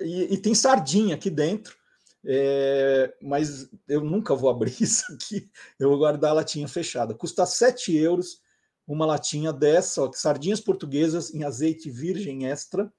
E, 0.00 0.34
e 0.34 0.38
tem 0.38 0.54
sardinha 0.54 1.14
aqui 1.14 1.30
dentro, 1.30 1.76
é, 2.24 3.14
mas 3.22 3.68
eu 3.86 4.02
nunca 4.02 4.34
vou 4.34 4.50
abrir 4.50 4.74
isso 4.82 5.04
aqui, 5.12 5.50
eu 5.78 5.88
vou 5.88 5.98
guardar 5.98 6.30
a 6.30 6.34
latinha 6.34 6.66
fechada. 6.66 7.14
Custa 7.14 7.46
7 7.46 7.96
euros 7.96 8.42
uma 8.86 9.06
latinha 9.06 9.52
dessa, 9.52 10.02
ó, 10.02 10.12
sardinhas 10.12 10.60
portuguesas 10.60 11.32
em 11.34 11.44
azeite 11.44 11.90
virgem 11.90 12.46
extra. 12.46 12.92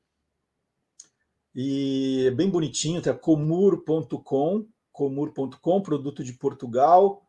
E 1.53 2.25
é 2.27 2.31
bem 2.31 2.49
bonitinho, 2.49 3.01
tem 3.01 3.13
a 3.13 3.15
comur.com, 3.15 4.67
comur.com, 4.91 5.81
produto 5.81 6.23
de 6.23 6.33
Portugal. 6.33 7.25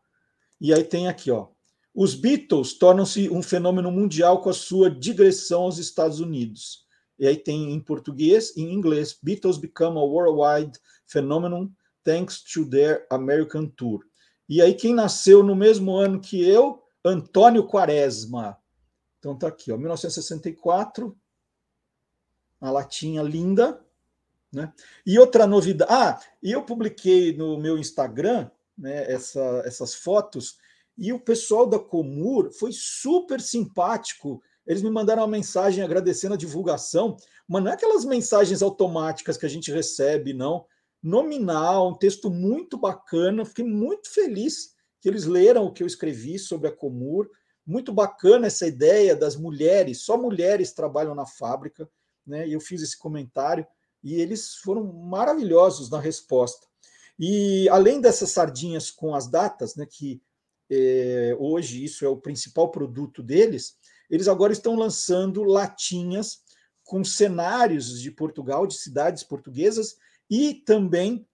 E 0.59 0.73
aí 0.73 0.83
tem 0.83 1.07
aqui, 1.07 1.31
ó. 1.31 1.47
Os 1.93 2.13
Beatles 2.13 2.73
tornam-se 2.73 3.29
um 3.29 3.41
fenômeno 3.41 3.91
mundial 3.91 4.41
com 4.41 4.49
a 4.49 4.53
sua 4.53 4.89
digressão 4.89 5.63
aos 5.63 5.77
Estados 5.77 6.19
Unidos. 6.19 6.86
E 7.19 7.27
aí 7.27 7.37
tem 7.37 7.73
em 7.73 7.79
português 7.79 8.55
e 8.55 8.61
em 8.61 8.73
inglês. 8.73 9.17
Beatles 9.21 9.57
become 9.57 9.97
a 9.97 10.01
worldwide 10.01 10.79
phenomenon 11.05 11.69
thanks 12.03 12.41
to 12.41 12.65
their 12.65 13.05
American 13.09 13.67
tour. 13.67 14.01
E 14.47 14.61
aí 14.61 14.73
quem 14.73 14.93
nasceu 14.93 15.43
no 15.43 15.55
mesmo 15.55 15.95
ano 15.95 16.21
que 16.21 16.47
eu, 16.47 16.83
Antônio 17.03 17.67
Quaresma. 17.67 18.57
Então 19.19 19.37
tá 19.37 19.47
aqui, 19.47 19.71
ó, 19.71 19.77
1964. 19.77 21.17
Uma 22.61 22.71
latinha 22.71 23.21
linda, 23.21 23.83
né? 24.51 24.73
E 25.05 25.19
outra 25.19 25.45
novidade, 25.45 25.91
ah, 25.91 26.19
e 26.41 26.51
eu 26.51 26.63
publiquei 26.63 27.35
no 27.35 27.57
meu 27.57 27.77
Instagram, 27.77 28.49
né, 28.77 29.11
essa, 29.11 29.61
essas 29.65 29.93
fotos 29.93 30.57
e 30.97 31.13
o 31.13 31.19
pessoal 31.19 31.67
da 31.67 31.77
Comur 31.77 32.51
foi 32.51 32.71
super 32.73 33.39
simpático. 33.39 34.41
Eles 34.67 34.81
me 34.81 34.89
mandaram 34.89 35.21
uma 35.23 35.27
mensagem 35.27 35.83
agradecendo 35.83 36.33
a 36.33 36.37
divulgação, 36.37 37.15
mas 37.47 37.63
não 37.63 37.71
é 37.71 37.73
aquelas 37.73 38.03
mensagens 38.03 38.61
automáticas 38.61 39.37
que 39.37 39.45
a 39.45 39.49
gente 39.49 39.71
recebe, 39.71 40.33
não. 40.33 40.65
Nominal, 41.01 41.89
um 41.89 41.95
texto 41.95 42.29
muito 42.29 42.77
bacana. 42.77 43.45
Fiquei 43.45 43.63
muito 43.63 44.09
feliz 44.09 44.75
que 44.99 45.07
eles 45.07 45.25
leram 45.25 45.65
o 45.65 45.71
que 45.71 45.83
eu 45.83 45.87
escrevi 45.87 46.37
sobre 46.37 46.67
a 46.67 46.71
Comur. 46.71 47.29
Muito 47.65 47.93
bacana 47.93 48.47
essa 48.47 48.67
ideia 48.67 49.15
das 49.15 49.35
mulheres, 49.35 50.01
só 50.01 50.17
mulheres 50.17 50.73
trabalham 50.73 51.15
na 51.15 51.25
fábrica, 51.25 51.89
né? 52.25 52.47
Eu 52.47 52.59
fiz 52.59 52.81
esse 52.81 52.97
comentário 52.97 53.65
e 54.03 54.15
eles 54.15 54.55
foram 54.55 54.83
maravilhosos 54.83 55.89
na 55.89 55.99
resposta. 55.99 56.67
E 57.19 57.67
além 57.69 57.99
dessas 57.99 58.31
sardinhas 58.31 58.91
com 58.91 59.15
as 59.15 59.27
datas, 59.27 59.75
né, 59.75 59.85
que 59.89 60.21
é, 60.69 61.35
hoje 61.39 61.83
isso 61.83 62.05
é 62.05 62.07
o 62.07 62.17
principal 62.17 62.69
produto 62.69 63.23
deles, 63.23 63.76
eles 64.09 64.27
agora 64.27 64.53
estão 64.53 64.75
lançando 64.75 65.43
latinhas 65.43 66.39
com 66.83 67.03
cenários 67.03 67.99
de 68.01 68.09
Portugal, 68.09 68.65
de 68.65 68.75
cidades 68.75 69.23
portuguesas 69.23 69.97
e 70.29 70.53
também 70.53 71.27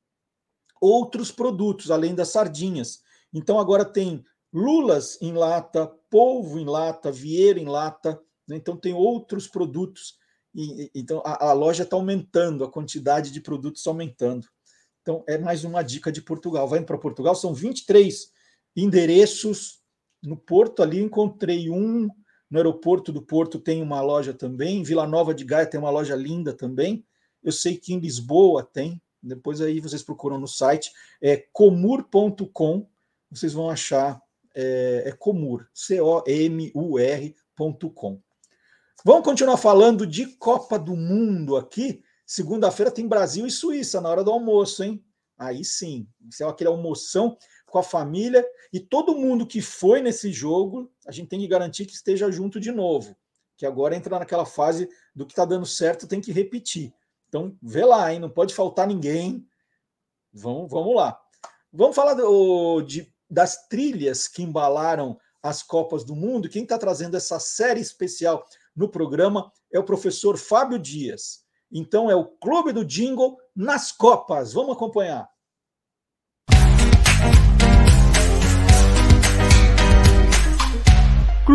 outros 0.82 1.32
produtos, 1.32 1.92
além 1.92 2.16
das 2.16 2.30
sardinhas. 2.30 3.02
Então 3.34 3.60
agora 3.60 3.86
tem 3.86 4.24
lulas 4.52 5.18
em 5.22 5.34
lata, 5.34 5.88
polvo 6.10 6.60
em 6.60 6.66
lata, 6.66 7.12
vieira 7.12 7.60
em 7.60 7.66
lata, 7.66 8.22
né? 8.48 8.56
então 8.56 8.76
tem 8.76 8.94
outros 8.94 9.48
produtos. 9.48 10.18
E, 10.54 10.92
então 10.94 11.22
a, 11.26 11.50
a 11.50 11.54
loja 11.54 11.84
está 11.84 11.96
aumentando, 11.96 12.64
a 12.64 12.72
quantidade 12.72 13.32
de 13.32 13.42
produtos 13.42 13.86
aumentando. 13.88 14.48
Então 15.02 15.24
é 15.28 15.38
mais 15.38 15.64
uma 15.64 15.84
dica 15.84 16.12
de 16.12 16.22
Portugal. 16.22 16.68
Vai 16.68 16.84
para 16.84 16.98
Portugal, 16.98 17.36
são 17.36 17.54
23 17.54 18.32
endereços. 18.76 19.82
No 20.22 20.38
Porto 20.38 20.82
ali 20.82 21.02
encontrei 21.02 21.70
um, 21.70 22.10
no 22.54 22.60
aeroporto 22.60 23.12
do 23.12 23.20
Porto 23.20 23.58
tem 23.58 23.82
uma 23.82 24.00
loja 24.00 24.32
também, 24.32 24.84
Vila 24.84 25.08
Nova 25.08 25.34
de 25.34 25.44
Gaia 25.44 25.66
tem 25.66 25.80
uma 25.80 25.90
loja 25.90 26.16
linda 26.16 26.54
também. 26.54 27.04
Eu 27.44 27.52
sei 27.52 27.78
que 27.78 27.96
em 27.96 28.00
Lisboa 28.00 28.62
tem, 28.62 29.02
depois 29.24 29.60
aí 29.60 29.80
vocês 29.80 30.04
procuram 30.04 30.38
no 30.38 30.48
site, 30.48 30.92
é 31.20 31.36
comur.com, 31.52 32.88
vocês 33.32 33.54
vão 33.54 33.72
achar, 33.72 34.22
é, 34.54 35.02
é 35.08 35.12
comur, 35.14 35.68
C-O-M-U-R.com. 35.74 36.22
Vamos 39.04 39.24
continuar 39.24 39.58
falando 39.58 40.06
de 40.06 40.28
Copa 40.28 40.78
do 40.78 40.96
Mundo 40.96 41.58
aqui. 41.58 42.04
Segunda-feira 42.24 42.92
tem 42.92 43.08
Brasil 43.08 43.48
e 43.48 43.52
Suíça 43.52 44.00
na 44.00 44.10
hora 44.10 44.24
do 44.24 44.30
almoço, 44.30 44.84
hein? 44.84 45.04
Aí 45.40 45.66
sim, 45.66 46.08
isso 46.30 46.44
é 46.44 46.48
aquele 46.48 46.70
almoção 46.70 47.36
com 47.74 47.80
a 47.80 47.84
família 47.84 48.46
e 48.72 48.80
todo 48.80 49.16
mundo 49.16 49.48
que 49.48 49.60
foi 49.60 50.00
nesse 50.00 50.32
jogo, 50.32 50.92
a 51.08 51.12
gente 51.12 51.28
tem 51.28 51.40
que 51.40 51.48
garantir 51.48 51.88
que 51.88 51.94
esteja 51.94 52.32
junto 52.32 52.60
de 52.60 52.72
novo, 52.72 53.18
que 53.58 53.66
agora 53.66 53.96
entra 53.96 54.20
naquela 54.20 54.46
fase 54.46 54.88
do 55.16 55.26
que 55.26 55.32
está 55.32 55.44
dando 55.44 55.66
certo, 55.66 56.08
tem 56.08 56.22
que 56.22 56.32
repetir. 56.32 56.94
Então, 57.28 57.58
vê 57.60 57.84
lá, 57.84 58.14
hein? 58.14 58.20
Não 58.20 58.30
pode 58.30 58.54
faltar 58.54 58.86
ninguém. 58.86 59.44
Vamos, 60.32 60.70
vamos 60.70 60.96
lá. 60.96 61.20
Vamos 61.72 61.96
falar 61.96 62.14
do, 62.14 62.84
de, 62.84 63.12
das 63.28 63.68
trilhas 63.68 64.28
que 64.28 64.44
embalaram 64.44 65.18
as 65.42 65.64
Copas 65.64 66.04
do 66.04 66.16
Mundo. 66.16 66.50
Quem 66.50 66.62
está 66.62 66.78
trazendo 66.78 67.18
essa 67.18 67.40
série 67.40 67.82
especial 67.82 68.46
no 68.76 68.88
programa 68.88 69.52
é 69.72 69.80
o 69.80 69.84
professor 69.84 70.38
Fábio 70.38 70.78
Dias. 70.78 71.44
Então, 71.72 72.12
é 72.12 72.16
o 72.16 72.26
Clube 72.26 72.72
do 72.72 72.86
Jingle 72.86 73.36
nas 73.56 73.92
Copas. 73.92 74.54
Vamos 74.54 74.76
acompanhar. 74.76 75.28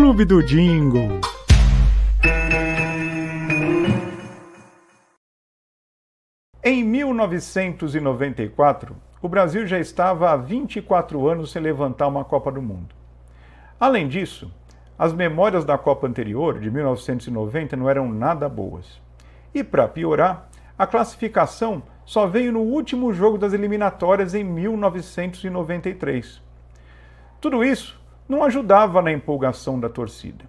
Clube 0.08 0.24
do 0.24 0.42
Jingle. 0.42 1.20
Em 6.64 6.82
1994, 6.82 8.96
o 9.20 9.28
Brasil 9.28 9.66
já 9.66 9.78
estava 9.78 10.30
há 10.30 10.36
24 10.38 11.28
anos 11.28 11.50
sem 11.50 11.60
levantar 11.60 12.06
uma 12.06 12.24
Copa 12.24 12.50
do 12.50 12.62
Mundo. 12.62 12.94
Além 13.78 14.08
disso, 14.08 14.50
as 14.98 15.12
memórias 15.12 15.66
da 15.66 15.76
Copa 15.76 16.06
anterior, 16.06 16.58
de 16.58 16.70
1990, 16.70 17.76
não 17.76 17.90
eram 17.90 18.10
nada 18.10 18.48
boas. 18.48 19.02
E 19.52 19.62
para 19.62 19.86
piorar, 19.86 20.48
a 20.78 20.86
classificação 20.86 21.82
só 22.06 22.26
veio 22.26 22.50
no 22.50 22.60
último 22.60 23.12
jogo 23.12 23.36
das 23.36 23.52
eliminatórias 23.52 24.34
em 24.34 24.42
1993. 24.42 26.40
Tudo 27.42 27.62
isso 27.62 27.97
não 28.28 28.44
ajudava 28.44 29.00
na 29.00 29.10
empolgação 29.10 29.80
da 29.80 29.88
torcida. 29.88 30.44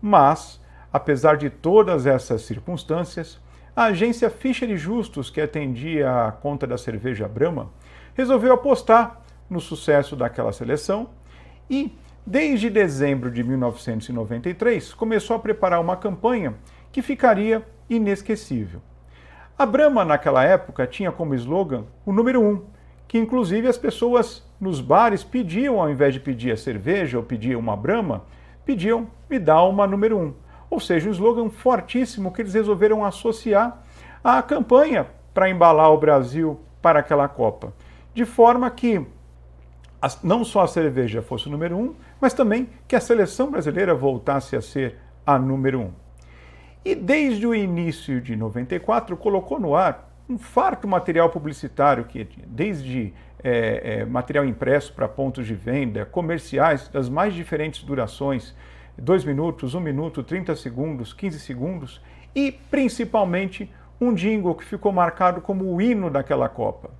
Mas, 0.00 0.60
apesar 0.92 1.36
de 1.36 1.50
todas 1.50 2.06
essas 2.06 2.42
circunstâncias, 2.42 3.40
a 3.74 3.84
agência 3.84 4.30
Fischer 4.30 4.74
Justus, 4.76 5.28
que 5.28 5.40
atendia 5.40 6.28
a 6.28 6.32
conta 6.32 6.66
da 6.66 6.78
cerveja 6.78 7.28
Brahma, 7.28 7.70
resolveu 8.14 8.54
apostar 8.54 9.20
no 9.50 9.60
sucesso 9.60 10.16
daquela 10.16 10.52
seleção 10.52 11.10
e, 11.68 11.92
desde 12.24 12.70
dezembro 12.70 13.30
de 13.30 13.42
1993, 13.42 14.94
começou 14.94 15.36
a 15.36 15.38
preparar 15.38 15.80
uma 15.80 15.96
campanha 15.96 16.54
que 16.90 17.02
ficaria 17.02 17.66
inesquecível. 17.90 18.80
A 19.58 19.66
Brahma, 19.66 20.04
naquela 20.04 20.44
época, 20.44 20.86
tinha 20.86 21.12
como 21.12 21.34
slogan 21.34 21.84
o 22.04 22.12
número 22.12 22.40
1, 22.40 22.48
um, 22.48 22.64
que 23.08 23.18
inclusive 23.18 23.68
as 23.68 23.78
pessoas 23.78 24.44
nos 24.60 24.80
bares 24.80 25.22
pediam, 25.22 25.80
ao 25.80 25.90
invés 25.90 26.14
de 26.14 26.20
pedir 26.20 26.52
a 26.52 26.56
cerveja 26.56 27.18
ou 27.18 27.24
pedir 27.24 27.56
uma 27.56 27.76
brama, 27.76 28.24
pediam 28.64 29.06
me 29.28 29.38
dá 29.38 29.62
uma 29.62 29.86
número 29.86 30.18
um. 30.18 30.34
Ou 30.68 30.80
seja, 30.80 31.08
um 31.08 31.12
slogan 31.12 31.48
fortíssimo 31.48 32.32
que 32.32 32.42
eles 32.42 32.54
resolveram 32.54 33.04
associar 33.04 33.82
à 34.22 34.42
campanha 34.42 35.06
para 35.32 35.48
embalar 35.48 35.92
o 35.92 35.98
Brasil 35.98 36.60
para 36.82 37.00
aquela 37.00 37.28
Copa. 37.28 37.72
De 38.12 38.24
forma 38.24 38.68
que 38.70 39.06
não 40.22 40.44
só 40.44 40.62
a 40.62 40.68
cerveja 40.68 41.22
fosse 41.22 41.48
o 41.48 41.50
número 41.50 41.76
um, 41.76 41.94
mas 42.20 42.32
também 42.32 42.68
que 42.86 42.96
a 42.96 43.00
seleção 43.00 43.50
brasileira 43.50 43.94
voltasse 43.94 44.56
a 44.56 44.60
ser 44.60 44.96
a 45.24 45.38
número 45.38 45.80
um. 45.80 45.92
E 46.84 46.94
desde 46.94 47.46
o 47.46 47.54
início 47.54 48.20
de 48.20 48.36
94 48.36 49.16
colocou 49.16 49.58
no 49.58 49.74
ar 49.74 50.05
um 50.28 50.38
farto 50.38 50.88
material 50.88 51.30
publicitário 51.30 52.04
que 52.04 52.28
desde 52.46 53.14
é, 53.42 54.00
é, 54.00 54.04
material 54.04 54.44
impresso 54.44 54.92
para 54.92 55.06
pontos 55.06 55.46
de 55.46 55.54
venda, 55.54 56.04
comerciais 56.04 56.88
das 56.88 57.08
mais 57.08 57.34
diferentes 57.34 57.82
durações, 57.84 58.54
2 58.98 59.24
minutos, 59.24 59.74
1 59.74 59.78
um 59.78 59.80
minuto, 59.80 60.22
30 60.22 60.56
segundos, 60.56 61.12
15 61.12 61.38
segundos, 61.38 62.00
e 62.34 62.50
principalmente 62.70 63.70
um 64.00 64.12
jingle 64.12 64.54
que 64.54 64.64
ficou 64.64 64.92
marcado 64.92 65.40
como 65.40 65.64
o 65.64 65.80
hino 65.80 66.10
daquela 66.10 66.48
Copa. 66.48 66.90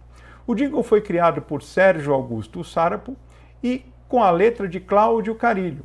O 0.46 0.54
jingle 0.54 0.82
foi 0.82 1.00
criado 1.00 1.42
por 1.42 1.62
Sérgio 1.62 2.12
Augusto 2.14 2.62
Sarapo 2.62 3.16
e 3.62 3.84
com 4.08 4.22
a 4.22 4.30
letra 4.30 4.68
de 4.68 4.78
Cláudio 4.78 5.34
Carilho. 5.34 5.84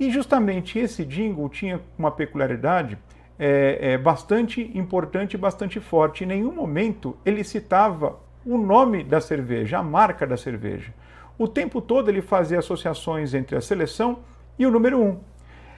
E 0.00 0.10
justamente 0.10 0.78
esse 0.78 1.04
jingle 1.04 1.48
tinha 1.48 1.80
uma 1.96 2.10
peculiaridade 2.10 2.98
é, 3.38 3.92
é, 3.92 3.98
bastante 3.98 4.70
importante 4.74 5.36
bastante 5.36 5.80
forte. 5.80 6.24
Em 6.24 6.26
nenhum 6.26 6.52
momento 6.52 7.16
ele 7.24 7.44
citava 7.44 8.18
o 8.44 8.58
nome 8.58 9.04
da 9.04 9.20
cerveja, 9.20 9.78
a 9.78 9.82
marca 9.82 10.26
da 10.26 10.36
cerveja. 10.36 10.92
O 11.38 11.48
tempo 11.48 11.80
todo 11.80 12.08
ele 12.08 12.22
fazia 12.22 12.58
associações 12.58 13.34
entre 13.34 13.56
a 13.56 13.60
seleção 13.60 14.20
e 14.58 14.66
o 14.66 14.70
número 14.70 15.00
um. 15.00 15.18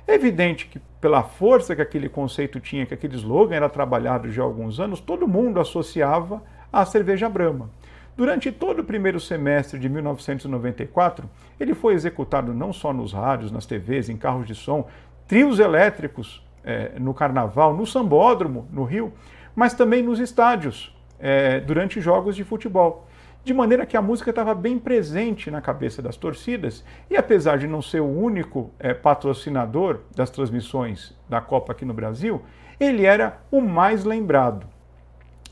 É 0.07 0.15
evidente 0.15 0.67
que, 0.67 0.79
pela 1.01 1.23
força 1.23 1.75
que 1.75 1.81
aquele 1.81 2.09
conceito 2.09 2.61
tinha, 2.61 2.85
que 2.85 2.93
aquele 2.93 3.17
slogan 3.17 3.57
era 3.57 3.69
trabalhado 3.71 4.31
já 4.31 4.43
há 4.43 4.45
alguns 4.45 4.79
anos, 4.79 5.01
todo 5.01 5.27
mundo 5.27 5.59
associava 5.59 6.43
à 6.71 6.85
cerveja 6.85 7.29
Brahma. 7.29 7.71
Durante 8.17 8.53
todo 8.53 8.81
o 8.81 8.85
primeiro 8.85 9.19
semestre 9.19 9.79
de 9.79 9.89
1994, 9.89 11.29
ele 11.59 11.75
foi 11.75 11.95
executado 11.95 12.53
não 12.53 12.73
só 12.73 12.93
nos 12.93 13.13
rádios, 13.13 13.51
nas 13.51 13.67
TVs, 13.67 14.09
em 14.09 14.17
carros 14.17 14.47
de 14.47 14.55
som, 14.55 14.87
trios 15.27 15.59
elétricos 15.59 16.44
é, 16.65 16.93
no 16.99 17.13
carnaval, 17.13 17.75
no 17.75 17.87
sambódromo, 17.87 18.67
no 18.73 18.85
Rio, 18.85 19.13
mas 19.55 19.75
também 19.75 20.03
nos 20.03 20.19
estádios, 20.19 20.97
é, 21.19 21.61
durante 21.61 22.01
jogos 22.01 22.35
de 22.35 22.45
futebol 22.45 23.07
de 23.45 23.53
maneira 23.53 23.85
que 23.85 23.97
a 23.97 24.03
música 24.03 24.31
estava 24.31 24.55
bem 24.55 24.79
presente 24.79 25.51
na 25.51 25.61
cabeça 25.61 26.01
das 26.01 26.17
torcidas. 26.17 26.83
E 27.11 27.17
apesar 27.17 27.59
de 27.59 27.67
não 27.67 27.83
ser 27.83 28.01
o 28.01 28.07
único 28.07 28.71
é, 28.79 28.95
patrocinador 28.95 30.01
das 30.17 30.31
transmissões 30.31 31.15
da 31.29 31.43
Copa 31.43 31.73
aqui 31.73 31.85
no 31.85 31.93
Brasil, 31.93 32.43
ele 32.81 33.05
era 33.05 33.39
o 33.51 33.61
mais 33.61 34.05
lembrado. 34.05 34.67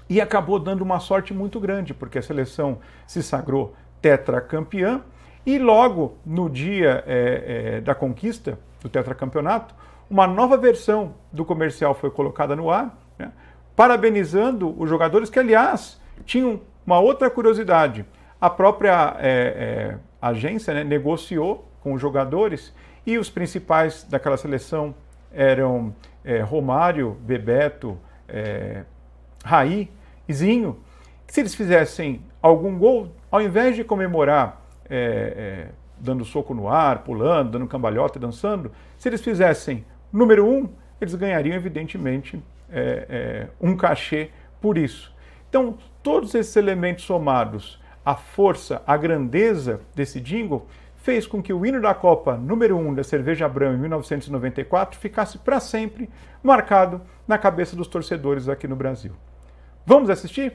E 0.08 0.20
acabou 0.20 0.58
dando 0.58 0.80
uma 0.80 1.00
sorte 1.00 1.34
muito 1.34 1.60
grande, 1.60 1.92
porque 1.92 2.18
a 2.18 2.22
seleção 2.22 2.78
se 3.06 3.22
sagrou 3.22 3.74
tetracampeã 4.00 5.02
e 5.44 5.58
logo 5.58 6.16
no 6.24 6.48
dia 6.48 7.04
é, 7.06 7.74
é, 7.76 7.80
da 7.80 7.94
conquista 7.94 8.58
do 8.80 8.88
tetracampeonato, 8.88 9.74
uma 10.12 10.26
nova 10.26 10.58
versão 10.58 11.14
do 11.32 11.42
comercial 11.42 11.94
foi 11.94 12.10
colocada 12.10 12.54
no 12.54 12.70
ar, 12.70 12.98
né, 13.18 13.32
parabenizando 13.74 14.78
os 14.78 14.86
jogadores 14.86 15.30
que, 15.30 15.38
aliás, 15.38 15.98
tinham 16.26 16.60
uma 16.86 17.00
outra 17.00 17.30
curiosidade: 17.30 18.04
a 18.38 18.50
própria 18.50 19.16
é, 19.18 19.30
é, 19.30 19.98
agência 20.20 20.74
né, 20.74 20.84
negociou 20.84 21.66
com 21.80 21.94
os 21.94 22.00
jogadores 22.00 22.74
e 23.06 23.16
os 23.16 23.30
principais 23.30 24.04
daquela 24.04 24.36
seleção 24.36 24.94
eram 25.32 25.94
é, 26.22 26.40
Romário, 26.40 27.16
Bebeto, 27.22 27.96
é, 28.28 28.84
Raí, 29.42 29.90
Zinho. 30.30 30.78
Se 31.26 31.40
eles 31.40 31.54
fizessem 31.54 32.20
algum 32.42 32.78
gol, 32.78 33.10
ao 33.30 33.40
invés 33.40 33.74
de 33.74 33.82
comemorar 33.82 34.62
é, 34.90 35.68
dando 35.98 36.22
soco 36.22 36.52
no 36.52 36.68
ar, 36.68 36.98
pulando, 36.98 37.52
dando 37.52 37.66
cambalhota, 37.66 38.18
dançando, 38.18 38.70
se 38.98 39.08
eles 39.08 39.22
fizessem 39.22 39.86
número 40.12 40.46
um, 40.46 40.68
eles 41.00 41.14
ganhariam, 41.14 41.56
evidentemente, 41.56 42.42
um 43.60 43.76
cachê 43.76 44.30
por 44.60 44.78
isso. 44.78 45.12
Então, 45.48 45.76
todos 46.02 46.34
esses 46.34 46.54
elementos 46.56 47.04
somados, 47.04 47.80
a 48.04 48.14
força, 48.14 48.82
a 48.86 48.96
grandeza 48.96 49.80
desse 49.94 50.20
jingle, 50.20 50.66
fez 51.02 51.26
com 51.26 51.42
que 51.42 51.52
o 51.52 51.66
hino 51.66 51.80
da 51.80 51.92
Copa 51.92 52.36
número 52.36 52.76
1 52.76 52.88
um 52.88 52.94
da 52.94 53.02
Cerveja 53.02 53.48
Brahma 53.48 53.76
em 53.76 53.80
1994 53.80 54.98
ficasse 54.98 55.36
para 55.36 55.58
sempre 55.58 56.08
marcado 56.42 57.02
na 57.26 57.36
cabeça 57.36 57.74
dos 57.74 57.88
torcedores 57.88 58.48
aqui 58.48 58.68
no 58.68 58.76
Brasil. 58.76 59.12
Vamos 59.84 60.08
assistir? 60.10 60.54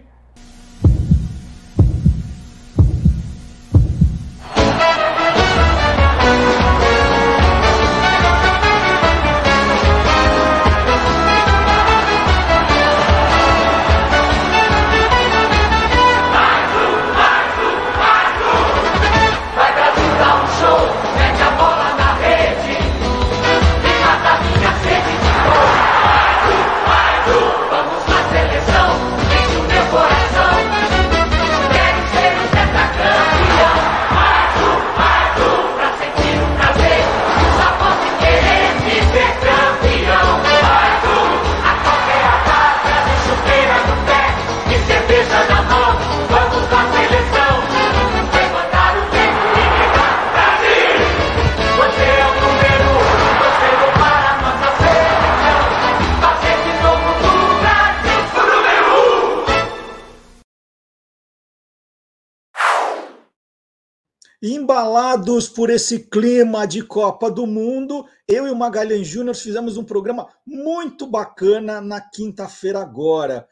Embalados 64.78 65.50
por 65.50 65.72
esse 65.72 66.08
clima 66.08 66.68
de 66.68 66.84
Copa 66.84 67.32
do 67.32 67.48
Mundo, 67.48 68.06
eu 68.28 68.46
e 68.46 68.52
o 68.52 68.56
Magalhães 68.56 69.08
Júnior 69.08 69.36
fizemos 69.36 69.76
um 69.76 69.84
programa 69.84 70.28
muito 70.46 71.08
bacana 71.08 71.82
na 71.82 72.00
quinta-feira 72.00 72.80
agora. 72.80 73.48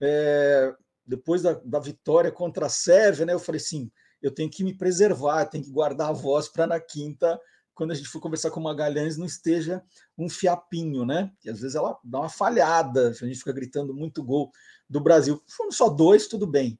É, 0.00 0.72
depois 1.06 1.42
da, 1.42 1.52
da, 1.62 1.78
vitória 1.78 2.32
contra 2.32 2.64
a 2.64 2.70
Sérvia, 2.70 3.26
né, 3.26 3.34
eu 3.34 3.38
falei 3.38 3.60
assim, 3.60 3.92
eu 4.22 4.30
tenho 4.30 4.48
que 4.48 4.64
me 4.64 4.74
preservar, 4.74 5.44
tenho 5.44 5.64
que 5.64 5.70
guardar 5.70 6.08
a 6.08 6.12
voz 6.14 6.48
para 6.48 6.66
na 6.66 6.80
quinta, 6.80 7.38
quando 7.74 7.90
a 7.90 7.94
gente 7.94 8.08
for 8.08 8.20
conversar 8.20 8.50
com 8.50 8.60
o 8.60 8.62
Magalhães, 8.62 9.18
não 9.18 9.26
esteja 9.26 9.82
um 10.16 10.30
fiapinho, 10.30 11.04
né? 11.04 11.30
Que 11.40 11.50
às 11.50 11.60
vezes 11.60 11.76
ela 11.76 11.98
dá 12.02 12.20
uma 12.20 12.28
falhada, 12.30 13.08
a 13.08 13.26
gente 13.26 13.38
fica 13.38 13.52
gritando 13.52 13.94
muito 13.94 14.24
gol 14.24 14.50
do 14.88 14.98
Brasil. 15.00 15.42
Foram 15.46 15.72
só 15.72 15.90
dois, 15.90 16.26
tudo 16.26 16.46
bem. 16.46 16.78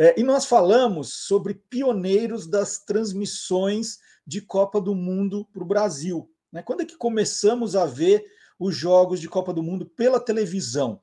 É, 0.00 0.18
e 0.18 0.22
nós 0.22 0.46
falamos 0.46 1.12
sobre 1.12 1.54
pioneiros 1.68 2.46
das 2.46 2.78
transmissões 2.78 3.98
de 4.24 4.40
Copa 4.40 4.80
do 4.80 4.94
Mundo 4.94 5.44
para 5.52 5.64
o 5.64 5.66
Brasil. 5.66 6.30
Né? 6.52 6.62
Quando 6.62 6.82
é 6.82 6.84
que 6.84 6.96
começamos 6.96 7.74
a 7.74 7.84
ver 7.84 8.24
os 8.60 8.76
jogos 8.76 9.20
de 9.20 9.28
Copa 9.28 9.52
do 9.52 9.60
Mundo 9.60 9.84
pela 9.84 10.20
televisão? 10.20 11.00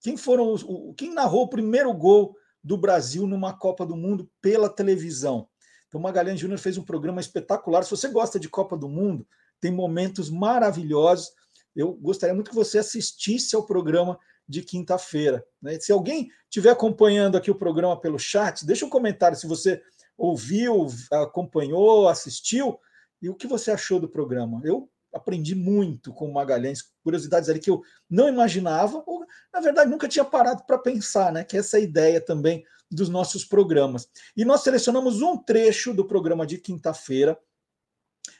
Quem 0.00 0.16
foram 0.16 0.52
os, 0.52 0.64
o, 0.64 0.92
quem 0.94 1.14
narrou 1.14 1.44
o 1.44 1.48
primeiro 1.48 1.94
gol 1.94 2.36
do 2.62 2.76
Brasil 2.76 3.24
numa 3.24 3.56
Copa 3.56 3.86
do 3.86 3.94
Mundo 3.94 4.28
pela 4.42 4.68
televisão? 4.68 5.48
Então, 5.86 6.00
Magalhães 6.00 6.40
Júnior 6.40 6.58
fez 6.58 6.76
um 6.76 6.82
programa 6.82 7.20
espetacular. 7.20 7.84
Se 7.84 7.90
você 7.92 8.08
gosta 8.08 8.40
de 8.40 8.48
Copa 8.48 8.76
do 8.76 8.88
Mundo, 8.88 9.24
tem 9.60 9.70
momentos 9.70 10.28
maravilhosos. 10.28 11.30
Eu 11.74 11.92
gostaria 11.92 12.34
muito 12.34 12.50
que 12.50 12.56
você 12.56 12.78
assistisse 12.78 13.54
ao 13.54 13.64
programa 13.64 14.18
de 14.48 14.62
quinta-feira. 14.62 15.44
Né? 15.60 15.78
Se 15.80 15.92
alguém 15.92 16.28
estiver 16.44 16.70
acompanhando 16.70 17.36
aqui 17.36 17.50
o 17.50 17.54
programa 17.54 17.98
pelo 18.00 18.18
chat, 18.18 18.64
deixa 18.64 18.84
um 18.84 18.90
comentário 18.90 19.36
se 19.36 19.46
você 19.46 19.82
ouviu, 20.16 20.86
acompanhou, 21.10 22.08
assistiu 22.08 22.78
e 23.20 23.28
o 23.28 23.34
que 23.34 23.46
você 23.46 23.70
achou 23.70 23.98
do 23.98 24.08
programa. 24.08 24.60
Eu 24.64 24.88
aprendi 25.12 25.54
muito 25.54 26.12
com 26.12 26.28
o 26.28 26.32
Magalhães, 26.32 26.90
curiosidades 27.02 27.48
ali 27.48 27.60
que 27.60 27.70
eu 27.70 27.82
não 28.10 28.28
imaginava, 28.28 29.02
ou 29.06 29.24
na 29.52 29.60
verdade 29.60 29.90
nunca 29.90 30.08
tinha 30.08 30.24
parado 30.24 30.64
para 30.66 30.78
pensar, 30.78 31.32
né? 31.32 31.44
Que 31.44 31.56
essa 31.56 31.78
é 31.78 31.80
a 31.80 31.84
ideia 31.84 32.20
também 32.20 32.64
dos 32.90 33.08
nossos 33.08 33.44
programas. 33.44 34.08
E 34.36 34.44
nós 34.44 34.62
selecionamos 34.62 35.22
um 35.22 35.36
trecho 35.36 35.94
do 35.94 36.04
programa 36.04 36.46
de 36.46 36.58
quinta-feira. 36.58 37.38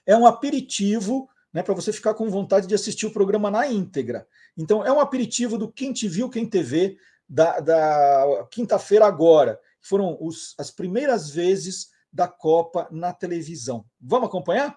É 0.05 0.16
um 0.16 0.26
aperitivo 0.26 1.28
né, 1.55 1.62
para 1.62 1.72
você 1.72 1.92
ficar 1.92 2.14
com 2.14 2.28
vontade 2.28 2.66
de 2.66 2.74
assistir 2.74 3.07
o 3.07 3.12
programa 3.12 3.48
na 3.48 3.68
íntegra. 3.68 4.26
Então, 4.59 4.84
é 4.84 4.92
um 4.92 4.98
aperitivo 4.98 5.57
do 5.57 5.70
Quem 5.70 5.92
Te 5.92 6.09
Viu, 6.09 6.28
Quem 6.28 6.44
TV, 6.44 6.96
da, 7.28 7.61
da 7.61 8.46
quinta-feira 8.50 9.07
agora. 9.07 9.61
Foram 9.80 10.18
os, 10.20 10.55
as 10.59 10.72
primeiras 10.72 11.30
vezes 11.30 11.90
da 12.12 12.26
Copa 12.26 12.88
na 12.90 13.12
televisão. 13.12 13.84
Vamos 14.00 14.28
acompanhar? 14.28 14.76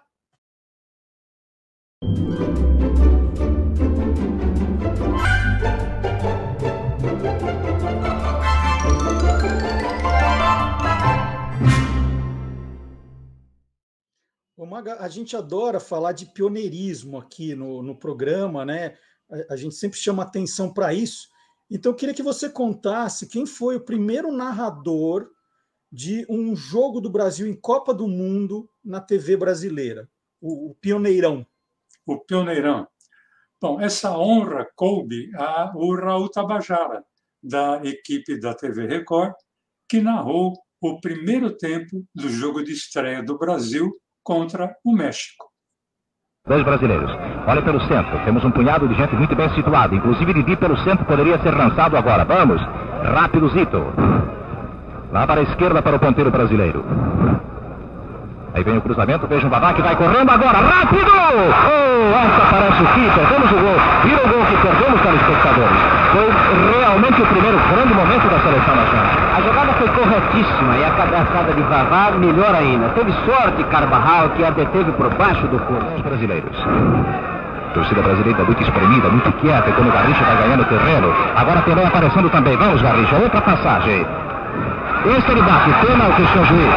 Maga, 14.68 14.98
a 15.00 15.08
gente 15.08 15.36
adora 15.36 15.80
falar 15.80 16.12
de 16.12 16.26
pioneirismo 16.26 17.18
aqui 17.18 17.56
no, 17.56 17.82
no 17.82 17.98
programa, 17.98 18.66
né? 18.66 18.98
A, 19.32 19.54
a 19.54 19.56
gente 19.56 19.76
sempre 19.76 19.98
chama 19.98 20.24
atenção 20.24 20.74
para 20.74 20.94
isso. 20.94 21.30
Então, 21.72 21.92
eu 21.92 21.96
queria 21.96 22.14
que 22.14 22.24
você 22.24 22.50
contasse 22.50 23.28
quem 23.28 23.46
foi 23.46 23.78
o 23.78 23.84
primeiro 23.84 24.32
narrador 24.32 25.30
de 25.92 26.26
um 26.30 26.56
jogo 26.56 27.00
do 27.00 27.10
Brasil 27.10 27.48
em 27.48 27.56
Copa 27.56 27.94
do 27.94 28.08
Mundo 28.08 28.70
na 28.84 29.00
TV 29.00 29.38
brasileira, 29.38 30.10
o, 30.42 30.72
o 30.72 30.76
pioneirão. 30.76 31.48
O 32.06 32.20
pioneirão. 32.20 32.88
Bom, 33.60 33.80
essa 33.80 34.18
honra 34.18 34.68
coube 34.76 35.32
ao 35.36 35.96
Raul 35.96 36.30
Tabajara, 36.30 37.04
da 37.42 37.82
equipe 37.84 38.40
da 38.40 38.54
TV 38.54 38.86
Record, 38.86 39.34
que 39.90 40.02
narrou 40.02 40.54
o 40.82 41.00
primeiro 41.00 41.56
tempo 41.56 42.06
do 42.14 42.30
jogo 42.30 42.62
de 42.64 42.74
estreia 42.74 43.24
do 43.24 43.38
Brasil 43.38 43.98
contra 44.28 44.76
o 44.84 44.94
México. 44.94 45.46
Dois 46.46 46.62
brasileiros. 46.62 47.10
Olha 47.48 47.62
pelo 47.62 47.80
centro. 47.88 48.20
Temos 48.26 48.44
um 48.44 48.52
punhado 48.52 48.86
de 48.86 48.94
gente 48.94 49.16
muito 49.16 49.34
bem 49.34 49.50
situada. 49.56 49.96
Inclusive 49.96 50.34
Didi 50.34 50.58
pelo 50.58 50.78
centro 50.80 51.06
poderia 51.06 51.40
ser 51.40 51.56
lançado 51.56 51.96
agora. 51.96 52.26
Vamos. 52.26 52.62
Rápido 53.04 53.48
Zito. 53.50 53.82
Lá 55.14 55.26
para 55.26 55.40
a 55.40 55.44
esquerda 55.44 55.82
para 55.82 55.96
o 55.96 56.00
ponteiro 56.00 56.30
brasileiro. 56.30 56.84
Aí 58.54 58.64
vem 58.64 58.78
o 58.78 58.82
cruzamento, 58.82 59.28
veja 59.28 59.48
o 59.48 59.50
Babá 59.50 59.74
que 59.74 59.82
vai 59.82 59.96
correndo 59.96 60.32
agora, 60.32 60.58
rápido! 60.58 61.12
Oh, 61.12 62.16
essa 62.18 62.50
parece 62.50 62.82
o 62.82 62.88
que, 62.88 63.06
perdemos 63.14 63.52
o 63.52 63.56
gol, 63.56 63.78
vira 64.04 64.26
o 64.26 64.30
gol 64.34 64.46
que 64.48 64.58
perdemos, 64.58 65.02
telespectadores. 65.02 65.78
Foi 66.12 66.80
realmente 66.80 67.22
o 67.22 67.28
primeiro 67.28 67.58
grande 67.70 67.94
momento 67.94 68.30
da 68.30 68.40
seleção 68.40 68.76
nacional. 68.76 69.07
Foi 69.78 69.88
corretíssima 69.90 70.76
e 70.78 70.86
a 70.86 70.90
cabeçada 70.90 71.54
de 71.54 71.62
Vavá 71.62 72.12
melhor 72.18 72.56
ainda. 72.56 72.90
Teve 72.90 73.12
sorte 73.26 73.64
Carvajal 73.66 74.30
que 74.30 74.44
a 74.44 74.50
deteve 74.50 74.92
por 74.94 75.14
baixo 75.14 75.46
do 75.48 75.60
corpo. 75.60 75.86
Os 75.96 76.02
brasileiros. 76.02 76.58
Torcida 77.76 78.02
brasileira 78.02 78.44
muito 78.44 78.64
espremida, 78.64 79.08
muito 79.10 79.32
quieta, 79.34 79.72
quando 79.72 79.90
o 79.90 79.92
Garrincha 79.92 80.24
vai 80.24 80.36
ganhando 80.38 80.66
terreno. 80.66 81.14
Agora 81.36 81.62
Pelé 81.62 81.86
aparecendo 81.86 82.28
também. 82.32 82.58
Vamos, 82.58 82.82
Garrincha, 82.82 83.18
outra 83.18 83.40
passagem. 83.40 84.04
Esse 85.06 85.32
ele 85.32 85.42
bate, 85.44 85.70
pênalti, 85.86 86.26
seu 86.34 86.46
juiz. 86.46 86.74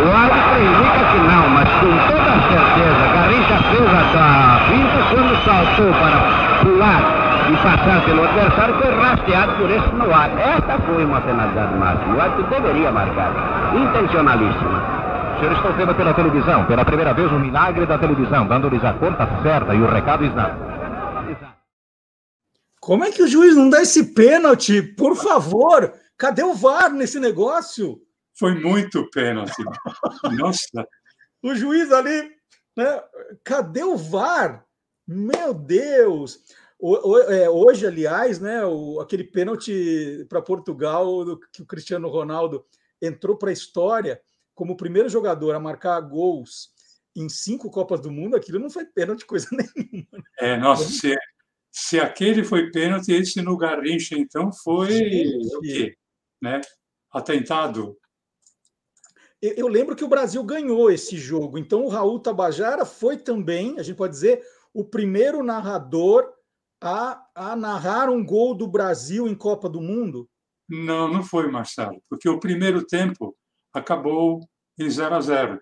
O 0.00 0.08
árbitro 0.10 0.58
indica 0.58 1.04
que 1.12 1.18
não, 1.18 1.48
mas 1.50 1.68
com 1.78 1.92
toda 2.08 2.30
certeza, 2.50 3.02
Garrincha 3.14 3.56
fez 3.70 3.90
a 3.94 4.60
finta 4.66 4.98
quando 5.14 5.44
saltou 5.44 5.92
para 6.00 6.18
pular 6.64 7.29
e 7.48 7.56
passar 7.62 8.04
pelo 8.04 8.22
adversário, 8.24 8.74
foi 8.76 8.90
rasteado 8.94 9.56
por 9.56 9.70
esse 9.70 9.88
no 9.94 10.12
ar. 10.12 10.30
Esta 10.38 10.78
foi 10.80 11.04
uma 11.04 11.20
penalidade 11.20 11.74
máxima. 11.76 12.16
O 12.16 12.20
árbitro 12.20 12.50
deveria 12.50 12.92
marcar. 12.92 13.32
Intencionalíssima. 13.74 15.00
Os 15.32 15.38
senhores 15.38 15.58
estão 15.58 15.72
vendo 15.72 15.94
pela 15.94 16.12
televisão, 16.12 16.66
pela 16.66 16.84
primeira 16.84 17.14
vez, 17.14 17.32
o 17.32 17.38
milagre 17.38 17.86
da 17.86 17.98
televisão, 17.98 18.46
dando-lhes 18.46 18.84
a 18.84 18.92
conta 18.92 19.26
certa 19.42 19.74
e 19.74 19.80
o 19.80 19.86
recado 19.86 20.24
exato. 20.24 20.70
Como 22.80 23.04
é 23.04 23.10
que 23.10 23.22
o 23.22 23.28
juiz 23.28 23.54
não 23.54 23.68
dá 23.70 23.82
esse 23.82 24.14
pênalti? 24.14 24.82
Por 24.82 25.14
favor, 25.14 25.92
cadê 26.16 26.42
o 26.42 26.54
VAR 26.54 26.90
nesse 26.90 27.20
negócio? 27.20 28.00
Foi 28.38 28.54
muito 28.54 29.08
pênalti. 29.10 29.62
Nossa. 30.32 30.86
o 31.42 31.54
juiz 31.54 31.92
ali, 31.92 32.30
né? 32.76 33.02
Cadê 33.44 33.84
o 33.84 33.96
VAR? 33.96 34.64
Meu 35.06 35.52
Deus! 35.52 36.38
É, 37.28 37.48
hoje, 37.48 37.86
aliás, 37.86 38.40
né, 38.40 38.60
aquele 39.00 39.24
pênalti 39.24 40.24
para 40.28 40.40
Portugal 40.40 41.38
que 41.52 41.62
o 41.62 41.66
Cristiano 41.66 42.08
Ronaldo 42.08 42.64
entrou 43.00 43.36
para 43.36 43.50
a 43.50 43.52
história 43.52 44.20
como 44.54 44.72
o 44.72 44.76
primeiro 44.76 45.08
jogador 45.08 45.54
a 45.54 45.60
marcar 45.60 46.00
gols 46.00 46.70
em 47.14 47.28
cinco 47.28 47.70
Copas 47.70 48.00
do 48.00 48.10
Mundo, 48.10 48.36
aquilo 48.36 48.58
não 48.58 48.70
foi 48.70 48.84
pênalti 48.84 49.26
coisa 49.26 49.48
nenhuma. 49.52 50.06
Né? 50.12 50.22
É, 50.38 50.56
nossa, 50.56 50.84
se, 50.84 51.14
se 51.70 51.98
aquele 51.98 52.44
foi 52.44 52.70
pênalti, 52.70 53.12
esse 53.12 53.42
no 53.42 53.56
Garrincha, 53.56 54.16
então, 54.16 54.52
foi 54.52 54.92
Gente. 54.92 55.56
o 55.56 55.60
quê? 55.60 55.96
Né? 56.40 56.60
Atentado 57.10 57.98
eu 59.42 59.68
lembro 59.68 59.96
que 59.96 60.04
o 60.04 60.08
Brasil 60.08 60.42
ganhou 60.44 60.90
esse 60.90 61.16
jogo. 61.16 61.56
Então, 61.56 61.84
o 61.84 61.88
Raul 61.88 62.20
Tabajara 62.20 62.84
foi 62.84 63.16
também, 63.16 63.78
a 63.78 63.82
gente 63.82 63.96
pode 63.96 64.12
dizer, 64.12 64.42
o 64.72 64.84
primeiro 64.84 65.42
narrador 65.42 66.30
a, 66.80 67.22
a 67.34 67.56
narrar 67.56 68.08
um 68.08 68.24
gol 68.24 68.54
do 68.54 68.66
Brasil 68.66 69.28
em 69.28 69.34
Copa 69.34 69.68
do 69.68 69.80
Mundo? 69.80 70.28
Não, 70.68 71.08
não 71.08 71.22
foi, 71.22 71.50
Marcelo, 71.50 72.00
porque 72.08 72.28
o 72.28 72.40
primeiro 72.40 72.86
tempo 72.86 73.36
acabou 73.72 74.48
em 74.78 74.88
0 74.88 75.14
a 75.14 75.20
0. 75.20 75.60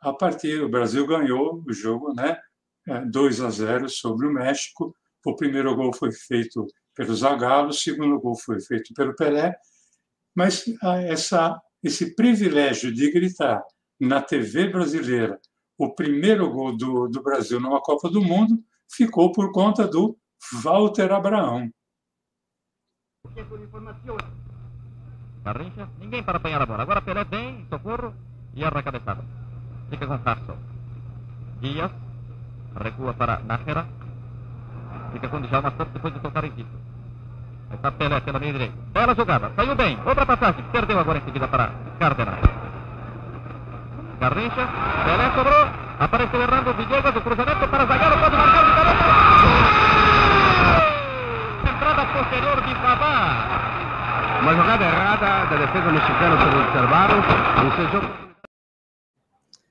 A 0.00 0.12
partir, 0.12 0.62
o 0.62 0.68
Brasil 0.68 1.06
ganhou 1.06 1.62
o 1.66 1.72
jogo, 1.72 2.12
né? 2.14 2.38
2 3.10 3.40
é, 3.40 3.44
a 3.44 3.50
0 3.50 3.88
sobre 3.88 4.26
o 4.26 4.32
México. 4.32 4.94
O 5.24 5.34
primeiro 5.34 5.74
gol 5.74 5.92
foi 5.92 6.12
feito 6.12 6.66
pelo 6.94 7.14
Zagallo, 7.14 7.68
o 7.68 7.74
segundo 7.74 8.18
gol 8.20 8.36
foi 8.36 8.60
feito 8.60 8.94
pelo 8.94 9.14
Pelé. 9.14 9.54
Mas 10.34 10.64
ah, 10.82 11.00
essa 11.02 11.60
esse 11.82 12.14
privilégio 12.16 12.92
de 12.92 13.10
gritar 13.12 13.62
na 14.00 14.20
TV 14.20 14.68
brasileira 14.68 15.38
o 15.78 15.94
primeiro 15.94 16.50
gol 16.50 16.76
do, 16.76 17.06
do 17.06 17.22
Brasil 17.22 17.60
numa 17.60 17.80
Copa 17.80 18.08
do 18.08 18.20
Mundo 18.22 18.58
ficou 18.90 19.32
por 19.32 19.52
conta 19.52 19.86
do 19.86 20.16
Walter 20.62 21.12
Abraão. 21.12 21.70
Garrincha, 25.44 25.88
ninguém 25.98 26.22
para 26.22 26.38
apanhar 26.38 26.62
a 26.62 26.66
bola. 26.66 26.82
Agora 26.82 27.02
Pelé 27.02 27.24
vem, 27.24 27.66
socorro 27.68 28.14
e 28.54 28.64
arra 28.64 28.80
a 28.80 28.82
cabeçada. 28.82 29.24
Fica 29.90 30.06
com 30.06 30.18
Castro. 30.18 30.56
Dias, 31.60 31.90
recua 32.74 33.14
para 33.14 33.38
Nájera. 33.40 33.86
Fica 35.12 35.28
com 35.28 35.40
Djalma 35.40 35.70
Santos 35.70 35.92
depois 35.92 36.14
de 36.14 36.20
tocar 36.20 36.44
em 36.44 36.50
Tito. 36.50 36.86
Está 37.72 37.92
Pelé 37.92 38.20
pela 38.20 38.38
meia 38.38 38.52
direita. 38.52 38.76
Bela 38.92 39.14
jogada. 39.14 39.52
Saiu 39.54 39.74
bem. 39.74 39.98
Outra 40.04 40.26
passagem. 40.26 40.64
Perdeu 40.70 40.98
agora 40.98 41.18
em 41.18 41.24
seguida 41.24 41.48
para 41.48 41.72
Cárdenas. 41.98 42.40
Garrincha. 44.20 44.68
Pelé 45.04 45.34
sobrou. 45.34 45.85
Apareceu 45.98 46.40
errando 46.40 46.74
Villegas. 46.74 47.16
O 47.16 47.20
cruzamento 47.22 47.68
para 47.68 47.86
Zagallo. 47.86 48.20
Pode 48.20 48.36
marcar 48.36 48.64
de 48.64 48.72
cabeça. 48.76 49.06
Entrada 51.74 52.06
posterior 52.12 52.56
de 52.66 52.74
Pavá. 52.74 53.66
Uma 54.42 54.54
jogada 54.54 54.84
errada 54.84 55.46
da 55.50 55.56
defesa 55.66 55.90
mexicana 55.92 56.36
por 56.36 56.54
observaram. 56.60 57.16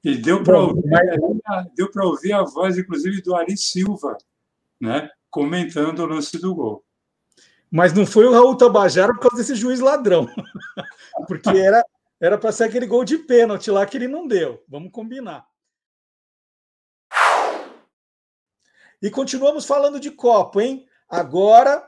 E 0.04 0.16
deu 0.18 0.44
para 0.44 0.60
ouvir, 0.60 0.82
deu 1.76 1.90
ouvir 2.04 2.34
a 2.34 2.44
voz, 2.44 2.78
inclusive, 2.78 3.22
do 3.22 3.36
Ari 3.36 3.58
Silva, 3.58 4.18
né, 4.80 5.10
comentando 5.32 6.00
o 6.00 6.06
lance 6.06 6.40
do 6.40 6.54
gol. 6.54 6.84
Mas 7.72 7.94
não 7.94 8.06
foi 8.06 8.26
o 8.26 8.32
Raul 8.32 8.56
Tabajara 8.56 9.14
por 9.14 9.22
causa 9.22 9.38
desse 9.38 9.56
juiz 9.56 9.80
ladrão. 9.80 10.28
Porque 11.28 11.50
era 11.50 11.84
era 12.20 12.38
para 12.38 12.52
ser 12.52 12.66
aquele 12.66 12.88
gol 12.88 13.04
de 13.04 13.18
pênalti 13.20 13.70
lá 13.70 13.86
que 13.86 13.98
ele 13.98 14.08
não 14.08 14.28
deu. 14.28 14.64
Vamos 14.68 14.92
combinar. 14.92 15.46
E 19.06 19.12
continuamos 19.12 19.66
falando 19.66 20.00
de 20.00 20.10
copo, 20.10 20.60
hein? 20.60 20.84
Agora, 21.08 21.88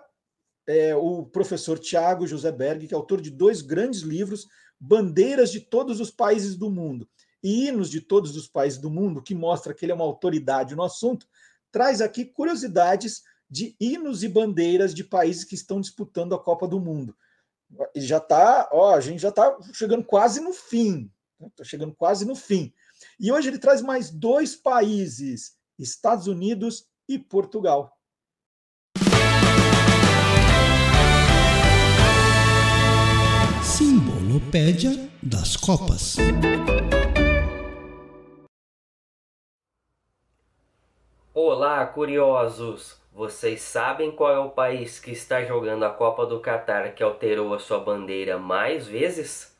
é, 0.68 0.95
o 0.95 1.26
professor 1.26 1.80
Tiago 1.80 2.28
José 2.28 2.51
Berg, 2.51 2.88
que 2.88 2.93
é 2.93 2.95
autor 2.95 3.22
de 3.22 3.32
dois 3.32 3.63
grandes 3.63 4.01
livros, 4.01 4.47
Bandeiras 4.80 5.51
de 5.51 5.59
Todos 5.59 5.99
os 5.99 6.11
Países 6.11 6.55
do 6.55 6.70
Mundo 6.70 7.09
e 7.41 7.65
Hinos 7.65 7.89
de 7.89 8.01
Todos 8.01 8.38
os 8.38 8.47
Países 8.47 8.78
do 8.78 8.91
Mundo, 8.91 9.24
que 9.24 9.34
mostra 9.34 9.74
que 9.74 9.84
ele 9.84 9.93
é 9.93 9.95
uma 9.95 10.03
autoridade 10.03 10.76
no 10.76 10.84
assunto, 10.84 11.28
traz 11.72 12.01
aqui 12.01 12.24
curiosidades 12.24 13.24
de 13.49 13.76
hinos 13.80 14.22
e 14.22 14.28
bandeiras 14.28 14.93
de 14.93 15.03
países 15.03 15.43
que 15.43 15.55
estão 15.55 15.82
disputando 15.82 16.36
a 16.36 16.39
Copa 16.39 16.68
do 16.68 16.80
Mundo. 16.80 17.18
Já 17.95 18.20
tá, 18.20 18.70
ó, 18.72 18.93
a 18.93 19.01
gente 19.01 19.24
já 19.24 19.30
está 19.30 19.57
chegando 19.74 20.03
quase 20.03 20.39
no 20.39 20.53
fim. 20.53 21.11
Está 21.41 21.63
né? 21.63 21.68
chegando 21.68 21.95
quase 21.95 22.26
no 22.26 22.36
fim. 22.36 22.72
E 23.20 23.32
hoje 23.32 23.47
ele 23.47 23.57
traz 23.57 23.82
mais 23.82 24.11
dois 24.11 24.55
países: 24.55 25.57
Estados 25.80 26.28
Unidos 26.28 26.86
e 27.08 27.18
Portugal. 27.18 27.91
Simbolopédia 33.64 35.10
das 35.24 35.55
Copas. 35.55 36.18
Olá, 41.34 41.86
curiosos! 41.86 42.99
Vocês 43.14 43.62
sabem 43.62 44.12
qual 44.12 44.32
é 44.32 44.39
o 44.39 44.49
país 44.49 44.99
que 44.99 45.12
está 45.12 45.43
jogando 45.43 45.86
a 45.86 45.89
Copa 45.89 46.26
do 46.26 46.39
Catar 46.39 46.93
que 46.93 47.01
alterou 47.01 47.53
a 47.53 47.60
sua 47.60 47.80
bandeira 47.80 48.38
mais 48.38 48.88
vezes? 48.88 49.55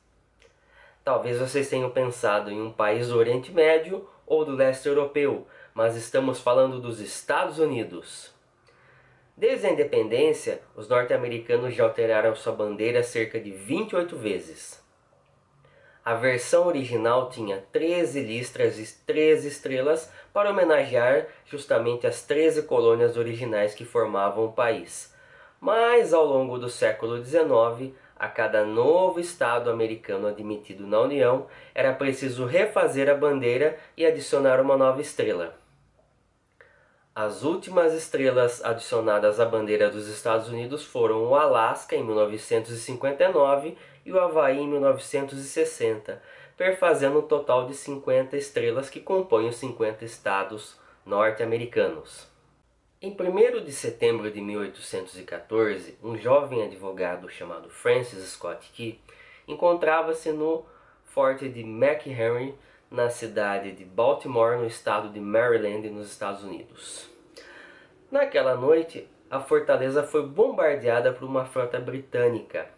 Talvez 1.04 1.39
vocês 1.39 1.70
tenham 1.70 1.89
pensado 1.89 2.52
em 2.52 2.62
um 2.62 2.72
país 2.72 3.08
do 3.08 3.18
Oriente 3.18 3.52
Médio 3.52 4.08
ou 4.26 4.43
do 4.43 4.52
leste 4.52 4.88
europeu, 4.88 5.48
mas 5.78 5.96
estamos 5.96 6.40
falando 6.40 6.82
dos 6.82 7.00
Estados 7.00 7.60
Unidos. 7.60 8.34
Desde 9.38 9.68
a 9.68 9.70
independência, 9.70 10.60
os 10.76 10.90
norte-americanos 10.90 11.76
já 11.76 11.84
alteraram 11.84 12.36
sua 12.36 12.52
bandeira 12.52 13.04
cerca 13.04 13.40
de 13.40 13.52
28 13.52 14.18
vezes. 14.18 14.84
A 16.04 16.16
versão 16.16 16.66
original 16.66 17.30
tinha 17.30 17.64
13 17.72 18.22
listras 18.22 18.80
e 18.80 19.06
13 19.06 19.50
estrelas 19.50 20.12
para 20.34 20.50
homenagear 20.50 21.28
justamente 21.46 22.08
as 22.08 22.24
13 22.24 22.64
colônias 22.64 23.16
originais 23.16 23.76
que 23.76 23.86
formavam 23.86 24.46
o 24.46 24.54
país. 24.54 25.14
Mas 25.62 26.12
ao 26.12 26.26
longo 26.26 26.58
do 26.58 26.72
século 26.72 27.24
XIX, 27.24 27.94
a 28.16 28.28
cada 28.28 28.66
novo 28.66 29.20
estado 29.20 29.70
americano 29.70 30.26
admitido 30.26 30.88
na 30.88 31.02
União, 31.02 31.46
era 31.76 31.94
preciso 31.94 32.46
refazer 32.48 33.08
a 33.08 33.14
bandeira 33.14 33.78
e 33.96 34.04
adicionar 34.04 34.60
uma 34.60 34.76
nova 34.76 35.00
estrela. 35.02 35.66
As 37.20 37.41
últimas 37.41 37.95
estrelas 37.95 38.63
adicionadas 38.63 39.39
à 39.39 39.45
bandeira 39.45 39.89
dos 39.89 40.07
Estados 40.07 40.49
Unidos 40.49 40.86
foram 40.86 41.26
o 41.26 41.34
Alasca 41.34 41.95
em 41.95 42.03
1959 42.03 43.76
e 44.05 44.11
o 44.11 44.20
Havaí 44.20 44.59
em 44.59 44.68
1960, 44.68 46.22
perfazendo 46.55 47.18
um 47.18 47.22
total 47.24 47.65
de 47.65 47.74
50 47.74 48.38
estrelas 48.38 48.88
que 48.88 48.99
compõem 48.99 49.49
os 49.49 49.55
50 49.55 50.05
estados 50.05 50.80
norte-americanos. 51.03 52.28
Em 53.01 53.09
1 53.09 53.63
de 53.63 53.72
setembro 53.72 54.30
de 54.30 54.39
1814, 54.39 55.97
um 56.03 56.15
jovem 56.15 56.61
advogado 56.61 57.28
chamado 57.30 57.68
Francis 57.68 58.24
Scott 58.30 58.70
Key 58.74 59.01
encontrava-se 59.47 60.32
no 60.32 60.63
forte 61.03 61.49
de 61.49 61.61
McHenry, 61.61 62.53
na 62.90 63.10
cidade 63.10 63.72
de 63.72 63.84
Baltimore, 63.84 64.58
no 64.58 64.66
estado 64.66 65.10
de 65.10 65.20
Maryland, 65.20 65.90
nos 65.90 66.10
Estados 66.10 66.44
Unidos. 66.44 67.10
Naquela 68.10 68.56
noite, 68.56 69.08
a 69.30 69.40
fortaleza 69.40 70.04
foi 70.04 70.26
bombardeada 70.26 71.12
por 71.12 71.26
uma 71.26 71.46
frota 71.46 71.80
britânica 71.80 72.70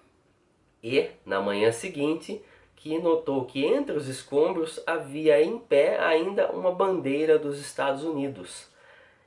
e, 0.84 1.10
na 1.26 1.40
manhã 1.40 1.72
seguinte, 1.72 2.42
que 2.76 2.98
notou 2.98 3.46
que 3.46 3.66
entre 3.66 3.96
os 3.96 4.08
escombros 4.08 4.82
havia 4.88 5.42
em 5.42 5.60
pé 5.60 6.00
ainda 6.00 6.52
uma 6.52 6.72
bandeira 6.72 7.38
dos 7.38 7.60
Estados 7.60 8.04
Unidos. 8.04 8.70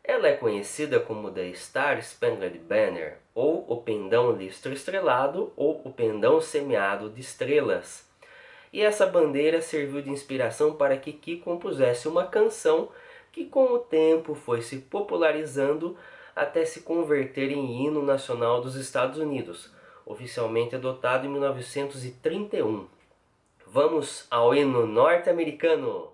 Ela 0.02 0.28
é 0.28 0.36
conhecida 0.36 0.98
como 0.98 1.30
The 1.30 1.52
Star 1.52 2.02
Spangled 2.02 2.58
Banner, 2.58 3.18
ou 3.34 3.64
o 3.68 3.76
pendão 3.82 4.32
listro 4.32 4.72
estrelado, 4.72 5.52
ou 5.54 5.80
o 5.84 5.92
pendão 5.92 6.40
semeado 6.40 7.08
de 7.08 7.20
estrelas. 7.20 8.10
E 8.72 8.80
essa 8.80 9.06
bandeira 9.06 9.60
serviu 9.60 10.00
de 10.00 10.10
inspiração 10.10 10.74
para 10.74 10.96
que 10.96 11.12
Ki 11.12 11.36
compusesse 11.36 12.08
uma 12.08 12.26
canção 12.26 12.88
que 13.30 13.44
com 13.44 13.64
o 13.72 13.78
tempo 13.78 14.34
foi 14.34 14.62
se 14.62 14.78
popularizando 14.78 15.96
até 16.34 16.64
se 16.64 16.80
converter 16.80 17.50
em 17.50 17.84
hino 17.84 18.02
nacional 18.02 18.60
dos 18.60 18.74
Estados 18.74 19.18
Unidos, 19.18 19.70
oficialmente 20.06 20.74
adotado 20.74 21.26
em 21.26 21.30
1931. 21.30 22.86
Vamos 23.66 24.26
ao 24.30 24.54
hino 24.54 24.86
norte-americano. 24.86 26.10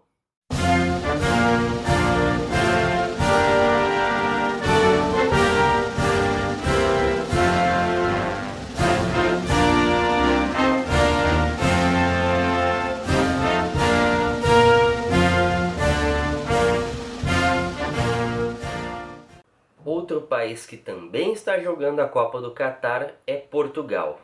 Outro 20.10 20.26
país 20.26 20.64
que 20.64 20.78
também 20.78 21.34
está 21.34 21.58
jogando 21.58 22.00
a 22.00 22.08
Copa 22.08 22.40
do 22.40 22.50
Catar 22.52 23.12
é 23.26 23.36
Portugal, 23.36 24.18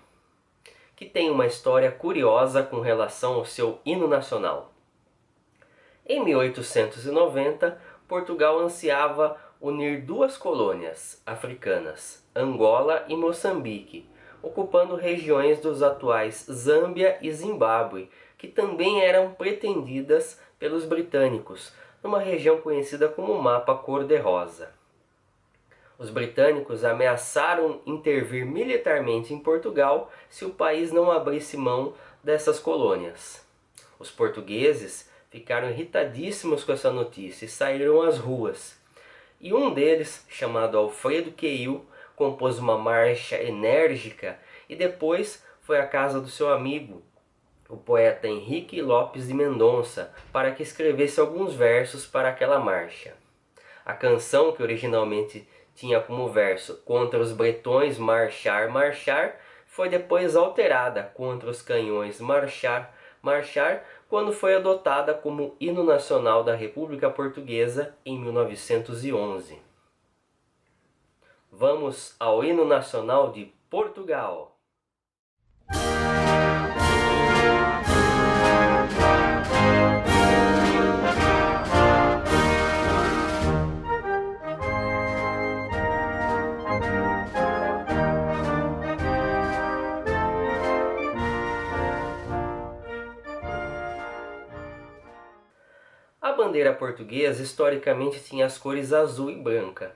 que 0.97 1.05
tem 1.05 1.29
uma 1.31 1.45
história 1.45 1.93
curiosa 1.93 2.63
com 2.63 2.81
relação 2.81 3.35
ao 3.35 3.45
seu 3.45 3.79
hino 3.85 4.09
nacional. 4.09 4.73
Em 6.07 6.25
1890, 6.25 7.79
Portugal 8.09 8.61
ansiava 8.61 9.37
unir 9.61 10.01
duas 10.01 10.39
colônias 10.39 11.21
africanas, 11.27 12.27
Angola 12.35 13.05
e 13.07 13.15
Moçambique, 13.15 14.09
ocupando 14.43 14.97
regiões 14.97 15.61
dos 15.61 15.83
atuais 15.83 16.47
Zâmbia 16.51 17.19
e 17.21 17.31
Zimbábue, 17.31 18.09
que 18.39 18.49
também 18.49 19.03
eram 19.03 19.35
pretendidas 19.35 20.41
pelos 20.59 20.87
britânicos, 20.87 21.75
numa 22.03 22.21
região 22.21 22.59
conhecida 22.63 23.07
como 23.07 23.39
Mapa 23.39 23.75
Cor-de-Rosa. 23.75 24.74
Os 25.99 26.11
britânicos 26.11 26.85
ameaçaram 26.85 27.81
intervir 27.87 28.45
militarmente 28.45 29.33
em 29.33 29.39
Portugal 29.39 30.11
se 30.29 30.45
o 30.45 30.51
país 30.51 30.91
não 30.91 31.11
abrisse 31.11 31.57
mão 31.57 31.95
dessas 32.23 32.59
colônias. 32.59 33.47
Os 33.99 34.11
portugueses 34.11 35.09
ficaram 35.31 35.71
irritadíssimos 35.71 36.65
com 36.65 36.73
essa 36.73 36.91
notícia 36.91 37.45
e 37.45 37.49
saíram 37.49 38.03
às 38.03 38.19
ruas. 38.19 38.77
E 39.41 39.53
um 39.53 39.73
deles, 39.73 40.25
chamado 40.29 40.77
Alfredo 40.77 41.31
Queil, 41.33 41.85
compôs 42.17 42.59
uma 42.59 42.79
marcha 42.79 43.41
enérgica 43.41 44.39
e 44.69 44.75
depois 44.75 45.45
foi 45.63 45.79
à 45.79 45.87
casa 45.87 46.21
do 46.21 46.29
seu 46.29 46.53
amigo, 46.53 47.03
o 47.69 47.77
poeta 47.77 48.29
Henrique 48.29 48.81
Lopes 48.83 49.27
de 49.27 49.35
Mendonça, 49.35 50.13
para 50.33 50.53
que 50.53 50.63
escrevesse 50.63 51.19
alguns 51.19 51.55
versos 51.55 52.07
para 52.07 52.29
aquela 52.29 52.59
marcha. 52.59 53.15
A 53.85 53.95
canção, 53.95 54.53
que 54.53 54.63
originalmente 54.63 55.47
tinha 55.75 56.01
como 56.01 56.29
verso 56.29 56.77
contra 56.85 57.21
os 57.21 57.33
bretões 57.33 57.99
marchar, 57.99 58.69
marchar, 58.69 59.41
foi 59.67 59.89
depois 59.89 60.37
alterada 60.37 61.03
contra 61.03 61.51
os 61.51 61.61
canhões 61.61 62.21
marchar, 62.21 62.95
marchar, 63.21 63.85
quando 64.09 64.33
foi 64.33 64.55
adotada 64.55 65.13
como 65.13 65.57
hino 65.59 65.83
nacional 65.83 66.45
da 66.45 66.55
República 66.55 67.11
Portuguesa 67.11 67.97
em 68.07 68.19
1911. 68.19 69.61
Vamos 71.51 72.15
ao 72.21 72.45
hino 72.45 72.65
nacional 72.65 73.33
de 73.33 73.53
Portugal. 73.69 74.54
Bandeira 96.55 96.73
portuguesa 96.73 97.43
historicamente 97.43 98.23
tinha 98.23 98.47
as 98.47 98.57
cores 98.57 98.93
azul 98.93 99.29
e 99.29 99.35
branca. 99.35 99.91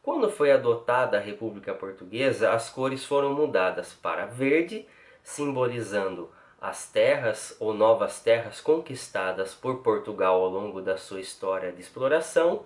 Quando 0.00 0.30
foi 0.30 0.52
adotada 0.52 1.16
a 1.16 1.20
República 1.20 1.74
Portuguesa, 1.74 2.52
as 2.52 2.70
cores 2.70 3.04
foram 3.04 3.34
mudadas 3.34 3.92
para 3.92 4.24
verde, 4.24 4.86
simbolizando 5.24 6.30
as 6.60 6.86
terras 6.86 7.56
ou 7.58 7.74
novas 7.74 8.20
terras 8.20 8.60
conquistadas 8.60 9.54
por 9.54 9.78
Portugal 9.78 10.40
ao 10.40 10.48
longo 10.48 10.80
da 10.80 10.96
sua 10.96 11.18
história 11.18 11.72
de 11.72 11.80
exploração, 11.80 12.64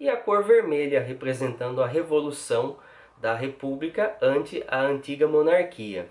e 0.00 0.08
a 0.08 0.16
cor 0.16 0.42
vermelha 0.42 1.00
representando 1.00 1.80
a 1.80 1.86
revolução 1.86 2.78
da 3.18 3.32
República 3.32 4.16
ante 4.20 4.64
a 4.66 4.80
antiga 4.80 5.28
monarquia. 5.28 6.08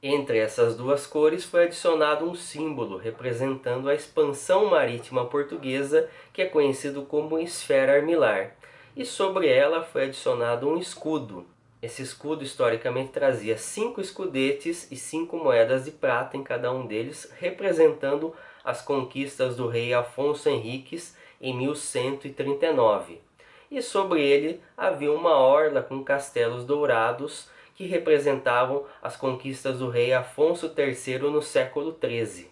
Entre 0.00 0.38
essas 0.38 0.76
duas 0.76 1.08
cores 1.08 1.44
foi 1.44 1.64
adicionado 1.64 2.24
um 2.24 2.32
símbolo 2.32 2.98
representando 2.98 3.88
a 3.88 3.94
expansão 3.96 4.66
marítima 4.66 5.24
portuguesa, 5.24 6.08
que 6.32 6.40
é 6.40 6.46
conhecido 6.46 7.02
como 7.02 7.36
esfera 7.36 7.96
armilar, 7.96 8.54
e 8.96 9.04
sobre 9.04 9.48
ela 9.48 9.82
foi 9.82 10.04
adicionado 10.04 10.68
um 10.68 10.78
escudo. 10.78 11.44
Esse 11.82 12.00
escudo 12.00 12.44
historicamente 12.44 13.10
trazia 13.10 13.58
cinco 13.58 14.00
escudetes 14.00 14.86
e 14.92 14.96
cinco 14.96 15.36
moedas 15.36 15.84
de 15.84 15.90
prata 15.90 16.36
em 16.36 16.44
cada 16.44 16.72
um 16.72 16.86
deles, 16.86 17.28
representando 17.36 18.32
as 18.64 18.80
conquistas 18.80 19.56
do 19.56 19.66
rei 19.66 19.92
Afonso 19.92 20.48
Henriques 20.48 21.16
em 21.40 21.56
1139. 21.56 23.20
E 23.68 23.82
sobre 23.82 24.22
ele 24.22 24.60
havia 24.76 25.10
uma 25.10 25.36
orla 25.36 25.82
com 25.82 26.04
castelos 26.04 26.64
dourados 26.64 27.48
que 27.78 27.86
representavam 27.86 28.84
as 29.00 29.16
conquistas 29.16 29.78
do 29.78 29.88
rei 29.88 30.12
Afonso 30.12 30.74
III 30.76 31.30
no 31.30 31.40
século 31.40 31.96
XIII. 31.96 32.50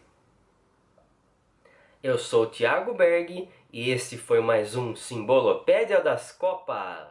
Eu 2.01 2.16
sou 2.16 2.47
Tiago 2.47 2.94
Berg 2.94 3.48
e 3.73 3.90
este 3.90 4.16
foi 4.16 4.40
mais 4.40 4.77
um 4.77 4.94
Simbolopédia 4.94 6.01
das 6.01 6.31
Copas. 6.31 7.09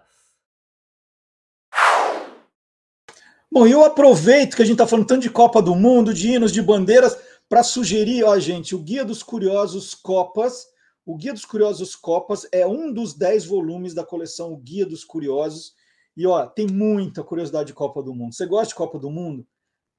Bom, 3.51 3.67
eu 3.67 3.83
aproveito 3.83 4.55
que 4.55 4.61
a 4.61 4.65
gente 4.65 4.75
está 4.75 4.87
falando 4.87 5.07
tanto 5.07 5.23
de 5.23 5.29
Copa 5.29 5.61
do 5.61 5.75
Mundo, 5.75 6.13
de 6.13 6.31
hinos, 6.31 6.53
de 6.53 6.61
bandeiras, 6.61 7.21
para 7.49 7.63
sugerir, 7.63 8.23
ó, 8.23 8.39
gente, 8.39 8.73
o 8.73 8.79
Guia 8.79 9.03
dos 9.03 9.21
Curiosos 9.21 9.93
Copas. 9.93 10.65
O 11.05 11.17
Guia 11.17 11.33
dos 11.33 11.43
Curiosos 11.43 11.97
Copas 11.97 12.47
é 12.53 12.65
um 12.65 12.93
dos 12.93 13.13
dez 13.13 13.45
volumes 13.45 13.93
da 13.93 14.05
coleção 14.05 14.55
Guia 14.55 14.85
dos 14.85 15.03
Curiosos. 15.03 15.75
E 16.15 16.25
ó, 16.25 16.45
tem 16.45 16.67
muita 16.67 17.23
curiosidade 17.23 17.67
de 17.67 17.73
Copa 17.73 18.01
do 18.01 18.13
Mundo. 18.13 18.33
Você 18.33 18.45
gosta 18.45 18.69
de 18.69 18.75
Copa 18.75 18.97
do 18.97 19.09
Mundo? 19.09 19.45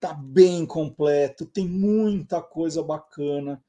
Tá 0.01 0.15
bem 0.15 0.65
completo, 0.65 1.45
tem 1.45 1.67
muita 1.67 2.41
coisa 2.41 2.83
bacana. 2.83 3.63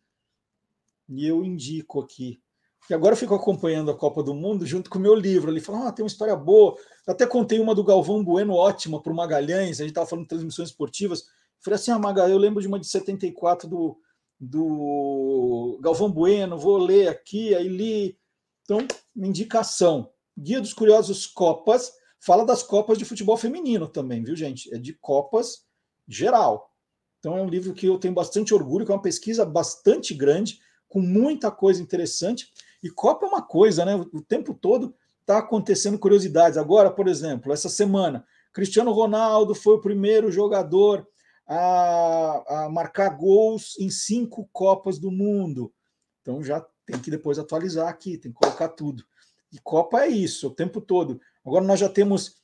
E 1.10 1.26
eu 1.26 1.44
indico 1.44 2.00
aqui. 2.00 2.42
E 2.90 2.94
agora 2.94 3.14
eu 3.14 3.18
fico 3.18 3.36
acompanhando 3.36 3.92
a 3.92 3.96
Copa 3.96 4.24
do 4.24 4.34
Mundo 4.34 4.66
junto 4.66 4.90
com 4.90 4.98
o 4.98 5.02
meu 5.02 5.14
livro. 5.14 5.52
Ele 5.52 5.60
falou: 5.60 5.84
ah, 5.84 5.92
tem 5.92 6.04
uma 6.04 6.08
história 6.08 6.36
boa. 6.36 6.78
Eu 7.06 7.14
até 7.14 7.26
contei 7.26 7.60
uma 7.60 7.76
do 7.76 7.84
Galvão 7.84 8.24
Bueno, 8.24 8.54
ótima, 8.54 9.02
para 9.02 9.12
o 9.12 9.16
Magalhães. 9.16 9.80
A 9.80 9.84
gente 9.84 9.90
estava 9.90 10.08
falando 10.08 10.24
de 10.24 10.30
transmissões 10.30 10.70
esportivas. 10.70 11.22
Eu 11.22 11.26
falei 11.64 11.76
assim: 11.76 11.92
ah, 11.92 12.00
Magalhães, 12.00 12.34
eu 12.34 12.40
lembro 12.40 12.62
de 12.62 12.68
uma 12.68 12.80
de 12.80 12.88
74 12.88 13.68
do, 13.68 13.98
do 14.40 15.80
Galvão 15.82 16.10
Bueno, 16.10 16.58
vou 16.58 16.78
ler 16.78 17.10
aqui, 17.10 17.54
aí 17.54 17.68
li. 17.68 18.18
Então, 18.64 18.80
indicação. 19.16 20.10
Guia 20.38 20.62
dos 20.62 20.74
Curiosos 20.74 21.26
Copas 21.26 21.92
Fala 22.28 22.46
das 22.46 22.62
Copas 22.62 22.98
de 22.98 23.06
Futebol 23.06 23.38
Feminino 23.38 23.88
também, 23.88 24.22
viu, 24.22 24.36
gente? 24.36 24.70
É 24.76 24.78
de 24.78 24.92
Copas 24.92 25.64
geral. 26.06 26.74
Então 27.20 27.38
é 27.38 27.42
um 27.42 27.48
livro 27.48 27.74
que 27.74 27.86
eu 27.86 27.98
tenho 27.98 28.14
bastante 28.14 28.54
orgulho, 28.54 28.86
que 28.86 28.92
é 28.92 28.96
uma 28.96 29.02
pesquisa 29.02 29.46
bastante 29.46 30.14
grande, 30.14 30.60
com 30.90 31.00
muita 31.00 31.50
coisa 31.50 31.82
interessante. 31.82 32.52
E 32.84 32.90
Copa 32.90 33.26
é 33.26 33.30
uma 33.30 33.42
coisa, 33.42 33.86
né? 33.86 33.96
O 33.96 34.22
tempo 34.22 34.54
todo 34.54 34.94
está 35.22 35.38
acontecendo 35.38 35.98
curiosidades. 35.98 36.58
Agora, 36.58 36.92
por 36.92 37.08
exemplo, 37.08 37.54
essa 37.54 37.70
semana, 37.70 38.26
Cristiano 38.52 38.92
Ronaldo 38.92 39.56
foi 39.56 39.76
o 39.76 39.82
primeiro 39.82 40.30
jogador 40.30 41.08
a, 41.48 42.66
a 42.66 42.70
marcar 42.70 43.08
gols 43.12 43.80
em 43.80 43.90
cinco 43.90 44.50
Copas 44.52 45.00
do 45.00 45.10
Mundo. 45.10 45.74
Então 46.22 46.44
já 46.44 46.60
tem 46.86 47.00
que 47.00 47.10
depois 47.10 47.40
atualizar 47.40 47.88
aqui, 47.88 48.18
tem 48.18 48.34
que 48.34 48.38
colocar 48.38 48.68
tudo. 48.68 49.06
E 49.50 49.58
Copa 49.60 50.02
é 50.02 50.10
isso, 50.10 50.48
o 50.48 50.54
tempo 50.54 50.82
todo. 50.82 51.22
Agora 51.48 51.64
nós 51.64 51.80
já 51.80 51.88
temos 51.88 52.42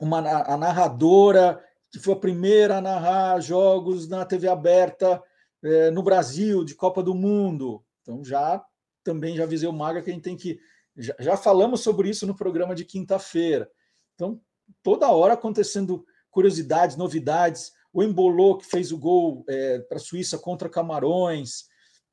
uma 0.00 0.20
a 0.20 0.56
narradora 0.56 1.60
que 1.90 1.98
foi 1.98 2.14
a 2.14 2.18
primeira 2.18 2.78
a 2.78 2.80
narrar 2.80 3.40
jogos 3.40 4.08
na 4.08 4.24
TV 4.24 4.46
aberta 4.46 5.20
eh, 5.64 5.90
no 5.90 6.00
Brasil 6.00 6.64
de 6.64 6.76
Copa 6.76 7.02
do 7.02 7.12
Mundo. 7.12 7.84
Então 8.02 8.24
já 8.24 8.64
também 9.02 9.36
já 9.36 9.42
avisei 9.42 9.68
o 9.68 9.72
Maga 9.72 10.00
que 10.00 10.10
a 10.10 10.12
gente 10.12 10.22
tem 10.22 10.36
que 10.36 10.60
já, 10.96 11.12
já 11.18 11.36
falamos 11.36 11.80
sobre 11.80 12.08
isso 12.08 12.24
no 12.24 12.36
programa 12.36 12.72
de 12.72 12.84
quinta-feira. 12.84 13.68
Então 14.14 14.40
toda 14.80 15.10
hora 15.10 15.34
acontecendo 15.34 16.06
curiosidades, 16.30 16.96
novidades. 16.96 17.72
O 17.92 18.00
Embolou 18.00 18.58
que 18.58 18.66
fez 18.66 18.92
o 18.92 18.98
gol 18.98 19.44
eh, 19.48 19.80
para 19.88 19.96
a 19.96 20.00
Suíça 20.00 20.38
contra 20.38 20.68
Camarões. 20.68 21.64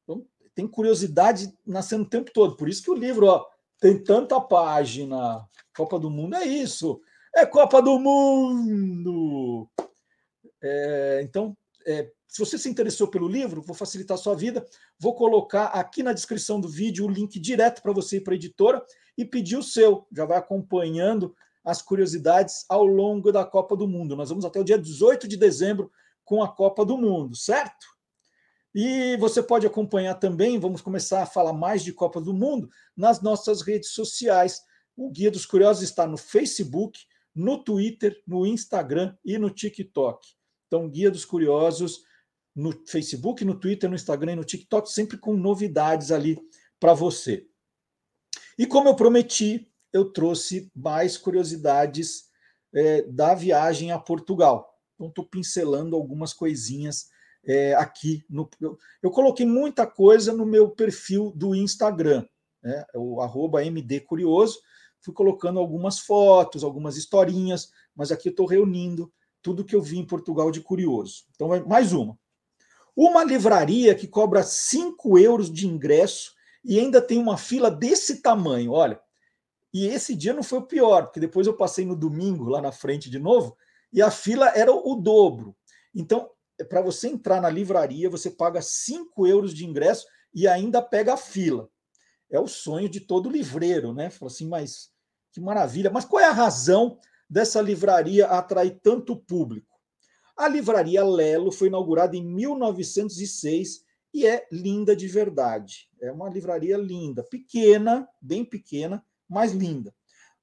Então, 0.03 0.25
tem 0.55 0.67
curiosidade 0.67 1.53
nascendo 1.63 2.05
o 2.05 2.09
tempo 2.09 2.31
todo. 2.33 2.55
Por 2.55 2.67
isso 2.67 2.81
que 2.81 2.89
o 2.89 2.95
livro 2.95 3.27
ó, 3.27 3.45
tem 3.81 3.97
tanta 4.01 4.39
página. 4.39 5.43
Copa 5.75 5.99
do 5.99 6.09
Mundo 6.09 6.35
é 6.35 6.45
isso. 6.45 7.01
É 7.35 7.45
Copa 7.45 7.81
do 7.81 7.97
Mundo! 7.99 9.67
É, 10.61 11.21
então, 11.23 11.57
é, 11.87 12.11
se 12.27 12.39
você 12.39 12.59
se 12.59 12.69
interessou 12.69 13.07
pelo 13.07 13.27
livro, 13.27 13.63
vou 13.63 13.75
facilitar 13.75 14.15
a 14.15 14.21
sua 14.21 14.35
vida, 14.35 14.63
vou 14.99 15.15
colocar 15.15 15.65
aqui 15.65 16.03
na 16.03 16.13
descrição 16.13 16.61
do 16.61 16.69
vídeo 16.69 17.05
o 17.05 17.09
link 17.09 17.39
direto 17.39 17.81
para 17.81 17.91
você 17.91 18.17
ir 18.17 18.21
para 18.21 18.33
a 18.33 18.35
editora 18.35 18.85
e 19.17 19.25
pedir 19.25 19.57
o 19.57 19.63
seu. 19.63 20.05
Já 20.15 20.25
vai 20.25 20.37
acompanhando 20.37 21.35
as 21.65 21.81
curiosidades 21.81 22.65
ao 22.69 22.85
longo 22.85 23.31
da 23.31 23.43
Copa 23.43 23.75
do 23.75 23.87
Mundo. 23.87 24.15
Nós 24.15 24.29
vamos 24.29 24.45
até 24.45 24.59
o 24.59 24.63
dia 24.63 24.77
18 24.77 25.27
de 25.27 25.37
dezembro 25.37 25.91
com 26.23 26.43
a 26.43 26.47
Copa 26.47 26.85
do 26.85 26.97
Mundo, 26.99 27.35
certo? 27.35 27.87
E 28.73 29.17
você 29.17 29.43
pode 29.43 29.67
acompanhar 29.67 30.15
também, 30.15 30.57
vamos 30.57 30.81
começar 30.81 31.23
a 31.23 31.25
falar 31.25 31.51
mais 31.51 31.83
de 31.83 31.91
Copa 31.91 32.21
do 32.21 32.33
Mundo 32.33 32.69
nas 32.95 33.21
nossas 33.21 33.61
redes 33.61 33.89
sociais. 33.89 34.61
O 34.95 35.09
Guia 35.09 35.29
dos 35.29 35.45
Curiosos 35.45 35.83
está 35.83 36.07
no 36.07 36.17
Facebook, 36.17 36.99
no 37.35 37.61
Twitter, 37.63 38.21
no 38.25 38.45
Instagram 38.45 39.15
e 39.25 39.37
no 39.37 39.49
TikTok. 39.49 40.25
Então, 40.67 40.89
Guia 40.89 41.11
dos 41.11 41.25
Curiosos 41.25 42.01
no 42.55 42.71
Facebook, 42.87 43.43
no 43.43 43.59
Twitter, 43.59 43.89
no 43.89 43.95
Instagram 43.95 44.33
e 44.33 44.35
no 44.37 44.43
TikTok, 44.43 44.89
sempre 44.89 45.17
com 45.17 45.35
novidades 45.35 46.11
ali 46.11 46.39
para 46.79 46.93
você. 46.93 47.45
E 48.57 48.65
como 48.65 48.89
eu 48.89 48.95
prometi, 48.95 49.69
eu 49.91 50.11
trouxe 50.11 50.71
mais 50.75 51.17
curiosidades 51.17 52.29
é, 52.73 53.01
da 53.03 53.33
viagem 53.33 53.91
a 53.91 53.99
Portugal. 53.99 54.79
Então, 54.95 55.07
estou 55.07 55.25
pincelando 55.25 55.95
algumas 55.95 56.33
coisinhas 56.33 57.07
é, 57.45 57.73
aqui. 57.75 58.23
No, 58.29 58.49
eu, 58.59 58.77
eu, 59.01 59.11
coloquei 59.11 59.45
muita 59.45 59.85
coisa 59.85 60.33
no 60.33 60.45
meu 60.45 60.69
perfil 60.69 61.31
do 61.35 61.55
Instagram, 61.55 62.25
né, 62.63 62.85
o 62.95 63.21
arroba 63.21 63.65
MD 63.65 64.01
Curioso. 64.01 64.59
Fui 64.99 65.13
colocando 65.13 65.59
algumas 65.59 65.99
fotos, 65.99 66.63
algumas 66.63 66.95
historinhas, 66.95 67.71
mas 67.95 68.11
aqui 68.11 68.29
eu 68.29 68.31
estou 68.31 68.45
reunindo 68.45 69.11
tudo 69.41 69.65
que 69.65 69.75
eu 69.75 69.81
vi 69.81 69.97
em 69.97 70.05
Portugal 70.05 70.51
de 70.51 70.61
curioso. 70.61 71.23
Então, 71.35 71.47
mais 71.65 71.91
uma. 71.91 72.17
Uma 72.95 73.23
livraria 73.23 73.95
que 73.95 74.07
cobra 74.07 74.43
5 74.43 75.17
euros 75.17 75.51
de 75.51 75.65
ingresso 75.65 76.33
e 76.63 76.79
ainda 76.79 77.01
tem 77.01 77.17
uma 77.17 77.37
fila 77.37 77.71
desse 77.71 78.21
tamanho, 78.21 78.71
olha. 78.71 78.99
E 79.73 79.87
esse 79.87 80.15
dia 80.15 80.33
não 80.33 80.43
foi 80.43 80.59
o 80.59 80.67
pior, 80.67 81.05
porque 81.05 81.19
depois 81.19 81.47
eu 81.47 81.55
passei 81.55 81.85
no 81.85 81.95
domingo 81.95 82.49
lá 82.49 82.61
na 82.61 82.71
frente 82.71 83.09
de 83.09 83.17
novo 83.17 83.57
e 83.91 84.01
a 84.01 84.11
fila 84.11 84.49
era 84.49 84.71
o 84.71 84.95
dobro. 84.95 85.55
Então, 85.95 86.29
para 86.63 86.81
você 86.81 87.07
entrar 87.07 87.41
na 87.41 87.49
livraria, 87.49 88.09
você 88.09 88.29
paga 88.29 88.61
5 88.61 89.27
euros 89.27 89.53
de 89.53 89.65
ingresso 89.65 90.05
e 90.33 90.47
ainda 90.47 90.81
pega 90.81 91.13
a 91.13 91.17
fila. 91.17 91.69
É 92.29 92.39
o 92.39 92.47
sonho 92.47 92.87
de 92.87 93.01
todo 93.01 93.29
livreiro, 93.29 93.93
né? 93.93 94.09
Fala 94.09 94.31
assim, 94.31 94.47
mas 94.47 94.89
que 95.31 95.39
maravilha. 95.39 95.89
Mas 95.89 96.05
qual 96.05 96.21
é 96.21 96.25
a 96.25 96.31
razão 96.31 96.97
dessa 97.29 97.61
livraria 97.61 98.27
atrair 98.27 98.79
tanto 98.81 99.15
público? 99.15 99.67
A 100.37 100.47
livraria 100.47 101.03
Lelo 101.03 101.51
foi 101.51 101.67
inaugurada 101.67 102.15
em 102.15 102.25
1906 102.25 103.83
e 104.13 104.25
é 104.25 104.47
linda 104.51 104.95
de 104.95 105.07
verdade. 105.07 105.89
É 106.01 106.11
uma 106.11 106.29
livraria 106.29 106.77
linda, 106.77 107.23
pequena, 107.23 108.07
bem 108.21 108.43
pequena, 108.43 109.05
mas 109.29 109.51
linda. 109.51 109.93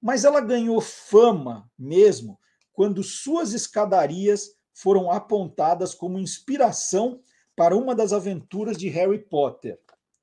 Mas 0.00 0.24
ela 0.24 0.40
ganhou 0.40 0.80
fama 0.80 1.70
mesmo 1.78 2.38
quando 2.72 3.02
suas 3.02 3.52
escadarias 3.52 4.52
foram 4.78 5.10
apontadas 5.10 5.92
como 5.92 6.20
inspiração 6.20 7.20
para 7.56 7.76
uma 7.76 7.96
das 7.96 8.12
aventuras 8.12 8.76
de 8.76 8.88
Harry 8.88 9.18
Potter. 9.18 9.76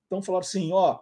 Então 0.06 0.22
falaram 0.22 0.46
assim, 0.46 0.72
ó, 0.72 1.02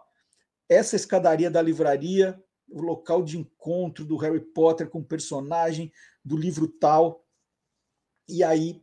essa 0.68 0.96
escadaria 0.96 1.48
da 1.48 1.62
livraria, 1.62 2.42
o 2.68 2.82
local 2.82 3.22
de 3.22 3.38
encontro 3.38 4.04
do 4.04 4.16
Harry 4.16 4.40
Potter 4.40 4.90
com 4.90 4.98
o 4.98 5.04
personagem 5.04 5.92
do 6.24 6.36
livro 6.36 6.66
tal. 6.66 7.24
E 8.28 8.42
aí 8.42 8.82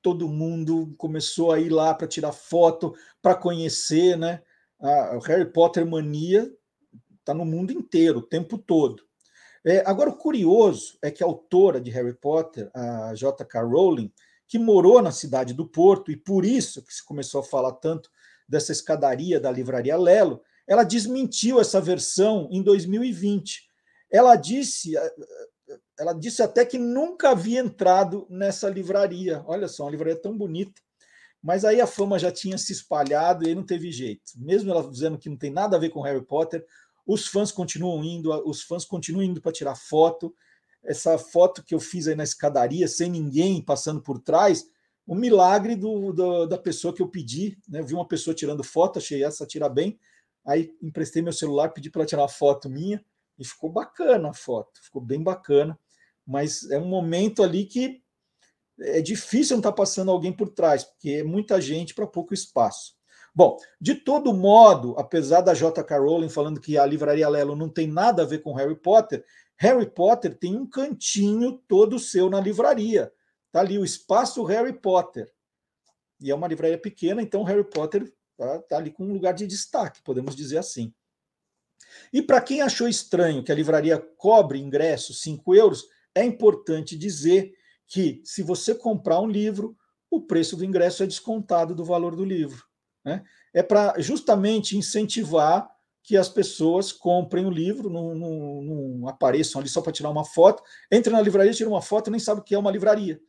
todo 0.00 0.28
mundo 0.28 0.94
começou 0.96 1.50
a 1.50 1.58
ir 1.58 1.70
lá 1.70 1.92
para 1.92 2.06
tirar 2.06 2.30
foto, 2.30 2.94
para 3.20 3.34
conhecer, 3.34 4.16
né? 4.16 4.44
A 4.80 5.18
Harry 5.26 5.52
Potter 5.52 5.84
mania 5.84 6.48
está 7.18 7.34
no 7.34 7.44
mundo 7.44 7.72
inteiro, 7.72 8.20
o 8.20 8.22
tempo 8.22 8.58
todo. 8.58 9.07
É, 9.68 9.82
agora, 9.84 10.08
o 10.08 10.16
curioso 10.16 10.96
é 11.02 11.10
que 11.10 11.22
a 11.22 11.26
autora 11.26 11.78
de 11.78 11.90
Harry 11.90 12.14
Potter, 12.14 12.70
a 12.72 13.14
J.K. 13.14 13.60
Rowling, 13.62 14.10
que 14.46 14.58
morou 14.58 15.02
na 15.02 15.12
cidade 15.12 15.52
do 15.52 15.68
Porto, 15.68 16.10
e 16.10 16.16
por 16.16 16.42
isso 16.42 16.82
que 16.82 16.94
se 16.94 17.04
começou 17.04 17.42
a 17.42 17.44
falar 17.44 17.72
tanto 17.72 18.10
dessa 18.48 18.72
escadaria 18.72 19.38
da 19.38 19.50
livraria 19.50 19.94
Lelo, 19.94 20.40
ela 20.66 20.84
desmentiu 20.84 21.60
essa 21.60 21.82
versão 21.82 22.48
em 22.50 22.62
2020. 22.62 23.68
Ela 24.10 24.36
disse, 24.36 24.96
eh, 24.96 25.14
ela 25.98 26.14
disse 26.14 26.42
até 26.42 26.64
que 26.64 26.78
nunca 26.78 27.30
havia 27.30 27.60
entrado 27.60 28.26
nessa 28.30 28.70
livraria. 28.70 29.44
Olha 29.46 29.68
só, 29.68 29.84
uma 29.84 29.90
livraria 29.90 30.16
tão 30.16 30.34
bonita. 30.34 30.80
Mas 31.42 31.64
aí 31.64 31.78
a 31.78 31.86
fama 31.86 32.18
já 32.18 32.32
tinha 32.32 32.56
se 32.56 32.72
espalhado 32.72 33.44
e 33.44 33.48
aí 33.48 33.54
não 33.54 33.62
teve 33.62 33.92
jeito. 33.92 34.32
Mesmo 34.36 34.70
ela 34.70 34.90
dizendo 34.90 35.18
que 35.18 35.28
não 35.28 35.36
tem 35.36 35.50
nada 35.50 35.76
a 35.76 35.78
ver 35.78 35.90
com 35.90 36.00
Harry 36.00 36.24
Potter, 36.24 36.64
os 37.08 37.26
fãs 37.26 37.50
continuam 37.50 38.04
indo, 38.04 38.30
os 38.46 38.62
fãs 38.62 38.84
continuam 38.84 39.24
indo 39.24 39.40
para 39.40 39.50
tirar 39.50 39.74
foto. 39.74 40.34
Essa 40.84 41.16
foto 41.16 41.64
que 41.64 41.74
eu 41.74 41.80
fiz 41.80 42.06
aí 42.06 42.14
na 42.14 42.22
escadaria, 42.22 42.86
sem 42.86 43.10
ninguém 43.10 43.62
passando 43.62 44.02
por 44.02 44.20
trás, 44.20 44.66
um 45.06 45.14
milagre 45.14 45.74
do, 45.74 46.12
do, 46.12 46.44
da 46.44 46.58
pessoa 46.58 46.94
que 46.94 47.00
eu 47.00 47.08
pedi. 47.08 47.58
Né? 47.66 47.80
vi 47.80 47.94
uma 47.94 48.06
pessoa 48.06 48.34
tirando 48.34 48.62
foto, 48.62 48.98
achei 48.98 49.24
essa 49.24 49.46
tira 49.46 49.70
bem. 49.70 49.98
Aí 50.46 50.70
emprestei 50.82 51.22
meu 51.22 51.32
celular, 51.32 51.70
pedi 51.70 51.90
para 51.90 52.04
tirar 52.04 52.22
uma 52.22 52.28
foto 52.28 52.68
minha 52.68 53.02
e 53.38 53.44
ficou 53.44 53.70
bacana 53.70 54.28
a 54.28 54.34
foto, 54.34 54.78
ficou 54.82 55.00
bem 55.00 55.22
bacana. 55.22 55.78
Mas 56.26 56.70
é 56.70 56.78
um 56.78 56.88
momento 56.88 57.42
ali 57.42 57.64
que 57.64 58.02
é 58.80 59.00
difícil 59.00 59.56
não 59.56 59.60
estar 59.60 59.72
tá 59.72 59.76
passando 59.76 60.10
alguém 60.10 60.30
por 60.30 60.50
trás, 60.50 60.84
porque 60.84 61.10
é 61.10 61.22
muita 61.22 61.58
gente 61.58 61.94
para 61.94 62.06
pouco 62.06 62.34
espaço. 62.34 62.97
Bom, 63.38 63.56
de 63.80 63.94
todo 63.94 64.34
modo, 64.34 64.96
apesar 64.98 65.42
da 65.42 65.54
J.K. 65.54 65.96
Rowling 65.96 66.28
falando 66.28 66.60
que 66.60 66.76
a 66.76 66.84
livraria 66.84 67.28
Lelo 67.28 67.54
não 67.54 67.68
tem 67.68 67.86
nada 67.86 68.22
a 68.22 68.26
ver 68.26 68.42
com 68.42 68.52
Harry 68.52 68.74
Potter, 68.74 69.24
Harry 69.56 69.88
Potter 69.88 70.36
tem 70.36 70.56
um 70.56 70.68
cantinho 70.68 71.62
todo 71.68 72.00
seu 72.00 72.28
na 72.28 72.40
livraria. 72.40 73.12
Tá 73.52 73.60
ali 73.60 73.78
o 73.78 73.84
espaço 73.84 74.42
Harry 74.42 74.72
Potter. 74.72 75.32
E 76.20 76.32
é 76.32 76.34
uma 76.34 76.48
livraria 76.48 76.76
pequena, 76.76 77.22
então 77.22 77.44
Harry 77.44 77.62
Potter 77.62 78.12
tá, 78.36 78.58
tá 78.62 78.76
ali 78.76 78.90
com 78.90 79.04
um 79.04 79.12
lugar 79.12 79.34
de 79.34 79.46
destaque, 79.46 80.02
podemos 80.02 80.34
dizer 80.34 80.58
assim. 80.58 80.92
E 82.12 82.20
para 82.20 82.40
quem 82.40 82.60
achou 82.60 82.88
estranho 82.88 83.44
que 83.44 83.52
a 83.52 83.54
livraria 83.54 84.04
cobre 84.16 84.58
ingresso 84.58 85.14
5 85.14 85.54
euros, 85.54 85.84
é 86.12 86.24
importante 86.24 86.98
dizer 86.98 87.52
que 87.86 88.20
se 88.24 88.42
você 88.42 88.74
comprar 88.74 89.20
um 89.20 89.28
livro, 89.28 89.76
o 90.10 90.20
preço 90.20 90.56
do 90.56 90.64
ingresso 90.64 91.04
é 91.04 91.06
descontado 91.06 91.72
do 91.72 91.84
valor 91.84 92.16
do 92.16 92.24
livro. 92.24 92.67
Né? 93.08 93.24
É 93.54 93.62
para 93.62 93.98
justamente 93.98 94.76
incentivar 94.76 95.66
que 96.02 96.14
as 96.14 96.28
pessoas 96.28 96.92
comprem 96.92 97.46
o 97.46 97.50
livro, 97.50 97.88
não, 97.88 98.14
não, 98.14 98.62
não 98.62 99.08
apareçam 99.08 99.60
ali 99.60 99.68
só 99.68 99.80
para 99.80 99.92
tirar 99.92 100.10
uma 100.10 100.24
foto, 100.24 100.62
entra 100.90 101.12
na 101.12 101.20
livraria, 101.22 101.52
tira 101.52 101.68
uma 101.70 101.82
foto 101.82 102.08
e 102.08 102.10
nem 102.10 102.20
sabe 102.20 102.40
o 102.40 102.44
que 102.44 102.54
é 102.54 102.58
uma 102.58 102.70
livraria. 102.70 103.20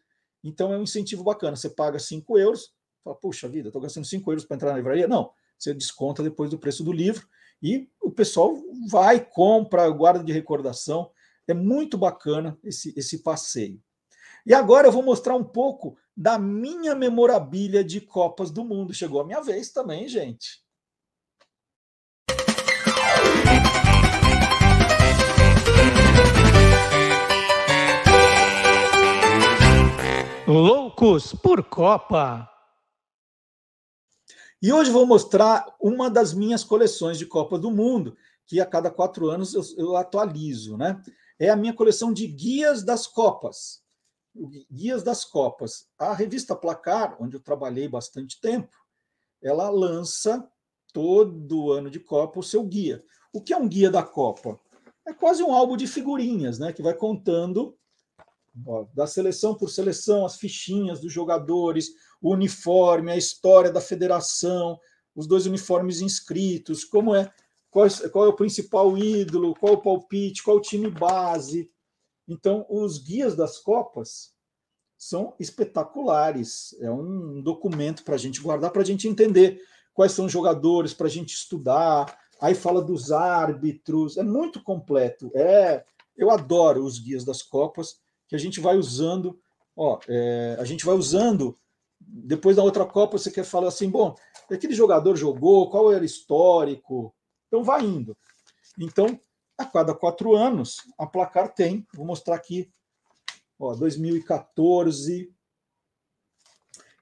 Então 0.43 0.73
é 0.73 0.77
um 0.77 0.83
incentivo 0.83 1.23
bacana. 1.23 1.55
Você 1.55 1.69
paga 1.69 1.97
5 1.97 2.37
euros, 2.37 2.73
fala, 3.03 3.15
puxa 3.15 3.47
vida, 3.47 3.69
estou 3.69 3.81
gastando 3.81 4.05
5 4.05 4.29
euros 4.31 4.45
para 4.45 4.55
entrar 4.55 4.71
na 4.71 4.77
livraria. 4.77 5.07
Não, 5.07 5.31
você 5.57 5.73
desconta 5.73 6.21
depois 6.21 6.49
do 6.49 6.59
preço 6.59 6.83
do 6.83 6.91
livro 6.91 7.25
e 7.61 7.89
o 8.01 8.11
pessoal 8.11 8.57
vai, 8.89 9.19
compra, 9.19 9.89
guarda 9.89 10.23
de 10.23 10.33
recordação. 10.33 11.09
É 11.47 11.53
muito 11.53 11.97
bacana 11.97 12.57
esse, 12.63 12.93
esse 12.97 13.23
passeio. 13.23 13.81
E 14.45 14.53
agora 14.53 14.87
eu 14.87 14.91
vou 14.91 15.03
mostrar 15.03 15.35
um 15.35 15.43
pouco 15.43 15.97
da 16.19 16.37
minha 16.37 16.93
memorabilia 16.93 17.81
de 17.81 18.01
Copas 18.01 18.51
do 18.51 18.65
Mundo. 18.65 18.93
Chegou 18.93 19.21
a 19.21 19.23
minha 19.23 19.39
vez 19.39 19.71
também, 19.71 20.05
gente. 20.09 20.61
Loucos 30.45 31.33
por 31.33 31.63
Copa. 31.63 32.49
E 34.61 34.73
hoje 34.73 34.91
vou 34.91 35.05
mostrar 35.05 35.73
uma 35.79 36.09
das 36.09 36.33
minhas 36.33 36.65
coleções 36.65 37.17
de 37.17 37.25
Copa 37.25 37.57
do 37.57 37.71
Mundo, 37.71 38.17
que 38.45 38.59
a 38.59 38.65
cada 38.65 38.91
quatro 38.91 39.29
anos 39.29 39.53
eu, 39.53 39.63
eu 39.77 39.95
atualizo, 39.95 40.75
né? 40.75 41.01
É 41.39 41.49
a 41.49 41.55
minha 41.55 41.73
coleção 41.73 42.11
de 42.11 42.27
guias 42.27 42.83
das 42.83 43.07
Copas. 43.07 43.87
Guias 44.71 45.03
das 45.03 45.25
Copas. 45.25 45.87
A 45.97 46.13
revista 46.13 46.55
Placar, 46.55 47.17
onde 47.19 47.35
eu 47.35 47.41
trabalhei 47.41 47.87
bastante 47.87 48.39
tempo, 48.39 48.75
ela 49.41 49.69
lança 49.69 50.47
todo 50.93 51.71
ano 51.71 51.89
de 51.89 51.99
Copa 51.99 52.39
o 52.39 52.43
seu 52.43 52.63
guia. 52.63 53.03
O 53.33 53.41
que 53.41 53.53
é 53.53 53.57
um 53.57 53.67
guia 53.67 53.89
da 53.89 54.03
Copa? 54.03 54.59
É 55.05 55.13
quase 55.13 55.43
um 55.43 55.53
álbum 55.53 55.77
de 55.77 55.87
figurinhas, 55.87 56.59
né? 56.59 56.73
Que 56.73 56.81
vai 56.81 56.93
contando 56.93 57.77
ó, 58.65 58.85
da 58.93 59.07
seleção 59.07 59.55
por 59.55 59.69
seleção, 59.69 60.25
as 60.25 60.37
fichinhas 60.37 60.99
dos 60.99 61.11
jogadores, 61.11 61.89
o 62.21 62.33
uniforme, 62.33 63.11
a 63.11 63.17
história 63.17 63.71
da 63.71 63.81
federação, 63.81 64.79
os 65.15 65.27
dois 65.27 65.45
uniformes 65.45 66.01
inscritos, 66.01 66.83
como 66.83 67.15
é, 67.15 67.31
qual, 67.69 67.87
qual 68.11 68.25
é 68.25 68.27
o 68.29 68.35
principal 68.35 68.97
ídolo, 68.97 69.55
qual 69.55 69.73
o 69.73 69.81
palpite, 69.81 70.43
qual 70.43 70.57
o 70.57 70.61
time 70.61 70.89
base. 70.89 71.69
Então, 72.29 72.65
os 72.69 72.99
guias 72.99 73.35
das 73.35 73.57
Copas 73.57 74.33
são 74.95 75.33
espetaculares. 75.39 76.77
É 76.79 76.91
um 76.91 77.41
documento 77.41 78.03
para 78.03 78.13
a 78.15 78.17
gente 78.17 78.39
guardar, 78.39 78.69
para 78.71 78.83
a 78.83 78.85
gente 78.85 79.07
entender 79.07 79.59
quais 79.93 80.11
são 80.11 80.25
os 80.25 80.31
jogadores, 80.31 80.93
para 80.93 81.07
a 81.07 81.09
gente 81.09 81.33
estudar. 81.33 82.17
Aí 82.39 82.53
fala 82.53 82.81
dos 82.83 83.11
árbitros, 83.11 84.15
é 84.15 84.23
muito 84.23 84.63
completo. 84.63 85.31
É, 85.33 85.83
eu 86.15 86.29
adoro 86.29 86.85
os 86.85 86.99
guias 86.99 87.25
das 87.25 87.41
Copas 87.41 87.99
que 88.27 88.35
a 88.35 88.39
gente 88.39 88.59
vai 88.59 88.77
usando. 88.77 89.39
Ó, 89.75 89.99
é, 90.07 90.55
a 90.59 90.63
gente 90.65 90.85
vai 90.85 90.95
usando 90.95 91.57
depois 91.99 92.55
da 92.55 92.63
outra 92.63 92.85
Copa 92.85 93.17
você 93.17 93.31
quer 93.31 93.43
falar 93.43 93.67
assim, 93.67 93.89
bom, 93.89 94.15
aquele 94.49 94.73
jogador 94.73 95.15
jogou, 95.15 95.69
qual 95.69 95.91
era 95.91 96.01
o 96.01 96.05
histórico? 96.05 97.13
Então 97.47 97.63
vai 97.63 97.83
indo. 97.83 98.15
Então, 98.79 99.19
a 99.59 99.65
cada 99.65 99.93
quatro 99.93 100.35
anos, 100.35 100.77
a 100.97 101.05
placar 101.05 101.53
tem, 101.53 101.85
vou 101.93 102.05
mostrar 102.05 102.35
aqui, 102.35 102.71
ó, 103.59 103.75
2014. 103.75 105.33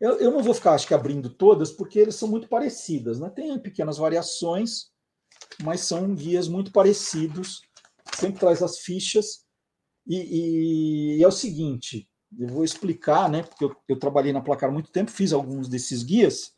Eu, 0.02 0.20
eu 0.20 0.32
não 0.32 0.42
vou 0.42 0.56
ficar, 0.56 0.74
acho 0.74 0.88
que, 0.88 0.94
abrindo 0.94 1.30
todas, 1.30 1.72
porque 1.72 2.00
eles 2.00 2.16
são 2.16 2.28
muito 2.28 2.48
parecidas, 2.48 3.20
né? 3.20 3.30
Tem 3.30 3.60
pequenas 3.60 3.98
variações, 3.98 4.92
mas 5.62 5.82
são 5.82 6.16
guias 6.16 6.48
muito 6.48 6.72
parecidos, 6.72 7.62
sempre 8.16 8.40
traz 8.40 8.64
as 8.64 8.80
fichas. 8.80 9.46
E, 10.08 10.16
e, 10.16 11.18
e 11.18 11.24
é 11.24 11.28
o 11.28 11.32
seguinte: 11.32 12.10
eu 12.40 12.48
vou 12.48 12.64
explicar, 12.64 13.30
né? 13.30 13.44
Porque 13.44 13.66
eu, 13.66 13.76
eu 13.88 14.00
trabalhei 14.00 14.34
na 14.34 14.42
Placar 14.42 14.70
há 14.70 14.74
muito 14.74 14.92
tempo, 14.92 15.12
fiz 15.12 15.32
alguns 15.32 15.70
desses 15.70 16.02
guias. 16.02 16.54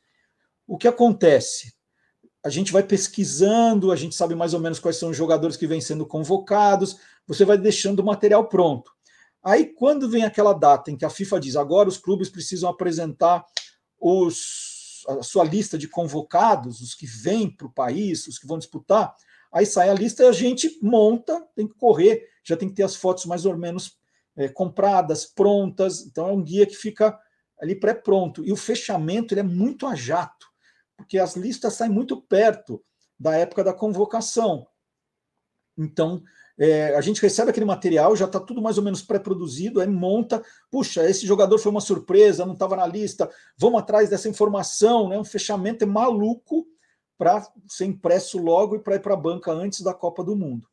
O 0.65 0.77
que 0.77 0.87
acontece? 0.87 1.73
A 2.43 2.49
gente 2.49 2.71
vai 2.71 2.83
pesquisando, 2.83 3.91
a 3.91 3.95
gente 3.95 4.15
sabe 4.15 4.33
mais 4.33 4.53
ou 4.53 4.59
menos 4.59 4.79
quais 4.79 4.97
são 4.97 5.09
os 5.09 5.17
jogadores 5.17 5.57
que 5.57 5.67
vêm 5.67 5.81
sendo 5.81 6.05
convocados, 6.05 6.97
você 7.27 7.43
vai 7.43 7.57
deixando 7.57 7.99
o 7.99 8.05
material 8.05 8.47
pronto. 8.47 8.91
Aí, 9.43 9.65
quando 9.65 10.09
vem 10.09 10.23
aquela 10.23 10.53
data 10.53 10.91
em 10.91 10.97
que 10.97 11.05
a 11.05 11.09
FIFA 11.09 11.39
diz 11.39 11.55
agora 11.55 11.89
os 11.89 11.97
clubes 11.97 12.29
precisam 12.29 12.69
apresentar 12.69 13.45
os, 13.99 15.03
a 15.07 15.23
sua 15.23 15.43
lista 15.43 15.77
de 15.77 15.87
convocados, 15.87 16.81
os 16.81 16.93
que 16.93 17.05
vêm 17.05 17.49
para 17.49 17.67
o 17.67 17.71
país, 17.71 18.27
os 18.27 18.37
que 18.37 18.47
vão 18.47 18.57
disputar, 18.57 19.15
aí 19.51 19.65
sai 19.65 19.89
a 19.89 19.93
lista 19.93 20.23
e 20.23 20.27
a 20.27 20.31
gente 20.31 20.77
monta, 20.81 21.45
tem 21.55 21.67
que 21.67 21.75
correr, 21.75 22.27
já 22.43 22.55
tem 22.57 22.69
que 22.69 22.75
ter 22.75 22.83
as 22.83 22.95
fotos 22.95 23.25
mais 23.25 23.45
ou 23.45 23.57
menos 23.57 23.97
é, 24.35 24.47
compradas, 24.47 25.25
prontas. 25.25 26.05
Então 26.05 26.27
é 26.27 26.31
um 26.31 26.43
guia 26.43 26.65
que 26.65 26.75
fica 26.75 27.17
ali 27.59 27.75
pré-pronto. 27.75 28.43
E 28.45 28.51
o 28.51 28.57
fechamento 28.57 29.33
ele 29.33 29.41
é 29.41 29.43
muito 29.43 29.85
a 29.85 29.95
jato, 29.95 30.38
porque 30.99 31.17
as 31.17 31.37
listas 31.37 31.75
saem 31.75 31.89
muito 31.89 32.21
perto 32.21 32.83
da 33.17 33.33
época 33.33 33.63
da 33.63 33.73
convocação. 33.73 34.67
Então, 35.77 36.21
é, 36.57 36.93
a 36.93 36.99
gente 36.99 37.21
recebe 37.21 37.51
aquele 37.51 37.65
material, 37.65 38.17
já 38.17 38.25
está 38.25 38.37
tudo 38.37 38.61
mais 38.61 38.77
ou 38.77 38.83
menos 38.83 39.01
pré-produzido, 39.01 39.79
aí 39.79 39.87
monta, 39.87 40.43
puxa, 40.69 41.09
esse 41.09 41.25
jogador 41.25 41.57
foi 41.57 41.71
uma 41.71 41.79
surpresa, 41.79 42.45
não 42.45 42.51
estava 42.51 42.75
na 42.75 42.85
lista, 42.85 43.31
vamos 43.57 43.79
atrás 43.79 44.09
dessa 44.09 44.27
informação, 44.27 45.07
né? 45.07 45.17
Um 45.17 45.23
fechamento 45.23 45.85
é 45.85 45.87
maluco 45.87 46.67
para 47.17 47.47
ser 47.65 47.85
impresso 47.85 48.37
logo 48.37 48.75
e 48.75 48.79
para 48.79 48.95
ir 48.95 49.01
para 49.01 49.13
a 49.13 49.17
banca 49.17 49.53
antes 49.53 49.79
da 49.79 49.93
Copa 49.93 50.21
do 50.21 50.35
Mundo. 50.35 50.67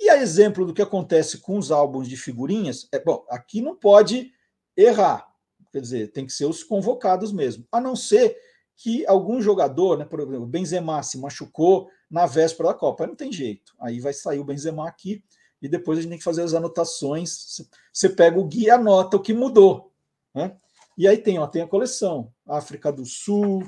E 0.00 0.10
a 0.10 0.16
exemplo 0.16 0.66
do 0.66 0.74
que 0.74 0.82
acontece 0.82 1.38
com 1.38 1.56
os 1.56 1.70
álbuns 1.70 2.08
de 2.08 2.16
figurinhas, 2.16 2.88
é 2.90 2.98
bom, 2.98 3.24
aqui 3.28 3.62
não 3.62 3.76
pode 3.76 4.32
errar. 4.76 5.28
Quer 5.70 5.80
dizer, 5.80 6.10
tem 6.10 6.26
que 6.26 6.32
ser 6.32 6.46
os 6.46 6.64
convocados 6.64 7.32
mesmo. 7.32 7.64
A 7.70 7.80
não 7.80 7.94
ser 7.94 8.36
que 8.80 9.06
algum 9.06 9.42
jogador, 9.42 9.98
né, 9.98 10.06
por 10.06 10.20
exemplo, 10.20 10.42
o 10.42 10.46
Benzema 10.46 11.02
se 11.02 11.18
machucou 11.18 11.90
na 12.10 12.24
véspera 12.24 12.70
da 12.70 12.74
Copa. 12.74 13.06
Não 13.06 13.14
tem 13.14 13.30
jeito. 13.30 13.74
Aí 13.78 14.00
vai 14.00 14.14
sair 14.14 14.38
o 14.38 14.44
Benzema 14.44 14.88
aqui 14.88 15.22
e 15.60 15.68
depois 15.68 15.98
a 15.98 16.00
gente 16.00 16.10
tem 16.10 16.18
que 16.18 16.24
fazer 16.24 16.42
as 16.42 16.54
anotações. 16.54 17.60
Você 17.92 18.08
pega 18.08 18.40
o 18.40 18.46
guia 18.46 18.68
e 18.68 18.70
anota 18.70 19.18
o 19.18 19.20
que 19.20 19.34
mudou. 19.34 19.92
Né? 20.34 20.56
E 20.96 21.06
aí 21.06 21.18
tem, 21.18 21.38
ó, 21.38 21.46
tem 21.46 21.60
a 21.60 21.68
coleção. 21.68 22.32
África 22.48 22.90
do 22.90 23.04
Sul, 23.04 23.62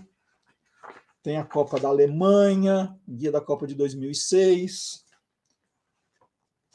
tem 1.23 1.37
a 1.37 1.45
Copa 1.45 1.79
da 1.79 1.89
Alemanha, 1.89 2.99
guia 3.07 3.31
da 3.31 3.41
Copa 3.41 3.67
de 3.67 3.75
2006, 3.75 5.05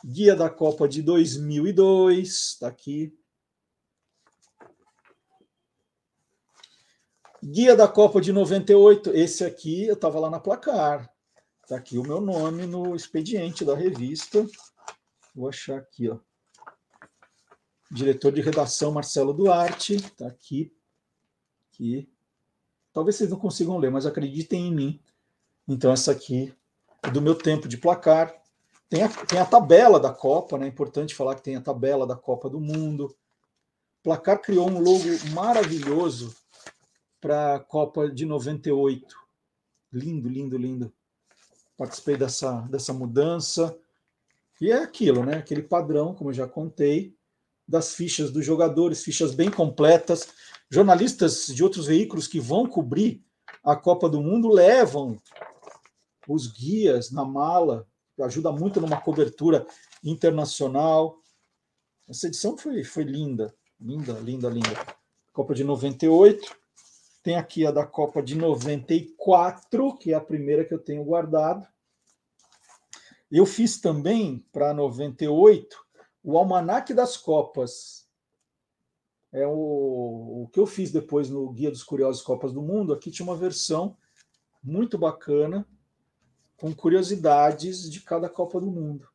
Guia 0.05 0.35
da 0.35 0.47
Copa 0.47 0.87
de 0.87 1.01
2002, 1.01 2.27
está 2.27 2.67
aqui. 2.67 3.11
Guia 7.43 7.75
da 7.75 7.87
Copa 7.87 8.19
de 8.19 8.33
98, 8.33 9.11
esse 9.11 9.45
aqui 9.45 9.85
eu 9.85 9.93
estava 9.93 10.19
lá 10.19 10.27
na 10.27 10.39
placar. 10.39 11.07
Está 11.61 11.75
aqui 11.75 11.99
o 11.99 12.03
meu 12.03 12.19
nome 12.19 12.65
no 12.65 12.95
expediente 12.95 13.63
da 13.63 13.75
revista. 13.75 14.43
Vou 15.35 15.47
achar 15.47 15.77
aqui, 15.77 16.09
ó. 16.09 16.17
Diretor 17.91 18.31
de 18.31 18.41
redação 18.41 18.91
Marcelo 18.91 19.33
Duarte, 19.33 19.97
está 19.97 20.25
aqui. 20.25 20.73
aqui. 21.71 22.09
Talvez 22.91 23.15
vocês 23.15 23.29
não 23.29 23.37
consigam 23.37 23.77
ler, 23.77 23.91
mas 23.91 24.07
acreditem 24.07 24.67
em 24.67 24.73
mim. 24.73 25.01
Então, 25.67 25.91
essa 25.91 26.11
aqui 26.11 26.51
é 27.03 27.11
do 27.11 27.21
meu 27.21 27.35
tempo 27.35 27.67
de 27.67 27.77
placar. 27.77 28.33
Tem 28.89 29.03
a, 29.03 29.09
tem 29.09 29.39
a 29.39 29.45
tabela 29.45 29.99
da 29.99 30.11
Copa, 30.11 30.57
né? 30.57 30.65
É 30.65 30.69
importante 30.69 31.13
falar 31.13 31.35
que 31.35 31.43
tem 31.43 31.55
a 31.55 31.61
tabela 31.61 32.07
da 32.07 32.15
Copa 32.15 32.49
do 32.49 32.59
Mundo. 32.59 33.15
Placar 34.01 34.41
criou 34.41 34.67
um 34.67 34.79
logo 34.79 35.05
maravilhoso 35.33 36.35
para 37.27 37.55
a 37.55 37.59
Copa 37.59 38.09
de 38.09 38.25
98. 38.25 39.13
Lindo, 39.91 40.29
lindo, 40.29 40.57
lindo. 40.57 40.93
Participei 41.75 42.15
dessa, 42.15 42.61
dessa 42.61 42.93
mudança. 42.93 43.77
E 44.61 44.71
é 44.71 44.77
aquilo, 44.81 45.25
né? 45.25 45.35
Aquele 45.35 45.61
padrão, 45.61 46.15
como 46.15 46.29
eu 46.29 46.33
já 46.33 46.47
contei, 46.47 47.13
das 47.67 47.93
fichas 47.93 48.31
dos 48.31 48.45
jogadores, 48.45 49.03
fichas 49.03 49.35
bem 49.35 49.51
completas. 49.51 50.29
Jornalistas 50.71 51.47
de 51.47 51.61
outros 51.61 51.87
veículos 51.87 52.29
que 52.29 52.39
vão 52.39 52.65
cobrir 52.65 53.21
a 53.61 53.75
Copa 53.75 54.07
do 54.07 54.21
Mundo 54.21 54.47
levam 54.47 55.21
os 56.29 56.47
guias 56.47 57.11
na 57.11 57.25
mala 57.25 57.85
ajuda 58.21 58.53
muito 58.53 58.79
numa 58.79 59.01
cobertura 59.01 59.67
internacional. 60.01 61.21
Essa 62.07 62.27
edição 62.27 62.57
foi, 62.57 62.85
foi 62.85 63.03
linda, 63.03 63.53
linda, 63.77 64.13
linda, 64.13 64.47
linda. 64.47 64.97
Copa 65.33 65.53
de 65.53 65.65
98. 65.65 66.66
Tem 67.27 67.35
aqui 67.35 67.65
a 67.65 67.71
da 67.71 67.85
Copa 67.85 68.23
de 68.23 68.35
94, 68.35 69.97
que 69.97 70.13
é 70.13 70.15
a 70.15 70.21
primeira 70.21 70.63
que 70.63 70.73
eu 70.73 70.79
tenho 70.79 71.03
guardado. 71.03 71.67
Eu 73.29 73.45
fiz 73.45 73.81
também, 73.81 74.45
para 74.49 74.73
98, 74.73 75.77
o 76.23 76.37
Almanac 76.37 76.93
das 76.93 77.17
Copas. 77.17 78.07
É 79.29 79.45
o, 79.45 80.43
o 80.43 80.49
que 80.53 80.57
eu 80.57 80.65
fiz 80.65 80.89
depois 80.89 81.29
no 81.29 81.51
Guia 81.51 81.69
dos 81.69 81.83
Curiosos 81.83 82.21
Copas 82.21 82.53
do 82.53 82.61
Mundo. 82.61 82.93
Aqui 82.93 83.11
tinha 83.11 83.27
uma 83.27 83.35
versão 83.35 83.97
muito 84.63 84.97
bacana 84.97 85.67
com 86.55 86.73
curiosidades 86.73 87.91
de 87.91 87.99
cada 87.99 88.29
Copa 88.29 88.61
do 88.61 88.67
Mundo. 88.67 89.05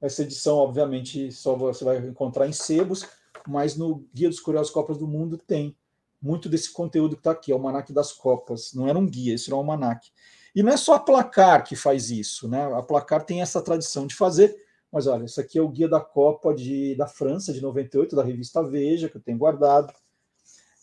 Essa 0.00 0.22
edição, 0.22 0.58
obviamente, 0.58 1.32
só 1.32 1.56
você 1.56 1.84
vai 1.84 1.98
encontrar 1.98 2.46
em 2.46 2.52
sebos, 2.52 3.04
mas 3.44 3.76
no 3.76 4.06
Guia 4.14 4.28
dos 4.28 4.38
Curiosos 4.38 4.72
Copas 4.72 4.98
do 4.98 5.08
Mundo 5.08 5.36
tem 5.36 5.76
muito 6.20 6.48
desse 6.48 6.72
conteúdo 6.72 7.16
que 7.16 7.20
está 7.20 7.32
aqui, 7.32 7.52
é 7.52 7.54
o 7.54 7.58
Almanac 7.58 7.92
das 7.92 8.12
Copas. 8.12 8.72
Não 8.74 8.88
era 8.88 8.98
um 8.98 9.06
guia, 9.06 9.34
isso 9.34 9.50
era 9.50 9.56
um 9.56 9.58
almanac. 9.58 10.10
E 10.54 10.62
não 10.62 10.72
é 10.72 10.76
só 10.76 10.94
a 10.94 11.00
Placar 11.00 11.64
que 11.64 11.76
faz 11.76 12.10
isso, 12.10 12.48
né? 12.48 12.64
A 12.74 12.82
Placar 12.82 13.24
tem 13.24 13.42
essa 13.42 13.60
tradição 13.60 14.06
de 14.06 14.14
fazer, 14.14 14.56
Mas 14.90 15.06
olha, 15.06 15.24
esse 15.24 15.40
aqui 15.40 15.58
é 15.58 15.62
o 15.62 15.68
guia 15.68 15.88
da 15.88 16.00
Copa 16.00 16.54
de, 16.54 16.94
da 16.94 17.06
França 17.06 17.52
de 17.52 17.60
98, 17.60 18.16
da 18.16 18.22
revista 18.22 18.62
Veja, 18.62 19.08
que 19.08 19.16
eu 19.16 19.20
tenho 19.20 19.36
guardado. 19.36 19.92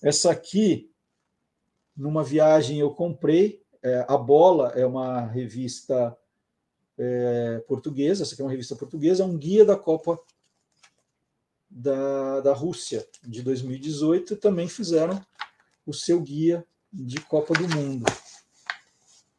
Essa 0.04 0.32
aqui, 0.32 0.92
numa 1.96 2.24
viagem 2.24 2.80
eu 2.80 2.92
comprei. 2.92 3.64
É, 3.82 4.06
a 4.08 4.18
Bola 4.18 4.70
é 4.76 4.86
uma 4.86 5.22
revista 5.22 6.16
é, 6.98 7.64
portuguesa, 7.68 8.24
essa 8.24 8.34
aqui 8.34 8.42
é 8.42 8.46
uma 8.46 8.52
revista 8.52 8.76
portuguesa, 8.76 9.24
é 9.24 9.26
um 9.26 9.38
guia 9.38 9.66
da 9.66 9.76
Copa 9.76 10.20
da, 11.76 12.42
da 12.42 12.54
Rússia 12.54 13.06
de 13.24 13.42
2018 13.42 14.36
também 14.38 14.68
fizeram 14.68 15.20
o 15.86 15.94
seu 15.94 16.20
guia 16.22 16.66
de 16.92 17.20
Copa 17.22 17.54
do 17.56 17.68
Mundo. 17.68 18.06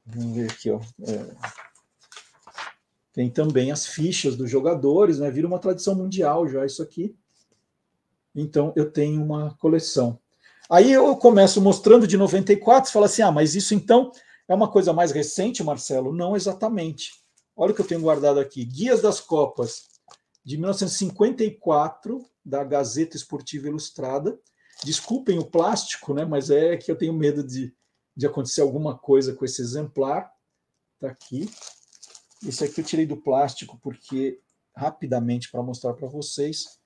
Vamos 0.04 0.34
ver 0.36 0.50
aqui, 0.50 0.70
ó. 0.70 0.80
É, 1.06 1.34
tem 3.12 3.30
também 3.30 3.70
as 3.70 3.86
fichas 3.86 4.34
dos 4.36 4.50
jogadores, 4.50 5.20
né? 5.20 5.30
Vira 5.30 5.46
uma 5.46 5.60
tradição 5.60 5.94
mundial 5.94 6.48
já 6.48 6.66
isso 6.66 6.82
aqui. 6.82 7.16
Então 8.34 8.72
eu 8.74 8.90
tenho 8.90 9.22
uma 9.22 9.54
coleção. 9.54 10.18
Aí 10.68 10.92
eu 10.92 11.14
começo 11.16 11.60
mostrando 11.60 12.06
de 12.06 12.16
94, 12.16 12.88
você 12.88 12.92
fala 12.92 13.06
assim: 13.06 13.22
ah, 13.22 13.30
mas 13.30 13.54
isso 13.54 13.74
então 13.74 14.10
é 14.48 14.54
uma 14.54 14.68
coisa 14.68 14.92
mais 14.92 15.12
recente, 15.12 15.62
Marcelo? 15.62 16.12
Não 16.12 16.34
exatamente. 16.34 17.12
Olha 17.56 17.70
o 17.70 17.74
que 17.74 17.80
eu 17.80 17.86
tenho 17.86 18.00
guardado 18.00 18.40
aqui: 18.40 18.64
Guias 18.64 19.00
das 19.00 19.20
Copas 19.20 19.93
de 20.44 20.58
1954, 20.58 22.24
da 22.44 22.62
Gazeta 22.62 23.16
Esportiva 23.16 23.68
Ilustrada. 23.68 24.38
Desculpem 24.84 25.38
o 25.38 25.44
plástico, 25.44 26.12
né? 26.12 26.24
Mas 26.24 26.50
é 26.50 26.76
que 26.76 26.90
eu 26.90 26.96
tenho 26.96 27.14
medo 27.14 27.42
de, 27.42 27.74
de 28.14 28.26
acontecer 28.26 28.60
alguma 28.60 28.98
coisa 28.98 29.34
com 29.34 29.44
esse 29.44 29.62
exemplar. 29.62 30.30
Está 30.94 31.08
aqui. 31.08 31.48
Esse 32.46 32.64
aqui 32.64 32.82
eu 32.82 32.84
tirei 32.84 33.06
do 33.06 33.16
plástico 33.16 33.78
porque, 33.82 34.38
rapidamente, 34.76 35.50
para 35.50 35.62
mostrar 35.62 35.94
para 35.94 36.08
vocês, 36.08 36.78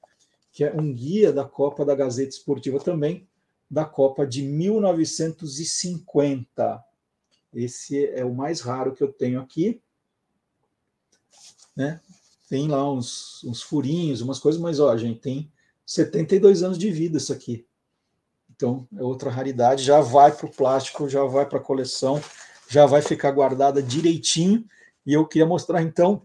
que 0.53 0.63
é 0.63 0.73
um 0.73 0.95
guia 0.95 1.33
da 1.33 1.45
Copa 1.45 1.85
da 1.85 1.97
Gazeta 1.97 2.31
Esportiva 2.31 2.79
também, 2.79 3.29
da 3.69 3.85
Copa 3.85 4.25
de 4.25 4.43
1950. 4.43 6.85
Esse 7.53 8.07
é 8.07 8.25
o 8.25 8.33
mais 8.33 8.61
raro 8.61 8.95
que 8.95 9.03
eu 9.03 9.13
tenho 9.13 9.41
aqui. 9.41 9.83
Né? 11.75 12.01
Tem 12.49 12.67
lá 12.69 12.91
uns, 12.91 13.45
uns 13.45 13.63
furinhos, 13.63 14.21
umas 14.21 14.39
coisas, 14.39 14.61
mas 14.61 14.81
ó, 14.81 14.97
gente, 14.97 15.21
tem 15.21 15.53
72 15.85 16.63
anos 16.63 16.79
de 16.79 16.91
vida 16.91 17.19
isso 17.19 17.33
aqui. 17.33 17.67
Então, 18.51 18.89
é 18.97 19.03
outra 19.03 19.31
raridade, 19.31 19.85
já 19.85 20.01
vai 20.01 20.35
para 20.35 20.47
o 20.47 20.51
plástico, 20.51 21.09
já 21.09 21.23
vai 21.25 21.47
para 21.47 21.59
a 21.59 21.63
coleção, 21.63 22.21
já 22.69 22.87
vai 22.87 23.01
ficar 23.03 23.31
guardada 23.31 23.83
direitinho. 23.83 24.65
E 25.07 25.13
eu 25.13 25.27
queria 25.27 25.47
mostrar, 25.47 25.83
então, 25.83 26.23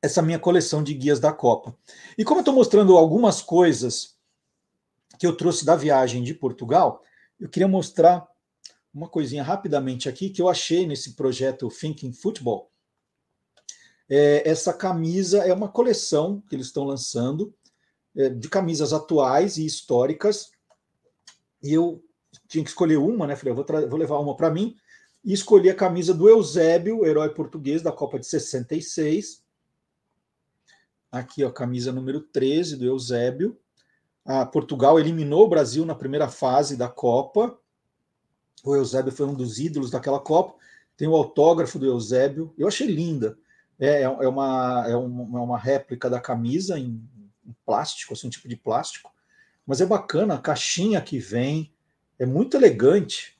essa 0.00 0.22
minha 0.22 0.38
coleção 0.38 0.82
de 0.82 0.94
guias 0.94 1.18
da 1.18 1.32
Copa. 1.32 1.76
E 2.16 2.24
como 2.24 2.38
eu 2.38 2.42
estou 2.42 2.54
mostrando 2.54 2.96
algumas 2.96 3.42
coisas 3.42 4.16
que 5.18 5.26
eu 5.26 5.36
trouxe 5.36 5.64
da 5.64 5.74
viagem 5.74 6.22
de 6.22 6.32
Portugal, 6.32 7.02
eu 7.40 7.48
queria 7.48 7.68
mostrar 7.68 8.26
uma 8.94 9.08
coisinha 9.08 9.42
rapidamente 9.42 10.08
aqui 10.08 10.30
que 10.30 10.40
eu 10.40 10.48
achei 10.48 10.86
nesse 10.86 11.14
projeto 11.14 11.68
Thinking 11.68 12.12
Football, 12.12 12.70
é, 14.08 14.48
essa 14.48 14.72
camisa 14.72 15.38
é 15.38 15.52
uma 15.52 15.68
coleção 15.68 16.42
que 16.48 16.56
eles 16.56 16.66
estão 16.66 16.84
lançando 16.84 17.54
é, 18.16 18.28
de 18.28 18.48
camisas 18.48 18.92
atuais 18.92 19.58
e 19.58 19.66
históricas. 19.66 20.50
E 21.62 21.72
eu 21.72 22.02
tinha 22.48 22.64
que 22.64 22.70
escolher 22.70 22.96
uma, 22.96 23.26
né? 23.26 23.36
Falei, 23.36 23.54
vou, 23.54 23.64
vou 23.88 23.98
levar 23.98 24.18
uma 24.18 24.34
para 24.36 24.50
mim. 24.50 24.74
E 25.24 25.32
escolhi 25.32 25.68
a 25.68 25.74
camisa 25.74 26.14
do 26.14 26.28
Eusébio, 26.28 27.04
herói 27.04 27.28
português 27.34 27.82
da 27.82 27.92
Copa 27.92 28.18
de 28.18 28.26
66. 28.26 29.42
Aqui, 31.10 31.44
ó, 31.44 31.48
a 31.48 31.52
camisa 31.52 31.92
número 31.92 32.20
13 32.20 32.76
do 32.76 32.86
Eusébio. 32.86 33.58
A 34.24 34.46
Portugal 34.46 34.98
eliminou 34.98 35.44
o 35.44 35.48
Brasil 35.48 35.84
na 35.84 35.94
primeira 35.94 36.28
fase 36.28 36.76
da 36.76 36.88
Copa. 36.88 37.58
O 38.64 38.74
Eusébio 38.74 39.12
foi 39.12 39.26
um 39.26 39.34
dos 39.34 39.58
ídolos 39.58 39.90
daquela 39.90 40.20
Copa. 40.20 40.54
Tem 40.96 41.08
o 41.08 41.14
autógrafo 41.14 41.78
do 41.78 41.86
Eusébio. 41.86 42.54
Eu 42.56 42.68
achei 42.68 42.86
linda. 42.86 43.38
É, 43.78 43.86
é, 43.86 44.02
é, 44.02 44.08
uma, 44.08 44.84
é 44.88 44.96
uma, 44.96 45.38
é 45.38 45.42
uma 45.42 45.58
réplica 45.58 46.10
da 46.10 46.20
camisa 46.20 46.78
em, 46.78 47.00
em 47.46 47.54
plástico, 47.64 48.12
assim, 48.12 48.26
um 48.26 48.30
tipo 48.30 48.48
de 48.48 48.56
plástico. 48.56 49.12
Mas 49.66 49.80
é 49.80 49.86
bacana, 49.86 50.34
a 50.34 50.40
caixinha 50.40 51.00
que 51.00 51.18
vem 51.18 51.72
é 52.18 52.26
muito 52.26 52.56
elegante. 52.56 53.38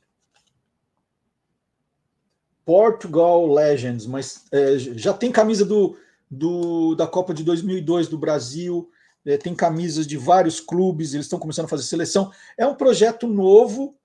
Portugal 2.65 3.47
Legends, 3.53 4.07
mas 4.07 4.45
é, 4.53 4.79
já 4.79 5.15
tem 5.15 5.33
camisa 5.33 5.65
do, 5.65 5.97
do, 6.31 6.95
da 6.95 7.07
Copa 7.07 7.33
de 7.33 7.43
2002 7.43 8.09
do 8.09 8.19
Brasil, 8.19 8.91
é, 9.25 9.39
tem 9.39 9.55
camisas 9.55 10.07
de 10.07 10.17
vários 10.17 10.61
clubes, 10.61 11.15
eles 11.15 11.27
estão 11.27 11.39
começando 11.39 11.65
a 11.65 11.69
fazer 11.69 11.85
seleção. 11.85 12.31
É 12.57 12.67
um 12.67 12.75
projeto 12.75 13.27
novo 13.27 13.97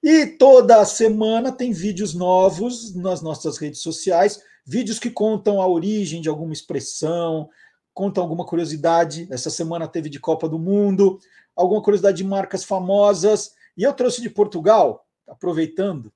E 0.04 0.28
toda 0.28 0.84
semana 0.86 1.52
tem 1.52 1.72
vídeos 1.72 2.14
novos 2.14 2.94
nas 2.94 3.22
nossas 3.22 3.58
redes 3.58 3.82
sociais, 3.82 4.42
vídeos 4.66 5.00
que 5.00 5.10
contam 5.10 5.62
a 5.62 5.68
origem 5.68 6.22
de 6.22 6.30
alguma 6.30 6.54
expressão, 6.54 7.50
contam 7.94 8.22
alguma 8.22 8.46
curiosidade. 8.46 9.28
Essa 9.32 9.50
semana 9.50 9.88
teve 9.88 10.10
de 10.10 10.20
Copa 10.20 10.48
do 10.48 10.60
Mundo, 10.60 11.20
alguma 11.56 11.82
curiosidade 11.82 12.18
de 12.18 12.24
marcas 12.24 12.64
famosas. 12.64 13.54
E 13.78 13.84
eu 13.84 13.94
trouxe 13.94 14.22
de 14.22 14.30
Portugal, 14.30 15.06
aproveitando, 15.28 16.12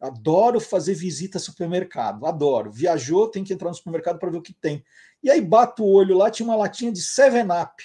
Adoro 0.00 0.60
fazer 0.60 0.94
visita 0.94 1.38
ao 1.38 1.42
supermercado, 1.42 2.24
adoro. 2.24 2.70
Viajou, 2.70 3.28
tem 3.28 3.42
que 3.42 3.52
entrar 3.52 3.68
no 3.68 3.74
supermercado 3.74 4.18
para 4.18 4.30
ver 4.30 4.38
o 4.38 4.42
que 4.42 4.52
tem. 4.52 4.84
E 5.22 5.30
aí 5.30 5.40
bato 5.40 5.82
o 5.82 5.90
olho 5.90 6.16
lá, 6.16 6.30
tinha 6.30 6.48
uma 6.48 6.56
latinha 6.56 6.92
de 6.92 7.00
7-Up. 7.00 7.82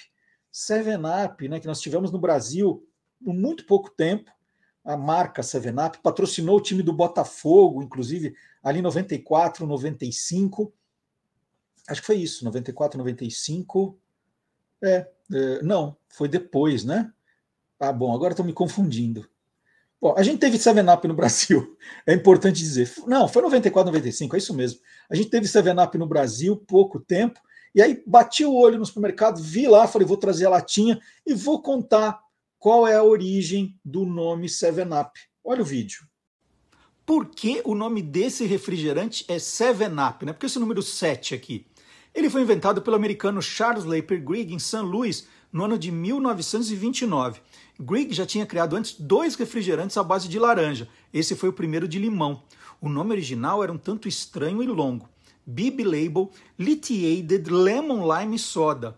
7-Up, 0.52 1.48
né, 1.48 1.58
que 1.58 1.66
nós 1.66 1.80
tivemos 1.80 2.12
no 2.12 2.18
Brasil 2.18 2.86
por 3.24 3.34
muito 3.34 3.66
pouco 3.66 3.90
tempo, 3.90 4.30
a 4.84 4.96
marca 4.96 5.42
7-Up 5.42 5.98
patrocinou 6.02 6.58
o 6.58 6.60
time 6.60 6.82
do 6.82 6.92
Botafogo, 6.92 7.82
inclusive 7.82 8.36
ali 8.62 8.82
94, 8.82 9.66
95. 9.66 10.72
Acho 11.88 12.00
que 12.00 12.06
foi 12.06 12.16
isso, 12.16 12.44
94, 12.44 12.98
95. 12.98 13.98
É, 14.82 15.08
é 15.32 15.62
não, 15.62 15.96
foi 16.08 16.28
depois, 16.28 16.84
né? 16.84 17.10
Ah, 17.80 17.92
bom, 17.92 18.14
agora 18.14 18.34
estou 18.34 18.44
me 18.44 18.52
confundindo. 18.52 19.28
Bom, 20.04 20.14
a 20.18 20.22
gente 20.22 20.38
teve 20.38 20.58
7-Up 20.58 21.08
no 21.08 21.14
Brasil, 21.14 21.78
é 22.06 22.12
importante 22.12 22.58
dizer. 22.58 22.92
Não, 23.06 23.26
foi 23.26 23.40
94, 23.40 23.90
95, 23.90 24.36
é 24.36 24.38
isso 24.38 24.52
mesmo. 24.52 24.80
A 25.08 25.14
gente 25.16 25.30
teve 25.30 25.46
7-Up 25.46 25.96
no 25.96 26.06
Brasil 26.06 26.58
pouco 26.58 27.00
tempo, 27.00 27.40
e 27.74 27.80
aí 27.80 28.02
bati 28.06 28.44
o 28.44 28.54
olho 28.54 28.78
no 28.78 28.84
supermercado, 28.84 29.42
vi 29.42 29.66
lá, 29.66 29.88
falei, 29.88 30.06
vou 30.06 30.18
trazer 30.18 30.44
a 30.44 30.50
latinha 30.50 31.00
e 31.26 31.32
vou 31.32 31.62
contar 31.62 32.20
qual 32.58 32.86
é 32.86 32.96
a 32.96 33.02
origem 33.02 33.78
do 33.82 34.04
nome 34.04 34.46
7-Up. 34.46 35.18
Olha 35.42 35.62
o 35.62 35.64
vídeo. 35.64 36.06
Por 37.06 37.30
que 37.30 37.62
o 37.64 37.74
nome 37.74 38.02
desse 38.02 38.44
refrigerante 38.44 39.24
é 39.26 39.36
7-Up? 39.36 40.26
Né? 40.26 40.34
Porque 40.34 40.44
esse 40.44 40.58
número 40.58 40.82
7 40.82 41.34
aqui? 41.34 41.66
Ele 42.14 42.28
foi 42.28 42.42
inventado 42.42 42.82
pelo 42.82 42.94
americano 42.94 43.40
Charles 43.40 43.86
Laper 43.86 44.22
Grigg 44.22 44.52
em 44.52 44.58
St. 44.58 44.82
Louis 44.82 45.26
no 45.50 45.64
ano 45.64 45.78
de 45.78 45.90
1929. 45.90 47.40
Grigg 47.78 48.14
já 48.14 48.24
tinha 48.24 48.46
criado 48.46 48.76
antes 48.76 48.94
dois 48.98 49.34
refrigerantes 49.34 49.96
à 49.96 50.02
base 50.02 50.28
de 50.28 50.38
laranja. 50.38 50.88
Esse 51.12 51.34
foi 51.34 51.48
o 51.48 51.52
primeiro 51.52 51.88
de 51.88 51.98
limão. 51.98 52.42
O 52.80 52.88
nome 52.88 53.10
original 53.10 53.62
era 53.62 53.72
um 53.72 53.78
tanto 53.78 54.06
estranho 54.06 54.62
e 54.62 54.66
longo. 54.66 55.08
Bib 55.44 55.82
Label 55.82 56.30
Lithiated 56.58 57.50
Lemon 57.50 58.06
Lime 58.06 58.38
Soda. 58.38 58.96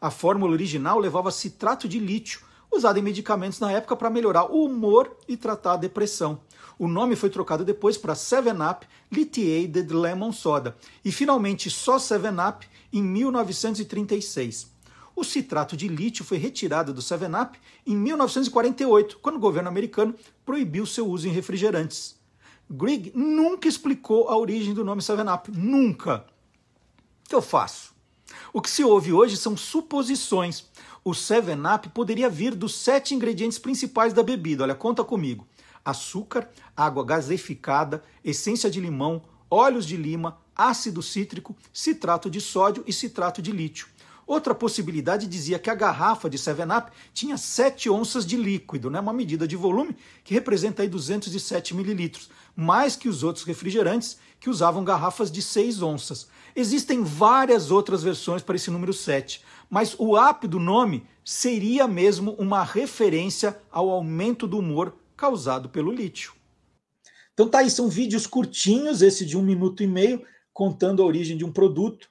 A 0.00 0.10
fórmula 0.10 0.52
original 0.52 0.98
levava 0.98 1.30
citrato 1.30 1.88
de 1.88 1.98
lítio, 1.98 2.40
usado 2.70 2.98
em 2.98 3.02
medicamentos 3.02 3.58
na 3.60 3.72
época 3.72 3.96
para 3.96 4.10
melhorar 4.10 4.44
o 4.44 4.64
humor 4.64 5.16
e 5.26 5.36
tratar 5.36 5.72
a 5.72 5.78
depressão. 5.78 6.40
O 6.78 6.86
nome 6.86 7.16
foi 7.16 7.30
trocado 7.30 7.64
depois 7.64 7.96
para 7.96 8.14
7-Up 8.14 8.86
Lithiated 9.10 9.92
Lemon 9.92 10.32
Soda 10.32 10.76
e 11.04 11.10
finalmente 11.10 11.70
só 11.70 11.96
7-Up 11.96 12.68
em 12.92 13.02
1936. 13.02 14.70
O 15.18 15.24
citrato 15.24 15.76
de 15.76 15.88
lítio 15.88 16.24
foi 16.24 16.38
retirado 16.38 16.94
do 16.94 17.02
7-Up 17.02 17.58
em 17.84 17.96
1948, 17.96 19.18
quando 19.18 19.34
o 19.34 19.40
governo 19.40 19.68
americano 19.68 20.14
proibiu 20.46 20.86
seu 20.86 21.08
uso 21.08 21.26
em 21.26 21.32
refrigerantes. 21.32 22.14
Grigg 22.70 23.10
nunca 23.16 23.66
explicou 23.66 24.28
a 24.28 24.38
origem 24.38 24.72
do 24.72 24.84
nome 24.84 25.02
7-Up, 25.02 25.50
nunca. 25.50 26.24
O 27.26 27.28
que 27.30 27.34
eu 27.34 27.42
faço? 27.42 27.96
O 28.52 28.62
que 28.62 28.70
se 28.70 28.84
ouve 28.84 29.12
hoje 29.12 29.36
são 29.36 29.56
suposições. 29.56 30.66
O 31.02 31.10
7-Up 31.10 31.88
poderia 31.88 32.30
vir 32.30 32.54
dos 32.54 32.76
sete 32.76 33.12
ingredientes 33.12 33.58
principais 33.58 34.12
da 34.12 34.22
bebida. 34.22 34.62
Olha, 34.62 34.74
conta 34.76 35.02
comigo: 35.02 35.48
açúcar, 35.84 36.48
água 36.76 37.04
gaseificada, 37.04 38.04
essência 38.24 38.70
de 38.70 38.80
limão, 38.80 39.24
óleos 39.50 39.84
de 39.84 39.96
lima, 39.96 40.38
ácido 40.54 41.02
cítrico, 41.02 41.56
citrato 41.72 42.30
de 42.30 42.40
sódio 42.40 42.84
e 42.86 42.92
citrato 42.92 43.42
de 43.42 43.50
lítio. 43.50 43.88
Outra 44.28 44.54
possibilidade 44.54 45.26
dizia 45.26 45.58
que 45.58 45.70
a 45.70 45.74
garrafa 45.74 46.28
de 46.28 46.36
7-Up 46.36 46.92
tinha 47.14 47.38
7 47.38 47.88
onças 47.88 48.26
de 48.26 48.36
líquido, 48.36 48.90
né? 48.90 49.00
uma 49.00 49.10
medida 49.10 49.48
de 49.48 49.56
volume 49.56 49.96
que 50.22 50.34
representa 50.34 50.82
aí 50.82 50.88
207 50.88 51.74
mililitros, 51.74 52.28
mais 52.54 52.94
que 52.94 53.08
os 53.08 53.22
outros 53.22 53.46
refrigerantes 53.46 54.18
que 54.38 54.50
usavam 54.50 54.84
garrafas 54.84 55.32
de 55.32 55.40
6 55.40 55.80
onças. 55.80 56.28
Existem 56.54 57.02
várias 57.02 57.70
outras 57.70 58.02
versões 58.02 58.42
para 58.42 58.56
esse 58.56 58.70
número 58.70 58.92
7, 58.92 59.42
mas 59.70 59.96
o 59.98 60.14
app 60.14 60.46
do 60.46 60.60
nome 60.60 61.06
seria 61.24 61.88
mesmo 61.88 62.32
uma 62.32 62.62
referência 62.62 63.58
ao 63.72 63.88
aumento 63.88 64.46
do 64.46 64.58
humor 64.58 64.94
causado 65.16 65.70
pelo 65.70 65.90
lítio. 65.90 66.34
Então 67.32 67.48
tá 67.48 67.60
aí, 67.60 67.70
são 67.70 67.88
vídeos 67.88 68.26
curtinhos, 68.26 69.00
esse 69.00 69.24
de 69.24 69.38
um 69.38 69.42
minuto 69.42 69.82
e 69.82 69.86
meio, 69.86 70.22
contando 70.52 71.02
a 71.02 71.06
origem 71.06 71.34
de 71.34 71.46
um 71.46 71.50
produto. 71.50 72.10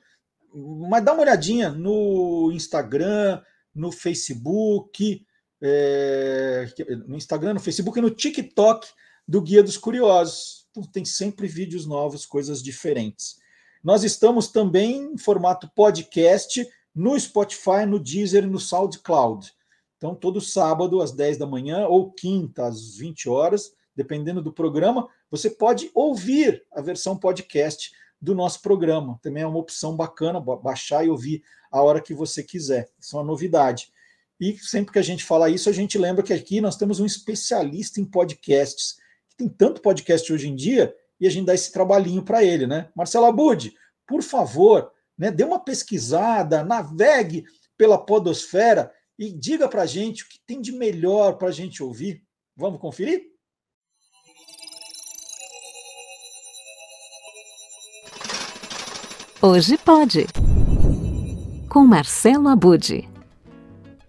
Mas 0.53 1.03
dá 1.03 1.13
uma 1.13 1.21
olhadinha 1.21 1.69
no 1.69 2.51
Instagram, 2.51 3.41
no 3.73 3.91
Facebook, 3.91 5.25
é, 5.61 6.67
no 7.07 7.15
Instagram, 7.15 7.55
no 7.55 7.59
Facebook 7.59 7.99
e 7.99 8.01
no 8.01 8.09
TikTok 8.09 8.87
do 9.27 9.41
Guia 9.41 9.61
dos 9.61 9.77
Curiosos. 9.77 10.67
Então, 10.71 10.83
tem 10.83 11.03
sempre 11.05 11.47
vídeos 11.47 11.85
novos, 11.85 12.25
coisas 12.25 12.61
diferentes. 12.61 13.37
Nós 13.83 14.03
estamos 14.03 14.47
também 14.47 15.13
em 15.13 15.17
formato 15.17 15.69
podcast 15.75 16.67
no 16.93 17.19
Spotify, 17.19 17.85
no 17.87 17.99
Deezer 17.99 18.43
e 18.43 18.47
no 18.47 18.59
SoundCloud. 18.59 19.51
Então, 19.97 20.15
todo 20.15 20.39
sábado 20.39 21.01
às 21.01 21.11
10 21.11 21.37
da 21.37 21.45
manhã 21.45 21.87
ou 21.87 22.11
quinta 22.11 22.67
às 22.67 22.95
20 22.95 23.29
horas, 23.29 23.71
dependendo 23.95 24.41
do 24.41 24.53
programa, 24.53 25.07
você 25.29 25.49
pode 25.49 25.89
ouvir 25.93 26.63
a 26.71 26.81
versão 26.81 27.17
podcast 27.17 27.91
do 28.21 28.35
nosso 28.35 28.61
programa. 28.61 29.19
Também 29.21 29.43
é 29.43 29.47
uma 29.47 29.59
opção 29.59 29.95
bacana, 29.95 30.39
baixar 30.39 31.05
e 31.05 31.09
ouvir 31.09 31.43
a 31.71 31.81
hora 31.81 32.01
que 32.01 32.13
você 32.13 32.43
quiser. 32.43 32.89
Isso 32.99 33.15
é 33.15 33.19
uma 33.19 33.25
novidade. 33.25 33.91
E 34.39 34.57
sempre 34.57 34.93
que 34.93 34.99
a 34.99 35.03
gente 35.03 35.23
fala 35.23 35.49
isso, 35.49 35.69
a 35.69 35.73
gente 35.73 35.97
lembra 35.97 36.23
que 36.23 36.33
aqui 36.33 36.61
nós 36.61 36.75
temos 36.75 36.99
um 36.99 37.05
especialista 37.05 37.99
em 37.99 38.05
podcasts. 38.05 38.97
Tem 39.35 39.47
tanto 39.47 39.81
podcast 39.81 40.31
hoje 40.31 40.47
em 40.47 40.55
dia 40.55 40.93
e 41.19 41.27
a 41.27 41.29
gente 41.29 41.45
dá 41.45 41.53
esse 41.53 41.71
trabalhinho 41.71 42.23
para 42.23 42.43
ele, 42.43 42.67
né? 42.67 42.89
Marcelo 42.95 43.25
Abud, 43.25 43.73
por 44.07 44.21
favor, 44.21 44.91
né, 45.17 45.31
dê 45.31 45.43
uma 45.43 45.59
pesquisada, 45.59 46.63
navegue 46.63 47.45
pela 47.75 47.97
podosfera 47.97 48.91
e 49.17 49.31
diga 49.31 49.67
para 49.67 49.81
a 49.81 49.85
gente 49.85 50.23
o 50.23 50.29
que 50.29 50.39
tem 50.45 50.61
de 50.61 50.71
melhor 50.71 51.37
para 51.37 51.47
a 51.47 51.51
gente 51.51 51.81
ouvir. 51.81 52.23
Vamos 52.55 52.79
conferir? 52.79 53.36
Hoje 59.39 59.77
pode. 59.77 60.25
Com 61.69 61.85
Marcelo 61.85 62.47
Abude. 62.47 63.07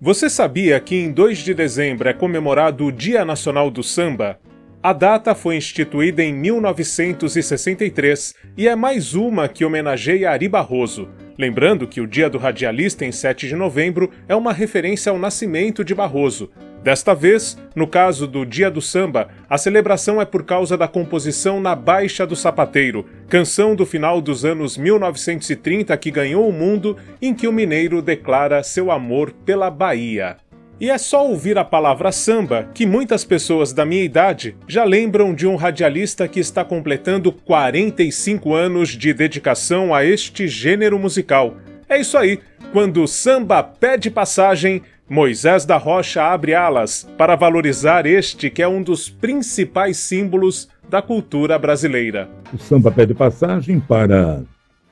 Você 0.00 0.30
sabia 0.30 0.80
que 0.80 0.96
em 0.96 1.12
2 1.12 1.40
de 1.40 1.52
dezembro 1.52 2.08
é 2.08 2.14
comemorado 2.14 2.86
o 2.86 2.92
Dia 2.92 3.26
Nacional 3.26 3.70
do 3.70 3.82
Samba? 3.82 4.40
A 4.82 4.94
data 4.94 5.34
foi 5.34 5.56
instituída 5.56 6.22
em 6.22 6.32
1963 6.32 8.34
e 8.56 8.66
é 8.66 8.74
mais 8.74 9.12
uma 9.12 9.48
que 9.48 9.66
homenageia 9.66 10.30
Ari 10.30 10.48
Barroso. 10.48 11.10
Lembrando 11.38 11.86
que 11.86 12.00
o 12.00 12.06
Dia 12.06 12.30
do 12.30 12.38
Radialista, 12.38 13.04
em 13.04 13.12
7 13.12 13.48
de 13.48 13.54
novembro, 13.54 14.10
é 14.26 14.34
uma 14.34 14.54
referência 14.54 15.12
ao 15.12 15.18
nascimento 15.18 15.84
de 15.84 15.94
Barroso, 15.94 16.50
Desta 16.88 17.14
vez, 17.14 17.58
no 17.76 17.86
caso 17.86 18.26
do 18.26 18.46
Dia 18.46 18.70
do 18.70 18.80
Samba, 18.80 19.28
a 19.46 19.58
celebração 19.58 20.22
é 20.22 20.24
por 20.24 20.42
causa 20.42 20.74
da 20.74 20.88
composição 20.88 21.60
Na 21.60 21.74
Baixa 21.74 22.26
do 22.26 22.34
Sapateiro, 22.34 23.04
canção 23.28 23.76
do 23.76 23.84
final 23.84 24.22
dos 24.22 24.42
anos 24.42 24.78
1930 24.78 25.94
que 25.98 26.10
ganhou 26.10 26.48
o 26.48 26.52
mundo, 26.52 26.96
em 27.20 27.34
que 27.34 27.46
o 27.46 27.52
mineiro 27.52 28.00
declara 28.00 28.62
seu 28.62 28.90
amor 28.90 29.32
pela 29.44 29.70
Bahia. 29.70 30.38
E 30.80 30.88
é 30.88 30.96
só 30.96 31.28
ouvir 31.28 31.58
a 31.58 31.62
palavra 31.62 32.10
samba 32.10 32.70
que 32.72 32.86
muitas 32.86 33.22
pessoas 33.22 33.70
da 33.70 33.84
minha 33.84 34.02
idade 34.02 34.56
já 34.66 34.82
lembram 34.82 35.34
de 35.34 35.46
um 35.46 35.56
radialista 35.56 36.26
que 36.26 36.40
está 36.40 36.64
completando 36.64 37.30
45 37.30 38.54
anos 38.54 38.96
de 38.96 39.12
dedicação 39.12 39.94
a 39.94 40.06
este 40.06 40.48
gênero 40.48 40.98
musical. 40.98 41.54
É 41.86 42.00
isso 42.00 42.16
aí, 42.16 42.40
quando 42.72 43.02
o 43.02 43.06
samba 43.06 43.62
pede 43.62 44.10
passagem, 44.10 44.82
Moisés 45.08 45.64
da 45.64 45.78
Rocha 45.78 46.22
abre 46.22 46.54
alas 46.54 47.08
para 47.16 47.34
valorizar 47.34 48.04
este 48.04 48.50
que 48.50 48.60
é 48.62 48.68
um 48.68 48.82
dos 48.82 49.08
principais 49.08 49.96
símbolos 49.96 50.68
da 50.86 51.00
cultura 51.00 51.58
brasileira. 51.58 52.28
O 52.52 52.58
samba 52.58 52.90
pede 52.90 53.14
passagem 53.14 53.80
para 53.80 54.42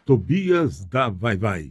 Tobias 0.06 0.86
da 0.86 1.10
Vai 1.10 1.36
Vai. 1.36 1.70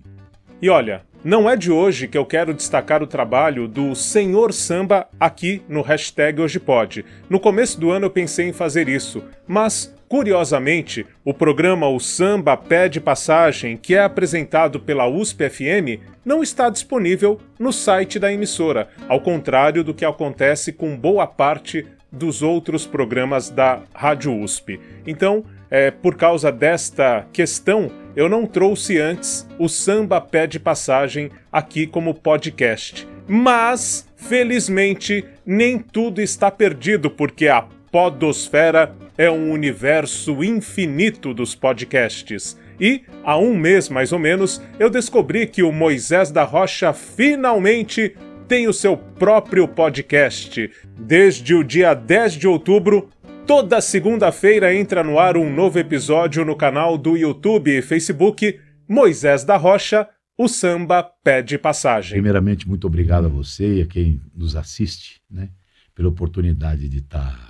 E 0.62 0.70
olha, 0.70 1.02
não 1.24 1.50
é 1.50 1.56
de 1.56 1.72
hoje 1.72 2.08
que 2.08 2.18
eu 2.18 2.24
quero 2.24 2.54
destacar 2.54 3.02
o 3.02 3.08
trabalho 3.08 3.68
do 3.68 3.96
Senhor 3.96 4.54
Samba 4.54 5.08
aqui 5.20 5.64
no 5.68 5.82
hashtag 5.82 6.40
Hoje 6.40 6.60
Pode. 6.60 7.04
No 7.28 7.40
começo 7.40 7.80
do 7.80 7.90
ano 7.90 8.06
eu 8.06 8.12
pensei 8.12 8.48
em 8.48 8.54
fazer 8.54 8.88
isso, 8.88 9.24
mas 9.48 9.95
Curiosamente, 10.08 11.06
o 11.24 11.34
programa 11.34 11.88
O 11.88 12.00
Samba 12.00 12.56
Pede 12.56 13.02
Passagem, 13.02 13.76
que 13.76 13.96
é 13.96 14.04
apresentado 14.04 14.80
pela 14.80 15.08
USP 15.08 15.50
FM, 15.50 16.00
não 16.24 16.44
está 16.44 16.70
disponível 16.70 17.40
no 17.58 17.74
site 17.74 18.20
da 18.20 18.32
emissora, 18.32 18.88
ao 19.10 19.20
contrário 19.20 19.84
do 19.84 19.94
que 19.94 20.06
acontece 20.06 20.72
com 20.72 20.96
boa 20.96 21.26
parte 21.26 21.88
dos 22.12 22.42
outros 22.42 22.86
programas 22.86 23.50
da 23.50 23.82
Rádio 23.94 24.40
USP. 24.40 24.80
Então, 25.08 25.44
é, 25.70 25.90
por 25.90 26.16
causa 26.16 26.52
desta 26.52 27.26
questão, 27.34 27.92
eu 28.16 28.30
não 28.30 28.46
trouxe 28.46 29.00
antes 29.00 29.48
o 29.58 29.68
Samba 29.68 30.22
Pede 30.22 30.60
Passagem 30.60 31.32
aqui 31.52 31.88
como 31.88 32.14
podcast. 32.14 33.08
Mas, 33.28 34.08
felizmente, 34.16 35.26
nem 35.46 35.80
tudo 35.80 36.22
está 36.22 36.52
perdido, 36.52 37.10
porque 37.10 37.48
a 37.48 37.66
Podosfera 37.96 38.94
é 39.18 39.32
um 39.32 39.52
universo 39.52 40.44
infinito 40.44 41.34
dos 41.34 41.56
podcasts. 41.56 42.60
E, 42.78 43.04
há 43.24 43.38
um 43.38 43.56
mês 43.56 43.88
mais 43.88 44.12
ou 44.12 44.20
menos, 44.20 44.62
eu 44.78 44.90
descobri 44.90 45.48
que 45.48 45.64
o 45.64 45.72
Moisés 45.72 46.30
da 46.30 46.44
Rocha 46.44 46.92
finalmente 46.92 48.14
tem 48.50 48.68
o 48.68 48.74
seu 48.74 48.98
próprio 48.98 49.66
podcast. 49.66 50.70
Desde 51.00 51.56
o 51.56 51.64
dia 51.64 51.94
10 51.94 52.34
de 52.34 52.50
outubro, 52.50 53.10
toda 53.48 53.80
segunda-feira 53.80 54.76
entra 54.76 55.02
no 55.02 55.18
ar 55.18 55.38
um 55.38 55.50
novo 55.50 55.80
episódio 55.80 56.44
no 56.44 56.58
canal 56.58 56.98
do 56.98 57.16
YouTube 57.16 57.78
e 57.78 57.82
Facebook 57.82 58.60
Moisés 58.86 59.46
da 59.46 59.56
Rocha, 59.56 60.06
o 60.38 60.50
samba 60.50 61.02
pede 61.24 61.58
passagem. 61.58 62.12
Primeiramente, 62.12 62.68
muito 62.68 62.88
obrigado 62.88 63.28
a 63.28 63.30
você 63.30 63.76
e 63.76 63.82
a 63.84 63.86
quem 63.86 64.20
nos 64.36 64.58
assiste, 64.58 65.22
né, 65.32 65.48
pela 65.96 66.10
oportunidade 66.10 66.90
de 66.90 66.98
estar 66.98 67.45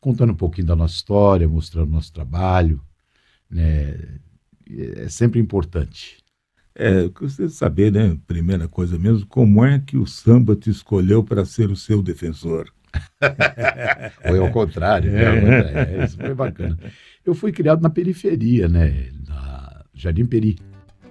contando 0.00 0.32
um 0.32 0.36
pouquinho 0.36 0.66
da 0.66 0.76
nossa 0.76 0.94
história, 0.94 1.48
mostrando 1.48 1.88
o 1.88 1.92
nosso 1.92 2.12
trabalho. 2.12 2.80
Né? 3.50 3.96
É 4.96 5.08
sempre 5.08 5.38
importante. 5.38 6.18
É, 6.74 7.08
você 7.08 7.48
saber, 7.48 7.92
né, 7.92 8.16
primeira 8.26 8.68
coisa 8.68 8.98
mesmo, 8.98 9.26
como 9.26 9.64
é 9.64 9.78
que 9.78 9.96
o 9.96 10.06
samba 10.06 10.56
te 10.56 10.70
escolheu 10.70 11.22
para 11.22 11.44
ser 11.44 11.70
o 11.70 11.76
seu 11.76 12.02
defensor? 12.02 12.72
Ou 14.28 14.36
é 14.36 14.38
ao 14.38 14.50
contrário, 14.50 15.12
né? 15.12 16.00
É, 16.00 16.04
isso 16.04 16.16
foi 16.16 16.34
bacana. 16.34 16.78
Eu 17.24 17.34
fui 17.34 17.52
criado 17.52 17.82
na 17.82 17.90
periferia, 17.90 18.68
né, 18.68 19.10
na 19.26 19.84
Jardim 19.92 20.24
Peri. 20.24 20.58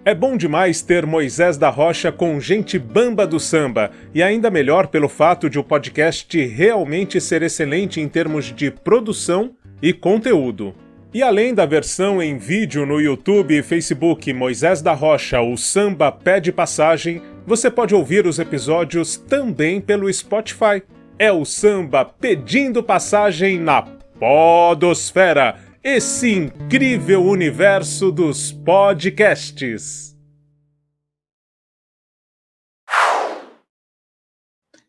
É 0.10 0.16
bom 0.16 0.36
demais 0.36 0.82
ter 0.82 1.06
Moisés 1.06 1.56
da 1.56 1.70
Rocha 1.70 2.12
com 2.12 2.40
gente 2.40 2.80
bamba 2.80 3.28
do 3.28 3.40
samba, 3.40 3.92
e 4.12 4.24
ainda 4.24 4.50
melhor 4.50 4.88
pelo 4.88 5.08
fato 5.08 5.48
de 5.48 5.60
o 5.60 5.64
podcast 5.64 6.36
realmente 6.48 7.22
ser 7.22 7.44
excelente 7.44 8.02
em 8.02 8.10
termos 8.10 8.46
de 8.46 8.72
produção 8.72 9.52
e 9.80 9.94
conteúdo. 9.94 10.74
E 11.14 11.22
além 11.22 11.54
da 11.54 11.64
versão 11.64 12.20
em 12.24 12.40
vídeo 12.40 12.88
no 12.88 13.00
YouTube 13.00 13.56
e 13.56 13.62
Facebook 13.62 14.34
Moisés 14.34 14.82
da 14.82 14.94
Rocha, 14.94 15.42
o 15.42 15.56
samba 15.56 16.12
pede 16.12 16.52
passagem, 16.52 17.22
você 17.46 17.70
pode 17.70 17.94
ouvir 17.94 18.26
os 18.26 18.40
episódios 18.40 19.16
também 19.16 19.80
pelo 19.80 20.12
Spotify. 20.12 20.82
É 21.20 21.32
o 21.32 21.46
samba 21.46 22.04
pedindo 22.04 22.82
passagem 22.82 23.60
na 23.60 23.84
Podosfera, 24.20 25.69
esse 25.96 26.30
incrível 26.30 27.24
universo 27.24 28.12
dos 28.12 28.52
podcasts. 28.52 30.16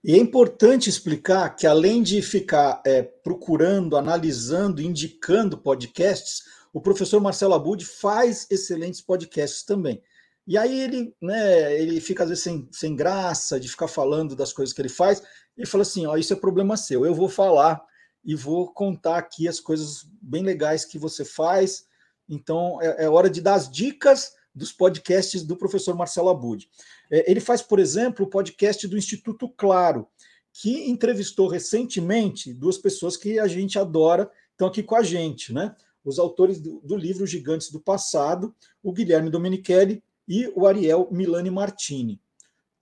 E 0.04 0.14
é 0.14 0.18
importante 0.18 0.90
explicar 0.90 1.56
que, 1.56 1.66
além 1.66 2.02
de 2.02 2.20
ficar 2.20 2.82
é, 2.84 3.02
procurando, 3.02 3.96
analisando, 3.96 4.82
indicando 4.82 5.56
podcasts, 5.56 6.42
o 6.70 6.82
professor 6.82 7.18
Marcelo 7.18 7.54
Abud 7.54 7.82
faz 7.82 8.46
excelentes 8.50 9.00
podcasts 9.00 9.62
também. 9.62 10.02
E 10.46 10.58
aí 10.58 10.80
ele, 10.80 11.14
né, 11.20 11.80
ele 11.80 11.98
fica 12.00 12.24
às 12.24 12.28
vezes 12.28 12.44
sem, 12.44 12.68
sem 12.70 12.94
graça 12.94 13.58
de 13.58 13.68
ficar 13.68 13.88
falando 13.88 14.36
das 14.36 14.52
coisas 14.52 14.74
que 14.74 14.82
ele 14.82 14.88
faz, 14.90 15.22
e 15.56 15.64
fala 15.64 15.82
assim: 15.82 16.04
ó, 16.04 16.16
isso 16.18 16.34
é 16.34 16.36
problema 16.36 16.76
seu, 16.76 17.06
eu 17.06 17.14
vou 17.14 17.28
falar 17.28 17.82
e 18.24 18.34
vou 18.34 18.72
contar 18.72 19.18
aqui 19.18 19.48
as 19.48 19.60
coisas 19.60 20.06
bem 20.20 20.42
legais 20.42 20.84
que 20.84 20.98
você 20.98 21.24
faz. 21.24 21.86
Então 22.28 22.80
é, 22.80 23.04
é 23.04 23.08
hora 23.08 23.30
de 23.30 23.40
dar 23.40 23.54
as 23.54 23.70
dicas 23.70 24.32
dos 24.54 24.72
podcasts 24.72 25.42
do 25.42 25.56
professor 25.56 25.94
Marcelo 25.94 26.28
Abud. 26.28 26.68
É, 27.10 27.30
ele 27.30 27.40
faz, 27.40 27.62
por 27.62 27.78
exemplo, 27.78 28.26
o 28.26 28.30
podcast 28.30 28.86
do 28.86 28.98
Instituto 28.98 29.48
Claro, 29.48 30.08
que 30.52 30.90
entrevistou 30.90 31.48
recentemente 31.48 32.52
duas 32.52 32.76
pessoas 32.76 33.16
que 33.16 33.38
a 33.38 33.46
gente 33.46 33.78
adora, 33.78 34.30
estão 34.50 34.68
aqui 34.68 34.82
com 34.82 34.96
a 34.96 35.02
gente, 35.02 35.52
né? 35.52 35.74
Os 36.04 36.18
autores 36.18 36.60
do, 36.60 36.80
do 36.80 36.96
livro 36.96 37.26
Gigantes 37.26 37.70
do 37.70 37.80
Passado, 37.80 38.54
o 38.82 38.92
Guilherme 38.92 39.30
Domenichelli 39.30 40.02
e 40.26 40.50
o 40.56 40.66
Ariel 40.66 41.08
Milani 41.10 41.50
Martini. 41.50 42.20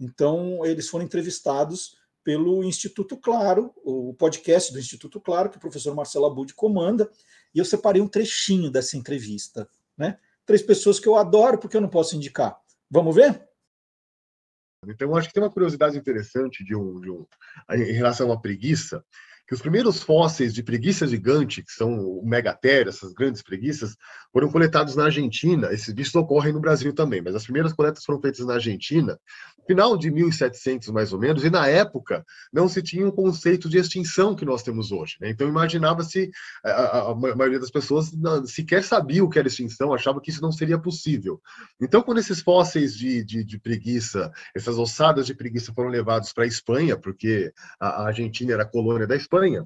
Então, 0.00 0.64
eles 0.64 0.88
foram 0.88 1.04
entrevistados 1.04 1.97
pelo 2.28 2.62
Instituto 2.62 3.16
Claro, 3.16 3.72
o 3.82 4.12
podcast 4.12 4.70
do 4.70 4.78
Instituto 4.78 5.18
Claro, 5.18 5.48
que 5.48 5.56
o 5.56 5.60
professor 5.60 5.94
Marcelo 5.94 6.26
Abud 6.26 6.52
comanda, 6.52 7.10
e 7.54 7.58
eu 7.58 7.64
separei 7.64 8.02
um 8.02 8.06
trechinho 8.06 8.70
dessa 8.70 8.98
entrevista. 8.98 9.66
Né? 9.96 10.18
Três 10.44 10.60
pessoas 10.60 11.00
que 11.00 11.08
eu 11.08 11.16
adoro, 11.16 11.58
porque 11.58 11.74
eu 11.74 11.80
não 11.80 11.88
posso 11.88 12.16
indicar. 12.16 12.60
Vamos 12.90 13.16
ver? 13.16 13.48
Então, 14.86 15.16
acho 15.16 15.28
que 15.28 15.32
tem 15.32 15.42
uma 15.42 15.50
curiosidade 15.50 15.96
interessante 15.96 16.62
de 16.62 16.76
um, 16.76 17.00
de 17.00 17.10
um, 17.10 17.24
em 17.70 17.92
relação 17.92 18.30
à 18.30 18.38
preguiça, 18.38 19.02
que 19.48 19.54
os 19.54 19.62
primeiros 19.62 20.02
fósseis 20.02 20.52
de 20.52 20.62
preguiça 20.62 21.06
gigante, 21.06 21.62
que 21.62 21.72
são 21.72 21.98
o 21.98 22.22
megatéria, 22.22 22.90
essas 22.90 23.14
grandes 23.14 23.40
preguiças, 23.40 23.96
foram 24.30 24.50
coletados 24.50 24.94
na 24.94 25.04
Argentina. 25.04 25.72
Esses 25.72 25.94
bichos 25.94 26.14
ocorrem 26.14 26.52
no 26.52 26.60
Brasil 26.60 26.92
também, 26.92 27.22
mas 27.22 27.34
as 27.34 27.44
primeiras 27.44 27.72
coletas 27.72 28.04
foram 28.04 28.20
feitas 28.20 28.44
na 28.44 28.54
Argentina, 28.54 29.18
final 29.66 29.96
de 29.96 30.10
1700 30.10 30.88
mais 30.90 31.12
ou 31.14 31.18
menos, 31.18 31.44
e 31.44 31.50
na 31.50 31.66
época 31.66 32.24
não 32.52 32.68
se 32.68 32.82
tinha 32.82 33.06
um 33.06 33.10
conceito 33.10 33.68
de 33.70 33.78
extinção 33.78 34.34
que 34.34 34.44
nós 34.44 34.62
temos 34.62 34.92
hoje. 34.92 35.16
Né? 35.20 35.30
Então 35.30 35.48
imaginava-se, 35.48 36.30
a, 36.62 36.70
a, 36.70 37.10
a, 37.12 37.14
maioria 37.14 37.58
das 37.58 37.70
pessoas 37.70 38.12
não, 38.12 38.46
sequer 38.46 38.84
sabia 38.84 39.24
o 39.24 39.30
que 39.30 39.38
era 39.38 39.48
extinção, 39.48 39.94
achava 39.94 40.20
que 40.20 40.30
isso 40.30 40.42
não 40.42 40.52
seria 40.52 40.78
possível. 40.78 41.40
Então 41.80 42.02
quando 42.02 42.18
esses 42.18 42.42
fósseis 42.42 42.94
de, 42.94 43.24
de, 43.24 43.44
de 43.44 43.58
preguiça, 43.58 44.30
essas 44.54 44.78
ossadas 44.78 45.26
de 45.26 45.34
preguiça 45.34 45.72
foram 45.72 45.88
levados 45.88 46.32
para 46.34 46.44
a 46.44 46.46
Espanha, 46.46 46.98
porque 46.98 47.50
a 47.80 48.04
Argentina 48.04 48.52
era 48.52 48.66
colônia 48.66 49.06
da 49.06 49.16
Espanha, 49.16 49.37
Espanha. 49.38 49.62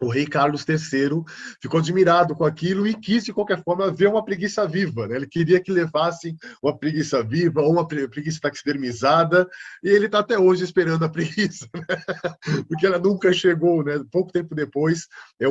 O 0.00 0.08
rei 0.08 0.26
Carlos 0.26 0.64
III 0.68 1.22
ficou 1.60 1.80
admirado 1.80 2.34
com 2.34 2.44
aquilo 2.44 2.86
e 2.86 2.94
quis, 2.94 3.24
de 3.24 3.32
qualquer 3.32 3.62
forma, 3.62 3.90
ver 3.90 4.08
uma 4.08 4.24
preguiça 4.24 4.66
viva. 4.66 5.06
Né? 5.06 5.16
Ele 5.16 5.26
queria 5.26 5.60
que 5.60 5.70
levassem 5.70 6.36
uma 6.62 6.76
preguiça 6.76 7.22
viva 7.22 7.60
ou 7.60 7.72
uma 7.72 7.86
preguiça 7.86 8.40
taxidermizada, 8.40 9.48
e 9.82 9.88
ele 9.88 10.06
está 10.06 10.20
até 10.20 10.38
hoje 10.38 10.64
esperando 10.64 11.04
a 11.04 11.08
preguiça, 11.08 11.68
né? 11.74 12.62
porque 12.68 12.86
ela 12.86 12.98
nunca 12.98 13.32
chegou. 13.32 13.84
Né? 13.84 14.02
Pouco 14.10 14.32
tempo 14.32 14.54
depois, 14.54 15.06
é 15.38 15.46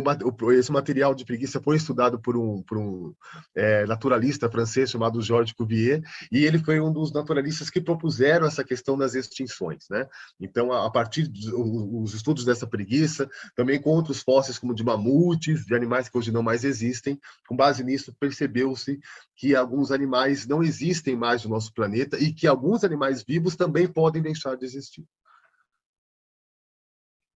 esse 0.57 0.71
material 0.71 1.13
de 1.13 1.25
preguiça 1.25 1.61
foi 1.61 1.77
estudado 1.77 2.19
por 2.19 2.35
um, 2.35 2.63
por 2.63 2.77
um 2.77 3.13
é, 3.55 3.85
naturalista 3.85 4.49
francês 4.49 4.89
chamado 4.89 5.21
Georges 5.21 5.53
Cuvier, 5.53 6.01
e 6.31 6.45
ele 6.45 6.59
foi 6.59 6.79
um 6.79 6.91
dos 6.91 7.13
naturalistas 7.13 7.69
que 7.69 7.81
propuseram 7.81 8.47
essa 8.47 8.63
questão 8.63 8.97
das 8.97 9.15
extinções. 9.15 9.85
Né? 9.89 10.07
Então, 10.39 10.71
a, 10.71 10.89
partir 10.89 11.27
dos 11.27 12.13
estudos 12.13 12.45
dessa 12.45 12.67
preguiça, 12.67 13.29
também 13.55 13.81
com 13.81 13.91
outros 13.91 14.23
fósseis 14.39 14.57
como 14.57 14.73
de 14.73 14.83
mamutes, 14.83 15.65
de 15.65 15.75
animais 15.75 16.07
que 16.07 16.17
hoje 16.17 16.31
não 16.31 16.41
mais 16.41 16.63
existem. 16.63 17.19
Com 17.47 17.55
base 17.55 17.83
nisso, 17.83 18.15
percebeu-se 18.17 18.99
que 19.35 19.53
alguns 19.53 19.91
animais 19.91 20.47
não 20.47 20.63
existem 20.63 21.15
mais 21.15 21.43
no 21.43 21.49
nosso 21.49 21.73
planeta 21.73 22.17
e 22.17 22.33
que 22.33 22.47
alguns 22.47 22.83
animais 22.83 23.21
vivos 23.21 23.55
também 23.55 23.87
podem 23.87 24.21
deixar 24.21 24.55
de 24.55 24.65
existir. 24.65 25.05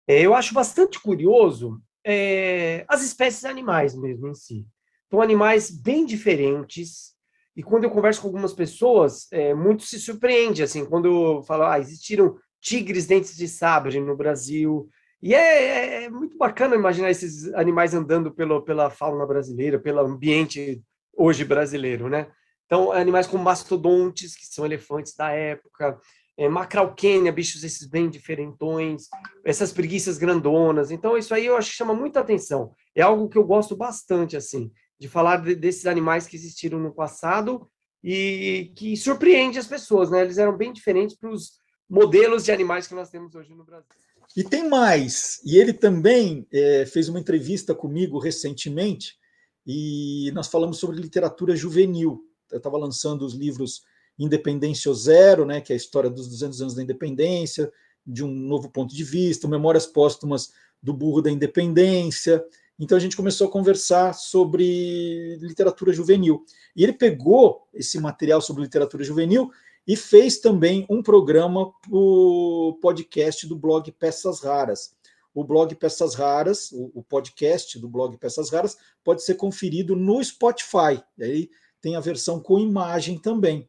É, 0.08 0.22
eu 0.22 0.34
acho 0.34 0.54
bastante 0.54 1.00
curioso 1.00 1.82
é, 2.06 2.84
as 2.88 3.02
espécies 3.02 3.46
animais 3.46 3.96
mesmo 3.96 4.28
em 4.28 4.34
si. 4.34 4.68
São 5.10 5.22
animais 5.22 5.72
bem 5.72 6.06
diferentes. 6.06 7.14
E 7.56 7.64
quando 7.64 7.86
eu 7.86 7.92
converso 7.92 8.22
com 8.22 8.28
algumas 8.28 8.54
pessoas, 8.54 9.28
é, 9.32 9.54
muito 9.54 9.84
se 9.84 10.00
surpreende, 10.00 10.64
assim, 10.64 10.86
quando 10.86 11.44
falo, 11.44 11.64
ah, 11.64 11.80
existiram 11.80 12.38
tigres 12.60 13.06
dentes 13.06 13.36
de 13.36 13.48
sabre 13.48 14.00
no 14.00 14.16
Brasil, 14.16 14.90
e 15.22 15.34
é, 15.34 15.38
é, 15.38 16.04
é, 16.04 16.10
muito 16.10 16.38
bacana 16.38 16.76
imaginar 16.76 17.10
esses 17.10 17.54
animais 17.54 17.94
andando 17.94 18.32
pelo, 18.32 18.62
pela 18.62 18.90
fauna 18.90 19.26
brasileira, 19.26 19.78
pelo 19.78 20.00
ambiente 20.00 20.82
hoje 21.16 21.44
brasileiro, 21.44 22.08
né? 22.08 22.32
Então, 22.66 22.92
animais 22.92 23.28
como 23.28 23.44
mastodontes, 23.44 24.36
que 24.36 24.46
são 24.46 24.66
elefantes 24.66 25.16
da 25.16 25.32
época, 25.32 26.00
é, 26.38 26.48
macrauquênia, 26.48 27.34
bichos 27.34 27.64
esses 27.66 27.86
bem 27.86 28.10
diferentões, 28.10 29.10
essas 29.44 29.74
preguiças 29.74 30.18
grandonas. 30.18 30.90
Então, 30.90 31.18
isso 31.18 31.34
aí 31.34 31.48
eu 31.48 31.58
acho 31.58 31.72
que 31.72 31.76
chama 31.76 31.94
muita 31.94 32.22
atenção. 32.22 32.74
É 32.96 33.02
algo 33.02 33.28
que 33.28 33.38
eu 33.38 33.44
gosto 33.44 33.76
bastante, 33.76 34.38
assim, 34.38 34.72
de 34.98 35.10
falar 35.10 35.38
de, 35.38 35.54
desses 35.54 35.86
animais 35.86 36.28
que 36.28 36.38
existiram 36.38 36.80
no 36.80 36.94
passado 36.94 37.70
e 38.02 38.72
que 38.78 38.96
surpreende 38.96 39.60
as 39.60 39.68
pessoas, 39.68 40.10
né? 40.10 40.22
Eles 40.22 40.38
eram 40.38 40.56
bem 40.56 40.72
diferentes 40.72 41.18
para 41.18 41.30
os 41.30 41.60
modelos 41.90 42.46
de 42.46 42.52
animais 42.54 42.88
que 42.88 42.96
nós 42.96 43.10
temos 43.10 43.36
hoje 43.36 43.54
no 43.54 43.66
Brasil. 43.66 43.88
E 44.36 44.44
tem 44.44 44.70
mais. 44.70 45.42
E 45.46 45.58
ele 45.58 45.74
também 45.74 46.48
é, 46.52 46.86
fez 46.86 47.10
uma 47.10 47.20
entrevista 47.20 47.74
comigo 47.74 48.20
recentemente 48.20 49.18
e 49.66 50.32
nós 50.34 50.48
falamos 50.48 50.78
sobre 50.78 51.00
literatura 51.00 51.56
juvenil. 51.56 52.24
Eu 52.52 52.58
estava 52.58 52.78
lançando 52.78 53.26
os 53.26 53.34
livros 53.34 53.84
Independência 54.18 54.94
Zero, 54.94 55.46
né, 55.46 55.62
que 55.62 55.72
é 55.72 55.76
a 55.76 55.78
história 55.78 56.10
dos 56.10 56.28
200 56.28 56.62
anos 56.62 56.74
da 56.76 56.84
independência, 56.84 57.72
de 58.06 58.24
um 58.24 58.34
novo 58.34 58.70
ponto 58.70 58.94
de 58.94 59.04
vista, 59.04 59.48
Memórias 59.48 59.86
Póstumas 59.86 60.52
do 60.82 60.94
Burro 60.94 61.22
da 61.22 61.32
Independência. 61.32 62.44
Então 62.80 62.98
a 62.98 63.02
gente 63.02 63.16
começou 63.16 63.48
a 63.48 63.52
conversar 63.52 64.14
sobre 64.14 65.38
literatura 65.42 65.94
juvenil. 65.94 66.44
E 66.76 66.84
ele 66.84 66.94
pegou 66.94 67.68
esse 67.74 68.00
material 68.00 68.42
sobre 68.42 68.64
literatura 68.64 69.04
juvenil 69.04 69.52
e 69.90 69.96
fez 69.96 70.38
também 70.38 70.86
um 70.88 71.02
programa 71.02 71.74
o 71.90 72.78
podcast 72.80 73.48
do 73.48 73.56
blog 73.56 73.92
Peças 73.92 74.40
Raras. 74.40 74.92
O 75.34 75.44
blog 75.44 75.74
Peças 75.74 76.14
Raras, 76.14 76.72
o, 76.72 76.92
o, 77.00 77.04
podcast 77.04 77.80
do 77.80 77.90
blog 77.90 78.16
Peças 78.20 78.52
Raras, 78.52 78.78
pode 79.04 79.24
ser 79.24 79.34
conferido 79.34 79.96
no 79.96 80.24
Spotify. 80.24 81.02
Aí 81.20 81.50
tem 81.82 81.96
a 81.96 82.00
versão 82.00 82.40
com 82.40 82.60
imagem 82.60 83.18
também. 83.18 83.68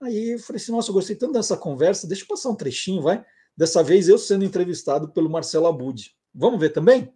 Aí 0.00 0.34
eu 0.34 0.38
falei 0.38 0.62
assim: 0.62 0.70
nossa, 0.70 0.90
eu 0.90 0.94
gostei 0.94 1.16
tanto 1.16 1.32
dessa 1.32 1.56
conversa, 1.56 2.06
deixa 2.06 2.22
eu 2.22 2.28
passar 2.28 2.50
um 2.50 2.54
trechinho, 2.54 3.02
vai. 3.02 3.24
Dessa 3.56 3.82
vez 3.82 4.08
eu 4.08 4.16
sendo 4.16 4.44
entrevistado 4.44 5.08
pelo 5.08 5.28
Marcelo 5.28 5.66
Abud. 5.66 6.12
Vamos 6.32 6.60
ver 6.60 6.70
também? 6.70 7.12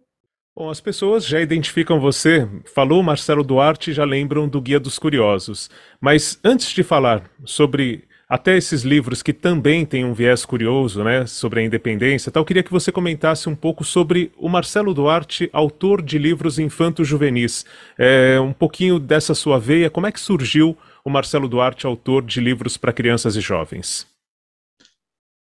Bom, 0.53 0.69
as 0.69 0.81
pessoas 0.81 1.25
já 1.25 1.39
identificam 1.39 1.97
você, 1.97 2.45
falou 2.65 3.01
Marcelo 3.01 3.41
Duarte, 3.41 3.93
já 3.93 4.03
lembram 4.03 4.49
do 4.49 4.61
Guia 4.61 4.81
dos 4.81 4.99
Curiosos. 4.99 5.69
Mas 6.01 6.37
antes 6.43 6.73
de 6.73 6.83
falar 6.83 7.31
sobre 7.45 8.11
até 8.27 8.57
esses 8.57 8.83
livros 8.83 9.21
que 9.21 9.33
também 9.33 9.85
têm 9.85 10.05
um 10.05 10.13
viés 10.13 10.45
curioso, 10.45 11.03
né, 11.03 11.25
sobre 11.25 11.59
a 11.59 11.63
independência, 11.63 12.31
tal, 12.31 12.45
queria 12.45 12.63
que 12.63 12.71
você 12.71 12.91
comentasse 12.91 13.49
um 13.49 13.55
pouco 13.55 13.83
sobre 13.83 14.31
o 14.37 14.49
Marcelo 14.49 14.93
Duarte, 14.93 15.49
autor 15.53 16.01
de 16.01 16.17
livros 16.17 16.57
infanto-juvenis. 16.57 17.65
É, 17.97 18.39
um 18.39 18.53
pouquinho 18.53 18.99
dessa 18.99 19.33
sua 19.33 19.59
veia, 19.59 19.89
como 19.89 20.07
é 20.07 20.11
que 20.11 20.19
surgiu 20.19 20.77
o 21.03 21.09
Marcelo 21.09 21.47
Duarte, 21.47 21.85
autor 21.85 22.23
de 22.23 22.39
livros 22.39 22.77
para 22.77 22.93
crianças 22.93 23.35
e 23.35 23.41
jovens? 23.41 24.07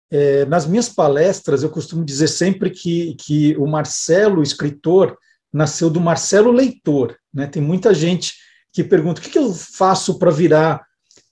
É, 0.09 0.45
nas 0.45 0.65
minhas 0.65 0.87
palestras, 0.87 1.63
eu 1.63 1.69
costumo 1.69 2.03
dizer 2.03 2.27
sempre 2.27 2.69
que, 2.69 3.15
que 3.15 3.55
o 3.57 3.67
Marcelo, 3.67 4.41
escritor, 4.41 5.17
nasceu 5.51 5.89
do 5.89 5.99
Marcelo 5.99 6.51
leitor. 6.51 7.17
Né? 7.33 7.47
Tem 7.47 7.61
muita 7.61 7.93
gente 7.93 8.35
que 8.71 8.83
pergunta 8.83 9.19
o 9.19 9.23
que, 9.23 9.29
que 9.29 9.39
eu 9.39 9.53
faço 9.53 10.17
para 10.17 10.31
virar 10.31 10.86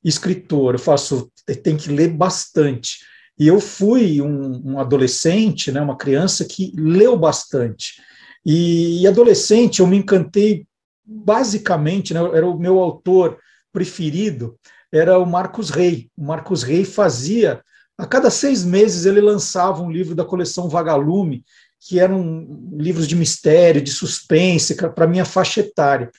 escritor, 0.08 0.76
eu 0.76 0.80
faço, 0.80 1.32
tem 1.64 1.76
que 1.76 1.90
ler 1.90 2.10
bastante. 2.10 3.00
E 3.38 3.48
eu 3.48 3.60
fui 3.60 4.22
um, 4.22 4.74
um 4.74 4.80
adolescente, 4.80 5.72
né, 5.72 5.82
uma 5.82 5.98
criança 5.98 6.46
que 6.46 6.72
leu 6.78 7.18
bastante. 7.18 8.02
E, 8.46 9.02
e 9.02 9.08
adolescente 9.08 9.80
eu 9.80 9.88
me 9.88 9.98
encantei 9.98 10.66
basicamente, 11.04 12.14
né, 12.14 12.20
era 12.34 12.48
o 12.48 12.58
meu 12.58 12.80
autor 12.80 13.38
preferido, 13.74 14.58
era 14.92 15.20
o 15.20 15.26
Marcos 15.26 15.70
Rey. 15.70 16.10
O 16.16 16.24
Marcos 16.24 16.64
Rey 16.64 16.86
fazia, 16.86 17.62
a 17.98 18.06
cada 18.06 18.30
seis 18.30 18.64
meses 18.64 19.06
ele 19.06 19.20
lançava 19.20 19.82
um 19.82 19.92
livro 19.92 20.16
da 20.16 20.24
coleção 20.24 20.70
Vagalume, 20.70 21.44
que 21.80 22.00
eram 22.00 22.72
livros 22.74 23.08
de 23.08 23.16
mistério, 23.16 23.82
de 23.82 23.92
suspense, 23.92 24.76
para 24.76 25.08
minha 25.08 25.26
faixa 25.26 25.60
etária. 25.60 26.10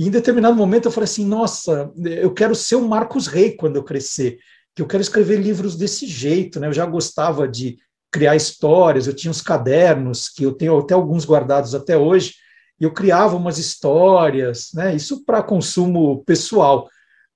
E 0.00 0.06
em 0.06 0.10
determinado 0.10 0.56
momento 0.56 0.86
eu 0.86 0.90
falei 0.90 1.04
assim: 1.04 1.26
nossa, 1.26 1.92
eu 2.02 2.32
quero 2.32 2.54
ser 2.54 2.76
o 2.76 2.88
Marcos 2.88 3.26
Rey 3.26 3.54
quando 3.54 3.76
eu 3.76 3.84
crescer, 3.84 4.38
que 4.74 4.80
eu 4.80 4.86
quero 4.86 5.02
escrever 5.02 5.38
livros 5.38 5.76
desse 5.76 6.06
jeito. 6.06 6.58
Né? 6.58 6.68
Eu 6.68 6.72
já 6.72 6.86
gostava 6.86 7.46
de 7.46 7.76
criar 8.10 8.34
histórias, 8.34 9.06
eu 9.06 9.12
tinha 9.12 9.30
uns 9.30 9.42
cadernos, 9.42 10.30
que 10.30 10.42
eu 10.42 10.52
tenho 10.52 10.78
até 10.78 10.94
alguns 10.94 11.26
guardados 11.26 11.74
até 11.74 11.98
hoje, 11.98 12.36
e 12.80 12.84
eu 12.84 12.94
criava 12.94 13.36
umas 13.36 13.58
histórias, 13.58 14.70
né? 14.72 14.96
isso 14.96 15.22
para 15.22 15.42
consumo 15.42 16.24
pessoal. 16.24 16.88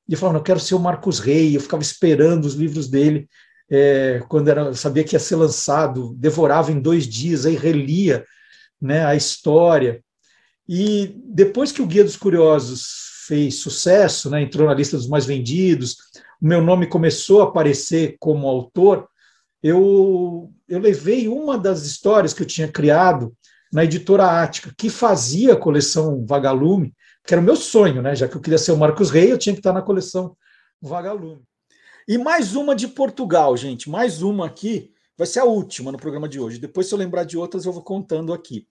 E 0.09 0.15
eu 0.15 0.19
falava: 0.19 0.39
eu 0.39 0.43
quero 0.43 0.59
ser 0.59 0.74
o 0.74 0.81
Marcos 0.81 1.19
Rey, 1.19 1.55
eu 1.55 1.61
ficava 1.61 1.82
esperando 1.82 2.47
os 2.47 2.55
livros 2.55 2.89
dele. 2.89 3.28
É, 3.70 4.23
quando 4.27 4.49
era, 4.49 4.62
eu 4.62 4.74
sabia 4.74 5.05
que 5.05 5.15
ia 5.15 5.20
ser 5.20 5.36
lançado, 5.36 6.15
devorava 6.16 6.73
em 6.73 6.81
dois 6.81 7.07
dias, 7.07 7.45
aí 7.45 7.57
relia 7.57 8.24
né, 8.81 9.05
a 9.05 9.15
história. 9.15 10.03
E 10.69 11.20
depois 11.27 11.70
que 11.70 11.82
o 11.82 11.86
Guia 11.86 12.05
dos 12.05 12.16
Curiosos 12.16 13.24
fez 13.27 13.57
sucesso, 13.57 14.31
né, 14.31 14.43
entrou 14.43 14.66
na 14.66 14.74
lista 14.74 14.97
dos 14.97 15.09
mais 15.09 15.24
vendidos, 15.27 15.97
o 16.41 16.47
meu 16.47 16.62
nome 16.62 16.86
começou 16.86 17.41
a 17.41 17.45
aparecer 17.45 18.16
como 18.19 18.49
autor, 18.49 19.09
eu, 19.62 20.53
eu 20.69 20.78
levei 20.78 21.27
uma 21.27 21.57
das 21.57 21.85
histórias 21.85 22.35
que 22.35 22.43
eu 22.43 22.47
tinha 22.47 22.69
criado 22.69 23.35
na 23.73 23.85
editora 23.85 24.43
Ática, 24.43 24.73
que 24.77 24.91
fazia 24.91 25.55
a 25.55 25.57
coleção 25.57 26.24
Vagalume, 26.27 26.95
que 27.27 27.32
era 27.32 27.41
o 27.41 27.45
meu 27.45 27.57
sonho, 27.57 28.03
né? 28.03 28.15
Já 28.15 28.28
que 28.28 28.36
eu 28.36 28.41
queria 28.41 28.59
ser 28.59 28.73
o 28.73 28.77
Marcos 28.77 29.11
Rey, 29.11 29.32
eu 29.32 29.39
tinha 29.39 29.55
que 29.55 29.61
estar 29.61 29.73
na 29.73 29.82
coleção 29.82 30.36
Vagalume. 30.81 31.43
E 32.07 32.19
mais 32.19 32.55
uma 32.55 32.77
de 32.77 32.86
Portugal, 32.86 33.57
gente, 33.57 33.89
mais 33.89 34.20
uma 34.20 34.47
aqui, 34.47 34.93
vai 35.16 35.27
ser 35.27 35.41
a 35.41 35.45
última 35.45 35.91
no 35.91 35.99
programa 35.99 36.28
de 36.28 36.39
hoje. 36.39 36.59
Depois, 36.59 36.86
se 36.86 36.95
eu 36.95 36.99
lembrar 36.99 37.24
de 37.24 37.39
outras, 37.39 37.65
eu 37.65 37.73
vou 37.73 37.82
contando 37.82 38.32
aqui. 38.32 38.69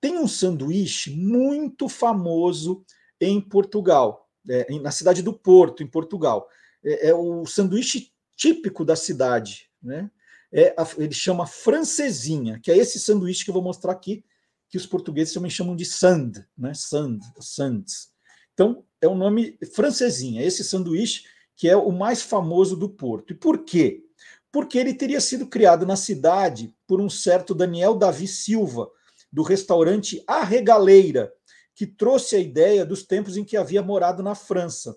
Tem 0.00 0.18
um 0.18 0.28
sanduíche 0.28 1.10
muito 1.10 1.88
famoso 1.88 2.84
em 3.20 3.40
Portugal, 3.40 4.28
é, 4.48 4.66
na 4.78 4.90
cidade 4.90 5.22
do 5.22 5.32
Porto, 5.32 5.82
em 5.82 5.86
Portugal. 5.86 6.48
É, 6.84 7.08
é, 7.08 7.14
o 7.14 7.44
sanduíche 7.46 8.12
típico 8.36 8.84
da 8.84 8.94
cidade, 8.94 9.68
né? 9.82 10.10
É, 10.50 10.74
ele 10.96 11.12
chama 11.12 11.46
francesinha, 11.46 12.58
que 12.62 12.70
é 12.70 12.76
esse 12.76 12.98
sanduíche 12.98 13.44
que 13.44 13.50
eu 13.50 13.54
vou 13.54 13.62
mostrar 13.62 13.92
aqui, 13.92 14.24
que 14.70 14.78
os 14.78 14.86
portugueses 14.86 15.34
também 15.34 15.50
chamam 15.50 15.76
de 15.76 15.84
sand, 15.84 16.46
né? 16.56 16.72
Sand, 16.74 17.18
sands. 17.40 18.10
Então, 18.54 18.84
é 19.00 19.06
o 19.06 19.12
um 19.12 19.16
nome 19.16 19.58
francesinha, 19.74 20.42
esse 20.42 20.64
sanduíche 20.64 21.24
que 21.58 21.68
é 21.68 21.76
o 21.76 21.90
mais 21.90 22.22
famoso 22.22 22.76
do 22.76 22.88
Porto. 22.88 23.32
E 23.32 23.36
por 23.36 23.64
quê? 23.64 24.04
Porque 24.50 24.78
ele 24.78 24.94
teria 24.94 25.20
sido 25.20 25.46
criado 25.46 25.84
na 25.84 25.96
cidade 25.96 26.72
por 26.86 27.00
um 27.00 27.10
certo 27.10 27.52
Daniel 27.52 27.96
Davi 27.96 28.28
Silva, 28.28 28.88
do 29.32 29.42
restaurante 29.42 30.22
A 30.26 30.42
Regaleira, 30.42 31.32
que 31.74 31.86
trouxe 31.86 32.36
a 32.36 32.40
ideia 32.40 32.84
dos 32.84 33.04
tempos 33.04 33.36
em 33.36 33.44
que 33.44 33.56
havia 33.56 33.82
morado 33.82 34.22
na 34.22 34.34
França. 34.34 34.96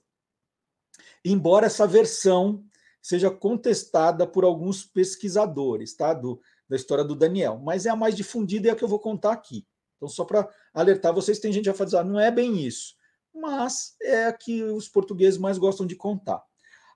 Embora 1.24 1.68
essa 1.68 1.86
versão 1.86 2.64
seja 3.02 3.30
contestada 3.30 4.26
por 4.26 4.44
alguns 4.44 4.84
pesquisadores, 4.84 5.96
tá? 5.96 6.14
Do, 6.14 6.42
da 6.70 6.76
história 6.76 7.04
do 7.04 7.16
Daniel, 7.16 7.60
mas 7.60 7.86
é 7.86 7.90
a 7.90 7.96
mais 7.96 8.16
difundida 8.16 8.68
e 8.68 8.70
é 8.70 8.74
a 8.74 8.76
que 8.76 8.84
eu 8.84 8.88
vou 8.88 9.00
contar 9.00 9.34
aqui. 9.34 9.66
Então, 9.98 10.08
só 10.08 10.24
para 10.26 10.50
alertar 10.74 11.14
vocês, 11.14 11.38
tem 11.38 11.52
gente 11.52 11.70
a 11.70 11.74
falar, 11.74 12.00
ah, 12.00 12.04
não 12.04 12.20
é 12.20 12.32
bem 12.32 12.66
isso, 12.66 12.96
mas 13.34 13.96
é 14.02 14.26
a 14.26 14.34
que 14.34 14.64
os 14.64 14.88
portugueses 14.88 15.38
mais 15.38 15.58
gostam 15.58 15.86
de 15.86 15.96
contar. 15.96 16.42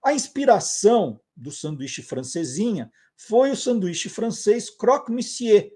A 0.03 0.13
inspiração 0.13 1.19
do 1.35 1.51
sanduíche 1.51 2.01
francesinha 2.01 2.91
foi 3.15 3.51
o 3.51 3.55
sanduíche 3.55 4.09
francês 4.09 4.69
croque-monsieur, 4.69 5.71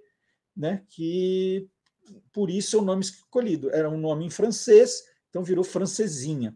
né, 0.59 0.83
que 0.89 1.69
por 2.33 2.49
isso 2.49 2.75
é 2.75 2.79
o 2.79 2.83
nome 2.83 3.01
escolhido. 3.01 3.71
Era 3.71 3.89
um 3.89 3.97
nome 3.97 4.25
em 4.25 4.29
francês, 4.29 5.03
então 5.29 5.41
virou 5.41 5.63
francesinha. 5.63 6.55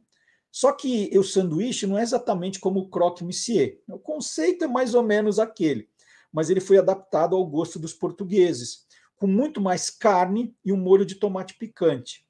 Só 0.51 0.73
que 0.73 1.09
o 1.17 1.23
sanduíche 1.23 1.88
não 1.88 1.97
é 1.97 2.03
exatamente 2.03 2.59
como 2.59 2.81
o 2.81 2.89
croque-monsieur. 2.89 3.81
O 3.88 3.97
conceito 3.97 4.65
é 4.65 4.67
mais 4.67 4.93
ou 4.93 5.01
menos 5.01 5.39
aquele, 5.39 5.89
mas 6.31 6.49
ele 6.49 6.59
foi 6.59 6.77
adaptado 6.77 7.35
ao 7.35 7.47
gosto 7.47 7.80
dos 7.80 7.93
portugueses, 7.93 8.85
com 9.15 9.25
muito 9.25 9.61
mais 9.61 9.89
carne 9.89 10.53
e 10.63 10.73
um 10.73 10.77
molho 10.77 11.05
de 11.05 11.15
tomate 11.15 11.57
picante. 11.57 12.27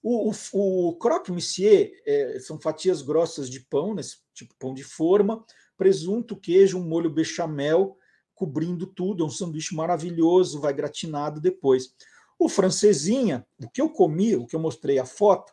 O, 0.00 0.30
o, 0.30 0.88
o 0.88 0.96
croque-monsieur 0.96 1.92
é, 2.06 2.38
são 2.38 2.60
fatias 2.60 3.02
grossas 3.02 3.50
de 3.50 3.60
pão, 3.60 3.94
nesse 3.94 4.18
tipo 4.32 4.54
pão 4.58 4.72
de 4.72 4.84
forma, 4.84 5.44
presunto, 5.76 6.36
queijo, 6.36 6.78
um 6.78 6.86
molho 6.86 7.10
bechamel, 7.10 7.98
cobrindo 8.34 8.86
tudo, 8.86 9.22
é 9.22 9.26
um 9.26 9.30
sanduíche 9.30 9.74
maravilhoso, 9.74 10.60
vai 10.60 10.72
gratinado 10.72 11.40
depois. 11.40 11.94
O 12.38 12.48
francesinha, 12.48 13.46
o 13.62 13.68
que 13.68 13.80
eu 13.80 13.88
comi, 13.88 14.36
o 14.36 14.46
que 14.46 14.56
eu 14.56 14.60
mostrei 14.60 14.98
a 14.98 15.06
foto, 15.06 15.52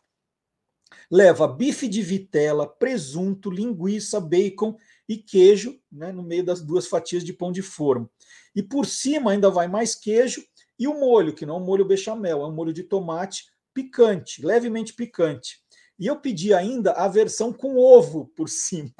leva 1.09 1.47
bife 1.47 1.87
de 1.87 2.01
vitela, 2.01 2.67
presunto, 2.67 3.49
linguiça, 3.49 4.19
bacon 4.19 4.77
e 5.07 5.17
queijo, 5.17 5.79
né, 5.91 6.11
no 6.11 6.23
meio 6.23 6.43
das 6.43 6.61
duas 6.61 6.87
fatias 6.87 7.23
de 7.23 7.33
pão 7.33 7.51
de 7.51 7.61
forma. 7.61 8.09
E 8.55 8.63
por 8.63 8.85
cima 8.85 9.31
ainda 9.31 9.49
vai 9.49 9.67
mais 9.67 9.95
queijo 9.95 10.43
e 10.77 10.87
o 10.87 10.99
molho, 10.99 11.33
que 11.33 11.45
não 11.45 11.55
é 11.55 11.59
um 11.59 11.65
molho 11.65 11.85
bechamel, 11.85 12.41
é 12.41 12.47
um 12.47 12.53
molho 12.53 12.73
de 12.73 12.83
tomate 12.83 13.45
picante, 13.73 14.45
levemente 14.45 14.93
picante. 14.93 15.61
E 15.99 16.07
eu 16.07 16.19
pedi 16.19 16.53
ainda 16.53 16.93
a 16.93 17.07
versão 17.07 17.53
com 17.53 17.77
ovo 17.77 18.31
por 18.35 18.49
cima 18.49 18.91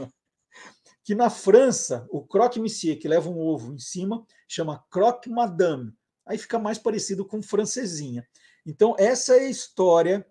que 1.04 1.16
na 1.16 1.30
França, 1.30 2.08
o 2.10 2.22
croque 2.22 2.60
monsieur, 2.60 2.98
que 2.98 3.08
leva 3.08 3.30
um 3.30 3.40
ovo 3.40 3.74
em 3.74 3.80
cima, 3.80 4.26
chama 4.48 4.84
croque 4.90 5.30
madame. 5.30 5.94
Aí 6.26 6.38
fica 6.38 6.60
mais 6.60 6.78
parecido 6.78 7.26
com 7.26 7.42
francesinha. 7.42 8.28
Então, 8.66 8.96
essa 8.98 9.36
é 9.36 9.42
a 9.42 9.50
história 9.50 10.26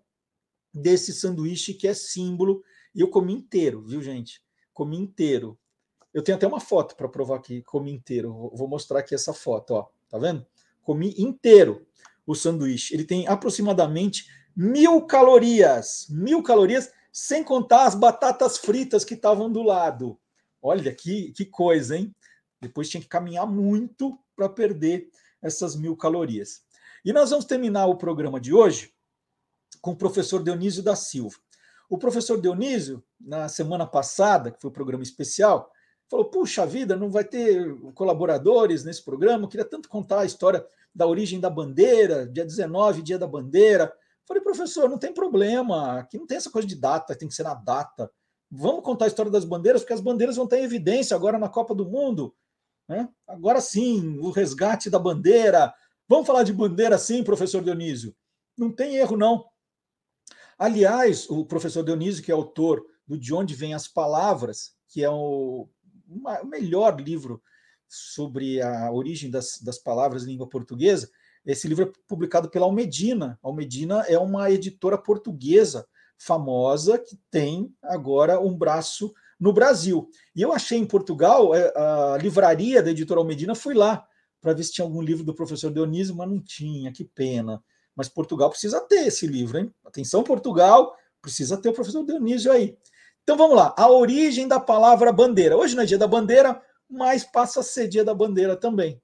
desse 0.73 1.13
sanduíche 1.13 1.75
que 1.75 1.89
é 1.89 1.95
símbolo. 1.95 2.63
E 2.95 3.01
eu 3.01 3.09
comi 3.09 3.33
inteiro, 3.33 3.83
viu, 3.83 4.01
gente? 4.01 4.43
Comi 4.73 4.97
inteiro. 4.97 5.59
Eu 6.15 6.23
tenho 6.23 6.37
até 6.37 6.47
uma 6.47 6.61
foto 6.61 6.97
para 6.97 7.09
provar 7.09 7.41
que 7.41 7.63
comi 7.63 7.93
inteiro. 7.93 8.51
Vou 8.55 8.69
mostrar 8.69 9.01
aqui 9.01 9.15
essa 9.15 9.33
foto, 9.33 9.73
ó. 9.73 9.89
Tá 10.09 10.19
vendo? 10.19 10.47
Comi 10.83 11.15
inteiro 11.19 11.87
o 12.27 12.35
sanduíche. 12.35 12.95
Ele 12.95 13.05
tem 13.05 13.27
aproximadamente 13.27 14.27
mil 14.57 15.03
calorias. 15.03 16.07
Mil 16.09 16.43
calorias, 16.43 16.93
sem 17.13 17.43
contar 17.43 17.87
as 17.87 17.95
batatas 17.95 18.59
fritas 18.59 19.05
que 19.05 19.15
estavam 19.15 19.51
do 19.51 19.63
lado. 19.63 20.19
Olha 20.63 20.95
que, 20.95 21.33
que 21.33 21.45
coisa, 21.45 21.97
hein? 21.97 22.15
Depois 22.61 22.89
tinha 22.89 23.01
que 23.01 23.09
caminhar 23.09 23.47
muito 23.47 24.19
para 24.37 24.49
perder 24.49 25.09
essas 25.43 25.75
mil 25.75 25.97
calorias. 25.97 26.63
E 27.05 27.13
nós 27.13 27.31
vamos 27.31 27.45
terminar 27.47 27.87
o 27.87 27.97
programa 27.97 28.39
de 28.39 28.53
hoje 28.53 28.93
com 29.81 29.93
o 29.93 29.97
professor 29.97 30.43
Dionísio 30.43 30.83
da 30.83 30.95
Silva. 30.95 31.37
O 31.89 31.99
professor 31.99 32.41
Dionísio, 32.41 33.03
na 33.19 33.49
semana 33.49 33.87
passada, 33.87 34.51
que 34.51 34.61
foi 34.61 34.69
o 34.69 34.71
um 34.71 34.75
programa 34.75 35.03
especial, 35.03 35.73
falou: 36.09 36.27
Puxa 36.27 36.67
vida, 36.67 36.95
não 36.95 37.11
vai 37.11 37.25
ter 37.25 37.75
colaboradores 37.95 38.85
nesse 38.85 39.03
programa. 39.03 39.45
Eu 39.45 39.49
queria 39.49 39.65
tanto 39.65 39.89
contar 39.89 40.21
a 40.21 40.25
história 40.27 40.65
da 40.95 41.07
origem 41.07 41.41
da 41.41 41.49
bandeira, 41.49 42.27
dia 42.27 42.45
19, 42.45 43.03
dia 43.03 43.19
da 43.19 43.27
bandeira. 43.27 43.93
Falei, 44.27 44.43
professor, 44.43 44.89
não 44.89 44.99
tem 44.99 45.13
problema, 45.13 45.99
aqui 45.99 46.17
não 46.19 46.27
tem 46.27 46.37
essa 46.37 46.51
coisa 46.51 46.69
de 46.69 46.77
data, 46.77 47.17
tem 47.17 47.27
que 47.27 47.35
ser 47.35 47.43
na 47.43 47.55
data. 47.55 48.11
Vamos 48.51 48.83
contar 48.83 49.05
a 49.05 49.09
história 49.09 49.31
das 49.31 49.45
bandeiras, 49.45 49.83
porque 49.83 49.93
as 49.93 50.01
bandeiras 50.01 50.37
vão 50.37 50.45
estar 50.45 50.59
em 50.59 50.65
evidência 50.65 51.15
agora 51.15 51.39
na 51.39 51.49
Copa 51.49 51.75
do 51.75 51.89
Mundo. 51.89 52.35
Né? 52.89 53.09
Agora 53.29 53.61
sim, 53.61 54.19
o 54.19 54.31
resgate 54.31 54.91
da 54.91 54.99
bandeira. 54.99 55.73
Vamos 56.09 56.27
falar 56.27 56.43
de 56.43 56.53
bandeira 56.53 56.99
sim, 56.99 57.23
professor 57.23 57.63
Dionísio. 57.63 58.15
Não 58.59 58.73
tem 58.73 58.97
erro, 58.97 59.17
não. 59.17 59.45
Aliás, 60.59 61.31
o 61.31 61.47
professor 61.47 61.85
Dionísio, 61.85 62.25
que 62.25 62.33
é 62.33 62.35
autor 62.35 62.85
do 63.07 63.17
De 63.17 63.33
Onde 63.33 63.55
Vêm 63.55 63.73
as 63.73 63.87
Palavras, 63.87 64.75
que 64.89 65.05
é 65.05 65.09
o, 65.09 65.69
o 66.09 66.47
melhor 66.47 67.01
livro 67.01 67.41
sobre 67.89 68.61
a 68.61 68.91
origem 68.91 69.31
das, 69.31 69.59
das 69.63 69.79
palavras 69.79 70.25
em 70.25 70.27
língua 70.27 70.49
portuguesa, 70.49 71.09
esse 71.47 71.67
livro 71.67 71.85
é 71.85 71.93
publicado 72.07 72.51
pela 72.51 72.67
Almedina. 72.67 73.39
Almedina 73.43 74.03
é 74.09 74.19
uma 74.19 74.51
editora 74.51 74.99
portuguesa 74.99 75.87
famosa 76.21 76.99
que 76.99 77.19
tem 77.31 77.75
agora 77.83 78.39
um 78.39 78.55
braço 78.55 79.13
no 79.39 79.55
Brasil. 79.55 80.11
E 80.37 80.43
eu 80.43 80.53
achei 80.53 80.79
em 80.79 80.85
Portugal, 80.85 81.55
é, 81.55 81.73
a 81.75 82.19
livraria 82.21 82.83
da 82.83 82.91
editora 82.91 83.19
Almedina, 83.19 83.55
fui 83.55 83.73
lá 83.73 84.07
para 84.39 84.53
ver 84.53 84.63
se 84.65 84.73
tinha 84.73 84.85
algum 84.85 85.01
livro 85.01 85.25
do 85.25 85.35
professor 85.35 85.73
Dionísio, 85.73 86.15
mas 86.15 86.29
não 86.29 86.39
tinha, 86.39 86.93
que 86.93 87.05
pena. 87.05 87.63
Mas 87.97 88.09
Portugal 88.09 88.51
precisa 88.51 88.81
ter 88.83 89.07
esse 89.07 89.27
livro, 89.27 89.59
hein? 89.59 89.75
Atenção, 89.85 90.23
Portugal, 90.23 90.95
precisa 91.23 91.57
ter 91.57 91.71
o 91.71 91.73
professor 91.73 92.05
Dionísio 92.05 92.53
aí. 92.53 92.77
Então 93.23 93.37
vamos 93.37 93.57
lá, 93.57 93.75
a 93.77 93.91
origem 93.91 94.47
da 94.47 94.61
palavra 94.61 95.13
bandeira. 95.13 95.57
Hoje 95.57 95.75
não 95.75 95.83
é 95.83 95.87
dia 95.87 95.99
da 95.99 96.07
bandeira, 96.07 96.61
mas 96.89 97.25
passa 97.25 97.61
a 97.61 97.63
ser 97.63 97.89
dia 97.89 98.05
da 98.05 98.15
bandeira 98.15 98.57
também. 98.57 99.01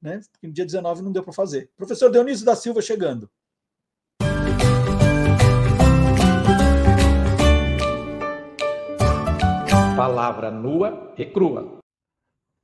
Né? 0.00 0.20
Porque 0.32 0.46
no 0.46 0.52
dia 0.52 0.66
19 0.66 1.02
não 1.02 1.12
deu 1.12 1.22
para 1.22 1.32
fazer. 1.32 1.70
Professor 1.76 2.10
Dionísio 2.10 2.44
da 2.44 2.54
Silva 2.54 2.82
chegando. 2.82 3.30
Palavra 9.98 10.48
nua 10.48 11.12
e 11.18 11.24
crua. 11.26 11.80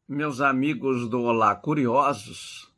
Meus 0.08 0.40
amigos 0.40 1.08
do 1.08 1.20
Olá 1.22 1.52
Curiosos, 1.56 2.72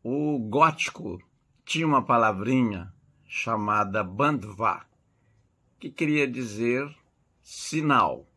o 0.00 0.38
gótico 0.38 1.20
tinha 1.64 1.84
uma 1.84 2.02
palavrinha 2.02 2.94
chamada 3.26 4.04
bandva, 4.04 4.86
que 5.80 5.90
queria 5.90 6.24
dizer 6.24 6.88
sinal. 7.42 8.28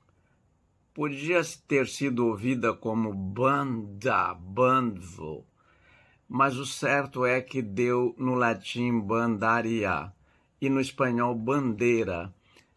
Podia 0.92 1.40
ter 1.68 1.88
sido 1.88 2.26
ouvida 2.26 2.74
como 2.74 3.14
banda, 3.14 4.34
bandvo, 4.34 5.46
mas 6.28 6.58
o 6.58 6.66
certo 6.66 7.24
é 7.24 7.42
que 7.42 7.62
deu 7.62 8.16
no 8.18 8.34
latim 8.34 9.00
bandaria 9.00 10.12
e 10.60 10.68
no 10.68 10.82
espanhol 10.82 11.36
bandeira, 11.36 12.34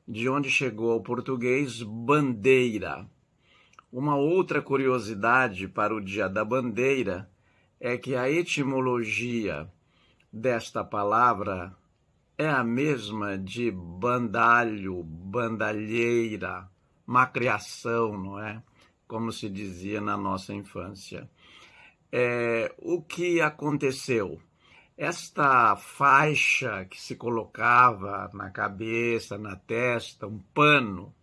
de 0.09 0.27
onde 0.27 0.51
chegou 0.51 0.93
ao 0.93 1.03
português 1.03 1.83
bandeira. 1.83 3.07
Uma 3.93 4.17
outra 4.17 4.63
curiosidade 4.63 5.69
para 5.69 5.95
o 5.95 6.01
Dia 6.01 6.29
da 6.29 6.43
Bandeira 6.43 7.31
é 7.79 7.99
que 7.99 8.17
a 8.17 8.31
etimologia 8.31 9.71
desta 10.33 10.83
palavra 10.83 11.77
é 12.39 12.49
a 12.49 12.65
mesma 12.65 13.37
de 13.37 13.71
bandalho, 13.71 15.03
bandalheira, 15.03 16.71
macriação, 17.05 18.17
não 18.17 18.41
é? 18.41 18.63
Como 19.07 19.31
se 19.31 19.49
dizia 19.51 20.01
na 20.01 20.17
nossa 20.17 20.55
infância. 20.55 21.29
É, 22.11 22.75
o 22.79 23.03
que 23.03 23.41
aconteceu? 23.43 24.41
Esta 24.99 25.77
faixa 25.77 26.85
que 26.87 27.01
se 27.01 27.15
colocava 27.15 28.29
na 28.35 28.51
cabeça, 28.51 29.39
na 29.39 29.55
testa, 29.55 30.27
um 30.27 30.41
pano, 30.53 31.15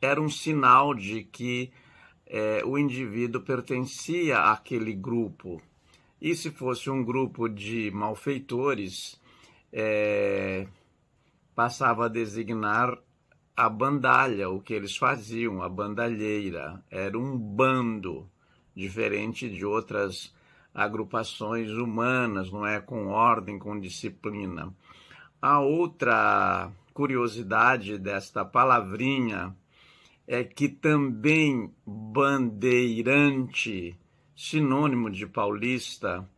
era 0.00 0.22
um 0.22 0.28
sinal 0.28 0.94
de 0.94 1.24
que 1.24 1.72
é, 2.24 2.62
o 2.64 2.78
indivíduo 2.78 3.42
pertencia 3.42 4.38
àquele 4.38 4.92
grupo. 4.92 5.60
E 6.20 6.36
se 6.36 6.52
fosse 6.52 6.88
um 6.90 7.04
grupo 7.04 7.48
de 7.48 7.90
malfeitores, 7.90 9.20
é, 9.72 10.68
passava 11.56 12.04
a 12.04 12.08
designar 12.08 12.96
a 13.56 13.68
bandalha, 13.68 14.48
o 14.48 14.60
que 14.60 14.74
eles 14.74 14.96
faziam, 14.96 15.60
a 15.60 15.68
bandalheira. 15.68 16.80
Era 16.88 17.18
um 17.18 17.36
bando, 17.36 18.30
diferente 18.76 19.50
de 19.50 19.66
outras 19.66 20.32
agrupações 20.74 21.70
humanas, 21.70 22.50
não 22.50 22.66
é? 22.66 22.80
Com 22.80 23.08
ordem, 23.08 23.58
com 23.58 23.78
disciplina. 23.78 24.74
A 25.40 25.60
outra 25.60 26.72
curiosidade 26.92 27.98
desta 27.98 28.44
palavrinha 28.44 29.56
é 30.26 30.42
que 30.44 30.68
também 30.68 31.72
bandeirante 31.86 33.96
sinônimo 34.34 35.10
de 35.10 35.26
paulista, 35.26 36.28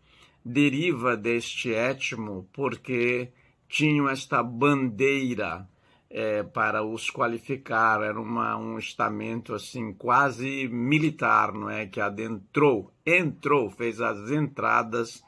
deriva 0.45 1.17
deste 1.17 1.71
etmo 1.71 2.49
porque 2.53 3.33
tinham 3.69 4.09
esta 4.09 4.43
bandeira 4.43 5.69
é, 6.17 6.45
para 6.45 6.85
os 6.85 7.11
qualificar, 7.11 8.01
era 8.01 8.21
uma, 8.21 8.57
um 8.57 8.79
estamento 8.79 9.53
assim 9.53 9.93
quase 9.93 10.69
militar, 10.69 11.53
não 11.53 11.69
é? 11.69 11.87
Que 11.87 12.01
adentrou, 12.01 12.93
entrou, 13.05 13.69
fez 13.69 14.01
as 14.01 14.31
entradas 14.31 15.25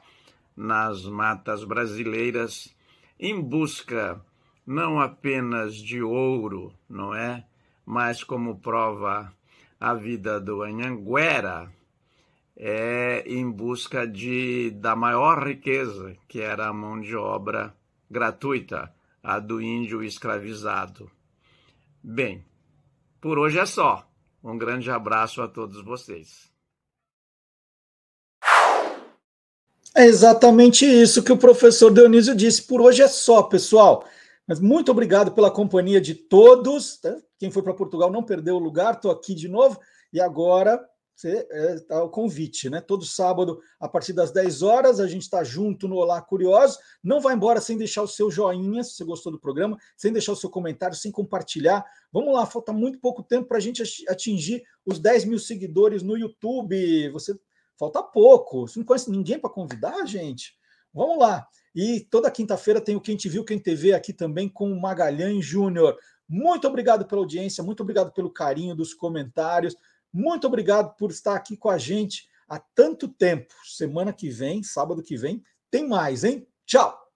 nas 0.55 1.03
matas 1.03 1.65
brasileiras 1.65 2.73
em 3.19 3.41
busca 3.41 4.23
não 4.65 4.97
apenas 4.97 5.75
de 5.75 6.01
ouro, 6.01 6.73
não 6.89 7.13
é? 7.13 7.45
Mas 7.85 8.23
como 8.23 8.59
prova 8.59 9.33
a 9.77 9.93
vida 9.93 10.39
do 10.39 10.63
Anhanguera, 10.63 11.69
é 12.55 13.25
em 13.27 13.51
busca 13.51 14.07
de, 14.07 14.71
da 14.71 14.95
maior 14.95 15.45
riqueza, 15.45 16.15
que 16.29 16.39
era 16.39 16.67
a 16.67 16.73
mão 16.73 16.99
de 17.01 17.13
obra 17.13 17.75
gratuita, 18.09 18.95
a 19.27 19.39
do 19.39 19.61
índio 19.61 20.01
escravizado. 20.01 21.11
Bem, 22.01 22.45
por 23.19 23.37
hoje 23.37 23.59
é 23.59 23.65
só. 23.65 24.09
Um 24.41 24.57
grande 24.57 24.89
abraço 24.89 25.41
a 25.41 25.49
todos 25.49 25.83
vocês. 25.83 26.49
É 29.93 30.05
exatamente 30.05 30.85
isso 30.85 31.21
que 31.21 31.33
o 31.33 31.37
professor 31.37 31.91
Dionísio 31.91 32.33
disse. 32.33 32.63
Por 32.63 32.79
hoje 32.79 33.01
é 33.01 33.07
só, 33.09 33.43
pessoal. 33.43 34.05
Mas 34.47 34.61
muito 34.61 34.91
obrigado 34.91 35.33
pela 35.33 35.51
companhia 35.51 35.99
de 35.99 36.15
todos. 36.15 36.95
Tá? 36.95 37.13
Quem 37.37 37.51
foi 37.51 37.61
para 37.61 37.73
Portugal 37.73 38.09
não 38.09 38.23
perdeu 38.23 38.55
o 38.55 38.59
lugar, 38.59 38.93
estou 38.93 39.11
aqui 39.11 39.35
de 39.35 39.49
novo. 39.49 39.77
E 40.13 40.21
agora 40.21 40.81
você 41.17 41.47
é, 41.49 41.79
tá 41.79 42.03
o 42.03 42.09
convite, 42.09 42.69
né? 42.69 42.79
Todo 42.79 43.03
sábado, 43.03 43.59
a 43.79 43.89
partir 43.89 44.13
das 44.13 44.29
10 44.29 44.61
horas, 44.61 44.99
a 44.99 45.07
gente 45.07 45.23
está 45.23 45.43
junto 45.43 45.87
no 45.87 45.95
Olá 45.95 46.21
Curioso. 46.21 46.77
Não 47.03 47.19
vai 47.19 47.33
embora 47.33 47.59
sem 47.59 47.75
deixar 47.75 48.03
o 48.03 48.07
seu 48.07 48.29
joinha, 48.29 48.83
se 48.83 48.93
você 48.93 49.03
gostou 49.03 49.31
do 49.31 49.39
programa, 49.39 49.75
sem 49.95 50.13
deixar 50.13 50.33
o 50.33 50.35
seu 50.35 50.47
comentário, 50.47 50.95
sem 50.95 51.11
compartilhar. 51.11 51.83
Vamos 52.13 52.31
lá, 52.35 52.45
falta 52.45 52.71
muito 52.71 52.99
pouco 52.99 53.23
tempo 53.23 53.47
para 53.47 53.57
a 53.57 53.59
gente 53.59 53.81
atingir 54.07 54.61
os 54.85 54.99
10 54.99 55.25
mil 55.25 55.39
seguidores 55.39 56.03
no 56.03 56.15
YouTube. 56.15 57.09
Você 57.09 57.35
falta 57.79 58.03
pouco. 58.03 58.67
Você 58.67 58.77
não 58.77 58.85
conhece 58.85 59.09
ninguém 59.09 59.39
para 59.39 59.49
convidar, 59.49 60.05
gente? 60.05 60.55
Vamos 60.93 61.17
lá. 61.17 61.47
E 61.73 62.01
toda 62.11 62.29
quinta-feira 62.29 62.79
tem 62.79 62.95
o 62.95 63.01
Quem 63.01 63.17
Te 63.17 63.27
Viu, 63.27 63.43
Quem 63.43 63.57
TV 63.57 63.93
aqui 63.93 64.13
também 64.13 64.47
com 64.47 64.71
o 64.71 64.79
Magalhães 64.79 65.43
Júnior. 65.43 65.97
Muito 66.29 66.67
obrigado 66.67 67.07
pela 67.07 67.21
audiência, 67.21 67.63
muito 67.63 67.81
obrigado 67.81 68.11
pelo 68.11 68.29
carinho 68.29 68.75
dos 68.75 68.93
comentários. 68.93 69.75
Muito 70.17 70.47
obrigado 70.47 70.95
por 70.95 71.11
estar 71.11 71.35
aqui 71.35 71.55
com 71.55 71.69
a 71.69 71.77
gente 71.77 72.27
há 72.49 72.57
tanto 72.57 73.07
tempo. 73.07 73.53
Semana 73.63 74.11
que 74.11 74.31
vem, 74.31 74.63
sábado 74.63 75.03
que 75.03 75.15
vem, 75.15 75.43
tem 75.69 75.87
mais, 75.87 76.23
hein? 76.23 76.47
Tchau! 76.65 77.06